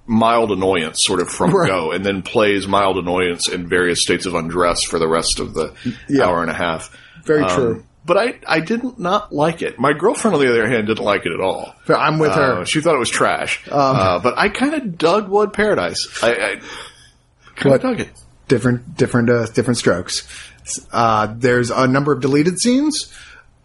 mild 0.07 0.51
annoyance 0.53 0.97
sort 1.01 1.20
of 1.20 1.29
from 1.31 1.51
Right. 1.55 1.68
go 1.68 1.93
and 1.93 2.05
then 2.05 2.22
plays 2.22 2.66
mild 2.66 2.99
annoyance 2.99 3.49
in 3.49 3.68
various 3.68 4.03
states 4.03 4.27
of 4.27 4.35
undress 4.35 4.83
for 4.83 4.99
the 4.99 5.09
rest 5.09 5.41
of 5.41 5.55
the 5.55 5.72
Yeah. 6.09 6.25
hour 6.27 6.43
and 6.43 6.51
a 6.51 6.55
half. 6.55 6.91
Very 7.25 7.43
Um, 7.43 7.49
true. 7.51 7.85
But 8.07 8.19
I, 8.19 8.35
I 8.47 8.61
didn't 8.61 8.99
not 8.99 9.33
like 9.35 9.63
it. 9.63 9.79
My 9.79 9.95
girlfriend, 9.95 10.35
on 10.35 10.41
the 10.43 10.51
other 10.51 10.69
hand, 10.69 10.89
didn't 10.89 11.03
like 11.05 11.25
it 11.25 11.33
at 11.33 11.41
all. 11.41 11.75
I'm 11.89 12.19
with 12.19 12.33
her. 12.33 12.53
Um, 12.53 12.59
Uh, 12.61 12.65
she 12.65 12.81
thought 12.83 12.95
it 12.95 12.99
was 12.99 13.09
trash. 13.11 13.63
uh, 13.71 14.19
but 14.21 14.37
I 14.37 14.51
kind 14.51 14.75
of 14.75 14.99
dug 14.99 15.29
Blood 15.29 15.53
Paradise. 15.55 16.07
I, 16.23 16.33
I 16.33 16.61
kind 17.57 17.75
of 17.77 17.81
dug 17.81 18.01
it. 18.01 18.11
different 18.49 18.97
different 18.97 19.31
uh, 19.31 19.47
different 19.47 19.79
strokes. 19.79 20.29
Uh, 20.93 21.33
there's 21.37 21.71
a 21.71 21.87
number 21.87 22.13
of 22.13 22.21
deleted 22.21 22.59
scenes. 22.59 23.13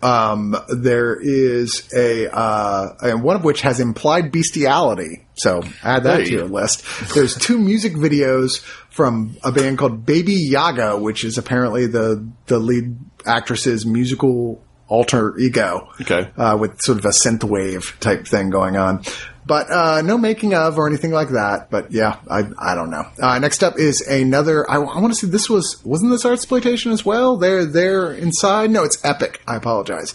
Um, 0.02 0.56
there 0.70 1.18
is 1.20 1.90
a 1.94 2.34
uh, 2.34 2.96
and 3.02 3.22
one 3.22 3.36
of 3.36 3.44
which 3.44 3.62
has 3.64 3.82
implied 3.82 4.32
bestiality. 4.32 5.26
So 5.36 5.64
add 5.84 6.04
that 6.04 6.20
Hey. 6.22 6.26
to 6.28 6.32
your 6.32 6.46
list. 6.48 6.86
There's 7.14 7.36
two 7.36 7.60
music 7.60 7.94
videos 7.96 8.62
from 8.90 9.36
a 9.44 9.52
band 9.52 9.78
called 9.78 10.06
Baby 10.06 10.36
Yaga, 10.36 10.98
which 10.98 11.26
is 11.26 11.38
apparently 11.38 11.88
the 11.88 12.26
the 12.48 12.60
lead 12.60 12.96
actress's 13.26 13.86
musical 13.86 14.64
alter 14.88 15.38
ego 15.38 15.88
Okay. 16.02 16.30
uh, 16.36 16.58
with 16.60 16.82
sort 16.82 16.98
of 16.98 17.06
a 17.06 17.10
synthwave 17.10 17.98
type 18.00 18.26
thing 18.28 18.50
going 18.50 18.76
on. 18.76 19.04
But 19.46 19.70
uh, 19.72 20.02
no 20.04 20.18
making 20.18 20.54
of 20.54 20.78
or 20.78 20.88
anything 20.88 21.10
like 21.12 21.30
that. 21.30 21.70
But 21.72 21.92
yeah, 21.92 22.18
I 22.30 22.48
I 22.60 22.76
don't 22.76 22.92
know. 22.92 23.06
Uh, 23.20 23.40
next 23.40 23.64
up 23.64 23.80
is 23.80 24.02
another. 24.02 24.70
I, 24.70 24.76
I 24.76 25.00
want 25.00 25.12
to 25.12 25.16
see. 25.16 25.26
This 25.28 25.50
was 25.50 25.82
wasn't 25.84 26.12
this 26.12 26.24
art 26.24 26.36
exploitation 26.36 26.92
as 26.92 27.04
well? 27.04 27.36
They're 27.38 27.66
they're 27.66 28.14
inside. 28.14 28.70
No, 28.70 28.84
it's 28.84 29.04
epic. 29.04 29.42
I 29.48 29.56
apologize. 29.56 30.14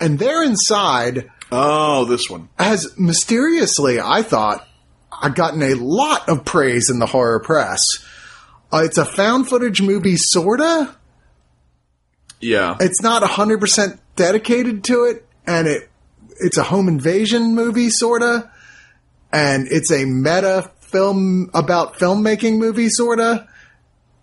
And 0.00 0.18
they're 0.18 0.42
inside 0.42 1.30
Oh, 1.52 2.06
this 2.06 2.30
one. 2.30 2.48
has 2.58 2.96
mysteriously, 2.98 4.00
I 4.00 4.22
thought, 4.22 4.66
I've 5.12 5.34
gotten 5.34 5.62
a 5.62 5.74
lot 5.74 6.28
of 6.30 6.44
praise 6.46 6.88
in 6.88 7.00
the 7.00 7.06
horror 7.06 7.40
press. 7.40 7.82
Uh, 8.72 8.82
it's 8.84 8.96
a 8.98 9.04
found 9.04 9.48
footage 9.48 9.82
movie, 9.82 10.16
sorta. 10.16 10.94
Yeah. 12.40 12.76
It's 12.80 13.02
not 13.02 13.22
100% 13.22 13.98
dedicated 14.16 14.84
to 14.84 15.04
it, 15.04 15.26
and 15.46 15.66
it 15.68 15.90
it's 16.40 16.56
a 16.56 16.62
home 16.62 16.88
invasion 16.88 17.54
movie, 17.54 17.90
sorta. 17.90 18.50
And 19.32 19.68
it's 19.70 19.92
a 19.92 20.04
meta 20.06 20.70
film 20.80 21.50
about 21.54 21.94
filmmaking 21.94 22.58
movie, 22.58 22.88
sorta. 22.88 23.46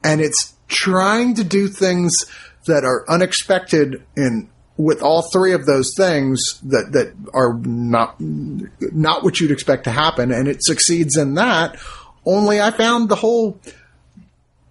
And 0.03 0.19
it's 0.19 0.53
trying 0.67 1.35
to 1.35 1.43
do 1.43 1.67
things 1.67 2.25
that 2.65 2.83
are 2.83 3.05
unexpected 3.09 4.03
in 4.15 4.49
with 4.75 5.01
all 5.01 5.23
three 5.23 5.53
of 5.53 5.65
those 5.65 5.93
things 5.95 6.59
that 6.61 6.91
that 6.91 7.13
are 7.33 7.57
not 7.57 8.15
not 8.19 9.23
what 9.23 9.39
you'd 9.39 9.51
expect 9.51 9.85
to 9.85 9.91
happen, 9.91 10.31
and 10.31 10.47
it 10.47 10.63
succeeds 10.63 11.17
in 11.17 11.33
that. 11.35 11.77
Only 12.25 12.61
I 12.61 12.71
found 12.71 13.09
the 13.09 13.15
whole. 13.15 13.59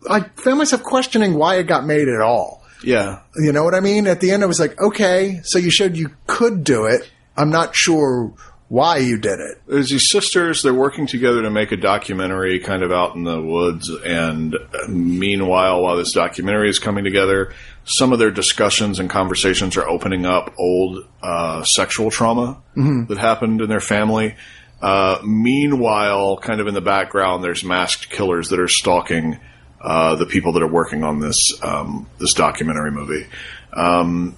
I 0.08 0.20
found 0.36 0.58
myself 0.58 0.84
questioning 0.84 1.34
why 1.34 1.56
it 1.56 1.64
got 1.64 1.84
made 1.84 2.08
at 2.08 2.20
all. 2.20 2.62
Yeah. 2.82 3.20
You 3.36 3.52
know 3.52 3.64
what 3.64 3.74
I 3.74 3.80
mean? 3.80 4.06
At 4.06 4.20
the 4.20 4.30
end, 4.30 4.42
I 4.42 4.46
was 4.46 4.60
like, 4.60 4.80
okay, 4.80 5.40
so 5.44 5.58
you 5.58 5.70
showed 5.70 5.96
you 5.96 6.10
could 6.26 6.64
do 6.64 6.84
it. 6.84 7.10
I'm 7.36 7.50
not 7.50 7.74
sure 7.74 8.32
why 8.68 8.98
you 8.98 9.16
did 9.18 9.38
it. 9.38 9.60
There's 9.68 9.90
these 9.90 10.10
sisters. 10.10 10.62
They're 10.62 10.74
working 10.74 11.06
together 11.06 11.42
to 11.42 11.50
make 11.50 11.70
a 11.70 11.76
documentary, 11.76 12.58
kind 12.58 12.82
of 12.82 12.90
out 12.90 13.14
in 13.14 13.22
the 13.22 13.40
woods. 13.40 13.88
And 13.88 14.54
uh, 14.54 14.88
meanwhile, 14.88 15.82
while 15.82 15.96
this 15.96 16.12
documentary 16.12 16.68
is 16.68 16.78
coming 16.78 17.04
together, 17.04 17.52
some 17.84 18.12
of 18.12 18.18
their 18.18 18.32
discussions 18.32 18.98
and 18.98 19.08
conversations 19.08 19.76
are 19.76 19.88
opening 19.88 20.26
up 20.26 20.52
old 20.58 21.06
uh, 21.22 21.62
sexual 21.62 22.10
trauma 22.10 22.60
that 22.74 23.18
happened 23.18 23.60
in 23.60 23.68
their 23.68 23.80
family. 23.80 24.34
Uh, 24.82 25.18
meanwhile, 25.24 26.36
kind 26.36 26.60
of 26.60 26.66
in 26.66 26.74
the 26.74 26.80
background, 26.80 27.44
there's 27.44 27.64
masked 27.64 28.10
killers 28.10 28.48
that 28.48 28.58
are 28.58 28.68
stalking 28.68 29.38
uh, 29.86 30.16
the 30.16 30.26
people 30.26 30.52
that 30.54 30.62
are 30.64 30.68
working 30.68 31.04
on 31.04 31.20
this 31.20 31.52
um, 31.62 32.08
this 32.18 32.34
documentary 32.34 32.90
movie. 32.90 33.24
Um, 33.72 34.36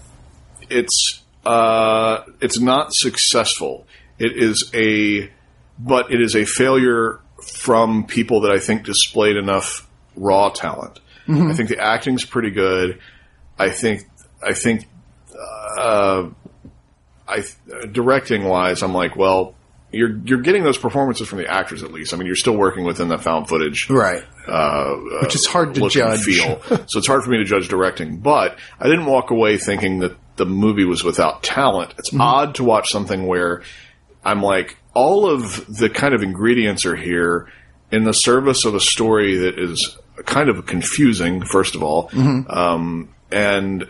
it's 0.68 1.22
uh, 1.46 2.22
it's 2.42 2.60
not 2.60 2.92
successful. 2.92 3.86
It 4.18 4.36
is 4.36 4.70
a 4.74 5.30
but 5.78 6.12
it 6.12 6.20
is 6.20 6.36
a 6.36 6.44
failure 6.44 7.20
from 7.42 8.06
people 8.06 8.42
that 8.42 8.50
I 8.50 8.58
think 8.58 8.84
displayed 8.84 9.36
enough 9.36 9.88
raw 10.16 10.50
talent. 10.50 11.00
I 11.50 11.54
think 11.54 11.70
the 11.70 11.78
acting's 11.78 12.26
pretty 12.26 12.50
good. 12.50 13.00
I 13.58 13.70
think 13.70 14.02
I 14.46 14.52
think 14.52 14.86
uh, 15.78 16.28
I 17.26 17.42
directing 17.90 18.44
wise, 18.44 18.82
I'm 18.82 18.92
like, 18.92 19.16
well, 19.16 19.54
you're 19.92 20.16
you're 20.24 20.40
getting 20.42 20.64
those 20.64 20.78
performances 20.78 21.26
from 21.28 21.38
the 21.38 21.46
actors 21.50 21.82
at 21.82 21.92
least. 21.92 22.12
I 22.12 22.16
mean, 22.16 22.26
you're 22.26 22.36
still 22.36 22.56
working 22.56 22.84
within 22.84 23.08
the 23.08 23.18
found 23.18 23.48
footage, 23.48 23.88
Right. 23.88 24.22
uh, 24.46 24.94
Which 25.22 25.34
is 25.34 25.46
hard 25.46 25.74
to 25.74 25.88
judge. 25.88 26.20
feel. 26.24 26.60
so 26.88 26.98
it's 26.98 27.06
hard 27.06 27.24
for 27.24 27.30
me 27.30 27.38
to 27.38 27.44
judge 27.44 27.68
directing. 27.68 28.18
But 28.18 28.58
I 28.80 28.84
didn't 28.88 29.06
walk 29.06 29.30
away 29.30 29.56
thinking 29.56 30.00
that 30.00 30.16
the 30.36 30.46
movie 30.46 30.84
was 30.84 31.02
without 31.02 31.42
talent. 31.42 31.94
It's 31.98 32.10
Mm-hmm. 32.10 32.20
odd 32.20 32.54
to 32.56 32.64
watch 32.64 32.90
something 32.90 33.26
where 33.26 33.62
I'm 34.24 34.42
like, 34.42 34.76
all 34.94 35.28
of 35.30 35.64
the 35.74 35.88
kind 35.88 36.12
of 36.14 36.22
ingredients 36.22 36.84
are 36.84 36.96
here 36.96 37.50
in 37.90 38.04
the 38.04 38.12
service 38.12 38.64
of 38.64 38.74
a 38.74 38.80
story 38.80 39.36
that 39.38 39.58
is 39.58 39.96
kind 40.26 40.48
of 40.50 40.66
confusing, 40.66 41.42
first 41.44 41.74
of 41.74 41.82
all. 41.82 42.08
Mm-hmm. 42.10 42.50
Um, 42.50 43.14
and, 43.32 43.88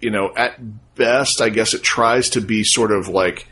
you 0.00 0.10
know, 0.10 0.32
at 0.36 0.58
best, 0.94 1.40
I 1.40 1.48
guess 1.48 1.72
it 1.74 1.82
tries 1.82 2.30
to 2.30 2.40
be 2.40 2.64
sort 2.64 2.92
of 2.92 3.08
like, 3.08 3.46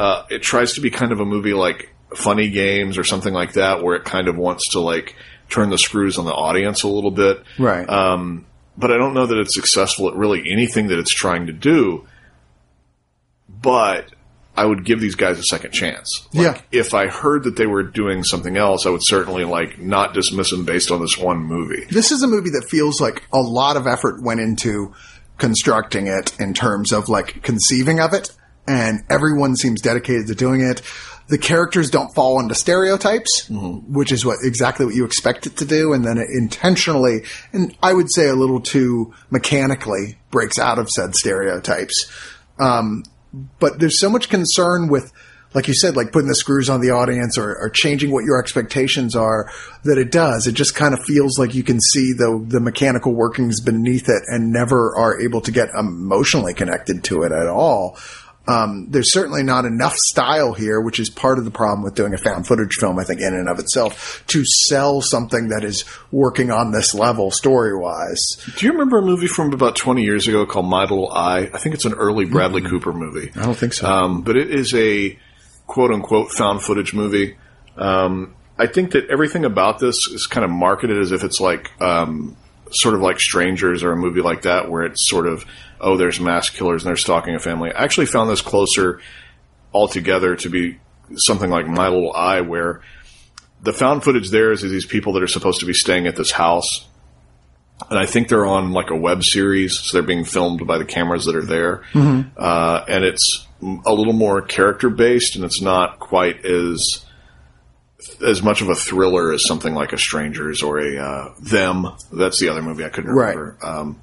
uh, 0.00 0.24
it 0.30 0.40
tries 0.40 0.72
to 0.74 0.80
be 0.80 0.90
kind 0.90 1.12
of 1.12 1.20
a 1.20 1.26
movie 1.26 1.52
like 1.52 1.90
Funny 2.14 2.48
Games 2.48 2.96
or 2.96 3.04
something 3.04 3.34
like 3.34 3.52
that, 3.52 3.82
where 3.82 3.96
it 3.96 4.04
kind 4.04 4.28
of 4.28 4.36
wants 4.36 4.70
to 4.70 4.80
like 4.80 5.14
turn 5.50 5.68
the 5.68 5.76
screws 5.76 6.16
on 6.16 6.24
the 6.24 6.32
audience 6.32 6.84
a 6.84 6.88
little 6.88 7.10
bit. 7.10 7.42
Right. 7.58 7.86
Um, 7.86 8.46
but 8.78 8.90
I 8.90 8.96
don't 8.96 9.12
know 9.12 9.26
that 9.26 9.36
it's 9.36 9.54
successful 9.54 10.08
at 10.08 10.14
really 10.14 10.50
anything 10.50 10.86
that 10.86 10.98
it's 10.98 11.12
trying 11.12 11.48
to 11.48 11.52
do. 11.52 12.06
But 13.46 14.06
I 14.56 14.64
would 14.64 14.86
give 14.86 15.00
these 15.00 15.16
guys 15.16 15.38
a 15.38 15.42
second 15.42 15.72
chance. 15.72 16.26
Like, 16.32 16.44
Yeah. 16.46 16.60
If 16.72 16.94
I 16.94 17.08
heard 17.08 17.44
that 17.44 17.56
they 17.56 17.66
were 17.66 17.82
doing 17.82 18.24
something 18.24 18.56
else, 18.56 18.86
I 18.86 18.90
would 18.90 19.04
certainly 19.04 19.44
like 19.44 19.78
not 19.78 20.14
dismiss 20.14 20.50
them 20.50 20.64
based 20.64 20.90
on 20.90 21.02
this 21.02 21.18
one 21.18 21.38
movie. 21.40 21.84
this 21.90 22.10
is 22.10 22.22
a 22.22 22.26
movie 22.26 22.50
that 22.50 22.68
feels 22.70 23.02
like 23.02 23.22
a 23.34 23.40
lot 23.40 23.76
of 23.76 23.86
effort 23.86 24.22
went 24.22 24.40
into 24.40 24.94
constructing 25.36 26.06
it 26.06 26.38
in 26.40 26.54
terms 26.54 26.90
of 26.90 27.10
like 27.10 27.42
conceiving 27.42 28.00
of 28.00 28.14
it 28.14 28.30
and 28.66 29.04
everyone 29.10 29.56
seems 29.56 29.80
dedicated 29.80 30.26
to 30.28 30.34
doing 30.34 30.60
it. 30.60 30.82
The 31.28 31.38
characters 31.38 31.90
don't 31.90 32.12
fall 32.12 32.40
into 32.40 32.56
stereotypes 32.56 33.46
which 33.48 34.10
is 34.10 34.24
what 34.26 34.38
exactly 34.42 34.84
what 34.84 34.96
you 34.96 35.04
expect 35.04 35.46
it 35.46 35.58
to 35.58 35.64
do 35.64 35.92
and 35.92 36.04
then 36.04 36.18
it 36.18 36.26
intentionally 36.28 37.22
and 37.52 37.76
i 37.84 37.92
would 37.92 38.10
say 38.10 38.28
a 38.28 38.34
little 38.34 38.60
too 38.60 39.14
mechanically 39.30 40.16
breaks 40.30 40.58
out 40.58 40.78
of 40.78 40.90
said 40.90 41.14
stereotypes. 41.14 42.10
Um, 42.58 43.04
but 43.58 43.78
there's 43.78 44.00
so 44.00 44.10
much 44.10 44.28
concern 44.28 44.88
with 44.88 45.12
like 45.52 45.66
you 45.66 45.74
said 45.74 45.96
like 45.96 46.12
putting 46.12 46.28
the 46.28 46.34
screws 46.34 46.68
on 46.68 46.80
the 46.80 46.90
audience 46.90 47.36
or, 47.36 47.56
or 47.56 47.70
changing 47.70 48.12
what 48.12 48.24
your 48.24 48.38
expectations 48.38 49.16
are 49.16 49.50
that 49.84 49.98
it 49.98 50.12
does. 50.12 50.46
It 50.46 50.52
just 50.52 50.74
kind 50.74 50.94
of 50.94 51.00
feels 51.04 51.38
like 51.38 51.54
you 51.54 51.62
can 51.62 51.80
see 51.80 52.12
the 52.12 52.44
the 52.46 52.60
mechanical 52.60 53.14
workings 53.14 53.60
beneath 53.60 54.08
it 54.08 54.22
and 54.26 54.52
never 54.52 54.96
are 54.96 55.20
able 55.20 55.40
to 55.42 55.50
get 55.50 55.68
emotionally 55.76 56.54
connected 56.54 57.04
to 57.04 57.22
it 57.22 57.32
at 57.32 57.48
all 57.48 57.98
um, 58.50 58.86
there's 58.90 59.12
certainly 59.12 59.42
not 59.42 59.64
enough 59.64 59.96
style 59.96 60.54
here, 60.54 60.80
which 60.80 60.98
is 60.98 61.08
part 61.08 61.38
of 61.38 61.44
the 61.44 61.50
problem 61.50 61.84
with 61.84 61.94
doing 61.94 62.14
a 62.14 62.18
found 62.18 62.46
footage 62.46 62.74
film, 62.74 62.98
I 62.98 63.04
think, 63.04 63.20
in 63.20 63.32
and 63.34 63.48
of 63.48 63.58
itself, 63.58 64.24
to 64.28 64.44
sell 64.44 65.00
something 65.00 65.48
that 65.48 65.62
is 65.62 65.84
working 66.10 66.50
on 66.50 66.72
this 66.72 66.94
level 66.94 67.30
story 67.30 67.76
wise. 67.76 68.18
Do 68.56 68.66
you 68.66 68.72
remember 68.72 68.98
a 68.98 69.02
movie 69.02 69.28
from 69.28 69.52
about 69.52 69.76
20 69.76 70.02
years 70.02 70.26
ago 70.26 70.46
called 70.46 70.66
My 70.66 70.82
Little 70.82 71.10
Eye? 71.12 71.48
I 71.54 71.58
think 71.58 71.76
it's 71.76 71.84
an 71.84 71.94
early 71.94 72.24
Bradley 72.24 72.62
Cooper 72.62 72.92
movie. 72.92 73.30
I 73.36 73.44
don't 73.44 73.56
think 73.56 73.74
so. 73.74 73.86
Um, 73.86 74.22
but 74.22 74.36
it 74.36 74.50
is 74.50 74.74
a 74.74 75.16
quote 75.66 75.92
unquote 75.92 76.32
found 76.32 76.62
footage 76.62 76.92
movie. 76.92 77.36
Um, 77.76 78.34
I 78.58 78.66
think 78.66 78.92
that 78.92 79.08
everything 79.10 79.44
about 79.44 79.78
this 79.78 79.96
is 80.08 80.26
kind 80.26 80.44
of 80.44 80.50
marketed 80.50 80.98
as 80.98 81.12
if 81.12 81.22
it's 81.22 81.40
like, 81.40 81.70
um, 81.80 82.36
sort 82.72 82.94
of 82.94 83.00
like 83.00 83.20
Strangers 83.20 83.82
or 83.84 83.92
a 83.92 83.96
movie 83.96 84.22
like 84.22 84.42
that, 84.42 84.70
where 84.70 84.82
it's 84.82 85.08
sort 85.08 85.26
of, 85.26 85.44
oh, 85.80 85.96
there's 85.96 86.20
mass 86.20 86.50
killers 86.50 86.82
and 86.82 86.88
they're 86.90 86.96
stalking 86.96 87.34
a 87.34 87.38
family. 87.38 87.72
I 87.72 87.82
actually 87.84 88.06
found 88.06 88.28
this 88.30 88.42
closer 88.42 89.00
altogether 89.72 90.36
to 90.36 90.48
be 90.48 90.78
something 91.14 91.50
like 91.50 91.66
My 91.66 91.88
Little 91.88 92.12
Eye, 92.12 92.40
where 92.40 92.82
the 93.62 93.72
found 93.72 94.04
footage 94.04 94.30
there 94.30 94.52
is 94.52 94.62
these 94.62 94.86
people 94.86 95.12
that 95.14 95.22
are 95.22 95.26
supposed 95.28 95.60
to 95.60 95.66
be 95.66 95.74
staying 95.74 96.06
at 96.06 96.16
this 96.16 96.30
house. 96.32 96.86
And 97.88 97.98
I 97.98 98.04
think 98.06 98.28
they're 98.28 98.46
on 98.46 98.72
like 98.72 98.90
a 98.90 98.96
web 98.96 99.24
series, 99.24 99.78
so 99.78 99.96
they're 99.98 100.06
being 100.06 100.24
filmed 100.24 100.66
by 100.66 100.76
the 100.78 100.84
cameras 100.84 101.24
that 101.24 101.34
are 101.34 101.44
there. 101.44 101.82
Uh, 102.36 102.84
and 102.88 103.04
it's 103.04 103.46
a 103.62 103.92
little 103.92 104.12
more 104.12 104.42
character 104.42 104.90
based, 104.90 105.34
and 105.36 105.44
it's 105.44 105.60
not 105.62 105.98
quite 105.98 106.44
as 106.44 107.04
as 108.26 108.42
much 108.42 108.62
of 108.62 108.68
a 108.70 108.74
thriller 108.74 109.32
as 109.32 109.46
something 109.46 109.74
like 109.74 109.92
a 109.92 109.98
Strangers 109.98 110.62
or 110.62 110.78
a 110.78 110.96
uh, 110.98 111.34
Them. 111.40 111.86
That's 112.12 112.38
the 112.38 112.48
other 112.48 112.62
movie 112.62 112.84
I 112.84 112.88
couldn't 112.88 113.10
Right. 113.12 113.36
remember. 113.36 113.98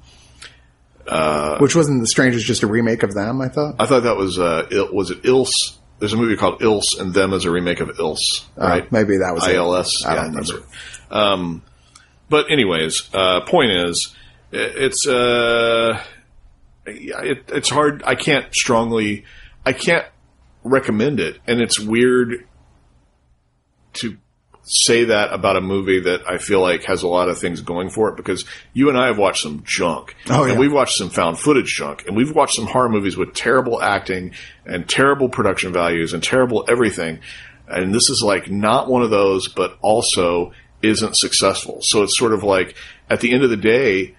Um, 1.08 1.58
which 1.60 1.74
wasn't 1.74 2.00
The 2.00 2.06
Strangers 2.06 2.44
just 2.44 2.62
a 2.62 2.66
remake 2.66 3.02
of 3.02 3.14
them, 3.14 3.40
I 3.40 3.48
thought? 3.48 3.76
I 3.78 3.86
thought 3.86 4.02
that 4.02 4.16
was 4.16 4.38
uh, 4.38 4.66
Il- 4.70 4.92
was 4.92 5.10
it 5.10 5.20
Ilse? 5.24 5.78
There's 5.98 6.12
a 6.12 6.16
movie 6.16 6.36
called 6.36 6.62
Ilse, 6.62 6.98
and 6.98 7.12
Them 7.12 7.32
is 7.32 7.44
a 7.44 7.50
remake 7.50 7.80
of 7.80 7.98
Ilse, 7.98 8.46
right? 8.56 8.84
Uh, 8.84 8.86
maybe 8.90 9.16
that 9.18 9.34
was 9.34 9.46
it. 9.46 9.56
ILS. 9.56 10.04
I 10.06 10.14
yeah, 10.14 10.22
don't 10.22 10.34
remember. 10.34 10.66
Um, 11.10 11.62
but 12.28 12.50
anyways, 12.50 13.08
uh, 13.14 13.40
point 13.40 13.72
is, 13.72 14.14
it's 14.52 15.06
uh, 15.06 16.00
it, 16.86 17.44
it's 17.48 17.70
hard. 17.70 18.02
I 18.04 18.14
can't 18.14 18.54
strongly, 18.54 19.24
I 19.64 19.72
can't 19.72 20.06
recommend 20.62 21.20
it, 21.20 21.38
and 21.46 21.60
it's 21.60 21.80
weird 21.80 22.46
to 23.94 24.16
say 24.68 25.04
that 25.04 25.32
about 25.32 25.56
a 25.56 25.60
movie 25.60 26.00
that 26.00 26.28
I 26.28 26.38
feel 26.38 26.60
like 26.60 26.84
has 26.84 27.02
a 27.02 27.08
lot 27.08 27.28
of 27.28 27.38
things 27.38 27.62
going 27.62 27.88
for 27.88 28.10
it 28.10 28.16
because 28.16 28.44
you 28.74 28.90
and 28.90 28.98
I 28.98 29.06
have 29.06 29.18
watched 29.18 29.42
some 29.42 29.62
junk. 29.64 30.14
Oh, 30.28 30.44
yeah. 30.44 30.52
And 30.52 30.60
we've 30.60 30.72
watched 30.72 30.96
some 30.96 31.08
found 31.08 31.38
footage 31.38 31.74
junk 31.74 32.04
and 32.06 32.14
we've 32.16 32.34
watched 32.34 32.54
some 32.54 32.66
horror 32.66 32.88
movies 32.88 33.16
with 33.16 33.34
terrible 33.34 33.80
acting 33.80 34.32
and 34.66 34.88
terrible 34.88 35.30
production 35.30 35.72
values 35.72 36.12
and 36.12 36.22
terrible 36.22 36.64
everything. 36.68 37.20
And 37.66 37.94
this 37.94 38.10
is 38.10 38.22
like 38.24 38.50
not 38.50 38.88
one 38.88 39.02
of 39.02 39.10
those, 39.10 39.48
but 39.48 39.78
also 39.80 40.52
isn't 40.82 41.16
successful. 41.16 41.78
So 41.82 42.02
it's 42.02 42.18
sort 42.18 42.34
of 42.34 42.42
like 42.42 42.76
at 43.08 43.20
the 43.20 43.32
end 43.32 43.44
of 43.44 43.50
the 43.50 43.56
day, 43.56 44.14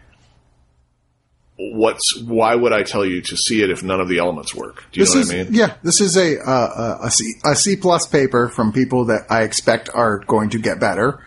what's 1.60 2.22
why 2.24 2.56
would 2.56 2.72
I 2.72 2.84
tell 2.84 3.06
you 3.06 3.22
to 3.22 3.36
see 3.38 3.62
it 3.62 3.70
if 3.70 3.84
none 3.84 4.00
of 4.00 4.08
the 4.08 4.20
elements 4.20 4.56
work? 4.56 4.86
Do 4.92 5.00
you 5.00 5.06
This 5.06 5.14
know 5.16 5.22
is 5.22 5.28
what 5.28 5.36
I 5.40 5.44
mean? 5.44 5.54
yeah. 5.54 5.74
This 5.84 6.00
is 6.00 6.16
a 6.18 6.40
uh, 6.42 6.98
a 7.04 7.12
C 7.12 7.34
a 7.46 7.56
C 7.56 7.76
plus 7.76 8.08
paper 8.08 8.48
from 8.48 8.72
people 8.72 9.06
that 9.06 9.24
I 9.30 9.44
expect 9.44 9.90
are 9.94 10.20
going 10.20 10.50
to 10.52 10.60
get 10.60 10.80
better. 10.80 11.20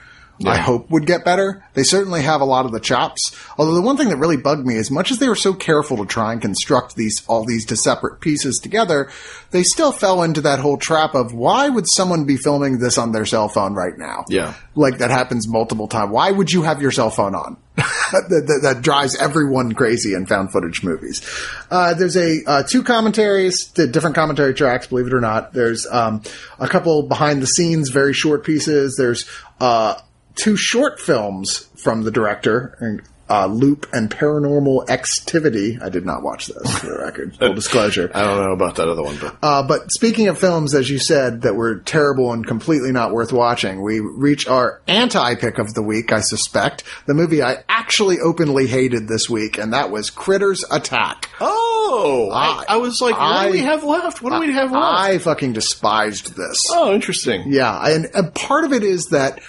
I 0.51 0.57
hope 0.57 0.91
would 0.91 1.07
get 1.07 1.25
better. 1.25 1.65
They 1.75 1.83
certainly 1.83 2.23
have 2.23 2.41
a 2.41 2.47
lot 2.47 2.67
of 2.67 2.73
the 2.73 2.81
chops. 2.81 3.31
Although 3.57 3.75
the 3.75 3.83
one 3.83 3.97
thing 3.97 4.09
that 4.09 4.17
really 4.17 4.37
bugged 4.37 4.67
me, 4.67 4.77
as 4.77 4.91
much 4.91 5.11
as 5.11 5.19
they 5.19 5.29
were 5.29 5.35
so 5.35 5.55
careful 5.55 5.99
to 5.99 6.07
try 6.07 6.33
and 6.33 6.41
construct 6.41 6.97
these 6.97 7.23
all 7.27 7.45
these 7.45 7.67
to 7.67 7.77
separate 7.77 8.21
pieces 8.21 8.59
together, 8.59 9.11
they 9.51 9.63
still 9.63 9.93
fell 9.93 10.23
into 10.23 10.41
that 10.43 10.59
whole 10.59 10.77
trap 10.77 11.15
of 11.15 11.33
why 11.33 11.69
would 11.69 11.87
someone 11.89 12.25
be 12.25 12.37
filming 12.37 12.79
this 12.79 12.99
on 12.99 13.13
their 13.13 13.27
cell 13.27 13.49
phone 13.49 13.75
right 13.75 13.97
now? 13.97 14.25
Yeah. 14.29 14.55
like 14.75 14.99
that 14.99 15.11
happens 15.11 15.49
multiple 15.49 15.89
times. 15.89 16.11
Why 16.13 16.31
would 16.31 16.53
you 16.53 16.63
have 16.63 16.83
your 16.83 16.91
cell 16.91 17.11
phone 17.11 17.35
on? 17.35 17.57
that, 17.77 18.29
that, 18.29 18.61
that 18.63 18.83
drives 18.83 19.17
everyone 19.17 19.73
crazy 19.73 20.13
in 20.15 20.27
found 20.27 20.53
footage 20.53 20.83
movies. 20.83 21.23
Uh, 21.71 21.95
there's 21.95 22.17
a 22.17 22.43
uh, 22.47 22.63
two 22.63 22.83
commentaries, 22.83 23.69
the 23.73 23.87
different 23.87 24.15
commentary 24.15 24.53
tracks. 24.53 24.87
Believe 24.87 25.07
it 25.07 25.15
or 25.15 25.21
not, 25.21 25.55
there's 25.55 25.87
um, 25.87 26.23
a 26.59 26.69
couple 26.69 27.03
behind 27.05 27.41
the 27.41 27.47
scenes, 27.47 27.89
very 27.89 28.13
short 28.13 28.45
pieces. 28.45 28.97
There's 28.97 29.29
uh, 29.61 29.95
two 30.35 30.57
short 30.57 31.01
films 31.01 31.69
from 31.77 32.03
the 32.03 32.11
director. 32.11 33.01
Uh, 33.31 33.47
Loop 33.47 33.87
and 33.95 34.11
Paranormal 34.11 34.91
Activity. 34.91 35.79
I 35.81 35.89
did 35.89 36.05
not 36.05 36.23
watch 36.23 36.49
those, 36.49 36.71
for 36.79 36.87
the 36.87 36.99
record. 36.99 37.35
Full 37.39 37.55
disclosure. 37.55 38.11
I 38.15 38.25
don't 38.25 38.45
know 38.45 38.53
about 38.53 38.75
that 38.77 38.89
other 38.89 39.03
one, 39.03 39.17
but 39.19 39.37
Uh, 39.43 39.63
but 39.67 39.91
speaking 39.91 40.29
of 40.29 40.39
films, 40.39 40.75
as 40.75 40.91
you 40.91 40.99
said, 40.99 41.43
that 41.43 41.55
were 41.55 41.77
terrible 41.77 42.31
and 42.33 42.47
completely 42.47 42.93
not 42.93 43.13
worth 43.13 43.33
watching, 43.33 43.81
we 43.81 44.01
reach 44.01 44.47
our 44.49 44.83
anti-pick 44.87 45.59
of 45.59 45.73
the 45.73 45.81
week, 45.83 46.13
I 46.13 46.21
suspect. 46.21 46.85
The 47.07 47.15
movie 47.15 47.43
I 47.43 47.65
actually 47.71 48.19
openly 48.21 48.67
hated 48.67 49.09
this 49.09 49.31
week, 49.31 49.57
and 49.57 49.73
that 49.73 49.91
was 49.91 50.11
Critters 50.11 50.63
Attack. 50.71 51.31
Oh, 51.41 52.29
I, 52.35 52.65
I 52.69 52.77
was 52.79 53.01
like, 53.01 53.19
what 53.19 53.47
do 53.47 53.53
we 53.53 53.61
I- 53.61 53.65
have 53.65 53.83
left? 53.85 54.21
What 54.21 54.35
do 54.35 54.41
we 54.41 54.53
have 54.53 54.73
left? 54.73 54.85
I 54.85 55.17
fucking 55.19 55.55
despised 55.55 56.37
this. 56.37 56.65
oh, 56.71 56.93
interesting. 56.93 57.45
Yeah, 57.51 57.81
and, 57.89 58.11
and 58.15 58.35
part 58.35 58.65
of 58.65 58.75
it 58.75 58.83
is 58.83 59.07
that. 59.07 59.41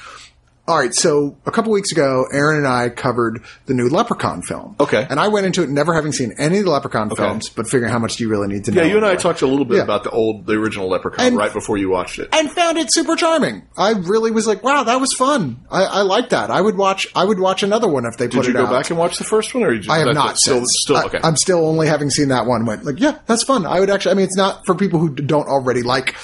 All 0.66 0.80
right, 0.80 0.94
so 0.96 1.36
a 1.46 1.52
couple 1.52 1.74
weeks 1.74 1.92
ago, 1.92 2.26
Aaron 2.32 2.56
and 2.60 2.66
I 2.66 2.88
covered 2.88 3.44
the 3.66 3.74
new 3.74 3.90
Leprechaun 3.90 4.42
film. 4.44 4.78
Okay. 4.80 5.06
and 5.10 5.20
I 5.20 5.28
went 5.28 5.46
into 5.46 5.62
it 5.62 5.70
never 5.70 5.94
having 5.94 6.14
seen 6.14 6.34
any 6.38 6.60
of 6.60 6.64
the 6.64 6.72
Leprechaun 6.72 7.10
films, 7.14 7.50
but 7.50 7.68
figuring 7.68 7.92
how 7.92 8.00
much 8.00 8.16
do 8.16 8.24
you 8.24 8.30
really 8.30 8.48
need 8.48 8.64
to 8.66 8.72
know? 8.72 8.82
Yeah, 8.82 8.88
you 8.88 8.96
and 8.96 9.06
I 9.06 9.18
talked 9.18 9.42
a 9.42 9.46
little 9.46 9.66
bit 9.66 9.76
Yeah. 9.78 9.84
about 9.84 10.06
the 10.06 10.10
old, 10.12 10.46
the 10.46 10.54
original 10.54 10.88
Leprechaun 10.88 11.26
And- 11.26 11.36
right 11.38 11.52
before 11.52 11.76
you 11.78 11.90
watched 11.90 12.18
it. 12.18 12.30
and 12.32 12.50
found 12.50 12.78
it 12.78 12.94
super 12.94 13.18
charming. 13.18 13.64
I 13.78 13.90
really 13.92 14.32
was 14.32 14.48
like, 14.48 14.64
wow, 14.64 14.84
that 14.84 15.02
was 15.02 15.12
fun. 15.12 15.58
I, 15.70 15.84
I 15.84 16.02
like 16.04 16.30
that. 16.30 16.50
I 16.50 16.62
would 16.62 16.78
watch. 16.78 17.08
I 17.14 17.26
would 17.26 17.40
watch 17.42 17.62
another 17.62 17.90
one 17.90 18.06
if 18.06 18.16
they 18.18 18.28
Did 18.28 18.38
put 18.38 18.46
you 18.46 18.52
it 18.52 18.54
go 18.54 18.66
out. 18.66 18.72
back 18.72 18.90
and 18.90 18.98
watch 18.98 19.18
the 19.18 19.26
first 19.26 19.54
one, 19.54 19.64
or 19.64 19.72
did 19.74 19.86
you, 19.86 19.92
I 19.92 19.98
have 20.00 20.14
not 20.14 20.38
Still, 20.40 20.64
still 20.66 20.96
I- 20.96 21.04
okay. 21.08 21.20
I'm 21.22 21.36
still 21.36 21.68
only 21.68 21.88
having 21.88 22.10
seen 22.10 22.30
that 22.30 22.46
one. 22.46 22.66
Went 22.66 22.86
like, 22.86 23.02
yeah, 23.02 23.18
that's 23.26 23.44
fun. 23.44 23.66
I 23.66 23.82
would 23.82 23.90
actually. 23.90 24.14
I 24.14 24.16
mean, 24.16 24.26
it's 24.28 24.38
not 24.38 24.66
for 24.66 24.76
people 24.76 25.00
who 25.02 25.10
don't 25.14 25.50
already 25.50 25.82
like 25.82 26.16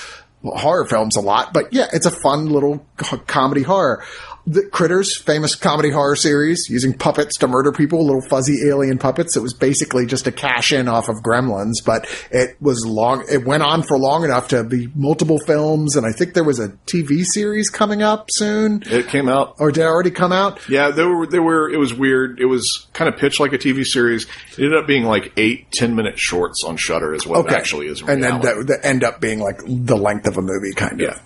horror 0.41 0.86
films 0.86 1.18
a 1.18 1.20
lot, 1.22 1.52
but 1.52 1.74
yeah, 1.74 1.88
it's 1.91 2.06
a 2.06 2.11
fun 2.11 2.45
little 2.45 2.86
comedy 3.28 3.61
horror. 3.61 4.02
The 4.48 4.64
Critters, 4.72 5.20
famous 5.22 5.56
comedy 5.56 5.91
horror 5.91 6.16
series, 6.16 6.68
using 6.70 6.94
puppets 6.94 7.38
to 7.38 7.48
murder 7.48 7.72
people, 7.72 8.03
little 8.06 8.22
fuzzy 8.22 8.68
alien 8.68 8.98
puppets. 8.98 9.36
It 9.38 9.41
was 9.41 9.53
basically 9.53 10.06
just 10.06 10.26
a 10.28 10.32
cash 10.32 10.72
in 10.74 10.88
off 10.88 11.07
of 11.07 11.18
Gremlins, 11.18 11.76
but 11.86 12.07
it 12.32 12.56
was 12.60 12.86
long, 12.86 13.24
it 13.30 13.45
went 13.45 13.64
on 13.64 13.84
for 13.84 13.98
long 13.99 14.24
enough 14.24 14.48
to 14.49 14.64
be 14.64 14.88
multiple 14.95 15.40
films, 15.45 15.95
and 15.95 16.06
I 16.06 16.11
think 16.11 16.34
there 16.34 16.44
was 16.44 16.60
a 16.60 16.70
TV 16.88 17.24
series 17.24 17.70
coming 17.70 18.02
up 18.02 18.28
soon. 18.32 18.82
It 18.88 19.07
came 19.07 19.30
out. 19.30 19.56
Or 19.60 19.72
did 19.72 19.82
it 19.82 19.86
already 19.88 20.11
come 20.11 20.32
out? 20.32 20.60
Yeah, 20.68 20.91
there 20.91 21.07
were 21.10 21.28
there 21.28 21.44
were. 21.44 21.70
It 21.70 21.78
was 21.78 21.94
weird. 21.94 22.40
It 22.40 22.45
was 22.45 22.88
kind 22.94 23.14
of 23.14 23.20
pitched 23.20 23.40
like 23.40 23.53
a 23.53 23.57
TV 23.57 23.84
series. 23.84 24.26
It 24.57 24.64
ended 24.64 24.78
up 24.80 24.88
being 24.88 25.03
like 25.06 25.34
eight, 25.38 25.72
ten 25.72 25.95
minute 25.95 26.18
shorts 26.18 26.64
on 26.66 26.78
Shudder, 26.78 27.14
is 27.14 27.28
what 27.28 27.45
it 27.45 27.52
actually 27.52 27.88
is. 27.88 28.02
and 28.02 28.24
then 28.24 28.41
that, 28.41 28.68
that 28.68 28.80
end 28.84 29.03
up 29.03 29.22
being 29.22 29.40
like 29.40 29.60
the 29.66 29.98
length 29.98 30.26
of 30.28 30.38
a 30.38 30.41
movie, 30.41 30.74
kind 30.76 31.02
of. 31.02 31.07
Yeah. 31.11 31.20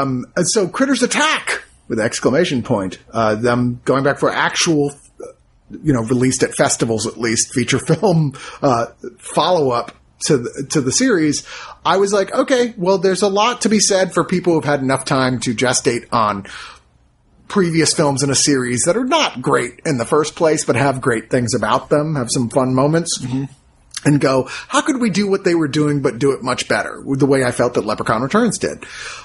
Um, 0.00 0.26
and 0.36 0.48
so 0.48 0.68
Critters 0.68 1.02
Attack 1.02 1.62
with 1.88 2.00
exclamation 2.00 2.62
point. 2.62 2.98
Uh, 3.12 3.34
them 3.34 3.80
going 3.84 4.04
back 4.04 4.18
for 4.18 4.30
actual, 4.30 4.92
you 5.82 5.92
know, 5.92 6.02
released 6.02 6.42
at 6.42 6.54
festivals 6.54 7.06
at 7.06 7.18
least 7.18 7.52
feature 7.52 7.78
film 7.86 8.32
uh, 8.62 8.86
follow 9.18 9.70
up 9.70 9.96
to 10.26 10.38
the, 10.38 10.66
to 10.70 10.80
the 10.80 10.92
series. 10.92 11.46
I 11.84 11.98
was 11.98 12.12
like, 12.12 12.32
okay, 12.32 12.74
well, 12.76 12.98
there's 12.98 13.22
a 13.22 13.28
lot 13.28 13.62
to 13.62 13.68
be 13.68 13.80
said 13.80 14.14
for 14.14 14.24
people 14.24 14.54
who've 14.54 14.64
had 14.64 14.80
enough 14.80 15.04
time 15.04 15.40
to 15.40 15.54
gestate 15.54 16.06
on 16.12 16.46
previous 17.48 17.92
films 17.92 18.22
in 18.22 18.30
a 18.30 18.34
series 18.34 18.82
that 18.82 18.96
are 18.96 19.04
not 19.04 19.42
great 19.42 19.80
in 19.84 19.98
the 19.98 20.06
first 20.06 20.34
place, 20.34 20.64
but 20.64 20.76
have 20.76 21.00
great 21.00 21.30
things 21.30 21.54
about 21.54 21.90
them, 21.90 22.16
have 22.16 22.30
some 22.30 22.48
fun 22.48 22.74
moments. 22.74 23.22
And 24.04 24.20
go, 24.20 24.48
how 24.68 24.82
could 24.82 25.00
we 25.00 25.08
do 25.08 25.26
what 25.28 25.44
they 25.44 25.54
were 25.54 25.68
doing 25.68 26.02
but 26.02 26.18
do 26.18 26.32
it 26.32 26.42
much 26.42 26.68
better? 26.68 27.02
The 27.06 27.26
way 27.26 27.42
I 27.42 27.52
felt 27.52 27.74
that 27.74 27.86
Leprechaun 27.86 28.22
Returns 28.22 28.58
did. 28.58 28.84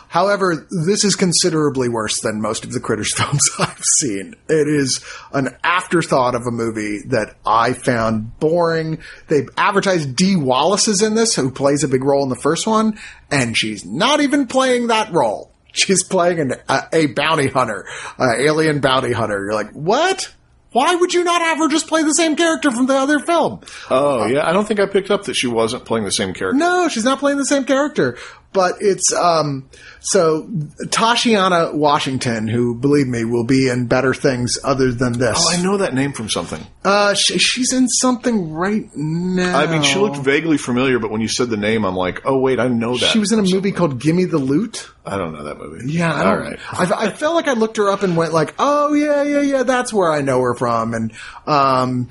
However, 0.09 0.67
this 0.85 1.03
is 1.03 1.15
considerably 1.15 1.87
worse 1.87 2.21
than 2.21 2.41
most 2.41 2.63
of 2.63 2.71
the 2.71 2.79
Critters 2.79 3.13
films 3.17 3.47
I've 3.59 3.83
seen. 3.99 4.35
It 4.47 4.67
is 4.67 5.03
an 5.33 5.55
afterthought 5.63 6.33
of 6.33 6.47
a 6.47 6.51
movie 6.51 7.01
that 7.09 7.35
I 7.45 7.73
found 7.73 8.39
boring. 8.39 8.99
They 9.27 9.47
advertised 9.55 10.15
Dee 10.15 10.35
Wallace 10.35 10.87
is 10.87 11.01
in 11.01 11.13
this, 11.13 11.35
who 11.35 11.51
plays 11.51 11.83
a 11.83 11.87
big 11.87 12.03
role 12.03 12.23
in 12.23 12.29
the 12.29 12.35
first 12.35 12.65
one, 12.65 12.97
and 13.29 13.55
she's 13.55 13.85
not 13.85 14.19
even 14.19 14.47
playing 14.47 14.87
that 14.87 15.13
role. 15.13 15.51
She's 15.71 16.03
playing 16.03 16.39
an, 16.39 16.53
a, 16.67 16.83
a 16.91 17.05
bounty 17.07 17.47
hunter, 17.47 17.85
an 18.17 18.41
alien 18.41 18.79
bounty 18.79 19.11
hunter. 19.11 19.39
You're 19.45 19.53
like, 19.53 19.71
what? 19.71 20.33
Why 20.71 20.93
would 20.95 21.13
you 21.13 21.23
not 21.23 21.41
have 21.41 21.57
her 21.57 21.67
just 21.67 21.87
play 21.87 22.03
the 22.03 22.13
same 22.13 22.35
character 22.35 22.69
from 22.71 22.85
the 22.85 22.95
other 22.95 23.19
film? 23.19 23.61
oh 23.89 24.25
yeah, 24.27 24.47
I 24.47 24.53
don't 24.53 24.67
think 24.67 24.79
I 24.79 24.85
picked 24.85 25.09
up 25.09 25.23
that 25.23 25.33
she 25.33 25.47
wasn't 25.47 25.85
playing 25.85 26.05
the 26.05 26.11
same 26.11 26.33
character. 26.33 26.57
No, 26.57 26.87
she's 26.89 27.03
not 27.03 27.19
playing 27.19 27.37
the 27.39 27.45
same 27.45 27.65
character. 27.65 28.17
But 28.51 28.77
it's 28.81 29.13
um 29.13 29.69
so 29.99 30.43
Tashiana 30.85 31.73
Washington, 31.73 32.47
who 32.47 32.73
believe 32.73 33.07
me 33.07 33.23
will 33.23 33.43
be 33.43 33.69
in 33.69 33.85
better 33.87 34.13
things 34.13 34.57
other 34.63 34.91
than 34.91 35.13
this. 35.13 35.37
Oh, 35.39 35.53
I 35.55 35.61
know 35.61 35.77
that 35.77 35.93
name 35.93 36.13
from 36.13 36.29
something. 36.29 36.65
Uh, 36.83 37.13
she, 37.13 37.37
she's 37.37 37.73
in 37.73 37.87
something 37.87 38.51
right 38.51 38.89
now. 38.95 39.59
I 39.59 39.67
mean, 39.67 39.83
she 39.83 39.99
looked 39.99 40.17
vaguely 40.17 40.57
familiar, 40.57 40.97
but 40.97 41.11
when 41.11 41.21
you 41.21 41.27
said 41.27 41.49
the 41.49 41.57
name, 41.57 41.85
I'm 41.85 41.95
like, 41.95 42.21
oh 42.25 42.39
wait, 42.39 42.59
I 42.59 42.67
know 42.69 42.97
that. 42.97 43.11
She 43.11 43.19
was 43.19 43.31
in 43.31 43.39
a 43.39 43.43
movie 43.43 43.71
called 43.71 43.99
"Gimme 43.99 44.25
the 44.25 44.39
Loot." 44.39 44.89
I 45.05 45.17
don't 45.17 45.33
know 45.33 45.43
that 45.43 45.57
movie. 45.59 45.91
Yeah, 45.93 46.11
I 46.13 46.25
all. 46.25 46.43
I, 46.71 47.05
I 47.05 47.09
felt 47.11 47.35
like 47.35 47.47
I 47.47 47.53
looked 47.53 47.77
her 47.77 47.89
up 47.89 48.01
and 48.01 48.17
went 48.17 48.33
like, 48.33 48.55
"Oh 48.57 48.93
yeah, 48.93 49.21
yeah, 49.23 49.41
yeah, 49.41 49.63
that's 49.63 49.93
where 49.93 50.11
I 50.11 50.21
know 50.21 50.41
her 50.41 50.55
from." 50.55 50.93
And 50.95 51.13
um, 51.45 52.09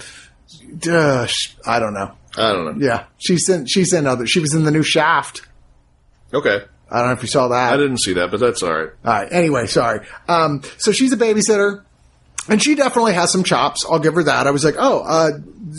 sh- 1.26 1.54
I 1.66 1.78
don't 1.80 1.94
know. 1.94 2.12
I 2.36 2.52
don't 2.52 2.78
know. 2.78 2.86
Yeah, 2.86 3.04
she's 3.18 3.48
in. 3.48 3.66
She's 3.66 3.92
in 3.92 4.06
other. 4.06 4.26
She 4.26 4.38
was 4.40 4.54
in 4.54 4.62
the 4.64 4.70
new 4.70 4.82
Shaft. 4.84 5.42
Okay, 6.32 6.64
I 6.90 6.98
don't 6.98 7.08
know 7.08 7.14
if 7.14 7.22
you 7.22 7.28
saw 7.28 7.48
that. 7.48 7.72
I 7.72 7.76
didn't 7.76 7.98
see 7.98 8.14
that, 8.14 8.30
but 8.30 8.40
that's 8.40 8.62
all 8.62 8.72
right. 8.72 8.90
All 9.04 9.12
right. 9.12 9.28
Anyway, 9.32 9.66
sorry. 9.66 10.06
Um, 10.28 10.62
so 10.76 10.92
she's 10.92 11.12
a 11.12 11.16
babysitter, 11.16 11.84
and 12.48 12.62
she 12.62 12.74
definitely 12.74 13.14
has 13.14 13.30
some 13.30 13.44
chops. 13.44 13.84
I'll 13.88 13.98
give 13.98 14.14
her 14.14 14.22
that. 14.24 14.46
I 14.46 14.50
was 14.50 14.64
like, 14.64 14.76
oh, 14.78 15.00
uh, 15.00 15.30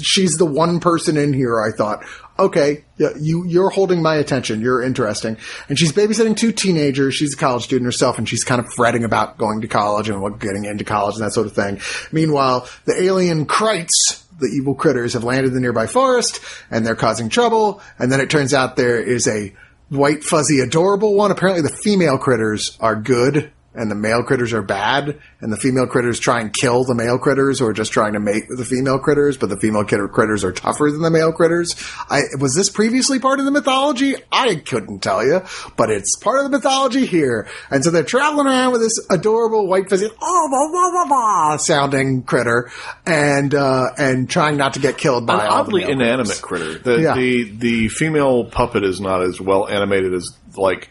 she's 0.01 0.34
the 0.34 0.45
one 0.45 0.80
person 0.80 1.17
in 1.17 1.34
here. 1.34 1.61
I 1.61 1.76
thought, 1.76 2.03
okay, 2.38 2.84
yeah, 2.97 3.09
you 3.19 3.45
you're 3.45 3.69
holding 3.69 4.01
my 4.01 4.15
attention. 4.15 4.61
You're 4.61 4.81
interesting. 4.81 5.38
And 5.67 5.77
she's 5.77 5.91
babysitting 5.91 6.38
two 6.38 6.51
teenagers. 6.51 7.15
She's 7.15 7.34
a 7.34 7.38
college 7.38 7.63
student 7.63 7.85
herself, 7.85 8.17
and 8.17 8.27
she's 8.27 8.43
kind 8.43 8.59
of 8.59 8.71
fretting 8.73 9.03
about 9.03 9.38
going 9.38 9.61
to 9.61 9.67
college 9.67 10.09
and 10.09 10.21
what 10.21 10.39
getting 10.39 10.65
into 10.65 10.84
college 10.84 11.15
and 11.15 11.23
that 11.23 11.34
sort 11.34 11.47
of 11.47 11.53
thing. 11.53 11.80
Meanwhile, 12.11 12.67
the 12.85 13.01
alien 13.01 13.45
Krites. 13.45 14.26
The 14.39 14.47
evil 14.47 14.73
critters 14.73 15.11
have 15.15 15.26
landed 15.26 15.49
in 15.49 15.53
the 15.53 15.59
nearby 15.59 15.85
forest 15.85 16.39
and 16.71 16.88
they're 16.88 16.95
causing 16.95 17.27
trouble. 17.27 17.81
And 17.97 18.09
then 18.09 18.21
it 18.21 18.30
turns 18.30 18.53
out 18.53 18.77
there 18.77 18.97
is 18.97 19.27
a 19.27 19.53
white, 19.90 20.24
fuzzy, 20.24 20.60
adorable 20.60 21.16
one. 21.16 21.32
Apparently, 21.32 21.61
the 21.61 21.76
female 21.84 22.18
critters 22.18 22.78
are 22.80 22.95
good 22.95 23.52
and 23.75 23.89
the 23.91 23.95
male 23.95 24.23
critters 24.23 24.51
are 24.53 24.61
bad. 24.63 25.19
And 25.41 25.53
the 25.53 25.57
female 25.57 25.85
critters 25.87 26.19
try 26.19 26.41
and 26.41 26.51
kill 26.51 26.83
the 26.83 26.95
male 26.95 27.17
critters 27.19 27.61
or 27.61 27.71
just 27.71 27.91
trying 27.91 28.13
to 28.13 28.19
mate 28.19 28.43
with 28.49 28.57
the 28.57 28.65
female 28.65 28.97
critters, 28.99 29.37
but 29.37 29.49
the 29.49 29.57
female 29.59 29.85
critter- 29.85 30.07
critters 30.07 30.43
are 30.43 30.51
tougher 30.51 30.89
than 30.91 31.01
the 31.01 31.11
male 31.11 31.31
critters. 31.31 31.75
I, 32.09 32.21
was 32.39 32.55
this 32.55 32.69
previously 32.69 33.19
part 33.19 33.39
of 33.39 33.45
the 33.45 33.51
mythology? 33.51 34.15
I 34.31 34.55
couldn't 34.55 34.99
tell 34.99 35.23
you, 35.25 35.41
but 35.77 35.91
it's 35.91 36.15
part 36.17 36.43
of 36.43 36.51
the 36.51 36.57
mythology 36.57 37.05
here. 37.05 37.47
And 37.69 37.83
so 37.83 37.91
they're 37.91 38.03
traveling 38.03 38.47
around 38.47 38.71
with 38.71 38.81
this 38.81 38.99
adorable 39.09 39.67
white, 39.67 39.87
fuzzy, 39.89 40.07
oh, 40.19 40.47
blah, 40.49 40.71
blah, 40.71 40.91
blah, 40.91 41.07
blah, 41.07 41.57
sounding 41.57 42.23
critter 42.23 42.71
and, 43.05 43.53
uh, 43.53 43.89
and 43.97 44.29
trying 44.29 44.57
not 44.57 44.73
to 44.73 44.79
get 44.79 44.97
killed 44.97 45.25
by 45.27 45.43
An 45.45 45.49
oddly 45.51 45.83
inanimate 45.83 46.41
critters. 46.41 46.77
critter. 46.79 46.97
The, 46.97 47.01
Yeah. 47.01 47.13
the 47.15 47.43
the 47.43 47.87
female 47.89 48.45
puppet 48.45 48.83
is 48.83 48.99
not 48.99 49.21
as 49.21 49.39
well 49.39 49.67
animated 49.67 50.13
as 50.13 50.27
like 50.57 50.89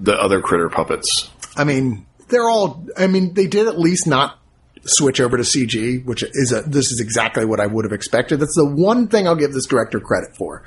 the 0.00 0.14
other 0.14 0.40
critter 0.40 0.68
puppets. 0.68 1.30
I 1.56 1.64
mean, 1.64 2.06
they're 2.28 2.48
all. 2.48 2.86
I 2.96 3.06
mean, 3.06 3.34
they 3.34 3.46
did 3.46 3.68
at 3.68 3.78
least 3.78 4.06
not 4.06 4.38
switch 4.84 5.20
over 5.20 5.36
to 5.36 5.42
CG, 5.42 6.04
which 6.04 6.22
is 6.22 6.52
a. 6.52 6.62
This 6.62 6.90
is 6.90 7.00
exactly 7.00 7.44
what 7.44 7.60
I 7.60 7.66
would 7.66 7.84
have 7.84 7.92
expected. 7.92 8.40
That's 8.40 8.56
the 8.56 8.66
one 8.66 9.08
thing 9.08 9.26
I'll 9.26 9.36
give 9.36 9.52
this 9.52 9.66
director 9.66 10.00
credit 10.00 10.36
for. 10.36 10.64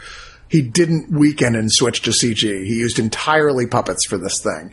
He 0.47 0.61
didn't 0.61 1.11
weaken 1.11 1.55
and 1.55 1.71
switch 1.71 2.03
to 2.03 2.11
CG. 2.11 2.65
He 2.65 2.77
used 2.77 2.99
entirely 2.99 3.65
puppets 3.65 4.05
for 4.05 4.17
this 4.17 4.41
thing. 4.41 4.71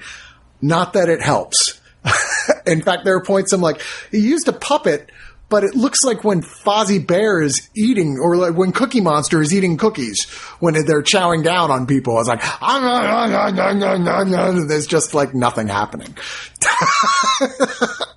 Not 0.60 0.92
that 0.92 1.08
it 1.08 1.22
helps. 1.22 1.80
In 2.66 2.82
fact, 2.82 3.04
there 3.04 3.16
are 3.16 3.22
points 3.22 3.52
I'm 3.52 3.60
like, 3.60 3.80
he 4.10 4.18
used 4.18 4.48
a 4.48 4.52
puppet, 4.52 5.10
but 5.52 5.64
it 5.64 5.74
looks 5.74 6.02
like 6.02 6.24
when 6.24 6.40
Fozzie 6.40 7.06
Bear 7.06 7.42
is 7.42 7.68
eating, 7.74 8.18
or 8.18 8.38
like 8.38 8.56
when 8.56 8.72
Cookie 8.72 9.02
Monster 9.02 9.42
is 9.42 9.52
eating 9.52 9.76
cookies, 9.76 10.24
when 10.60 10.72
they're 10.72 11.02
chowing 11.02 11.44
down 11.44 11.70
on 11.70 11.86
people. 11.86 12.18
It's 12.18 12.26
like, 12.26 12.40
and 12.62 14.70
there's 14.70 14.86
just 14.86 15.12
like 15.12 15.34
nothing 15.34 15.68
happening. 15.68 16.16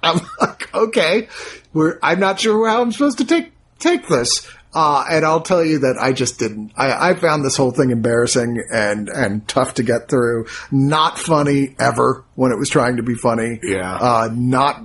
I'm 0.02 0.22
like, 0.40 0.74
okay, 0.74 1.28
we're, 1.74 2.00
I'm 2.02 2.22
not 2.22 2.40
sure 2.40 2.70
how 2.70 2.82
I'm 2.82 2.94
supposed 2.94 3.18
to 3.18 3.26
take, 3.26 3.52
take 3.80 4.08
this. 4.08 4.50
Uh, 4.74 5.04
and 5.10 5.26
I'll 5.26 5.42
tell 5.42 5.64
you 5.64 5.80
that 5.80 5.98
I 6.00 6.14
just 6.14 6.40
didn't. 6.40 6.72
I, 6.78 7.10
I 7.10 7.16
found 7.16 7.44
this 7.44 7.58
whole 7.58 7.72
thing 7.72 7.90
embarrassing 7.90 8.64
and, 8.72 9.10
and 9.10 9.46
tough 9.46 9.74
to 9.74 9.84
get 9.84 10.08
through. 10.08 10.48
Not 10.72 11.20
funny 11.20 11.76
ever 11.80 12.24
when 12.36 12.54
it 12.54 12.58
was 12.58 12.70
trying 12.70 12.96
to 12.96 13.04
be 13.04 13.16
funny. 13.16 13.60
Yeah. 13.62 13.94
Uh, 13.94 14.30
not 14.34 14.82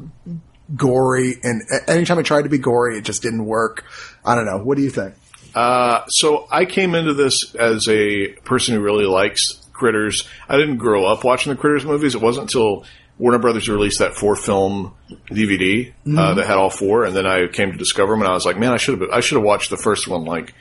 gory. 0.76 1.36
And 1.42 1.62
anytime 1.86 2.18
I 2.18 2.22
tried 2.22 2.42
to 2.42 2.48
be 2.48 2.58
gory, 2.58 2.98
it 2.98 3.04
just 3.04 3.22
didn't 3.22 3.44
work. 3.44 3.84
I 4.24 4.34
don't 4.34 4.46
know. 4.46 4.58
What 4.58 4.76
do 4.76 4.82
you 4.82 4.90
think? 4.90 5.14
Uh, 5.54 6.06
so 6.08 6.46
I 6.50 6.64
came 6.64 6.94
into 6.94 7.14
this 7.14 7.54
as 7.54 7.88
a 7.88 8.28
person 8.44 8.74
who 8.74 8.80
really 8.80 9.06
likes 9.06 9.60
critters. 9.72 10.28
I 10.48 10.56
didn't 10.56 10.76
grow 10.76 11.06
up 11.06 11.24
watching 11.24 11.52
the 11.52 11.58
critters 11.58 11.84
movies. 11.84 12.14
It 12.14 12.20
wasn't 12.20 12.44
until 12.44 12.84
Warner 13.18 13.38
Brothers 13.38 13.68
released 13.68 13.98
that 13.98 14.14
four 14.14 14.36
film 14.36 14.94
DVD 15.30 15.92
uh, 16.16 16.34
that 16.34 16.46
had 16.46 16.56
all 16.56 16.70
four, 16.70 17.04
and 17.04 17.14
then 17.14 17.26
I 17.26 17.48
came 17.48 17.72
to 17.72 17.78
discover 17.78 18.12
them, 18.12 18.20
and 18.22 18.30
I 18.30 18.34
was 18.34 18.46
like, 18.46 18.58
man, 18.58 18.72
I 18.72 18.78
should 18.78 19.00
have 19.00 19.10
I 19.10 19.20
should 19.20 19.36
have 19.36 19.44
watched 19.44 19.70
the 19.70 19.76
first 19.76 20.08
one 20.08 20.24
like 20.24 20.54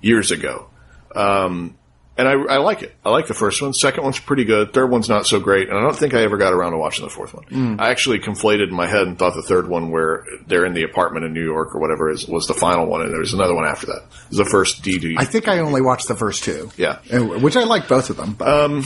years 0.00 0.30
ago. 0.30 0.70
Um, 1.14 1.76
and 2.18 2.26
I, 2.28 2.32
I 2.32 2.56
like 2.58 2.82
it. 2.82 2.94
I 3.04 3.10
like 3.10 3.26
the 3.26 3.34
first 3.34 3.60
one. 3.60 3.72
Second 3.72 4.04
one's 4.04 4.18
pretty 4.18 4.44
good. 4.44 4.72
Third 4.72 4.90
one's 4.90 5.08
not 5.08 5.26
so 5.26 5.38
great. 5.40 5.68
And 5.68 5.76
I 5.76 5.82
don't 5.82 5.96
think 5.96 6.14
I 6.14 6.22
ever 6.22 6.36
got 6.36 6.52
around 6.52 6.72
to 6.72 6.78
watching 6.78 7.04
the 7.04 7.10
fourth 7.10 7.34
one. 7.34 7.44
Hmm. 7.44 7.76
I 7.78 7.90
actually 7.90 8.20
conflated 8.20 8.68
in 8.68 8.74
my 8.74 8.86
head 8.86 9.06
and 9.06 9.18
thought 9.18 9.34
the 9.34 9.42
third 9.42 9.68
one, 9.68 9.90
where 9.90 10.24
they're 10.46 10.64
in 10.64 10.74
the 10.74 10.82
apartment 10.84 11.24
in 11.24 11.32
New 11.32 11.44
York 11.44 11.74
or 11.74 11.80
whatever, 11.80 12.10
is 12.10 12.26
was 12.26 12.46
the 12.46 12.54
final 12.54 12.86
one. 12.86 13.02
And 13.02 13.12
there 13.12 13.20
was 13.20 13.34
another 13.34 13.54
one 13.54 13.66
after 13.66 13.86
that. 13.86 14.02
It 14.02 14.28
was 14.30 14.38
the 14.38 14.44
first 14.44 14.82
DVD. 14.82 15.14
I 15.18 15.24
think 15.24 15.48
I 15.48 15.58
only 15.58 15.80
watched 15.82 16.08
the 16.08 16.16
first 16.16 16.44
two. 16.44 16.70
Yeah. 16.76 16.98
Which 17.18 17.56
I 17.56 17.64
like 17.64 17.88
both 17.88 18.10
of 18.10 18.16
them. 18.16 18.34
But, 18.34 18.48
um, 18.48 18.84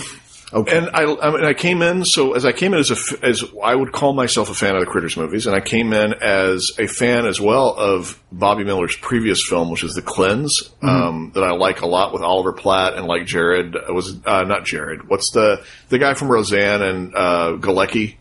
okay. 0.52 0.76
And 0.78 0.90
I, 0.92 1.02
I, 1.04 1.30
mean, 1.30 1.44
I 1.44 1.54
came 1.54 1.82
in, 1.82 2.04
so 2.04 2.34
as 2.34 2.44
I 2.44 2.52
came 2.52 2.72
in 2.74 2.80
as 2.80 2.90
a, 2.90 3.24
as 3.26 3.44
I 3.62 3.74
would 3.74 3.92
call 3.92 4.12
myself 4.12 4.50
a 4.50 4.54
fan 4.54 4.74
of 4.74 4.80
the 4.80 4.86
Critters 4.86 5.16
movies, 5.16 5.46
and 5.46 5.54
I 5.54 5.60
came 5.60 5.92
in 5.92 6.14
as 6.14 6.70
a 6.78 6.86
fan 6.86 7.26
as 7.26 7.40
well 7.40 7.74
of 7.76 8.20
Bobby 8.32 8.64
Miller's 8.64 8.96
previous 8.96 9.46
film, 9.46 9.70
which 9.70 9.84
is 9.84 9.94
The 9.94 10.02
Cleanse, 10.02 10.70
Mm-hmm. 10.82 10.88
um, 10.88 11.32
that 11.34 11.42
I 11.44 11.50
like 11.52 11.82
a 11.82 11.86
lot 11.86 12.12
with 12.12 12.22
Oliver 12.22 12.52
Platt 12.52 12.94
and 12.94 13.06
like 13.06 13.26
Jared, 13.26 13.76
uh, 13.76 13.92
was, 13.92 14.16
uh, 14.26 14.42
not 14.42 14.64
Jared, 14.64 15.08
what's 15.08 15.30
the, 15.32 15.62
the 15.88 15.98
guy 15.98 16.14
from 16.14 16.28
Roseanne 16.28 16.82
and, 16.82 17.14
uh, 17.14 17.52
Galecki? 17.58 18.16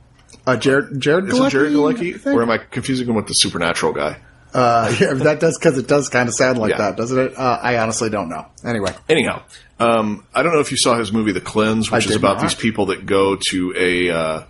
uh, 0.47 0.55
Jared, 0.57 0.99
Jared 0.99 1.29
Is 1.29 1.39
it 1.39 1.49
Jared 1.49 1.73
Galecki? 1.73 2.25
Or 2.25 2.41
am 2.41 2.49
I 2.51 2.57
confusing 2.57 3.07
him 3.07 3.15
with 3.15 3.27
the 3.27 3.33
Supernatural 3.33 3.93
guy? 3.93 4.19
Uh, 4.53 4.91
yeah, 4.99 5.13
that 5.13 5.39
does 5.39 5.57
because 5.59 5.77
it 5.77 5.87
does 5.87 6.09
kind 6.09 6.27
of 6.27 6.33
sound 6.33 6.57
like 6.57 6.71
Yeah. 6.71 6.77
that, 6.79 6.97
doesn't 6.97 7.17
it? 7.19 7.37
Uh, 7.37 7.59
I 7.61 7.77
honestly 7.77 8.09
don't 8.09 8.29
know. 8.29 8.47
Anyway, 8.65 8.91
Anyhow, 9.07 9.43
Um, 9.79 10.25
I 10.33 10.43
don't 10.43 10.53
know 10.53 10.59
if 10.59 10.71
you 10.71 10.77
saw 10.77 10.97
his 10.97 11.11
movie 11.13 11.31
The 11.31 11.41
Cleanse, 11.41 11.89
which 11.91 12.07
I 12.07 12.09
is 12.09 12.15
about 12.15 12.35
not. 12.37 12.41
these 12.43 12.55
people 12.55 12.87
that 12.87 13.05
go 13.05 13.37
to 13.49 13.73
a 13.77 14.09
uh, 14.09 14.43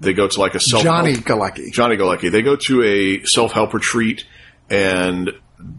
they 0.00 0.12
go 0.12 0.26
to 0.26 0.40
like 0.40 0.54
a 0.54 0.60
self 0.60 0.82
Johnny 0.82 1.14
Galecki. 1.14 1.72
Johnny 1.72 1.96
Galecki. 1.96 2.30
They 2.30 2.42
go 2.42 2.56
to 2.56 2.82
a 2.82 3.24
self 3.24 3.52
help 3.52 3.72
retreat 3.74 4.24
and 4.68 5.30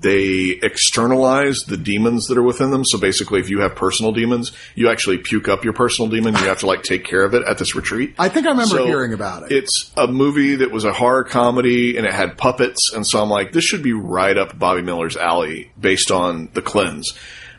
they 0.01 0.57
externalize 0.63 1.65
the 1.65 1.77
demons 1.77 2.27
that 2.27 2.37
are 2.37 2.43
within 2.43 2.71
them. 2.71 2.85
So 2.85 2.97
basically, 2.97 3.39
if 3.41 3.49
you 3.49 3.59
have 3.59 3.75
personal 3.75 4.13
demons, 4.13 4.51
you 4.73 4.89
actually 4.89 5.17
puke 5.19 5.47
up 5.47 5.63
your 5.63 5.73
personal 5.73 6.09
demon. 6.09 6.33
You 6.33 6.45
have 6.45 6.59
to 6.59 6.65
like 6.65 6.83
take 6.83 7.03
care 7.03 7.23
of 7.23 7.33
it 7.35 7.43
at 7.47 7.57
this 7.57 7.75
retreat. 7.75 8.15
I 8.17 8.29
think 8.29 8.47
I 8.47 8.51
remember 8.51 8.77
So, 8.77 8.85
hearing 8.85 9.13
about 9.13 9.43
it. 9.43 9.51
It's 9.51 9.91
a 9.97 10.07
movie 10.07 10.55
that 10.55 10.71
was 10.71 10.85
a 10.85 10.93
horror 10.93 11.23
comedy 11.23 11.97
and 11.97 12.05
it 12.05 12.13
had 12.13 12.37
puppets. 12.37 12.93
And 12.95 13.05
so 13.05 13.21
I'm 13.21 13.29
like, 13.29 13.51
this 13.51 13.63
should 13.65 13.83
be 13.83 13.93
right 13.93 14.37
up 14.37 14.57
Bobby 14.57 14.81
Miller's 14.81 15.17
alley 15.17 15.71
based 15.79 16.09
on 16.09 16.49
The 16.53 16.61
Cleanse. 16.61 17.13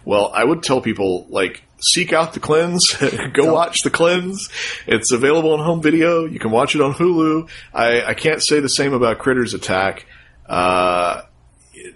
Well, 0.06 0.30
I 0.32 0.42
would 0.44 0.62
tell 0.62 0.80
people, 0.80 1.26
like, 1.28 1.62
seek 1.80 2.12
out 2.14 2.32
The 2.32 2.40
Cleanse. 2.40 2.94
Go 3.34 3.52
watch 3.52 3.82
The 3.82 3.90
Cleanse. 3.90 4.48
It's 4.86 5.10
available 5.12 5.52
on 5.52 5.58
home 5.58 5.82
video. 5.82 6.24
You 6.24 6.38
can 6.38 6.52
watch 6.52 6.74
it 6.76 6.80
on 6.80 6.94
Hulu. 6.94 7.50
I, 7.74 8.02
I 8.02 8.14
can't 8.14 8.42
say 8.42 8.60
the 8.60 8.68
same 8.68 8.94
about 8.94 9.18
Critters 9.18 9.52
Attack. 9.52 10.06
Uh, 10.48 11.22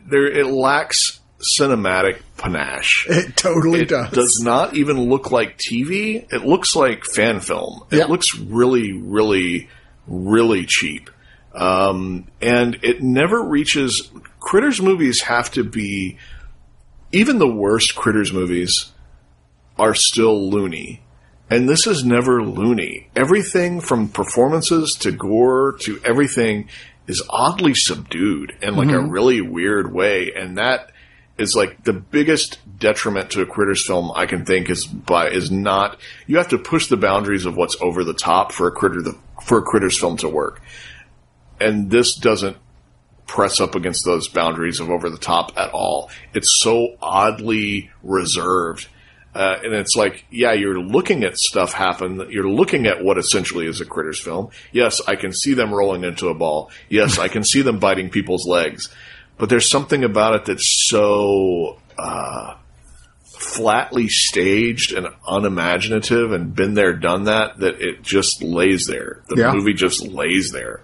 there, 0.07 0.27
it 0.27 0.47
lacks 0.49 1.21
cinematic 1.59 2.21
panache. 2.37 3.07
It 3.09 3.37
totally 3.37 3.83
It 3.83 3.89
does. 3.89 4.11
does 4.11 4.41
not 4.43 4.75
even 4.75 5.09
look 5.09 5.31
like 5.31 5.57
TV. 5.59 6.27
It 6.33 6.45
looks 6.45 6.75
like 6.75 7.05
fan 7.05 7.39
film. 7.41 7.85
It 7.93 8.11
looks 8.11 8.37
really, 8.37 8.93
really, 8.93 9.69
really 10.09 10.67
cheap. 10.67 11.09
Um, 11.55 12.27
and 12.43 12.77
it 12.83 13.03
never 13.03 13.41
reaches. 13.43 14.11
Critters 14.41 14.83
movies 14.83 15.23
have 15.23 15.53
to 15.53 15.63
be. 15.65 16.19
Even 17.13 17.39
the 17.39 17.53
worst 17.53 17.95
Critters 17.95 18.33
movies 18.33 18.93
are 19.79 19.95
still 19.95 20.51
loony. 20.51 21.03
And 21.49 21.69
this 21.69 21.87
is 21.87 22.05
never 22.05 22.43
loony. 22.43 23.09
Everything 23.17 23.81
from 23.81 24.09
performances 24.09 24.97
to 25.01 25.11
gore 25.11 25.77
to 25.81 26.01
everything 26.05 26.69
is 27.09 27.23
oddly 27.29 27.75
subdued 27.75 28.57
in 28.63 28.77
like 28.77 28.89
a 28.89 28.93
mm-hmm. 28.93 29.11
really 29.11 29.41
weird 29.41 29.93
way. 29.93 30.33
And 30.37 30.59
that 30.59 30.93
is 31.39 31.57
like 31.57 31.83
the 31.83 31.93
biggest 31.93 32.59
detriment 32.79 33.31
to 33.31 33.41
a 33.41 33.47
Critters 33.47 33.85
film 33.85 34.13
I 34.15 34.27
can 34.27 34.45
think 34.45 34.71
is 34.71 34.87
by 34.87 35.31
is 35.31 35.51
not 35.51 35.99
you 36.27 36.37
have 36.37 36.51
to 36.51 36.59
push 36.59 36.87
the 36.87 36.97
boundaries 36.97 37.47
of 37.47 37.57
what's 37.57 37.77
over 37.81 38.05
the 38.05 38.15
top 38.15 38.53
for 38.53 38.69
a 38.69 38.73
critter 38.73 39.03
for 39.43 39.59
a 39.59 39.63
Critters 39.63 39.99
film 39.99 40.19
to 40.19 40.29
work. 40.29 40.63
And 41.59 41.91
this 41.91 42.15
doesn't 42.15 42.59
press 43.31 43.61
up 43.61 43.77
against 43.77 44.05
those 44.05 44.27
boundaries 44.27 44.81
of 44.81 44.91
over 44.91 45.09
the 45.09 45.17
top 45.17 45.53
at 45.57 45.71
all. 45.71 46.11
It's 46.35 46.51
so 46.63 46.97
oddly 47.01 47.89
reserved. 48.03 48.89
Uh, 49.33 49.57
and 49.63 49.73
it's 49.73 49.95
like, 49.95 50.25
yeah, 50.33 50.53
you're 50.53 50.81
looking 50.81 51.23
at 51.23 51.37
stuff 51.39 51.73
happen. 51.73 52.27
You're 52.31 52.51
looking 52.51 52.89
at 52.89 53.05
what 53.05 53.19
essentially 53.19 53.67
is 53.69 53.81
a 53.81 53.85
critters 53.85 54.21
film. 54.21 54.51
Yes, 54.73 55.01
I 55.07 55.15
can 55.15 55.33
see 55.33 55.55
them 55.55 55.73
rolling 55.73 56.03
into 56.03 56.27
a 56.27 56.35
ball. 56.35 56.73
Yes, 56.89 57.21
I 57.21 57.29
can 57.29 57.45
see 57.45 57.63
them 57.63 57.79
biting 57.79 58.11
people's 58.11 58.49
legs. 58.49 58.89
But 59.39 59.49
there's 59.49 59.71
something 59.71 60.03
about 60.03 60.35
it 60.35 60.45
that's 60.47 60.89
so 60.91 61.79
uh, 61.97 62.57
flatly 63.23 64.09
staged 64.09 64.93
and 64.93 65.07
unimaginative 65.29 66.33
and 66.33 66.53
been 66.55 66.75
there, 66.75 66.95
done 66.95 67.25
that, 67.25 67.59
that 67.61 67.81
it 67.81 68.03
just 68.03 68.43
lays 68.43 68.87
there. 68.87 69.23
The 69.29 69.37
Yeah. 69.37 69.53
movie 69.53 69.75
just 69.75 70.05
lays 70.05 70.51
there. 70.51 70.83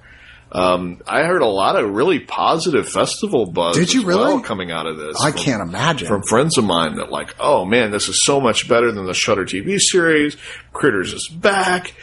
Um, 0.53 1.03
I 1.07 1.25
heard 1.25 1.43
a 1.43 1.47
lot 1.47 1.77
of 1.77 1.91
really 1.91 2.21
positive 2.21 2.89
festival 2.89 3.47
buzz. 3.47 3.77
Did 3.77 3.93
you 3.93 4.01
as 4.01 4.07
well 4.07 4.29
really? 4.33 4.43
coming 4.43 4.71
out 4.71 4.87
of 4.87 4.97
this? 4.97 5.21
I 5.21 5.33
from- 5.33 5.41
can't 5.41 5.63
imagine. 5.63 6.07
from 6.07 6.23
friends 6.23 6.57
of 6.57 6.65
mine 6.65 6.97
that 6.97 7.11
like, 7.11 7.35
oh 7.41 7.65
man, 7.65 7.91
this 7.91 8.09
is 8.09 8.25
so 8.25 8.41
much 8.41 8.69
better 8.69 8.93
than 8.93 9.07
the 9.07 9.15
Shudder 9.15 9.45
TV 9.45 9.81
series. 9.81 10.37
Critters 10.73 11.13
is 11.13 11.29
back, 11.29 11.95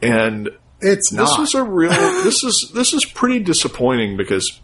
and 0.00 0.48
it's 0.80 1.12
not. 1.12 1.38
this 1.38 1.48
is 1.48 1.54
a 1.54 1.62
real. 1.62 1.90
this 2.24 2.42
is 2.42 2.70
this 2.74 2.92
is 2.92 3.04
pretty 3.04 3.40
disappointing 3.40 4.16
because 4.16 4.58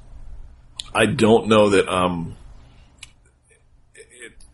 I 0.95 1.07
don't 1.07 1.49
know 1.49 1.71
that. 1.71 1.89
Um, 1.89 2.37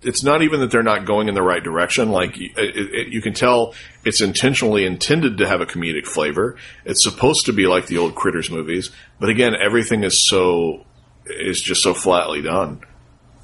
it's 0.02 0.22
not 0.22 0.42
even 0.42 0.60
that 0.60 0.70
they're 0.70 0.82
not 0.82 1.06
going 1.06 1.28
in 1.28 1.34
the 1.34 1.42
right 1.42 1.62
direction. 1.62 2.10
Like 2.10 2.38
it, 2.38 2.52
it, 2.56 3.08
you 3.08 3.20
can 3.20 3.34
tell, 3.34 3.74
it's 4.04 4.20
intentionally 4.20 4.84
intended 4.84 5.38
to 5.38 5.48
have 5.48 5.60
a 5.60 5.66
comedic 5.66 6.06
flavor. 6.06 6.56
It's 6.84 7.02
supposed 7.02 7.46
to 7.46 7.52
be 7.52 7.66
like 7.66 7.86
the 7.86 7.98
old 7.98 8.14
Critters 8.14 8.50
movies, 8.50 8.90
but 9.18 9.28
again, 9.28 9.54
everything 9.60 10.04
is 10.04 10.28
so 10.28 10.84
is 11.26 11.60
just 11.60 11.82
so 11.82 11.94
flatly 11.94 12.42
done. 12.42 12.80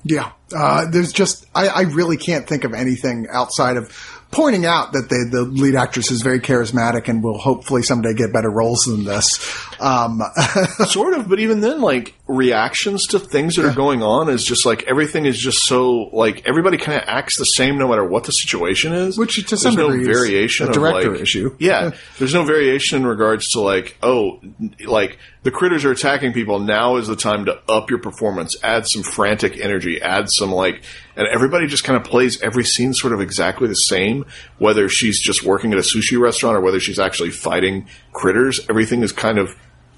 Yeah, 0.04 0.32
uh, 0.54 0.86
there's 0.90 1.12
just 1.12 1.46
I, 1.54 1.68
I 1.68 1.80
really 1.82 2.18
can't 2.18 2.46
think 2.46 2.64
of 2.64 2.74
anything 2.74 3.26
outside 3.32 3.76
of 3.78 3.90
pointing 4.30 4.66
out 4.66 4.92
that 4.92 5.08
the 5.08 5.28
the 5.30 5.42
lead 5.42 5.74
actress 5.74 6.10
is 6.10 6.20
very 6.20 6.40
charismatic 6.40 7.08
and 7.08 7.22
will 7.22 7.38
hopefully 7.38 7.82
someday 7.82 8.12
get 8.12 8.32
better 8.32 8.50
roles 8.50 8.84
than 8.84 9.04
this. 9.04 9.38
Um, 9.80 10.20
sort 10.86 11.14
of, 11.14 11.28
but 11.28 11.40
even 11.40 11.60
then, 11.60 11.80
like 11.80 12.14
reactions 12.26 13.06
to 13.08 13.18
things 13.18 13.56
that 13.56 13.66
are 13.66 13.74
going 13.74 14.02
on 14.02 14.30
is 14.30 14.44
just 14.44 14.64
like 14.64 14.82
everything 14.84 15.26
is 15.26 15.38
just 15.38 15.58
so 15.64 16.08
like 16.12 16.46
everybody 16.46 16.78
kind 16.78 16.96
of 16.96 17.04
acts 17.06 17.36
the 17.36 17.44
same 17.44 17.76
no 17.76 17.88
matter 17.88 18.04
what 18.04 18.24
the 18.24 18.32
situation 18.32 18.94
is. 18.94 19.18
Which 19.18 19.36
to 19.36 19.42
there's 19.42 19.60
some 19.60 19.74
no 19.74 19.90
degree 19.90 20.10
is 20.10 20.18
variation 20.18 20.66
a 20.66 20.68
of 20.70 20.74
director 20.74 21.12
like, 21.12 21.20
issue. 21.20 21.54
Yeah, 21.58 21.90
there's 22.18 22.32
no 22.32 22.44
variation 22.44 22.96
in 22.96 23.06
regards 23.06 23.50
to 23.50 23.60
like 23.60 23.98
oh, 24.02 24.40
like 24.86 25.18
the 25.42 25.50
critters 25.50 25.84
are 25.84 25.90
attacking 25.90 26.32
people. 26.32 26.60
Now 26.60 26.96
is 26.96 27.08
the 27.08 27.16
time 27.16 27.44
to 27.44 27.60
up 27.68 27.90
your 27.90 27.98
performance, 27.98 28.56
add 28.62 28.86
some 28.86 29.02
frantic 29.02 29.60
energy, 29.60 30.00
add 30.00 30.30
some 30.30 30.50
like, 30.50 30.82
and 31.16 31.28
everybody 31.28 31.66
just 31.66 31.84
kind 31.84 31.98
of 31.98 32.04
plays 32.04 32.40
every 32.40 32.64
scene 32.64 32.94
sort 32.94 33.12
of 33.12 33.20
exactly 33.20 33.68
the 33.68 33.74
same. 33.74 34.24
Whether 34.56 34.88
she's 34.88 35.20
just 35.20 35.44
working 35.44 35.74
at 35.74 35.78
a 35.78 35.82
sushi 35.82 36.18
restaurant 36.18 36.56
or 36.56 36.62
whether 36.62 36.80
she's 36.80 36.98
actually 36.98 37.30
fighting 37.30 37.86
critters, 38.14 38.60
everything 38.70 39.02
is 39.02 39.12
kind 39.12 39.38
of 39.38 39.54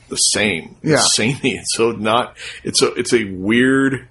the 0.09 0.17
same. 0.17 0.77
Yeah. 0.83 0.95
It's 0.97 1.15
samey. 1.15 1.57
It's 1.59 1.75
so 1.77 1.93
not. 1.93 2.37
It's 2.65 2.83
a. 2.83 2.93
It's 2.95 3.13
a 3.13 3.25
weird. 3.25 4.09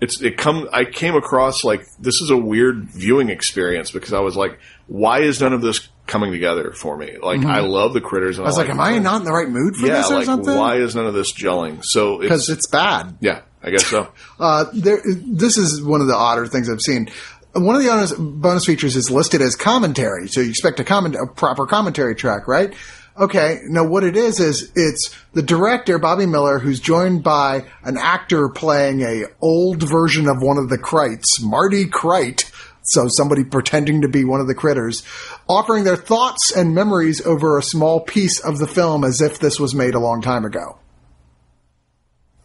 It's 0.00 0.20
it 0.22 0.38
come. 0.38 0.68
I 0.72 0.84
came 0.84 1.14
across 1.14 1.62
like 1.64 1.84
this 1.98 2.20
is 2.22 2.30
a 2.30 2.36
weird 2.36 2.84
viewing 2.88 3.28
experience 3.28 3.90
because 3.90 4.12
I 4.14 4.20
was 4.20 4.34
like, 4.36 4.58
why 4.86 5.20
is 5.20 5.40
none 5.42 5.52
of 5.52 5.60
this 5.60 5.88
coming 6.06 6.32
together 6.32 6.72
for 6.72 6.96
me? 6.96 7.18
Like 7.22 7.44
I 7.44 7.60
love 7.60 7.92
the 7.92 8.00
critters. 8.00 8.38
And 8.38 8.46
Mm-hmm. 8.46 8.46
I 8.46 8.48
was 8.48 8.56
like, 8.58 8.70
am 8.70 8.80
I 8.80 8.98
not 8.98 9.20
in 9.20 9.24
the 9.26 9.32
right 9.32 9.48
mood 9.48 9.76
for 9.76 9.86
Yeah, 9.86 9.98
this 9.98 10.10
or 10.10 10.14
like 10.14 10.24
something? 10.24 10.56
why 10.56 10.76
is 10.76 10.96
none 10.96 11.06
of 11.06 11.12
this 11.14 11.32
gelling? 11.34 11.84
So 11.84 12.18
Because 12.18 12.48
it's 12.48 12.60
it's 12.64 12.66
bad. 12.70 13.18
yeah, 13.20 13.42
I 13.62 13.70
guess 13.70 13.86
so. 13.86 14.08
Uh, 14.40 14.64
there, 14.72 15.02
this 15.04 15.58
is 15.58 15.82
one 15.82 16.00
of 16.00 16.06
the 16.06 16.14
odder 16.16 16.46
things 16.46 16.70
I've 16.70 16.80
seen. 16.80 17.10
One 17.52 17.76
of 17.76 17.82
the 17.82 17.88
bonus, 17.88 18.12
bonus 18.14 18.64
features 18.64 18.96
is 18.96 19.10
listed 19.10 19.42
as 19.42 19.54
commentary, 19.54 20.28
so 20.28 20.40
you 20.40 20.48
expect 20.48 20.80
a 20.80 20.84
comment, 20.84 21.14
a 21.16 21.26
proper 21.26 21.66
commentary 21.66 22.14
track, 22.14 22.48
right? 22.48 22.72
Okay, 23.18 23.60
now 23.66 23.84
what 23.84 24.04
it 24.04 24.16
is 24.16 24.40
is 24.40 24.72
it's 24.74 25.14
the 25.32 25.42
director 25.42 25.98
Bobby 25.98 26.26
Miller 26.26 26.58
who's 26.58 26.80
joined 26.80 27.22
by 27.22 27.64
an 27.82 27.96
actor 27.98 28.48
playing 28.48 29.02
a 29.02 29.24
old 29.40 29.82
version 29.82 30.28
of 30.28 30.40
one 30.40 30.56
of 30.58 30.68
the 30.68 30.78
Krites, 30.78 31.42
Marty 31.42 31.86
Krite. 31.86 32.50
So 32.82 33.08
somebody 33.08 33.44
pretending 33.44 34.02
to 34.02 34.08
be 34.08 34.24
one 34.24 34.40
of 34.40 34.46
the 34.46 34.54
critters, 34.54 35.02
offering 35.48 35.84
their 35.84 35.96
thoughts 35.96 36.50
and 36.56 36.74
memories 36.74 37.24
over 37.26 37.58
a 37.58 37.62
small 37.62 38.00
piece 38.00 38.40
of 38.40 38.58
the 38.58 38.66
film 38.66 39.04
as 39.04 39.20
if 39.20 39.38
this 39.38 39.60
was 39.60 39.74
made 39.74 39.94
a 39.94 40.00
long 40.00 40.22
time 40.22 40.44
ago 40.46 40.78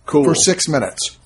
Cool, 0.05 0.25
for 0.25 0.35
six 0.35 0.67
minutes 0.67 1.17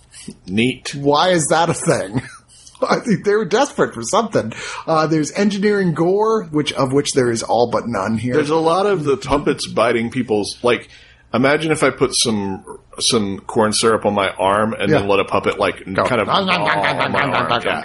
neat. 0.46 0.94
why 0.96 1.30
is 1.30 1.48
that 1.48 1.70
a 1.70 1.74
thing? 1.74 2.22
I 2.90 3.00
think 3.00 3.26
they 3.26 3.36
were 3.36 3.46
desperate 3.46 3.94
for 3.94 4.04
something. 4.04 4.54
Uh, 4.88 5.08
there's 5.08 5.32
engineering 5.34 5.94
gore, 5.94 6.44
which 6.46 6.72
of 6.74 6.94
which 6.94 7.14
there 7.14 7.32
is 7.32 7.44
all 7.44 7.70
but 7.72 7.88
none 7.88 8.18
here. 8.18 8.34
There's 8.36 8.50
a 8.50 8.56
lot 8.56 8.86
of 8.86 9.04
the 9.04 9.18
puppets 9.18 9.68
biting 9.68 10.12
people's 10.12 10.58
like. 10.64 10.90
Imagine 11.32 11.72
if 11.72 11.84
I 11.84 11.92
put 11.92 12.10
some 12.16 12.66
some 12.98 13.42
corn 13.42 13.72
syrup 13.72 14.04
on 14.04 14.16
my 14.16 14.30
arm 14.32 14.74
and 14.74 14.92
then 14.92 15.08
let 15.08 15.20
a 15.20 15.26
puppet 15.26 15.60
like 15.60 15.76
kind 15.86 15.98
of 16.22 16.26
gnaw 16.26 16.40
on 16.40 17.12
my 17.12 17.22
arm. 17.22 17.62
Yeah. 17.64 17.82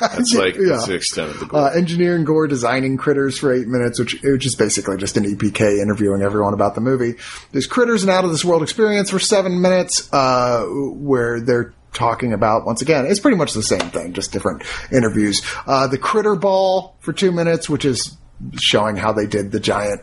That's 0.00 0.34
like 0.34 0.54
Yeah. 0.58 0.68
that's 0.68 0.86
the 0.86 0.94
extent 0.94 1.30
of 1.32 1.40
the 1.40 1.44
gore. 1.44 1.60
uh, 1.60 1.72
engineering 1.74 2.24
gore, 2.24 2.46
designing 2.46 2.96
critters 2.96 3.38
for 3.38 3.52
eight 3.52 3.66
minutes, 3.66 3.98
which 3.98 4.18
which 4.22 4.46
is 4.46 4.54
basically 4.54 4.96
just 4.96 5.18
an 5.18 5.24
EPK 5.24 5.78
interviewing 5.82 6.22
everyone 6.22 6.54
about 6.54 6.74
the 6.74 6.80
movie. 6.80 7.16
There's 7.52 7.66
critters 7.66 8.02
and 8.02 8.10
out 8.10 8.24
of 8.24 8.30
this 8.30 8.46
world 8.46 8.62
experience 8.62 9.10
for 9.10 9.18
seven 9.18 9.60
minutes, 9.60 10.08
uh, 10.10 10.64
where 10.64 11.38
they're 11.40 11.74
talking 11.96 12.32
about 12.32 12.64
once 12.64 12.82
again 12.82 13.06
it's 13.06 13.18
pretty 13.18 13.36
much 13.36 13.52
the 13.54 13.62
same 13.62 13.90
thing, 13.90 14.12
just 14.12 14.32
different 14.32 14.62
interviews. 14.92 15.42
Uh, 15.66 15.88
the 15.88 15.98
critter 15.98 16.36
ball 16.36 16.94
for 17.00 17.12
two 17.12 17.32
minutes, 17.32 17.68
which 17.68 17.84
is 17.84 18.16
showing 18.60 18.96
how 18.96 19.12
they 19.12 19.26
did 19.26 19.50
the 19.50 19.58
giant 19.58 20.02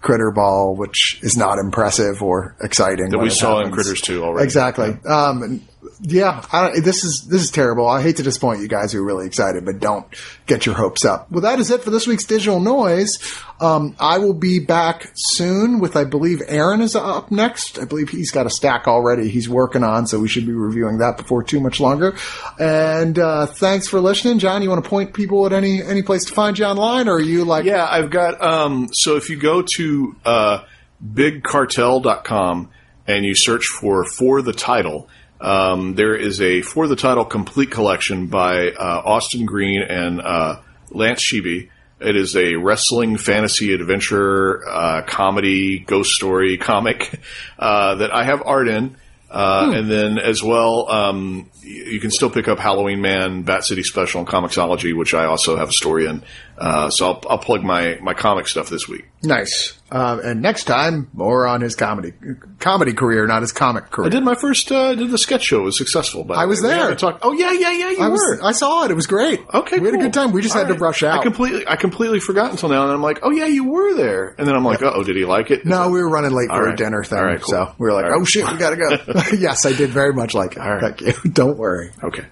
critter 0.00 0.30
ball, 0.30 0.76
which 0.76 1.18
is 1.22 1.36
not 1.36 1.58
impressive 1.58 2.22
or 2.22 2.54
exciting. 2.60 3.08
that 3.08 3.18
we 3.18 3.30
saw 3.30 3.60
in. 3.60 3.72
Critters 3.72 4.02
2 4.02 4.22
already. 4.22 4.44
Exactly. 4.44 4.90
Um, 5.08 5.42
and 5.42 5.68
yeah, 6.00 6.44
this 6.82 7.04
is 7.04 7.26
this 7.28 7.42
is 7.42 7.50
terrible. 7.50 7.86
I 7.86 8.02
hate 8.02 8.16
to 8.16 8.22
disappoint 8.22 8.60
you 8.60 8.68
guys 8.68 8.92
who 8.92 9.00
are 9.00 9.04
really 9.04 9.26
excited, 9.26 9.64
but 9.64 9.78
don't 9.78 10.06
get 10.46 10.66
your 10.66 10.74
hopes 10.74 11.04
up. 11.04 11.30
Well, 11.30 11.42
that 11.42 11.58
is 11.58 11.70
it 11.70 11.82
for 11.82 11.90
this 11.90 12.06
week's 12.06 12.24
digital 12.24 12.60
noise. 12.60 13.18
Um, 13.60 13.94
I 14.00 14.18
will 14.18 14.34
be 14.34 14.58
back 14.58 15.10
soon 15.14 15.78
with, 15.78 15.96
I 15.96 16.04
believe, 16.04 16.42
Aaron 16.48 16.80
is 16.80 16.96
up 16.96 17.30
next. 17.30 17.78
I 17.78 17.84
believe 17.84 18.08
he's 18.08 18.30
got 18.30 18.46
a 18.46 18.50
stack 18.50 18.88
already 18.88 19.28
he's 19.28 19.48
working 19.48 19.84
on, 19.84 20.06
so 20.06 20.18
we 20.18 20.28
should 20.28 20.46
be 20.46 20.52
reviewing 20.52 20.98
that 20.98 21.16
before 21.16 21.42
too 21.42 21.60
much 21.60 21.80
longer. 21.80 22.16
And 22.58 23.18
uh, 23.18 23.46
thanks 23.46 23.88
for 23.88 24.00
listening, 24.00 24.38
John. 24.38 24.62
You 24.62 24.70
want 24.70 24.82
to 24.82 24.90
point 24.90 25.14
people 25.14 25.46
at 25.46 25.52
any 25.52 25.82
any 25.82 26.02
place 26.02 26.24
to 26.26 26.34
find 26.34 26.58
you 26.58 26.64
online, 26.64 27.08
or 27.08 27.14
are 27.14 27.20
you 27.20 27.44
like? 27.44 27.64
Yeah, 27.64 27.86
I've 27.88 28.10
got. 28.10 28.42
Um, 28.42 28.88
so 28.92 29.16
if 29.16 29.30
you 29.30 29.36
go 29.36 29.62
to 29.76 30.16
uh, 30.24 30.64
bigcartel.com 31.04 32.70
and 33.06 33.24
you 33.24 33.34
search 33.34 33.66
for 33.66 34.04
for 34.04 34.42
the 34.42 34.52
title. 34.52 35.08
Um, 35.44 35.94
there 35.94 36.16
is 36.16 36.40
a 36.40 36.62
for 36.62 36.88
the 36.88 36.96
title 36.96 37.24
complete 37.24 37.70
collection 37.70 38.28
by 38.28 38.70
uh, 38.70 39.02
Austin 39.04 39.44
Green 39.44 39.82
and 39.82 40.20
uh, 40.20 40.60
Lance 40.90 41.22
Sheeby. 41.22 41.68
It 42.00 42.16
is 42.16 42.34
a 42.34 42.56
wrestling 42.56 43.16
fantasy 43.18 43.72
adventure 43.72 44.66
uh, 44.68 45.02
comedy 45.02 45.78
ghost 45.80 46.10
story 46.12 46.56
comic 46.56 47.20
uh, 47.58 47.96
that 47.96 48.12
I 48.12 48.24
have 48.24 48.42
art 48.44 48.68
in. 48.68 48.96
Uh, 49.30 49.72
And 49.74 49.90
then 49.90 50.18
as 50.18 50.42
well, 50.44 50.88
um, 50.90 51.50
you 51.62 51.98
can 51.98 52.10
still 52.12 52.30
pick 52.30 52.46
up 52.46 52.60
Halloween 52.60 53.00
Man, 53.00 53.42
Bat 53.42 53.64
City 53.64 53.82
Special, 53.82 54.20
and 54.20 54.28
Comixology, 54.28 54.96
which 54.96 55.12
I 55.12 55.24
also 55.24 55.56
have 55.56 55.70
a 55.70 55.72
story 55.72 56.06
in. 56.06 56.22
Uh, 56.56 56.88
so 56.90 57.06
I'll, 57.06 57.22
I'll 57.30 57.38
plug 57.38 57.64
my, 57.64 57.98
my 58.00 58.14
comic 58.14 58.46
stuff 58.46 58.68
this 58.68 58.86
week. 58.88 59.06
Nice. 59.24 59.76
Uh, 59.94 60.18
and 60.24 60.42
next 60.42 60.64
time, 60.64 61.08
more 61.12 61.46
on 61.46 61.60
his 61.60 61.76
comedy 61.76 62.12
comedy 62.58 62.92
career, 62.94 63.28
not 63.28 63.42
his 63.42 63.52
comic 63.52 63.92
career. 63.92 64.08
I 64.08 64.10
did 64.10 64.24
my 64.24 64.34
first, 64.34 64.72
uh, 64.72 64.96
did 64.96 65.08
the 65.08 65.18
sketch 65.18 65.44
show. 65.44 65.60
It 65.60 65.64
was 65.66 65.78
successful. 65.78 66.24
By 66.24 66.34
I 66.34 66.46
was 66.46 66.60
there. 66.62 66.74
haven't 66.74 67.20
oh 67.22 67.30
yeah, 67.30 67.52
yeah, 67.52 67.70
yeah. 67.70 67.90
You 67.90 68.00
I, 68.00 68.08
were. 68.08 68.14
was, 68.14 68.40
I 68.42 68.50
saw 68.50 68.84
it. 68.84 68.90
It 68.90 68.94
was 68.94 69.06
great. 69.06 69.40
Okay, 69.54 69.78
we 69.78 69.86
had 69.86 69.94
a 69.94 69.98
good 69.98 70.12
time. 70.12 70.32
We 70.32 70.42
just 70.42 70.56
All 70.56 70.62
had 70.62 70.66
to 70.66 70.72
right. 70.72 70.78
brush 70.80 71.04
out. 71.04 71.20
I 71.20 71.22
completely, 71.22 71.68
I 71.68 71.76
completely 71.76 72.18
forgot 72.18 72.50
until 72.50 72.70
now, 72.70 72.82
and 72.82 72.90
I'm 72.90 73.02
like, 73.02 73.20
oh 73.22 73.30
yeah, 73.30 73.46
you 73.46 73.68
were 73.70 73.94
there, 73.94 74.34
and 74.36 74.48
then 74.48 74.56
I'm 74.56 74.64
like, 74.64 74.82
oh, 74.82 75.04
did 75.04 75.14
he 75.14 75.24
like 75.24 75.52
it? 75.52 75.64
no, 75.64 75.88
we 75.90 76.00
were 76.02 76.10
running 76.10 76.32
late 76.32 76.50
All 76.50 76.56
for 76.56 76.68
a 76.68 76.74
dinner 76.74 77.04
thing, 77.04 77.20
right, 77.20 77.40
cool. 77.40 77.48
so 77.48 77.74
we 77.78 77.86
were 77.86 77.92
like, 77.92 78.06
All 78.06 78.10
right. 78.10 78.20
"Oh 78.20 78.24
shit, 78.24 78.50
we 78.50 78.58
gotta 78.58 78.74
go." 78.76 78.88
yes, 79.38 79.64
I 79.64 79.74
did 79.74 79.90
very 79.90 80.12
much 80.12 80.34
like 80.34 80.56
it. 80.56 80.58
right. 80.58 80.80
Thank 80.98 81.02
you. 81.02 81.30
Don't 81.30 81.56
worry. 81.56 81.92
Okay. 82.02 82.24